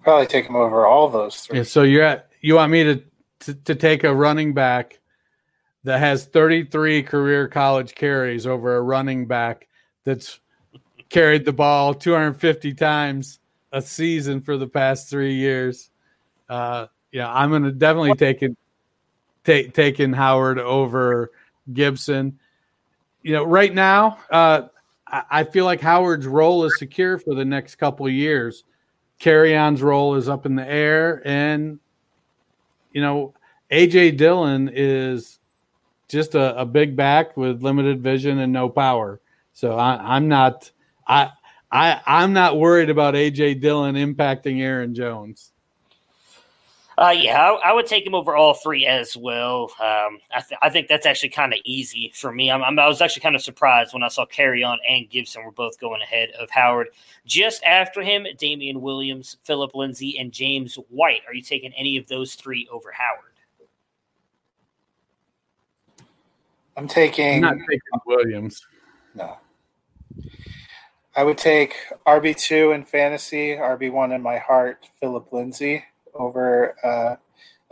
Probably 0.04 0.28
take 0.28 0.46
him 0.46 0.56
over 0.56 0.86
all 0.86 1.10
those 1.10 1.38
three. 1.42 1.58
Yeah, 1.58 1.64
so 1.64 1.82
you're 1.82 2.04
at, 2.04 2.30
you 2.40 2.54
want 2.54 2.72
me 2.72 2.84
to, 2.84 3.04
to, 3.40 3.56
to 3.56 3.74
take 3.74 4.04
a 4.04 4.14
running 4.14 4.54
back 4.54 5.00
that 5.86 5.98
has 5.98 6.26
33 6.26 7.02
career 7.02 7.48
college 7.48 7.96
carries 7.96 8.46
over 8.46 8.76
a 8.76 8.82
running 8.84 9.26
back 9.26 9.68
that's 10.04 10.40
carried 11.10 11.46
the 11.46 11.52
ball 11.52 11.96
250 11.96 12.76
times 12.76 13.40
a 13.72 13.82
season 13.82 14.40
for 14.40 14.56
the 14.56 14.68
past 14.68 15.10
three 15.10 15.34
years. 15.34 15.90
Uh, 16.50 16.88
yeah, 17.12 17.32
I'm 17.32 17.50
going 17.50 17.64
to 17.64 17.72
definitely 17.72 18.16
take 18.16 18.44
it, 18.44 18.56
take 19.44 19.74
taking 19.74 20.14
Howard 20.14 20.60
over 20.60 21.32
Gibson. 21.72 22.40
You 23.24 23.34
know, 23.34 23.44
right 23.44 23.74
now, 23.74 24.20
uh, 24.30 24.64
I, 25.08 25.24
I 25.32 25.44
feel 25.44 25.66
like 25.66 25.82
Howard's 25.82 26.28
role 26.28 26.66
is 26.66 26.78
secure 26.78 27.18
for 27.18 27.34
the 27.36 27.46
next 27.46 27.76
couple 27.76 28.06
of 28.06 28.12
years. 28.12 28.64
Kerryon's 29.20 29.82
role 29.82 30.16
is 30.16 30.28
up 30.28 30.46
in 30.46 30.56
the 30.56 30.68
air, 30.68 31.22
and 31.26 31.80
you 32.92 33.02
know, 33.02 33.34
AJ 33.72 34.18
Dillon 34.18 34.70
is 34.74 35.40
just 36.08 36.36
a, 36.36 36.60
a 36.60 36.66
big 36.66 36.96
back 36.96 37.36
with 37.36 37.64
limited 37.64 38.02
vision 38.02 38.40
and 38.40 38.54
no 38.54 38.70
power. 38.70 39.20
So 39.54 39.78
I, 39.78 40.18
am 40.18 40.28
not 40.28 40.70
I 41.08 41.32
I 41.72 42.02
I'm 42.06 42.34
not 42.34 42.58
worried 42.60 42.90
about 42.90 43.14
AJ 43.16 43.62
Dillon 43.62 43.96
impacting 43.96 44.62
Aaron 44.62 44.94
Jones. 44.94 45.52
Uh, 46.98 47.14
yeah, 47.16 47.42
I, 47.42 47.72
I, 47.72 47.74
would 47.74 47.88
take 47.88 48.06
him 48.06 48.16
over 48.16 48.36
all 48.38 48.54
three 48.54 48.86
as 48.86 49.18
well. 49.18 49.64
Um, 49.82 50.20
I, 50.34 50.42
th- 50.48 50.60
I 50.62 50.70
think 50.70 50.88
that's 50.88 51.06
actually 51.06 51.30
kind 51.30 51.54
of 51.54 51.60
easy 51.66 52.14
for 52.16 52.32
me. 52.32 52.50
I'm, 52.50 52.64
I'm, 52.64 52.80
i 52.80 52.88
was 52.88 53.02
actually 53.02 53.22
kind 53.22 53.36
of 53.36 53.42
surprised 53.42 53.94
when 53.94 54.02
I 54.02 54.08
saw 54.08 54.26
Kerryon 54.26 54.78
and 54.88 55.10
Gibson 55.10 55.44
were 55.44 55.52
both 55.52 55.78
going 55.80 56.02
ahead 56.02 56.30
of 56.40 56.50
Howard. 56.50 56.88
Just 57.26 57.64
after 57.66 58.02
him, 58.02 58.26
Damien 58.38 58.80
Williams, 58.80 59.38
Philip 59.44 59.76
Lindsay, 59.76 60.18
and 60.18 60.32
James 60.32 60.76
White. 60.90 61.22
Are 61.28 61.34
you 61.34 61.42
taking 61.42 61.74
any 61.74 61.98
of 61.98 62.08
those 62.08 62.36
three 62.36 62.68
over 62.72 62.92
Howard? 62.92 63.34
I'm 66.78 66.88
taking. 66.88 67.44
I'm 67.44 67.58
not 67.58 67.68
taking 67.70 68.00
Williams. 68.06 68.66
No. 69.14 69.38
I 71.18 71.24
would 71.24 71.38
take 71.38 71.76
RB 72.06 72.38
two 72.38 72.72
in 72.72 72.84
fantasy, 72.84 73.56
RB 73.56 73.92
one 73.92 74.14
in 74.14 74.22
my 74.22 74.38
heart, 74.38 74.88
Philip 75.00 75.32
Lindsay 75.34 75.84
over 76.16 76.76
uh, 76.84 77.16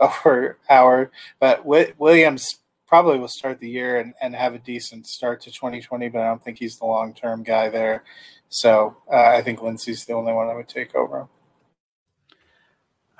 over 0.00 0.58
Howard, 0.68 1.10
but 1.40 1.58
w- 1.58 1.94
Williams 1.98 2.58
probably 2.86 3.18
will 3.18 3.28
start 3.28 3.58
the 3.58 3.68
year 3.68 3.98
and, 3.98 4.14
and 4.20 4.34
have 4.34 4.54
a 4.54 4.58
decent 4.58 5.06
start 5.06 5.40
to 5.42 5.50
2020, 5.50 6.08
but 6.10 6.20
I 6.20 6.26
don't 6.26 6.42
think 6.42 6.58
he's 6.58 6.78
the 6.78 6.86
long 6.86 7.14
term 7.14 7.42
guy 7.42 7.68
there. 7.68 8.04
So 8.48 8.96
uh, 9.12 9.16
I 9.16 9.42
think 9.42 9.62
Lindsay's 9.62 10.04
the 10.04 10.12
only 10.12 10.32
one 10.32 10.48
I 10.48 10.54
would 10.54 10.68
take 10.68 10.94
over. 10.94 11.28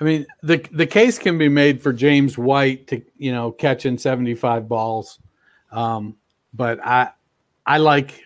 I 0.01 0.05
mean, 0.05 0.27
the 0.43 0.65
the 0.73 0.87
case 0.87 1.19
can 1.19 1.39
be 1.39 1.49
made 1.49 1.83
for 1.83 1.93
James 1.93 2.37
White 2.37 2.87
to 2.89 3.03
you 3.17 3.33
know 3.33 3.53
catching 3.53 3.99
75 3.99 4.69
balls 4.69 5.19
um, 5.75 6.17
but 6.55 6.79
I 6.87 7.11
I 7.67 7.79
like 7.79 8.23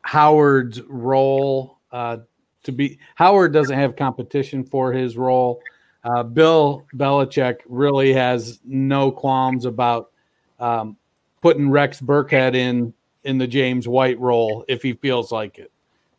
Howard's 0.00 0.80
role 0.82 1.78
uh, 1.92 2.18
to 2.64 2.72
be 2.72 2.98
Howard 3.14 3.52
doesn't 3.52 3.78
have 3.78 3.96
competition 3.96 4.64
for 4.64 4.92
his 4.92 5.16
role. 5.16 5.60
Uh, 6.04 6.22
Bill 6.22 6.86
Belichick 6.96 7.58
really 7.66 8.12
has 8.12 8.60
no 8.64 9.10
qualms 9.10 9.64
about 9.64 10.10
um, 10.60 10.96
putting 11.42 11.70
Rex 11.70 12.00
Burkhead 12.00 12.54
in 12.54 12.94
in 13.24 13.38
the 13.38 13.46
James 13.46 13.86
White 13.88 14.18
role 14.18 14.64
if 14.68 14.82
he 14.82 14.92
feels 14.94 15.32
like 15.32 15.58
it. 15.58 15.72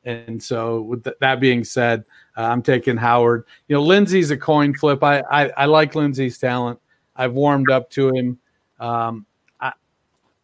And 0.05 0.41
so, 0.41 0.81
with 0.81 1.03
th- 1.03 1.15
that 1.21 1.39
being 1.39 1.63
said, 1.63 2.03
uh, 2.37 2.43
I'm 2.43 2.61
taking 2.61 2.97
Howard. 2.97 3.45
You 3.67 3.75
know, 3.75 3.83
Lindsay's 3.83 4.31
a 4.31 4.37
coin 4.37 4.73
flip. 4.73 5.03
I 5.03 5.21
I, 5.31 5.49
I 5.49 5.65
like 5.65 5.95
Lindsay's 5.95 6.37
talent. 6.37 6.79
I've 7.15 7.33
warmed 7.33 7.69
up 7.69 7.89
to 7.91 8.09
him. 8.09 8.39
Um, 8.79 9.25
I, 9.59 9.73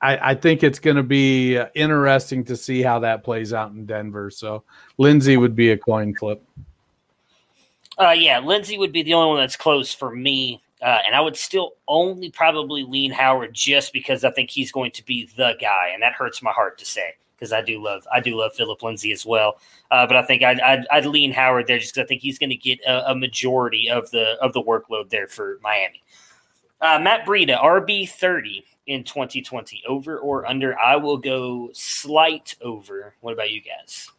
I, 0.02 0.32
I 0.32 0.36
think 0.36 0.64
it's 0.64 0.80
going 0.80 0.98
to 0.98 1.03
be 1.03 1.57
uh, 1.57 1.68
interesting 1.74 2.44
to 2.45 2.57
see 2.57 2.82
how 2.82 2.99
that 2.99 3.24
plays 3.24 3.53
out 3.53 3.72
in 3.72 3.86
Denver. 3.86 4.30
So 4.30 4.64
Lindsay 4.98 5.38
would 5.38 5.56
be 5.56 5.72
a 5.72 5.78
coin 5.78 6.14
flip. 6.14 6.44
Uh, 7.98 8.12
yeah, 8.12 8.40
Lindsay 8.40 8.78
would 8.78 8.92
be 8.92 9.04
the 9.04 9.14
only 9.14 9.30
one 9.30 9.40
that's 9.40 9.56
close 9.56 9.94
for 9.94 10.12
me. 10.12 10.62
Uh, 10.82 11.00
and 11.06 11.16
I 11.16 11.22
would 11.22 11.38
still 11.38 11.74
only 11.88 12.30
probably 12.30 12.84
lean 12.84 13.12
Howard 13.12 13.54
just 13.54 13.94
because 13.94 14.24
I 14.24 14.32
think 14.32 14.50
he's 14.50 14.72
going 14.72 14.92
to 14.92 15.06
be 15.06 15.30
the 15.38 15.56
guy, 15.60 15.90
and 15.94 16.04
that 16.04 16.14
hurts 16.14 16.44
my 16.44 16.52
heart 16.52 16.78
to 16.80 16.86
say 16.86 17.16
because 17.36 17.54
I 17.54 17.62
do 17.62 17.82
love 17.82 18.08
I 18.12 18.20
do 18.20 18.36
love 18.36 18.54
Philip 18.54 18.82
Lindsay 18.84 19.12
as 19.12 19.26
well. 19.26 19.60
Uh, 19.92 20.06
but 20.06 20.18
I 20.18 20.24
think 20.24 20.44
I'd, 20.44 20.60
I'd, 20.60 20.86
I'd, 20.92 21.06
lean 21.06 21.32
Howard 21.32 21.68
there 21.68 21.80
just 21.80 21.94
because 21.94 22.06
I 22.06 22.08
think 22.08 22.22
he's 22.22 22.40
going 22.40 22.50
to 22.50 22.56
get 22.56 22.80
a, 22.86 23.12
a, 23.12 23.16
majority 23.16 23.90
of 23.90 24.10
the 24.12 24.36
of 24.42 24.54
the 24.54 24.62
workload 24.62 25.10
there 25.10 25.28
for 25.28 25.60
Miami. 25.64 26.04
Uh, 26.82 27.00
Matt 27.00 27.26
Breida, 27.26 27.60
RB 27.60 28.08
thirty 28.10 28.66
in 28.88 29.04
2020, 29.04 29.84
over 29.88 30.20
or 30.20 30.46
under? 30.46 30.78
I 30.78 30.96
will 30.98 31.18
go 31.18 31.70
slight 31.74 32.56
over. 32.62 33.16
What 33.22 33.34
about 33.34 33.52
you 33.52 33.62
guys? 33.62 34.10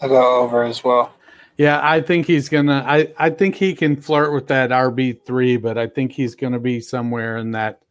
I'll 0.00 0.08
go 0.08 0.40
over 0.40 0.64
as 0.64 0.82
well. 0.82 1.12
Yeah, 1.60 1.78
I 1.82 2.00
think 2.00 2.24
he's 2.24 2.48
gonna. 2.48 2.82
I 2.86 3.12
I 3.18 3.28
think 3.28 3.54
he 3.54 3.74
can 3.74 4.00
flirt 4.00 4.32
with 4.32 4.46
that 4.46 4.70
RB 4.70 5.22
three, 5.26 5.58
but 5.58 5.76
I 5.76 5.88
think 5.88 6.10
he's 6.10 6.34
gonna 6.34 6.58
be 6.58 6.80
somewhere 6.80 7.36
in 7.36 7.50
that, 7.50 7.82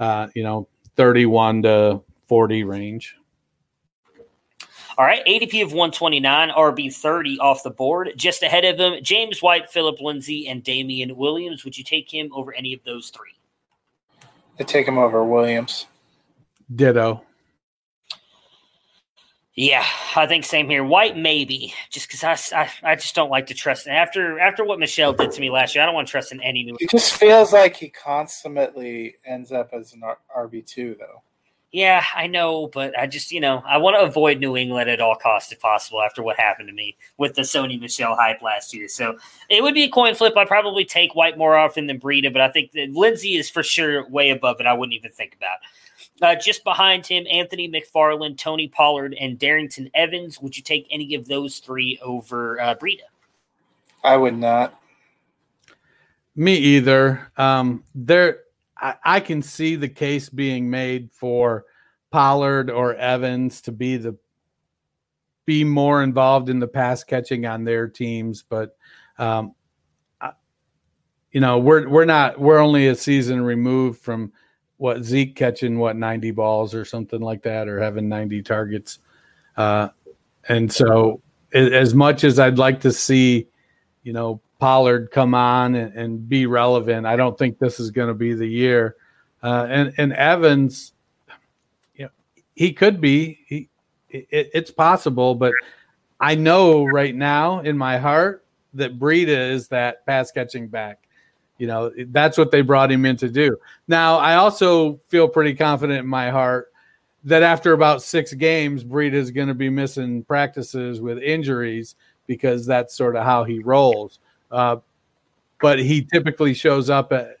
uh, 0.00 0.26
you 0.34 0.42
know, 0.42 0.66
thirty 0.96 1.24
one 1.24 1.62
to 1.62 2.02
forty 2.26 2.64
range. 2.64 3.14
All 4.98 5.04
right, 5.04 5.24
ADP 5.26 5.62
of 5.62 5.72
129, 5.72 6.50
RB 6.50 6.92
30 6.92 7.38
off 7.38 7.62
the 7.62 7.70
board. 7.70 8.12
Just 8.16 8.42
ahead 8.42 8.64
of 8.64 8.80
him, 8.80 9.00
James 9.00 9.40
White, 9.40 9.70
Philip 9.70 10.00
Lindsay, 10.00 10.48
and 10.48 10.64
Damien 10.64 11.14
Williams. 11.14 11.64
Would 11.64 11.78
you 11.78 11.84
take 11.84 12.12
him 12.12 12.30
over 12.32 12.52
any 12.52 12.72
of 12.72 12.80
those 12.82 13.10
three? 13.10 13.34
I 14.58 14.64
take 14.64 14.88
him 14.88 14.98
over 14.98 15.22
Williams. 15.22 15.86
Ditto. 16.74 17.22
Yeah, 19.56 19.84
I 20.16 20.26
think 20.26 20.44
same 20.44 20.68
here. 20.68 20.82
White 20.82 21.16
maybe, 21.16 21.72
just 21.88 22.08
because 22.08 22.52
I, 22.52 22.62
I, 22.62 22.70
I 22.82 22.94
just 22.96 23.14
don't 23.14 23.30
like 23.30 23.46
to 23.46 23.54
trust. 23.54 23.86
After 23.86 24.40
after 24.40 24.64
what 24.64 24.80
Michel 24.80 25.12
did 25.12 25.30
to 25.30 25.40
me 25.40 25.48
last 25.48 25.74
year, 25.74 25.82
I 25.82 25.86
don't 25.86 25.94
want 25.94 26.08
to 26.08 26.10
trust 26.10 26.32
in 26.32 26.40
any 26.40 26.64
new. 26.64 26.76
It 26.80 26.90
just 26.90 27.14
feels 27.14 27.52
like 27.52 27.76
he 27.76 27.88
consummately 27.88 29.14
ends 29.24 29.52
up 29.52 29.70
as 29.72 29.92
an 29.92 30.02
RB 30.36 30.66
two 30.66 30.96
though. 30.98 31.22
Yeah, 31.70 32.04
I 32.14 32.28
know, 32.28 32.68
but 32.68 32.96
I 32.96 33.08
just, 33.08 33.32
you 33.32 33.40
know, 33.40 33.60
I 33.66 33.78
want 33.78 33.96
to 33.96 34.02
avoid 34.02 34.38
New 34.38 34.56
England 34.56 34.88
at 34.88 35.00
all 35.00 35.16
costs 35.16 35.50
if 35.50 35.58
possible 35.58 36.00
after 36.02 36.22
what 36.22 36.36
happened 36.36 36.68
to 36.68 36.72
me 36.72 36.96
with 37.18 37.34
the 37.34 37.42
Sony 37.42 37.80
Michel 37.80 38.14
hype 38.14 38.42
last 38.42 38.72
year. 38.72 38.86
So 38.86 39.18
it 39.50 39.60
would 39.60 39.74
be 39.74 39.82
a 39.82 39.90
coin 39.90 40.14
flip. 40.14 40.36
I'd 40.36 40.46
probably 40.46 40.84
take 40.84 41.16
White 41.16 41.36
more 41.36 41.56
often 41.56 41.88
than 41.88 41.98
Breida, 41.98 42.32
but 42.32 42.40
I 42.40 42.48
think 42.48 42.70
that 42.72 42.90
Lindsay 42.90 43.34
is 43.34 43.50
for 43.50 43.64
sure 43.64 44.08
way 44.08 44.30
above 44.30 44.60
it. 44.60 44.66
I 44.66 44.72
wouldn't 44.72 44.94
even 44.94 45.10
think 45.10 45.34
about. 45.34 45.58
Uh, 46.22 46.34
just 46.36 46.62
behind 46.62 47.04
him, 47.06 47.26
Anthony 47.28 47.68
McFarland, 47.68 48.38
Tony 48.38 48.68
Pollard, 48.68 49.16
and 49.20 49.38
Darrynton 49.38 49.90
Evans. 49.94 50.40
Would 50.40 50.56
you 50.56 50.62
take 50.62 50.86
any 50.90 51.14
of 51.14 51.26
those 51.26 51.58
three 51.58 51.98
over 52.02 52.60
uh, 52.60 52.76
Breida? 52.76 53.00
I 54.04 54.16
would 54.16 54.36
not. 54.36 54.80
Me 56.36 56.54
either. 56.56 57.30
Um, 57.36 57.82
there 57.94 58.44
I, 58.76 58.94
I 59.04 59.20
can 59.20 59.42
see 59.42 59.76
the 59.76 59.88
case 59.88 60.28
being 60.28 60.68
made 60.68 61.10
for 61.12 61.64
Pollard 62.10 62.70
or 62.70 62.94
Evans 62.94 63.60
to 63.62 63.72
be 63.72 63.96
the 63.96 64.16
be 65.46 65.64
more 65.64 66.02
involved 66.02 66.48
in 66.48 66.58
the 66.58 66.68
pass 66.68 67.04
catching 67.04 67.44
on 67.44 67.64
their 67.64 67.86
teams, 67.86 68.42
but 68.42 68.76
um, 69.18 69.54
I, 70.20 70.32
you 71.32 71.40
know 71.40 71.58
we're 71.58 71.88
we're 71.88 72.04
not 72.04 72.38
we're 72.38 72.58
only 72.58 72.88
a 72.88 72.94
season 72.94 73.42
removed 73.42 74.00
from 74.00 74.32
what 74.76 75.02
Zeke 75.02 75.36
catching 75.36 75.78
what 75.78 75.96
ninety 75.96 76.30
balls 76.30 76.74
or 76.74 76.84
something 76.84 77.20
like 77.20 77.42
that 77.42 77.68
or 77.68 77.80
having 77.80 78.08
ninety 78.08 78.42
targets, 78.42 78.98
uh, 79.56 79.88
and 80.48 80.72
so 80.72 81.20
as 81.52 81.94
much 81.94 82.24
as 82.24 82.38
I'd 82.38 82.58
like 82.58 82.80
to 82.80 82.92
see, 82.92 83.46
you 84.02 84.12
know, 84.12 84.40
Pollard 84.58 85.10
come 85.12 85.34
on 85.34 85.74
and, 85.74 85.94
and 85.94 86.28
be 86.28 86.46
relevant. 86.46 87.06
I 87.06 87.16
don't 87.16 87.38
think 87.38 87.58
this 87.58 87.78
is 87.78 87.90
going 87.90 88.08
to 88.08 88.14
be 88.14 88.34
the 88.34 88.46
year. 88.46 88.96
Uh, 89.42 89.66
and 89.68 89.94
and 89.98 90.12
Evans, 90.14 90.92
you 91.94 92.06
know, 92.06 92.10
he 92.54 92.72
could 92.72 93.00
be. 93.00 93.38
He, 93.46 93.68
it, 94.08 94.50
it's 94.54 94.70
possible, 94.70 95.34
but 95.34 95.52
I 96.20 96.34
know 96.34 96.84
right 96.84 97.14
now 97.14 97.60
in 97.60 97.76
my 97.76 97.98
heart 97.98 98.44
that 98.74 98.98
Breida 98.98 99.50
is 99.50 99.68
that 99.68 100.06
pass 100.06 100.30
catching 100.30 100.68
back. 100.68 101.03
You 101.58 101.66
know, 101.68 101.92
that's 102.08 102.36
what 102.36 102.50
they 102.50 102.62
brought 102.62 102.90
him 102.90 103.06
in 103.06 103.16
to 103.18 103.28
do. 103.28 103.56
Now, 103.86 104.16
I 104.16 104.36
also 104.36 105.00
feel 105.06 105.28
pretty 105.28 105.54
confident 105.54 106.00
in 106.00 106.06
my 106.06 106.30
heart 106.30 106.72
that 107.24 107.42
after 107.42 107.72
about 107.72 108.02
six 108.02 108.34
games, 108.34 108.84
Breida 108.84 109.14
is 109.14 109.30
going 109.30 109.48
to 109.48 109.54
be 109.54 109.70
missing 109.70 110.24
practices 110.24 111.00
with 111.00 111.18
injuries 111.18 111.94
because 112.26 112.66
that's 112.66 112.94
sort 112.94 113.16
of 113.16 113.24
how 113.24 113.44
he 113.44 113.60
rolls. 113.60 114.18
Uh, 114.50 114.76
but 115.60 115.78
he 115.78 116.02
typically 116.02 116.54
shows 116.54 116.90
up 116.90 117.12
at, 117.12 117.38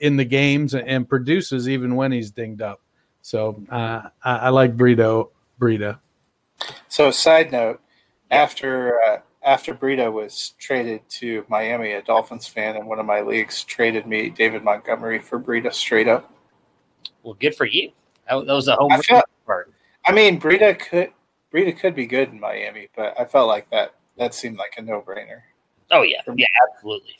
in 0.00 0.16
the 0.16 0.24
games 0.24 0.74
and 0.74 1.08
produces 1.08 1.68
even 1.68 1.94
when 1.94 2.10
he's 2.10 2.30
dinged 2.30 2.62
up. 2.62 2.80
So 3.22 3.62
uh, 3.70 4.08
I, 4.24 4.36
I, 4.36 4.48
like 4.48 4.76
Breida. 4.76 5.28
Breida. 5.60 5.98
So, 6.88 7.12
side 7.12 7.52
note: 7.52 7.80
after 8.30 9.00
uh, 9.02 9.18
after 9.44 9.74
Breida 9.74 10.12
was 10.12 10.54
traded 10.58 11.08
to 11.08 11.44
Miami, 11.48 11.92
a 11.92 12.02
Dolphins 12.02 12.46
fan 12.46 12.76
in 12.76 12.86
one 12.86 12.98
of 12.98 13.06
my 13.06 13.20
leagues 13.20 13.64
traded 13.64 14.06
me 14.06 14.30
David 14.30 14.62
Montgomery 14.62 15.18
for 15.18 15.40
Breida 15.40 15.72
straight 15.72 16.08
up. 16.08 16.32
Well, 17.22 17.34
good 17.34 17.54
for 17.54 17.66
you. 17.66 17.92
That, 18.28 18.46
was 18.46 18.68
a 18.68 18.76
home 18.76 18.92
I 18.92 19.00
felt, 19.00 19.24
part. 19.46 19.72
I 20.06 20.12
mean, 20.12 20.40
Breida 20.40 20.78
could 20.78 21.10
Breida 21.52 21.78
could 21.78 21.94
be 21.94 22.06
good 22.06 22.30
in 22.30 22.40
Miami, 22.40 22.88
but 22.96 23.18
I 23.18 23.24
felt 23.24 23.48
like 23.48 23.68
that 23.70 23.94
that 24.16 24.34
seemed 24.34 24.58
like 24.58 24.74
a 24.76 24.82
no 24.82 25.02
brainer. 25.02 25.42
Oh 25.90 26.02
yeah, 26.02 26.20
yeah, 26.34 26.46
absolutely. 26.72 27.16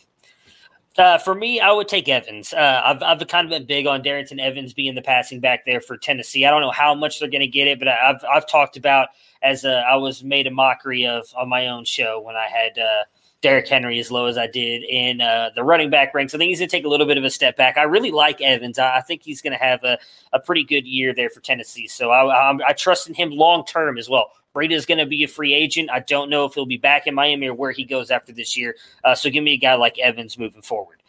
Uh, 0.97 1.19
for 1.19 1.35
me, 1.35 1.59
I 1.59 1.73
would 1.73 1.89
take 1.89 2.09
Evans. 2.09 2.53
Uh, 2.53 2.83
I've, 2.85 3.03
I've 3.03 3.27
kind 3.29 3.47
of 3.47 3.51
been 3.51 3.67
big 3.67 3.87
on 3.87 4.03
Darrynton 4.03 4.39
Evans 4.39 4.75
being 4.75 4.95
the 4.95 5.01
passing 5.01 5.41
back 5.41 5.65
there 5.65 5.81
for 5.81 5.97
Tennessee. 5.97 6.45
I 6.45 6.51
don't 6.51 6.61
know 6.61 6.71
how 6.71 6.95
much 6.95 7.19
they're 7.19 7.31
going 7.31 7.41
to 7.41 7.47
get 7.47 7.67
it, 7.67 7.79
but 7.79 7.89
I've 7.89 8.23
I've 8.31 8.47
talked 8.47 8.77
about 8.77 9.09
as 9.43 9.65
I 9.65 9.97
was 9.97 10.23
made 10.23 10.47
a 10.47 10.51
mockery 10.51 11.07
of 11.07 11.27
on 11.37 11.49
my 11.49 11.69
own 11.69 11.85
show 11.85 12.21
when 12.21 12.37
I 12.37 12.47
had 12.47 12.79
uh, 12.79 13.05
Derrick 13.43 13.69
Henry 13.69 13.99
as 13.99 14.11
low 14.11 14.27
as 14.27 14.39
I 14.39 14.47
did 14.47 14.85
in 14.85 15.21
uh, 15.21 15.51
the 15.55 15.65
running 15.65 15.91
back 15.91 16.15
ranks. 16.15 16.35
I 16.35 16.39
think 16.39 16.49
he's 16.49 16.61
going 16.61 16.69
to 16.69 16.77
take 16.77 16.85
a 16.85 16.89
little 16.89 17.07
bit 17.07 17.19
of 17.19 17.25
a 17.25 17.31
step 17.31 17.57
back. 17.57 17.77
I 17.77 17.83
really 17.83 18.13
like 18.13 18.41
Evans. 18.41 18.79
I, 18.79 18.99
I 18.99 19.01
think 19.01 19.23
he's 19.23 19.43
going 19.43 19.53
to 19.53 19.59
have 19.59 19.83
a, 19.83 19.99
a 20.33 20.39
pretty 20.39 20.65
good 20.65 20.87
year 20.87 21.13
there 21.13 21.29
for 21.29 21.41
Tennessee. 21.41 21.89
So 21.89 22.11
I, 22.11 22.53
I, 22.53 22.59
I 22.69 22.73
trust 22.73 23.09
in 23.09 23.15
him 23.15 23.31
long 23.31 23.65
term 23.65 23.99
as 23.99 24.09
well. 24.09 24.31
Breida 24.55 24.73
is 24.73 24.87
going 24.87 24.99
to 24.99 25.07
be 25.07 25.25
a 25.25 25.29
free 25.29 25.55
agent. 25.55 25.91
I 25.91 26.01
don't 26.01 26.31
know 26.31 26.45
if 26.45 26.55
he'll 26.55 26.67
be 26.67 26.77
back 26.77 27.07
in 27.07 27.15
Miami 27.15 27.49
or 27.49 27.55
where 27.55 27.73
he 27.73 27.85
goes 27.85 28.11
after 28.11 28.33
this 28.33 28.57
year. 28.57 28.77
Uh, 29.03 29.15
so 29.15 29.31
give 29.31 29.43
me 29.43 29.55
a 29.55 29.59
guy 29.59 29.75
like 29.75 29.99
Evans 29.99 30.39
moving 30.39 30.63
forward. 30.63 31.03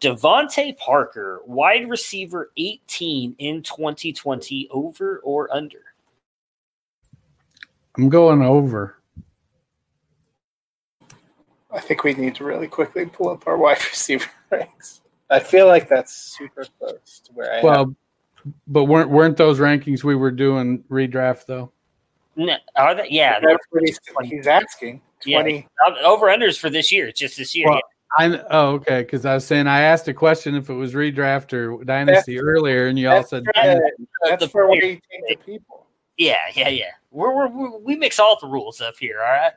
DeVante 0.00 0.76
Parker, 0.78 1.42
wide 1.44 1.90
receiver 1.90 2.50
18 2.56 3.34
in 3.38 3.62
2020, 3.62 4.68
over 4.70 5.20
or 5.24 5.52
under? 5.54 5.93
I'm 7.96 8.08
going 8.08 8.42
over. 8.42 8.96
I 11.72 11.80
think 11.80 12.04
we 12.04 12.14
need 12.14 12.34
to 12.36 12.44
really 12.44 12.68
quickly 12.68 13.06
pull 13.06 13.30
up 13.30 13.46
our 13.46 13.56
wide 13.56 13.82
receiver 13.90 14.30
ranks. 14.50 15.00
I 15.30 15.40
feel 15.40 15.66
like 15.66 15.88
that's 15.88 16.14
super 16.14 16.66
close 16.78 17.20
to 17.24 17.32
where 17.32 17.52
I 17.52 17.62
well, 17.62 17.80
am. 17.82 17.96
but 18.66 18.84
weren't 18.84 19.10
weren't 19.10 19.36
those 19.36 19.58
rankings 19.58 20.04
we 20.04 20.14
were 20.14 20.30
doing 20.30 20.84
redraft 20.90 21.46
though? 21.46 21.72
No, 22.36 22.56
are 22.76 22.94
they? 22.94 23.08
Yeah, 23.10 23.40
that's 23.40 23.64
what 23.70 23.82
he's, 23.84 23.98
he's 24.24 24.46
asking. 24.46 25.00
Twenty 25.20 25.66
yeah, 25.88 26.04
over 26.04 26.26
unders 26.26 26.58
for 26.58 26.68
this 26.68 26.92
year, 26.92 27.08
It's 27.08 27.18
just 27.18 27.38
this 27.38 27.54
year. 27.56 27.68
Well, 27.68 27.80
I 28.18 28.40
oh 28.50 28.74
okay, 28.74 29.02
because 29.02 29.24
I 29.24 29.34
was 29.34 29.46
saying 29.46 29.66
I 29.66 29.80
asked 29.80 30.06
a 30.08 30.14
question 30.14 30.54
if 30.54 30.68
it 30.68 30.74
was 30.74 30.94
redraft 30.94 31.52
or 31.52 31.82
dynasty 31.84 32.34
that's, 32.34 32.44
earlier, 32.44 32.88
and 32.88 32.98
you 32.98 33.08
all 33.08 33.24
said 33.24 33.44
right. 33.56 33.80
that's 34.24 34.46
for 34.46 34.68
where 34.68 34.84
you 34.84 35.00
take 35.10 35.28
the 35.28 35.36
people. 35.44 35.83
Yeah, 36.16 36.38
yeah, 36.54 36.68
yeah. 36.68 36.90
We're, 37.10 37.48
we're, 37.48 37.78
we 37.78 37.96
mix 37.96 38.18
all 38.18 38.38
the 38.40 38.46
rules 38.46 38.80
up 38.80 38.96
here. 38.98 39.18
All 39.20 39.32
right. 39.32 39.52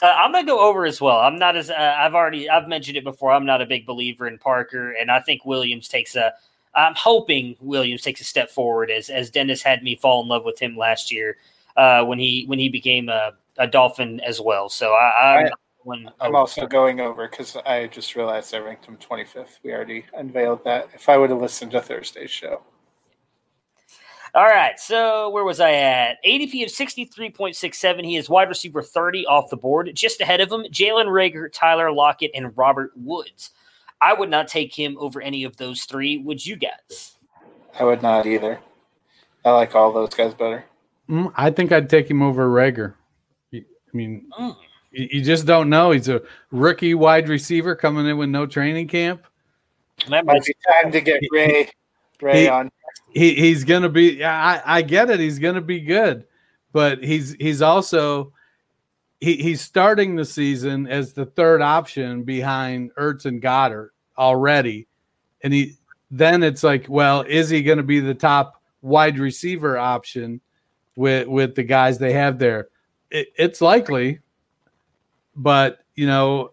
Uh, 0.00 0.14
I'm 0.16 0.30
gonna 0.30 0.46
go 0.46 0.60
over 0.60 0.86
as 0.86 1.00
well. 1.00 1.18
I'm 1.18 1.36
not 1.36 1.56
as 1.56 1.70
uh, 1.70 1.96
I've 1.98 2.14
already 2.14 2.48
I've 2.48 2.68
mentioned 2.68 2.96
it 2.96 3.02
before. 3.02 3.32
I'm 3.32 3.44
not 3.44 3.60
a 3.60 3.66
big 3.66 3.84
believer 3.84 4.28
in 4.28 4.38
Parker, 4.38 4.92
and 4.92 5.10
I 5.10 5.18
think 5.18 5.44
Williams 5.44 5.88
takes 5.88 6.14
a. 6.14 6.32
I'm 6.74 6.94
hoping 6.94 7.56
Williams 7.60 8.02
takes 8.02 8.20
a 8.20 8.24
step 8.24 8.48
forward 8.48 8.92
as 8.92 9.10
as 9.10 9.28
Dennis 9.28 9.60
had 9.60 9.82
me 9.82 9.96
fall 9.96 10.22
in 10.22 10.28
love 10.28 10.44
with 10.44 10.60
him 10.60 10.76
last 10.76 11.10
year 11.10 11.38
uh, 11.76 12.04
when 12.04 12.20
he 12.20 12.44
when 12.46 12.60
he 12.60 12.68
became 12.68 13.08
a, 13.08 13.32
a 13.56 13.66
Dolphin 13.66 14.20
as 14.20 14.40
well. 14.40 14.68
So 14.68 14.92
I, 14.92 15.42
I'm, 15.42 15.50
One, 15.82 16.10
I'm 16.20 16.36
also 16.36 16.66
going 16.66 17.00
over 17.00 17.28
because 17.28 17.56
I 17.56 17.88
just 17.88 18.14
realized 18.14 18.54
I 18.54 18.58
ranked 18.58 18.84
him 18.84 18.98
25th. 18.98 19.58
We 19.64 19.72
already 19.72 20.04
unveiled 20.14 20.62
that. 20.62 20.90
If 20.94 21.08
I 21.08 21.16
would 21.16 21.30
have 21.30 21.40
listened 21.40 21.72
to 21.72 21.80
Thursday's 21.80 22.30
show. 22.30 22.62
All 24.38 24.44
right, 24.44 24.78
so 24.78 25.30
where 25.30 25.42
was 25.42 25.58
I 25.58 25.72
at? 25.72 26.18
ADP 26.24 26.62
of 26.62 26.70
63.67. 26.70 28.04
He 28.04 28.14
is 28.14 28.28
wide 28.28 28.48
receiver 28.48 28.82
30 28.82 29.26
off 29.26 29.50
the 29.50 29.56
board. 29.56 29.90
Just 29.94 30.20
ahead 30.20 30.40
of 30.40 30.52
him, 30.52 30.62
Jalen 30.70 31.06
Reagor, 31.06 31.52
Tyler 31.52 31.90
Lockett, 31.90 32.30
and 32.36 32.56
Robert 32.56 32.92
Woods. 32.94 33.50
I 34.00 34.12
would 34.14 34.30
not 34.30 34.46
take 34.46 34.72
him 34.72 34.96
over 35.00 35.20
any 35.20 35.42
of 35.42 35.56
those 35.56 35.82
three. 35.86 36.18
Would 36.18 36.46
you 36.46 36.54
guys? 36.54 37.16
I 37.80 37.82
would 37.82 38.00
not 38.00 38.26
either. 38.26 38.60
I 39.44 39.50
like 39.50 39.74
all 39.74 39.92
those 39.92 40.14
guys 40.14 40.34
better. 40.34 40.64
Mm, 41.10 41.32
I 41.34 41.50
think 41.50 41.72
I'd 41.72 41.90
take 41.90 42.08
him 42.08 42.22
over 42.22 42.48
Reagor. 42.48 42.94
I 43.52 43.64
mean, 43.92 44.30
Mm. 44.38 44.56
you 44.92 45.08
you 45.14 45.20
just 45.20 45.46
don't 45.46 45.68
know. 45.68 45.90
He's 45.90 46.08
a 46.08 46.22
rookie 46.52 46.94
wide 46.94 47.28
receiver 47.28 47.74
coming 47.74 48.06
in 48.06 48.16
with 48.16 48.28
no 48.28 48.46
training 48.46 48.86
camp. 48.86 49.24
That 50.08 50.10
Might 50.10 50.26
might 50.26 50.44
be 50.44 50.54
time 50.80 50.92
to 50.92 51.00
get 51.00 51.20
Ray 51.32 51.68
Ray 52.22 52.42
He- 52.42 52.48
on. 52.48 52.70
He 53.10 53.34
he's 53.34 53.64
gonna 53.64 53.88
be. 53.88 54.24
I 54.24 54.78
I 54.78 54.82
get 54.82 55.10
it. 55.10 55.20
He's 55.20 55.38
gonna 55.38 55.60
be 55.60 55.80
good, 55.80 56.24
but 56.72 57.02
he's 57.02 57.34
he's 57.40 57.62
also 57.62 58.32
he 59.20 59.36
he's 59.36 59.60
starting 59.60 60.16
the 60.16 60.24
season 60.24 60.86
as 60.86 61.12
the 61.12 61.26
third 61.26 61.62
option 61.62 62.22
behind 62.22 62.94
Ertz 62.96 63.24
and 63.24 63.42
Goedert 63.42 63.90
already, 64.16 64.86
and 65.42 65.52
he 65.52 65.78
then 66.10 66.42
it's 66.42 66.62
like, 66.62 66.86
well, 66.88 67.22
is 67.22 67.50
he 67.50 67.62
going 67.62 67.78
to 67.78 67.84
be 67.84 68.00
the 68.00 68.14
top 68.14 68.62
wide 68.80 69.18
receiver 69.18 69.76
option 69.76 70.40
with 70.96 71.28
with 71.28 71.54
the 71.54 71.62
guys 71.62 71.98
they 71.98 72.12
have 72.12 72.38
there? 72.38 72.68
It, 73.10 73.28
it's 73.36 73.60
likely, 73.60 74.20
but 75.36 75.80
you 75.94 76.06
know, 76.06 76.52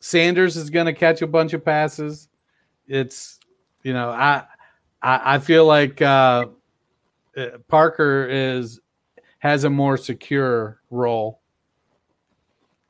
Sanders 0.00 0.56
is 0.56 0.70
going 0.70 0.86
to 0.86 0.92
catch 0.92 1.20
a 1.22 1.26
bunch 1.26 1.52
of 1.52 1.64
passes. 1.64 2.28
It's 2.86 3.38
you 3.82 3.92
know, 3.92 4.10
I 4.10 4.44
I, 5.02 5.38
feel 5.38 5.66
like 5.66 6.02
uh, 6.02 6.46
uh, 7.36 7.46
Parker 7.68 8.26
is 8.28 8.80
has 9.38 9.64
a 9.64 9.70
more 9.70 9.96
secure 9.96 10.80
role. 10.90 11.40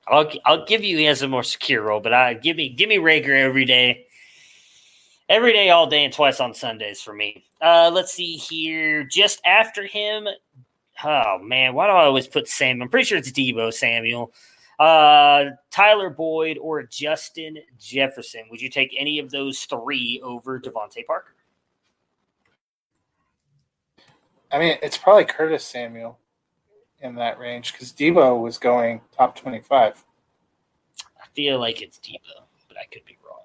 I'll 0.09 0.31
I'll 0.45 0.65
give 0.67 0.83
you 0.83 0.99
he 0.99 1.05
has 1.05 1.23
a 1.23 1.29
more 1.29 1.45
secure 1.45 1.83
role, 1.83 2.01
but 2.01 2.13
I 2.13 2.35
give 2.35 2.57
me 2.57 2.69
give 2.71 2.89
me 2.89 2.97
Reagor 2.97 3.39
every 3.39 3.65
day, 3.65 4.07
every 5.29 5.53
day, 5.53 5.71
all 5.71 5.87
day, 5.87 6.05
and 6.05 6.13
twice 6.13 6.41
on 6.41 6.53
Sundays 6.53 7.01
for 7.01 7.13
me. 7.13 7.45
Uh, 7.61 7.91
let's 7.93 8.13
see 8.13 8.35
here. 8.35 9.05
Just 9.05 9.41
after 9.45 9.85
him, 9.87 10.27
oh 11.05 11.39
man, 11.39 11.75
why 11.75 11.87
do 11.87 11.93
I 11.93 12.05
always 12.05 12.27
put 12.27 12.49
Sam? 12.49 12.83
I'm 12.83 12.89
pretty 12.89 13.05
sure 13.05 13.19
it's 13.19 13.31
Deebo 13.31 13.73
Samuel, 13.73 14.33
uh, 14.81 15.45
Tyler 15.71 16.11
Boyd, 16.11 16.59
or 16.59 16.83
Justin 16.83 17.59
Jefferson. 17.79 18.43
Would 18.51 18.61
you 18.61 18.69
take 18.69 18.93
any 18.99 19.21
of 19.21 19.31
those 19.31 19.61
three 19.61 20.21
over 20.25 20.59
DeVante 20.59 21.07
Parker? 21.07 21.35
I 24.53 24.59
mean, 24.59 24.79
it's 24.83 24.97
probably 24.99 25.25
Curtis 25.25 25.65
Samuel 25.65 26.19
in 27.01 27.15
that 27.17 27.39
range 27.39 27.73
because 27.73 27.93
Deebo 27.93 28.41
was 28.41 28.59
going 28.59 29.01
top 29.17 29.37
25. 29.39 30.05
I 31.21 31.27
feel 31.35 31.59
like 31.59 31.81
it's 31.83 31.99
Deebo, 31.99 32.43
but 32.69 32.77
I 32.77 32.85
could 32.93 33.05
be 33.05 33.17
wrong. 33.27 33.41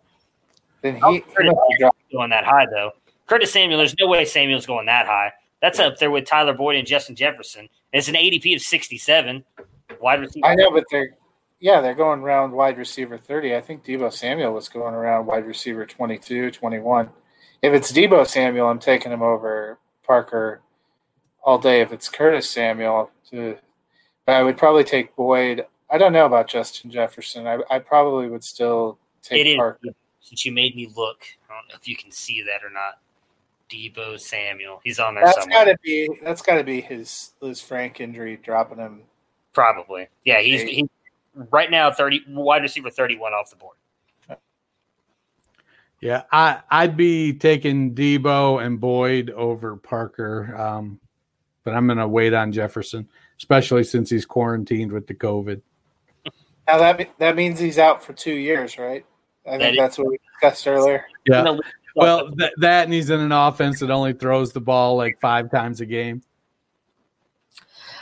Then 0.82 0.99
Oh, 1.03 1.11
he, 1.11 1.15
he 1.18 1.22
Curtis 1.22 1.53
dropped- 1.80 1.98
going 2.11 2.30
that 2.32 2.44
high 2.45 2.65
though. 2.72 2.91
Curtis 3.27 3.52
Samuel, 3.52 3.77
there's 3.80 3.95
no 3.99 4.07
way 4.07 4.26
Samuel's 4.26 4.65
going 4.65 4.86
that 4.88 5.06
high. 5.06 5.32
That's 5.61 5.80
up 5.80 5.98
there 5.98 6.11
with 6.11 6.26
Tyler 6.26 6.53
Boyd 6.53 6.76
and 6.76 6.86
Justin 6.88 7.15
Jefferson. 7.15 7.68
It's 7.91 8.07
an 8.07 8.15
ADP 8.15 8.56
of 8.56 8.61
67. 8.61 9.44
Wide 10.02 10.19
receiver. 10.19 10.45
I 10.45 10.56
know, 10.56 10.69
but 10.72 10.84
they're 10.91 11.15
yeah, 11.60 11.80
they're 11.82 11.95
going 11.95 12.19
around 12.19 12.52
wide 12.52 12.77
receiver 12.77 13.18
30. 13.18 13.56
I 13.56 13.61
think 13.61 13.84
Deebo 13.86 14.11
Samuel 14.11 14.53
was 14.53 14.68
going 14.69 14.94
around 14.94 15.26
wide 15.26 15.45
receiver 15.48 15.86
22, 15.86 16.52
21. 16.52 17.10
If 17.61 17.73
it's 17.73 17.91
Deebo 17.91 18.27
Samuel, 18.27 18.68
I'm 18.68 18.77
taking 18.77 19.11
him 19.11 19.22
over 19.23 19.80
Parker 20.06 20.61
all 21.45 21.57
day. 21.57 21.80
If 21.80 21.93
it's 21.93 22.09
Curtis 22.09 22.49
Samuel, 22.49 23.09
to, 23.30 23.57
I 24.27 24.43
would 24.43 24.57
probably 24.57 24.84
take 24.84 25.15
Boyd. 25.15 25.65
I 25.89 25.97
don't 25.97 26.11
know 26.11 26.26
about 26.26 26.49
Justin 26.49 26.91
Jefferson. 26.91 27.47
I, 27.47 27.59
I 27.72 27.80
probably 27.80 28.27
would 28.27 28.43
still 28.43 28.97
take 29.22 29.45
It 29.45 29.51
is. 29.51 29.55
Parker. 29.55 29.89
Since 30.19 30.43
you 30.43 30.51
made 30.51 30.76
me 30.76 30.91
look, 30.97 31.23
I 31.49 31.53
don't 31.53 31.67
know 31.69 31.76
if 31.80 31.88
you 31.88 31.95
can 31.95 32.11
see 32.11 32.41
that 32.41 32.65
or 32.65 32.72
not. 32.72 32.99
Deebo 33.69 34.19
Samuel. 34.19 34.81
He's 34.84 34.99
on 34.99 35.15
there 35.15 35.23
That's 35.26 35.39
somewhere. 35.39 35.65
got 35.65 35.72
to 35.72 35.77
be 35.84 36.09
that's 36.23 36.41
got 36.41 36.55
to 36.55 36.63
be 36.63 36.81
his 36.81 37.34
Lisfranc 37.41 37.99
injury 37.99 38.38
dropping 38.43 38.77
him. 38.77 39.01
Probably. 39.53 40.07
Yeah, 40.23 40.41
he's, 40.41 40.61
he's 40.63 40.88
right 41.51 41.72
now 41.72 41.91
30 41.91 42.26
wide 42.30 42.61
receiver 42.61 42.89
31 42.89 43.34
off 43.34 43.49
the 43.49 43.55
board. 43.55 43.77
Yeah, 46.01 46.23
I 46.31 46.61
I'd 46.69 46.97
be 46.97 47.34
taking 47.34 47.95
Deebo 47.95 48.63
and 48.63 48.80
Boyd 48.80 49.31
over 49.31 49.76
Parker, 49.77 50.55
um, 50.55 50.99
but 51.66 51.74
I'm 51.74 51.86
going 51.88 51.98
to 51.98 52.08
wait 52.08 52.34
on 52.34 52.54
Jefferson, 52.54 53.10
especially 53.38 53.84
since 53.84 54.10
he's 54.10 54.26
quarantined 54.26 54.94
with 54.94 55.08
the 55.08 55.16
COVID. 55.16 55.62
Now 56.68 56.78
that 56.80 57.10
that 57.20 57.36
means 57.36 57.60
he's 57.60 57.78
out 57.78 58.02
for 58.04 58.14
two 58.14 58.34
years, 58.34 58.78
right? 58.78 59.06
I 59.46 59.52
That 59.52 59.60
think 59.60 59.74
is- 59.74 59.78
that's 59.80 59.98
what 59.98 60.08
we 60.08 60.20
discussed 60.32 60.66
earlier. 60.68 61.06
Yeah. 61.28 61.58
Well, 61.96 62.30
th- 62.32 62.52
that 62.58 62.86
and 62.86 62.94
he's 62.94 63.10
in 63.10 63.20
an 63.22 63.32
offense 63.32 63.80
that 63.80 63.90
only 63.92 64.14
throws 64.14 64.52
the 64.52 64.60
ball 64.62 64.96
like 64.98 65.20
five 65.22 65.50
times 65.52 65.80
a 65.82 65.86
game. 65.86 66.22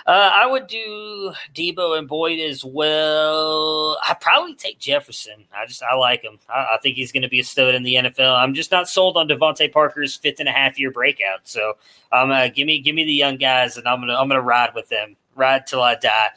Uh, 0.05 0.29
I 0.33 0.45
would 0.45 0.67
do 0.67 1.33
Deebo 1.55 1.97
and 1.97 2.07
Boyd 2.07 2.39
as 2.39 2.63
well. 2.65 3.97
I 4.07 4.13
probably 4.19 4.53
take 4.55 4.77
Jefferson. 4.77 5.45
I 5.55 5.65
just 5.65 5.81
I 5.81 5.95
like 5.95 6.23
him. 6.23 6.39
I, 6.49 6.67
I 6.73 6.77
think 6.81 6.95
he's 6.95 7.11
going 7.11 7.23
to 7.23 7.29
be 7.29 7.39
a 7.39 7.43
stud 7.43 7.73
in 7.73 7.83
the 7.83 7.95
NFL. 7.95 8.37
I'm 8.37 8.53
just 8.53 8.71
not 8.71 8.89
sold 8.89 9.15
on 9.15 9.29
DeVante 9.29 9.71
Parker's 9.71 10.15
fifth 10.15 10.39
and 10.39 10.49
a 10.49 10.51
half 10.51 10.77
year 10.77 10.91
breakout. 10.91 11.41
So 11.43 11.77
um, 12.11 12.31
uh, 12.31 12.49
give 12.49 12.67
me 12.67 12.81
give 12.81 12.95
me 12.95 13.05
the 13.05 13.13
young 13.13 13.37
guys, 13.37 13.77
and 13.77 13.87
I'm 13.87 14.01
gonna 14.01 14.15
I'm 14.15 14.27
gonna 14.27 14.41
ride 14.41 14.73
with 14.75 14.89
them, 14.89 15.15
ride 15.35 15.67
till 15.67 15.81
I 15.81 15.95
die. 15.95 16.31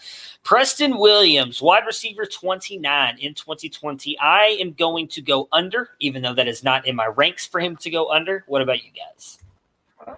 Preston 0.44 0.98
Williams, 0.98 1.60
wide 1.60 1.86
receiver 1.86 2.24
29 2.24 3.18
in 3.18 3.34
2020. 3.34 4.16
I 4.20 4.56
am 4.60 4.74
going 4.74 5.08
to 5.08 5.20
go 5.20 5.48
under, 5.50 5.90
even 5.98 6.22
though 6.22 6.34
that 6.34 6.46
is 6.46 6.62
not 6.62 6.86
in 6.86 6.94
my 6.94 7.06
ranks 7.06 7.44
for 7.44 7.58
him 7.58 7.76
to 7.78 7.90
go 7.90 8.12
under. 8.12 8.44
What 8.46 8.62
about 8.62 8.84
you 8.84 8.90
guys? 8.92 9.40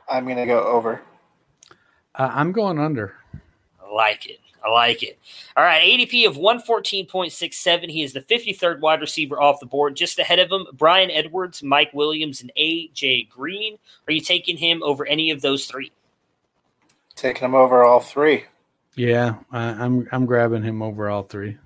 I'm 0.06 0.24
going 0.24 0.36
to 0.36 0.44
go 0.44 0.62
over. 0.64 1.00
Uh, 2.14 2.30
I'm 2.30 2.52
going 2.52 2.78
under. 2.78 3.14
I 3.88 3.94
like 3.94 4.26
it. 4.26 4.40
I 4.64 4.70
like 4.70 5.02
it. 5.02 5.18
All 5.56 5.64
right, 5.64 5.82
ADP 5.82 6.26
of 6.26 6.36
114.67. 6.36 7.90
He 7.90 8.02
is 8.02 8.12
the 8.12 8.20
53rd 8.20 8.80
wide 8.80 9.00
receiver 9.00 9.40
off 9.40 9.60
the 9.60 9.66
board. 9.66 9.96
Just 9.96 10.18
ahead 10.18 10.38
of 10.38 10.50
him, 10.50 10.66
Bryan 10.72 11.10
Edwards, 11.10 11.62
Mike 11.62 11.90
Williams, 11.94 12.42
and 12.42 12.50
AJ 12.58 13.28
Green. 13.28 13.78
Are 14.06 14.12
you 14.12 14.20
taking 14.20 14.56
him 14.56 14.82
over 14.82 15.06
any 15.06 15.30
of 15.30 15.40
those 15.40 15.66
three? 15.66 15.92
Taking 17.14 17.46
him 17.46 17.54
over 17.54 17.84
all 17.84 18.00
three. 18.00 18.44
Yeah, 18.94 19.36
I, 19.52 19.60
I'm 19.60 20.08
I'm 20.10 20.26
grabbing 20.26 20.64
him 20.64 20.82
over 20.82 21.08
all 21.08 21.22
three. 21.22 21.56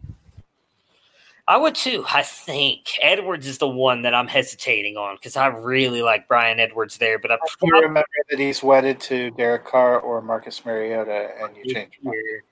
I 1.49 1.57
would 1.57 1.75
too. 1.75 2.05
I 2.09 2.23
think 2.23 2.87
Edwards 3.01 3.49
is 3.49 3.59
the 3.59 3.69
one 3.69 4.03
that 4.03 4.15
I'm 4.15 4.29
hesitating 4.29 4.97
on 4.97 5.17
because 5.17 5.37
I 5.37 5.49
really 5.49 6.01
like 6.01 6.29
Bryan 6.29 6.61
Edwards 6.61 6.99
there, 6.99 7.19
but 7.19 7.33
I 7.33 7.39
You 7.63 7.75
remember 7.81 8.07
that 8.31 8.39
he's 8.39 8.63
wedded 8.63 9.01
to 9.01 9.33
Derek 9.33 9.65
Carr 9.65 9.99
or 9.99 10.23
Marcus 10.23 10.65
Mariota, 10.65 11.31
and 11.41 11.57
you 11.57 11.75
change. 11.75 11.99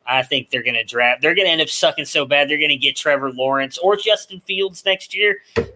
I 0.06 0.24
think 0.24 0.50
they're 0.50 0.64
going 0.64 0.74
to 0.74 0.82
draft. 0.82 1.22
They're 1.22 1.36
going 1.36 1.46
to 1.46 1.52
end 1.52 1.60
up 1.60 1.68
sucking 1.68 2.06
so 2.06 2.26
bad 2.26 2.50
they're 2.50 2.58
going 2.58 2.70
to 2.70 2.76
get 2.76 2.96
Trevor 2.96 3.30
Lawrence 3.30 3.78
or 3.78 3.96
Justin 3.96 4.40
Fields 4.40 4.84
next 4.84 5.14
year. 5.14 5.38
and 5.56 5.68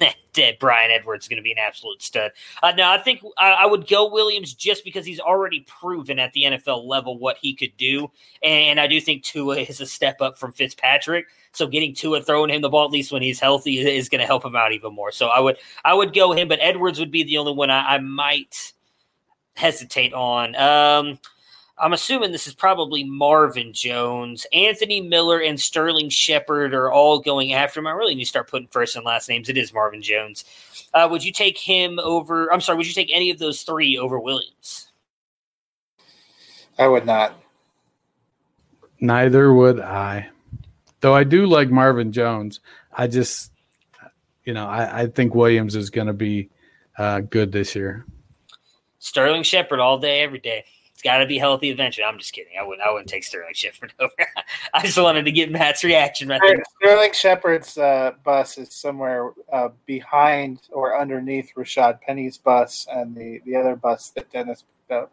that 0.36 0.58
Bryan 0.58 0.90
Edwards 0.90 1.24
is 1.24 1.28
going 1.28 1.38
to 1.38 1.42
be 1.42 1.52
an 1.52 1.58
absolute 1.58 2.02
stud. 2.02 2.30
Uh, 2.62 2.72
no, 2.76 2.90
I 2.90 2.98
think 2.98 3.22
I, 3.38 3.52
I 3.52 3.66
would 3.66 3.88
go 3.88 4.10
Williams 4.10 4.54
just 4.54 4.84
because 4.84 5.06
he's 5.06 5.20
already 5.20 5.60
proven 5.60 6.18
at 6.18 6.32
the 6.32 6.42
NFL 6.42 6.84
level 6.84 7.18
what 7.18 7.38
he 7.38 7.54
could 7.54 7.76
do, 7.76 8.10
and 8.42 8.78
I 8.78 8.86
do 8.86 9.00
think 9.00 9.22
Tua 9.22 9.56
is 9.56 9.80
a 9.80 9.86
step 9.86 10.20
up 10.20 10.36
from 10.36 10.52
Fitzpatrick. 10.52 11.26
So 11.56 11.66
getting 11.66 11.94
to 11.94 12.00
Tua 12.00 12.22
throwing 12.22 12.50
him 12.50 12.62
the 12.62 12.68
ball 12.68 12.84
at 12.84 12.90
least 12.90 13.12
when 13.12 13.22
he's 13.22 13.40
healthy 13.40 13.78
is 13.78 14.08
going 14.08 14.20
to 14.20 14.26
help 14.26 14.44
him 14.44 14.54
out 14.54 14.72
even 14.72 14.94
more. 14.94 15.10
So 15.10 15.28
I 15.28 15.40
would 15.40 15.56
I 15.84 15.94
would 15.94 16.14
go 16.14 16.32
him, 16.32 16.48
but 16.48 16.58
Edwards 16.60 16.98
would 16.98 17.10
be 17.10 17.22
the 17.22 17.38
only 17.38 17.52
one 17.52 17.70
I, 17.70 17.94
I 17.94 17.98
might 17.98 18.72
hesitate 19.54 20.12
on. 20.12 20.54
Um, 20.56 21.18
I'm 21.78 21.92
assuming 21.92 22.32
this 22.32 22.46
is 22.46 22.54
probably 22.54 23.04
Marvin 23.04 23.72
Jones, 23.72 24.46
Anthony 24.52 25.00
Miller, 25.00 25.40
and 25.40 25.60
Sterling 25.60 26.08
Shepard 26.08 26.72
are 26.72 26.90
all 26.90 27.18
going 27.18 27.52
after 27.52 27.80
him. 27.80 27.86
I 27.86 27.92
really 27.92 28.14
need 28.14 28.24
to 28.24 28.28
start 28.28 28.48
putting 28.48 28.68
first 28.68 28.96
and 28.96 29.04
last 29.04 29.28
names. 29.28 29.50
It 29.50 29.58
is 29.58 29.74
Marvin 29.74 30.00
Jones. 30.00 30.46
Uh, 30.94 31.06
would 31.10 31.22
you 31.22 31.32
take 31.32 31.58
him 31.58 31.98
over? 32.02 32.50
I'm 32.50 32.62
sorry. 32.62 32.78
Would 32.78 32.86
you 32.86 32.94
take 32.94 33.10
any 33.12 33.30
of 33.30 33.38
those 33.38 33.62
three 33.62 33.98
over 33.98 34.18
Williams? 34.18 34.90
I 36.78 36.86
would 36.88 37.04
not. 37.04 37.34
Neither 39.00 39.52
would 39.52 39.80
I. 39.80 40.30
Though 41.00 41.14
I 41.14 41.24
do 41.24 41.46
like 41.46 41.70
Marvin 41.70 42.12
Jones. 42.12 42.60
I 42.92 43.06
just, 43.06 43.52
you 44.44 44.54
know, 44.54 44.66
I, 44.66 45.02
I 45.02 45.06
think 45.06 45.34
Williams 45.34 45.76
is 45.76 45.90
going 45.90 46.06
to 46.06 46.12
be 46.12 46.48
uh, 46.98 47.20
good 47.20 47.52
this 47.52 47.74
year. 47.74 48.06
Sterling 48.98 49.42
Shepard 49.42 49.80
all 49.80 49.98
day, 49.98 50.20
every 50.20 50.38
day. 50.38 50.64
It's 50.92 51.02
got 51.02 51.18
to 51.18 51.26
be 51.26 51.36
healthy 51.36 51.68
eventually. 51.68 52.06
I'm 52.06 52.18
just 52.18 52.32
kidding. 52.32 52.54
I 52.58 52.62
wouldn't. 52.62 52.86
I 52.86 52.90
wouldn't 52.90 53.10
take 53.10 53.22
Sterling 53.22 53.52
Shepard 53.52 53.92
over. 54.00 54.12
I 54.72 54.80
just 54.80 54.96
wanted 54.96 55.26
to 55.26 55.32
get 55.32 55.52
Matt's 55.52 55.84
reaction 55.84 56.28
right 56.28 56.40
there. 56.42 56.62
Sterling 56.80 57.12
Shepard's 57.12 57.76
uh, 57.76 58.12
bus 58.24 58.56
is 58.56 58.74
somewhere 58.74 59.32
uh, 59.52 59.68
behind 59.84 60.62
or 60.70 60.98
underneath 60.98 61.52
Rashaad 61.54 62.00
Penny's 62.00 62.38
bus 62.38 62.86
and 62.90 63.14
the, 63.14 63.40
the 63.44 63.56
other 63.56 63.76
bus 63.76 64.10
that 64.16 64.32
Dennis 64.32 64.62
picked 64.62 64.92
up. 65.02 65.12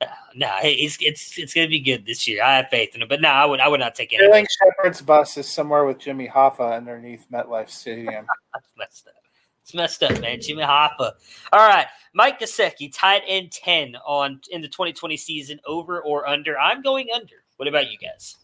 No, 0.00 0.06
no, 0.34 0.56
it's 0.62 0.96
it's 1.00 1.38
it's 1.38 1.52
gonna 1.52 1.68
be 1.68 1.80
good 1.80 2.06
this 2.06 2.26
year. 2.26 2.42
I 2.42 2.56
have 2.56 2.68
faith 2.70 2.94
in 2.94 3.02
it. 3.02 3.08
But 3.08 3.20
no, 3.20 3.28
I 3.28 3.44
would 3.44 3.60
I 3.60 3.68
would 3.68 3.80
not 3.80 3.94
take 3.94 4.12
any. 4.12 4.24
Sterling 4.24 4.46
Shepard's 4.58 5.02
bus 5.02 5.36
is 5.36 5.48
somewhere 5.48 5.84
with 5.84 5.98
Jimmy 5.98 6.26
Hoffa 6.26 6.74
underneath 6.74 7.26
MetLife 7.30 7.68
Stadium. 7.68 8.26
That's 8.54 8.66
messed 8.78 9.08
up. 9.08 9.14
It's 9.62 9.74
messed 9.74 10.02
up, 10.02 10.20
man. 10.20 10.40
Jimmy 10.40 10.62
Hoffa. 10.62 11.12
All 11.52 11.68
right, 11.68 11.86
Mike 12.14 12.40
Gesicki, 12.40 12.90
tight 12.92 13.22
end 13.26 13.52
ten 13.52 13.94
on 14.06 14.40
in 14.50 14.62
the 14.62 14.68
2020 14.68 15.16
season, 15.18 15.60
over 15.66 16.00
or 16.00 16.26
under? 16.26 16.58
I'm 16.58 16.80
going 16.80 17.08
under. 17.14 17.44
What 17.56 17.68
about 17.68 17.90
you 17.90 17.98
guys? 17.98 18.36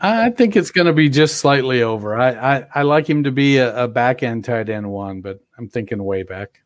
I 0.00 0.30
think 0.30 0.56
it's 0.56 0.70
going 0.70 0.86
to 0.86 0.92
be 0.92 1.08
just 1.08 1.38
slightly 1.38 1.82
over. 1.82 2.16
I, 2.16 2.56
I, 2.58 2.66
I 2.74 2.82
like 2.82 3.08
him 3.08 3.24
to 3.24 3.30
be 3.30 3.56
a, 3.56 3.84
a 3.84 3.88
back 3.88 4.22
end 4.22 4.44
tight 4.44 4.68
end 4.68 4.90
one, 4.90 5.20
but 5.20 5.40
I'm 5.56 5.68
thinking 5.68 6.02
way 6.02 6.22
back. 6.22 6.60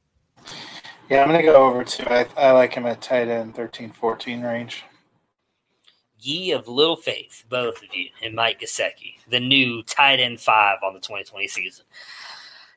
Yeah, 1.11 1.23
I'm 1.23 1.28
going 1.28 1.41
to 1.41 1.45
go 1.45 1.66
over 1.66 1.82
too. 1.82 2.05
I, 2.07 2.24
I 2.37 2.53
like 2.53 2.74
him 2.74 2.87
at 2.87 3.03
tight 3.03 3.27
end 3.27 3.57
13 3.57 3.91
14 3.91 4.43
range. 4.43 4.85
Ye 6.20 6.53
of 6.53 6.69
little 6.69 6.97
faith, 6.97 7.45
both 7.49 7.78
of 7.82 7.93
you, 7.93 8.11
and 8.23 8.35
Mike 8.35 8.61
Gesicki, 8.61 9.16
the 9.28 9.41
new 9.41 9.82
tight 9.82 10.20
end 10.20 10.41
five 10.41 10.78
on 10.85 10.95
the 10.95 11.01
2020 11.01 11.49
season. 11.49 11.85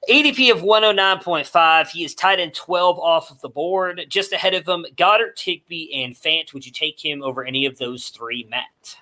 ADP 0.10 0.52
of 0.52 0.62
109.5. 0.62 1.88
He 1.90 2.04
is 2.04 2.16
tight 2.16 2.40
end 2.40 2.56
12 2.56 2.98
off 2.98 3.30
of 3.30 3.40
the 3.42 3.50
board. 3.50 4.02
Just 4.10 4.34
ahead 4.34 4.56
of 4.56 4.68
him, 4.68 4.86
Goedert, 4.96 5.40
Higbee, 5.40 5.94
and 5.94 6.16
Fant. 6.16 6.54
Would 6.54 6.66
you 6.66 6.72
take 6.72 7.00
him 7.00 7.22
over 7.22 7.46
any 7.46 7.68
of 7.68 7.78
those 7.78 8.10
three, 8.10 8.48
Matt? 8.50 8.98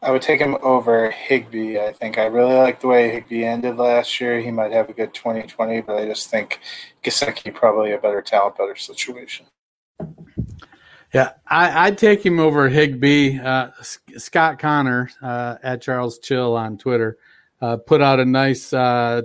I 0.00 0.10
would 0.12 0.22
take 0.22 0.40
him 0.40 0.56
over 0.62 1.10
Higbee. 1.10 1.78
I 1.78 1.92
think 1.92 2.18
I 2.18 2.26
really 2.26 2.54
like 2.54 2.80
the 2.80 2.86
way 2.86 3.10
Higbee 3.10 3.44
ended 3.44 3.76
last 3.76 4.20
year. 4.20 4.40
He 4.40 4.50
might 4.50 4.72
have 4.72 4.88
a 4.88 4.92
good 4.92 5.12
2020, 5.12 5.80
but 5.80 5.96
I 5.96 6.06
just 6.06 6.30
think 6.30 6.60
Gesicki 7.02 7.52
probably 7.52 7.92
a 7.92 7.98
better 7.98 8.22
talent, 8.22 8.56
better 8.56 8.76
situation. 8.76 9.46
Yeah, 11.12 11.32
I, 11.46 11.88
would 11.88 11.98
take 11.98 12.24
him 12.24 12.38
over 12.38 12.68
Higbee. 12.68 13.38
Uh, 13.38 13.70
Scott 14.18 14.58
Connor 14.58 15.10
uh, 15.22 15.56
at 15.62 15.82
Charles 15.82 16.18
Chill 16.18 16.54
on 16.56 16.78
Twitter 16.78 17.18
uh, 17.60 17.78
put 17.78 18.00
out 18.00 18.20
a 18.20 18.24
nice 18.24 18.72
uh, 18.72 19.22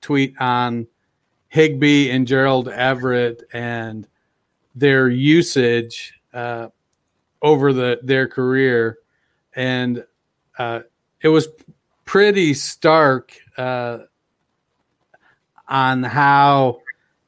tweet 0.00 0.34
on 0.40 0.86
Higbee 1.48 2.10
and 2.10 2.26
Gerald 2.26 2.68
Everett 2.68 3.44
and 3.52 4.08
their 4.74 5.08
usage 5.08 6.14
uh, 6.32 6.68
over 7.42 7.72
the 7.72 8.00
their 8.02 8.26
career, 8.26 8.98
and 9.54 10.04
uh, 10.58 10.80
it 11.20 11.28
was 11.28 11.48
pretty 12.04 12.54
stark 12.54 13.32
uh, 13.56 13.98
on 15.68 16.02
how 16.02 16.80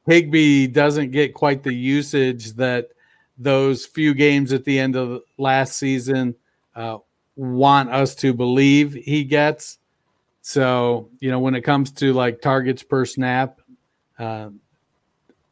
Higbee 0.07 0.67
doesn't 0.67 1.11
get 1.11 1.33
quite 1.33 1.63
the 1.63 1.73
usage 1.73 2.53
that 2.53 2.89
those 3.37 3.85
few 3.85 4.13
games 4.13 4.53
at 4.53 4.63
the 4.63 4.79
end 4.79 4.95
of 4.95 5.21
last 5.37 5.77
season 5.77 6.35
uh, 6.75 6.97
want 7.35 7.89
us 7.89 8.15
to 8.15 8.33
believe 8.33 8.93
he 8.93 9.23
gets. 9.23 9.77
So, 10.41 11.09
you 11.19 11.29
know, 11.29 11.39
when 11.39 11.55
it 11.55 11.61
comes 11.61 11.91
to 11.93 12.13
like 12.13 12.41
targets 12.41 12.83
per 12.83 13.05
snap, 13.05 13.59
uh, 14.17 14.49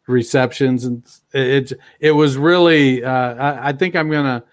receptions, 0.08 0.86
and 0.86 1.04
it 1.34 1.74
it 2.00 2.12
was 2.12 2.38
really. 2.38 3.04
Uh, 3.04 3.36
I, 3.36 3.70
I, 3.70 3.74
think 3.74 3.96
I'm 3.96 4.10
gonna. 4.10 4.44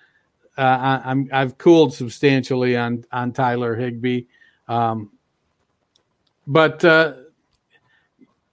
Uh, 0.57 1.01
I, 1.05 1.25
I've 1.33 1.57
cooled 1.57 1.95
substantially 1.95 2.77
on 2.77 3.05
on 3.11 3.33
Tyler 3.33 3.75
Higbee, 3.75 4.25
um, 4.69 5.11
but 6.47 6.85
uh, 6.85 7.15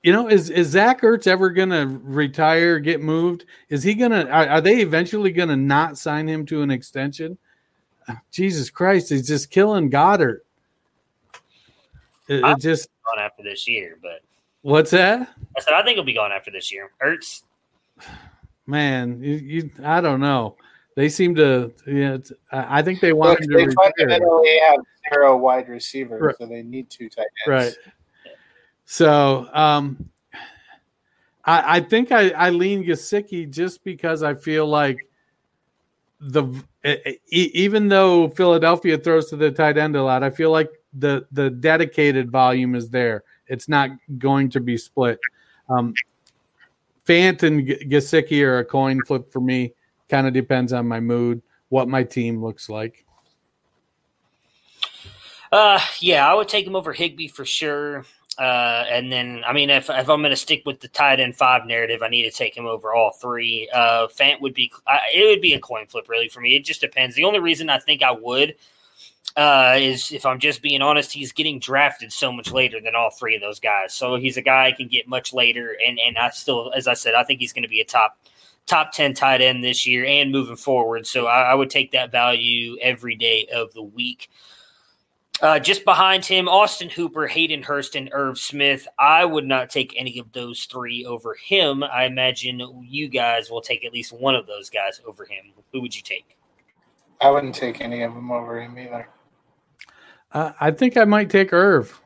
you 0.02 0.14
know, 0.14 0.30
is 0.30 0.50
is 0.50 0.70
Zach 0.70 1.02
Ertz 1.02 1.28
ever 1.28 1.50
gonna 1.50 2.00
retire, 2.04 2.80
get 2.80 3.02
moved? 3.02 3.46
Is 3.68 3.84
he 3.84 3.96
gonna? 3.96 4.26
Are, 4.26 4.48
are 4.48 4.62
they 4.62 4.82
eventually 4.82 5.32
gonna 5.32 5.58
not 5.58 5.98
sign 5.98 6.28
him 6.28 6.46
to 6.48 6.62
an 6.62 6.72
extension? 6.72 7.38
Jesus 8.32 8.70
Christ, 8.70 9.10
he's 9.10 9.28
just 9.28 9.52
killing 9.52 9.90
Goedert. 9.92 10.40
It, 12.28 12.44
it 12.44 12.60
just 12.60 12.90
gone 13.06 13.24
after 13.24 13.44
this 13.44 13.68
year, 13.68 13.98
but 14.02 14.22
what's 14.62 14.92
that? 14.92 15.36
I 15.58 15.62
said 15.62 15.74
I 15.74 15.84
think 15.84 15.96
he'll 15.96 16.06
be 16.06 16.14
gone 16.14 16.32
after 16.32 16.52
this 16.52 16.72
year. 16.72 16.92
Ertz, 17.04 17.44
man, 18.66 19.22
you, 19.22 19.34
you 19.36 19.72
I 19.84 20.00
don't 20.00 20.22
know. 20.22 20.56
They 21.00 21.08
seem 21.08 21.34
to, 21.36 21.72
yeah. 21.88 22.18
I 22.52 22.82
think 22.82 23.00
they 23.00 23.14
want 23.14 23.40
Look. 23.40 23.58
They 23.58 23.74
fundamentally 23.74 24.60
have 24.68 24.80
zero 25.10 25.38
wide 25.38 25.70
receivers, 25.70 26.22
right. 26.22 26.36
so 26.38 26.46
they 26.46 26.62
need 26.62 26.90
two 26.90 27.08
tight 27.08 27.28
ends. 27.48 27.48
Right. 27.48 28.34
So, 28.84 29.48
um, 29.54 30.10
I, 31.46 31.78
I 31.78 31.80
think 31.80 32.12
I, 32.12 32.32
I 32.32 32.50
lean 32.50 32.84
Gesicki 32.84 33.50
just 33.50 33.82
because 33.86 34.24
I 34.24 34.34
feel 34.34 34.68
like 34.68 34.98
the 36.20 36.54
even 37.30 37.88
though 37.88 38.28
Philadelphia 38.28 38.98
throws 38.98 39.30
to 39.30 39.38
the 39.38 39.52
tight 39.52 39.78
end 39.78 39.96
a 39.96 40.04
lot, 40.04 40.22
I 40.22 40.30
feel 40.30 40.52
like 40.52 40.70
the 40.92 41.26
the 41.32 41.50
dedicated 41.50 42.30
volume 42.30 42.76
is 42.76 42.90
there. 42.90 43.24
It's 43.48 43.70
not 43.70 43.92
going 44.18 44.50
to 44.50 44.60
be 44.60 44.76
split. 44.76 45.18
Um, 45.70 45.94
Fant 47.06 47.44
and 47.44 47.66
Gesicki 47.90 48.44
are 48.44 48.60
a 48.60 48.66
coin 48.66 49.02
flip 49.06 49.32
for 49.32 49.40
me. 49.40 49.76
Kind 50.10 50.28
of 50.28 50.34
depends 50.34 50.74
on 50.74 50.88
my 50.88 51.00
mood, 51.00 51.42
what 51.70 51.88
my 51.88 52.04
team 52.04 52.44
looks 52.44 52.68
like. 52.68 53.06
Uh, 55.52 55.80
yeah, 56.00 56.30
I 56.30 56.34
would 56.34 56.48
take 56.48 56.66
him 56.66 56.76
over 56.76 56.94
Higbee 56.94 57.28
for 57.28 57.46
sure. 57.46 58.06
Uh, 58.38 58.86
and 58.90 59.12
then, 59.12 59.44
I 59.46 59.52
mean, 59.52 59.70
if, 59.70 59.90
if 59.90 60.10
I'm 60.10 60.22
going 60.22 60.30
to 60.30 60.36
stick 60.36 60.64
with 60.66 60.80
the 60.80 60.88
tight 60.88 61.20
end 61.20 61.36
five 61.36 61.66
narrative, 61.66 62.02
I 62.02 62.08
need 62.08 62.24
to 62.24 62.32
take 62.32 62.56
him 62.56 62.66
over 62.66 62.94
all 62.94 63.12
three. 63.12 63.70
Uh, 63.74 64.08
Fant 64.08 64.40
would 64.42 64.54
be, 64.54 64.72
I, 64.88 65.00
it 65.14 65.28
would 65.28 65.42
be 65.42 65.54
a 65.54 65.60
coin 65.60 65.88
flip 65.88 66.08
really 66.08 66.30
for 66.30 66.40
me. 66.40 66.56
It 66.56 66.64
just 66.64 66.82
depends. 66.82 67.16
The 67.16 67.26
only 67.26 67.40
reason 67.40 67.70
I 67.70 67.80
think 67.80 68.02
I 68.02 68.12
would 68.12 68.56
uh, 69.36 69.76
is 69.78 70.12
if 70.12 70.26
I'm 70.26 70.40
just 70.40 70.62
being 70.62 70.82
honest, 70.82 71.12
he's 71.12 71.32
getting 71.32 71.60
drafted 71.60 72.12
so 72.14 72.32
much 72.32 72.52
later 72.52 72.80
than 72.80 72.96
all 72.96 73.10
three 73.10 73.36
of 73.36 73.42
those 73.42 73.60
guys. 73.60 73.94
So 73.94 74.16
he's 74.16 74.38
a 74.38 74.42
guy 74.42 74.68
I 74.68 74.72
can 74.72 74.88
get 74.88 75.08
much 75.08 75.34
later, 75.34 75.78
and 75.86 76.00
and 76.00 76.18
I 76.18 76.30
still, 76.30 76.72
as 76.76 76.88
I 76.88 76.94
said, 76.94 77.14
I 77.14 77.24
think 77.24 77.40
he's 77.40 77.54
going 77.54 77.64
to 77.64 77.70
be 77.70 77.82
a 77.82 77.86
top 77.86 78.18
top 78.70 78.92
ten 78.92 79.14
tight 79.14 79.42
end 79.42 79.64
this 79.64 79.86
year 79.86 80.06
and 80.06 80.32
moving 80.32 80.56
forward. 80.56 81.06
So 81.06 81.28
I, 81.28 81.52
I 81.52 81.54
would 81.56 81.70
take 81.70 81.92
that 81.92 82.12
value 82.12 82.78
every 82.82 83.16
day 83.16 83.48
of 83.54 83.74
the 83.74 83.84
week. 83.84 84.30
Uh, 85.42 85.58
just 85.58 85.86
behind 85.86 86.26
him, 86.26 86.50
Austin 86.50 86.90
Hooper, 86.90 87.26
Hayden 87.26 87.64
Hurst, 87.64 87.96
and 87.96 88.10
Irv 88.12 88.38
Smith. 88.38 88.86
I 88.98 89.24
would 89.24 89.46
not 89.46 89.70
take 89.70 89.96
any 89.98 90.20
of 90.20 90.32
those 90.34 90.66
three 90.66 91.06
over 91.06 91.34
him. 91.34 91.82
I 91.82 92.06
imagine 92.06 92.62
you 92.86 93.08
guys 93.08 93.50
will 93.50 93.62
take 93.62 93.86
at 93.86 93.94
least 93.94 94.12
one 94.12 94.36
of 94.36 94.48
those 94.48 94.70
guys 94.70 95.00
over 95.08 95.24
him. 95.24 95.54
Who 95.72 95.82
would 95.82 95.96
you 95.96 96.02
take? 96.02 96.38
I 97.22 97.30
wouldn't 97.30 97.56
take 97.56 97.80
any 97.80 98.04
of 98.04 98.14
them 98.14 98.32
over 98.32 98.62
him 98.62 98.78
either. 98.78 99.08
Uh, 100.32 100.52
I 100.60 100.72
think 100.72 100.98
I 100.98 101.06
might 101.06 101.30
take 101.30 101.54
Irv. 101.54 102.02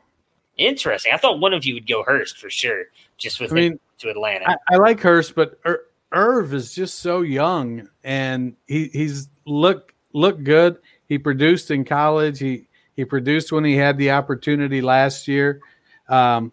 Interesting. 0.57 1.11
I 1.13 1.17
thought 1.17 1.39
one 1.39 1.53
of 1.53 1.65
you 1.65 1.73
would 1.73 1.87
go 1.87 2.03
Hurst 2.03 2.37
for 2.37 2.51
sure, 2.51 2.85
just 3.17 3.39
with 3.39 3.51
I 3.51 3.55
mean, 3.55 3.79
to 3.97 4.09
Atlanta. 4.09 4.45
I, 4.47 4.75
I, 4.75 4.77
like 4.77 4.99
Hurst, 4.99 5.33
but 5.33 5.59
Ir- 5.65 5.85
Irv 6.13 6.53
is 6.53 6.73
just 6.73 6.99
so 6.99 7.21
young, 7.21 7.89
and 8.03 8.55
he, 8.67 8.89
he's 8.93 9.29
look 9.45 9.93
look 10.13 10.43
good. 10.43 10.77
He 11.07 11.17
produced 11.17 11.71
in 11.71 11.83
college. 11.83 12.39
He 12.39 12.67
he 12.95 13.03
produced 13.03 13.51
when 13.51 13.65
he 13.65 13.75
had 13.75 13.97
the 13.97 14.11
opportunity 14.11 14.81
last 14.81 15.27
year. 15.27 15.59
Um, 16.07 16.51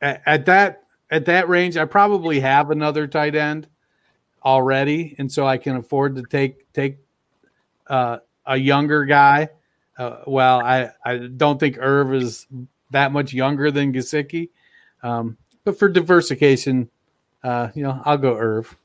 at, 0.00 0.22
at 0.26 0.46
that 0.46 0.84
at 1.10 1.26
that 1.26 1.48
range, 1.48 1.76
I 1.76 1.84
probably 1.84 2.40
have 2.40 2.70
another 2.70 3.06
tight 3.06 3.34
end 3.34 3.68
already, 4.44 5.14
and 5.18 5.30
so 5.30 5.46
I 5.46 5.58
can 5.58 5.76
afford 5.76 6.16
to 6.16 6.22
take 6.22 6.72
take 6.72 6.98
uh, 7.86 8.18
a 8.46 8.56
younger 8.56 9.04
guy. 9.04 9.50
Uh, 9.98 10.18
well, 10.26 10.60
I, 10.60 10.90
I 11.04 11.16
don't 11.16 11.58
think 11.58 11.78
Irv 11.78 12.14
is 12.14 12.46
that 12.90 13.12
much 13.12 13.32
younger 13.32 13.70
than 13.70 13.92
Gesicki, 13.92 14.50
um, 15.02 15.36
but 15.64 15.78
for 15.78 15.88
diversification, 15.88 16.90
uh, 17.46 17.70
you 17.74 17.82
know, 17.82 18.02
I'll 18.04 18.18
go 18.18 18.36
Irv. 18.36 18.76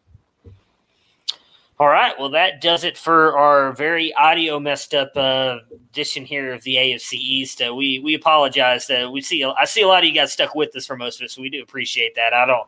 All 1.79 1.87
right. 1.87 2.13
Well, 2.19 2.29
that 2.29 2.61
does 2.61 2.83
it 2.83 2.95
for 2.95 3.35
our 3.35 3.73
very 3.73 4.13
audio 4.13 4.59
messed 4.59 4.93
up 4.93 5.11
uh, 5.15 5.57
edition 5.89 6.25
here 6.25 6.53
of 6.53 6.61
the 6.61 6.75
AFC 6.75 7.13
East. 7.13 7.59
Uh, 7.59 7.73
we 7.73 7.99
we 7.99 8.13
apologize. 8.13 8.87
Uh, 8.87 9.09
we 9.11 9.21
see 9.21 9.43
I 9.43 9.65
see 9.65 9.81
a 9.81 9.87
lot 9.87 10.03
of 10.03 10.09
you 10.09 10.13
guys 10.13 10.31
stuck 10.31 10.53
with 10.53 10.75
us 10.75 10.85
for 10.85 10.95
most 10.95 11.19
of 11.19 11.25
it, 11.25 11.31
so 11.31 11.41
we 11.41 11.49
do 11.49 11.63
appreciate 11.63 12.13
that. 12.15 12.35
I 12.35 12.45
don't 12.45 12.67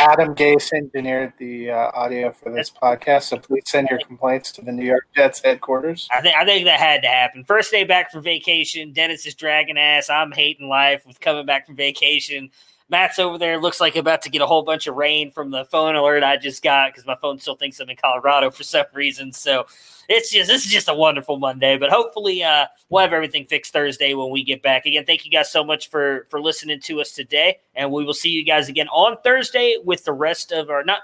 Adam 0.00 0.34
Gase 0.34 0.72
engineered 0.72 1.34
the 1.38 1.70
uh, 1.70 1.90
audio 1.94 2.32
for 2.32 2.52
this 2.52 2.68
podcast, 2.68 3.24
so 3.24 3.38
please 3.38 3.62
send 3.66 3.88
your 3.88 4.00
complaints 4.00 4.50
to 4.52 4.62
the 4.62 4.72
New 4.72 4.84
York 4.84 5.06
Jets 5.14 5.40
headquarters. 5.40 6.08
I 6.12 6.20
think 6.20 6.36
I 6.36 6.44
think 6.44 6.64
that 6.64 6.80
had 6.80 7.02
to 7.02 7.08
happen. 7.08 7.44
First 7.44 7.70
day 7.70 7.84
back 7.84 8.10
from 8.10 8.22
vacation, 8.22 8.92
Dennis 8.92 9.24
is 9.26 9.36
dragging 9.36 9.78
ass. 9.78 10.10
I'm 10.10 10.32
hating 10.32 10.68
life 10.68 11.06
with 11.06 11.20
coming 11.20 11.46
back 11.46 11.66
from 11.66 11.76
vacation. 11.76 12.50
Matt's 12.90 13.18
over 13.18 13.38
there. 13.38 13.58
Looks 13.58 13.80
like 13.80 13.96
about 13.96 14.22
to 14.22 14.30
get 14.30 14.42
a 14.42 14.46
whole 14.46 14.62
bunch 14.62 14.86
of 14.86 14.94
rain 14.94 15.30
from 15.30 15.50
the 15.50 15.64
phone 15.64 15.96
alert 15.96 16.22
I 16.22 16.36
just 16.36 16.62
got 16.62 16.92
because 16.92 17.06
my 17.06 17.16
phone 17.16 17.38
still 17.38 17.56
thinks 17.56 17.80
I'm 17.80 17.88
in 17.88 17.96
Colorado 17.96 18.50
for 18.50 18.62
some 18.62 18.84
reason. 18.92 19.32
So 19.32 19.66
it's 20.08 20.30
just 20.30 20.48
this 20.48 20.66
is 20.66 20.70
just 20.70 20.88
a 20.88 20.94
wonderful 20.94 21.38
Monday. 21.38 21.78
But 21.78 21.90
hopefully, 21.90 22.42
uh, 22.42 22.66
we'll 22.90 23.02
have 23.02 23.12
everything 23.12 23.46
fixed 23.46 23.72
Thursday 23.72 24.12
when 24.14 24.30
we 24.30 24.44
get 24.44 24.62
back. 24.62 24.84
Again, 24.84 25.06
thank 25.06 25.24
you 25.24 25.30
guys 25.30 25.50
so 25.50 25.64
much 25.64 25.88
for 25.88 26.26
for 26.30 26.40
listening 26.40 26.80
to 26.80 27.00
us 27.00 27.12
today, 27.12 27.58
and 27.74 27.90
we 27.90 28.04
will 28.04 28.14
see 28.14 28.30
you 28.30 28.44
guys 28.44 28.68
again 28.68 28.88
on 28.88 29.16
Thursday 29.22 29.78
with 29.82 30.04
the 30.04 30.12
rest 30.12 30.52
of 30.52 30.68
our 30.68 30.84
not. 30.84 31.00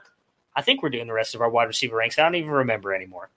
I 0.55 0.63
think 0.63 0.83
we're 0.83 0.91
doing 0.91 1.07
the 1.07 1.13
rest 1.13 1.35
of 1.35 1.41
our 1.41 1.49
wide 1.49 1.65
receiver 1.65 1.97
ranks. 1.97 2.19
I 2.19 2.23
don't 2.23 2.35
even 2.35 2.51
remember 2.51 2.93
anymore. 2.93 3.31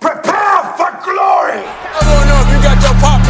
Prepare 0.00 0.62
for 0.78 0.90
glory! 1.04 1.60
I 1.60 2.00
don't 2.00 2.26
know 2.26 2.40
if 2.40 2.48
you 2.48 2.62
got 2.62 2.80
your 2.80 2.94
popcorn 3.02 3.29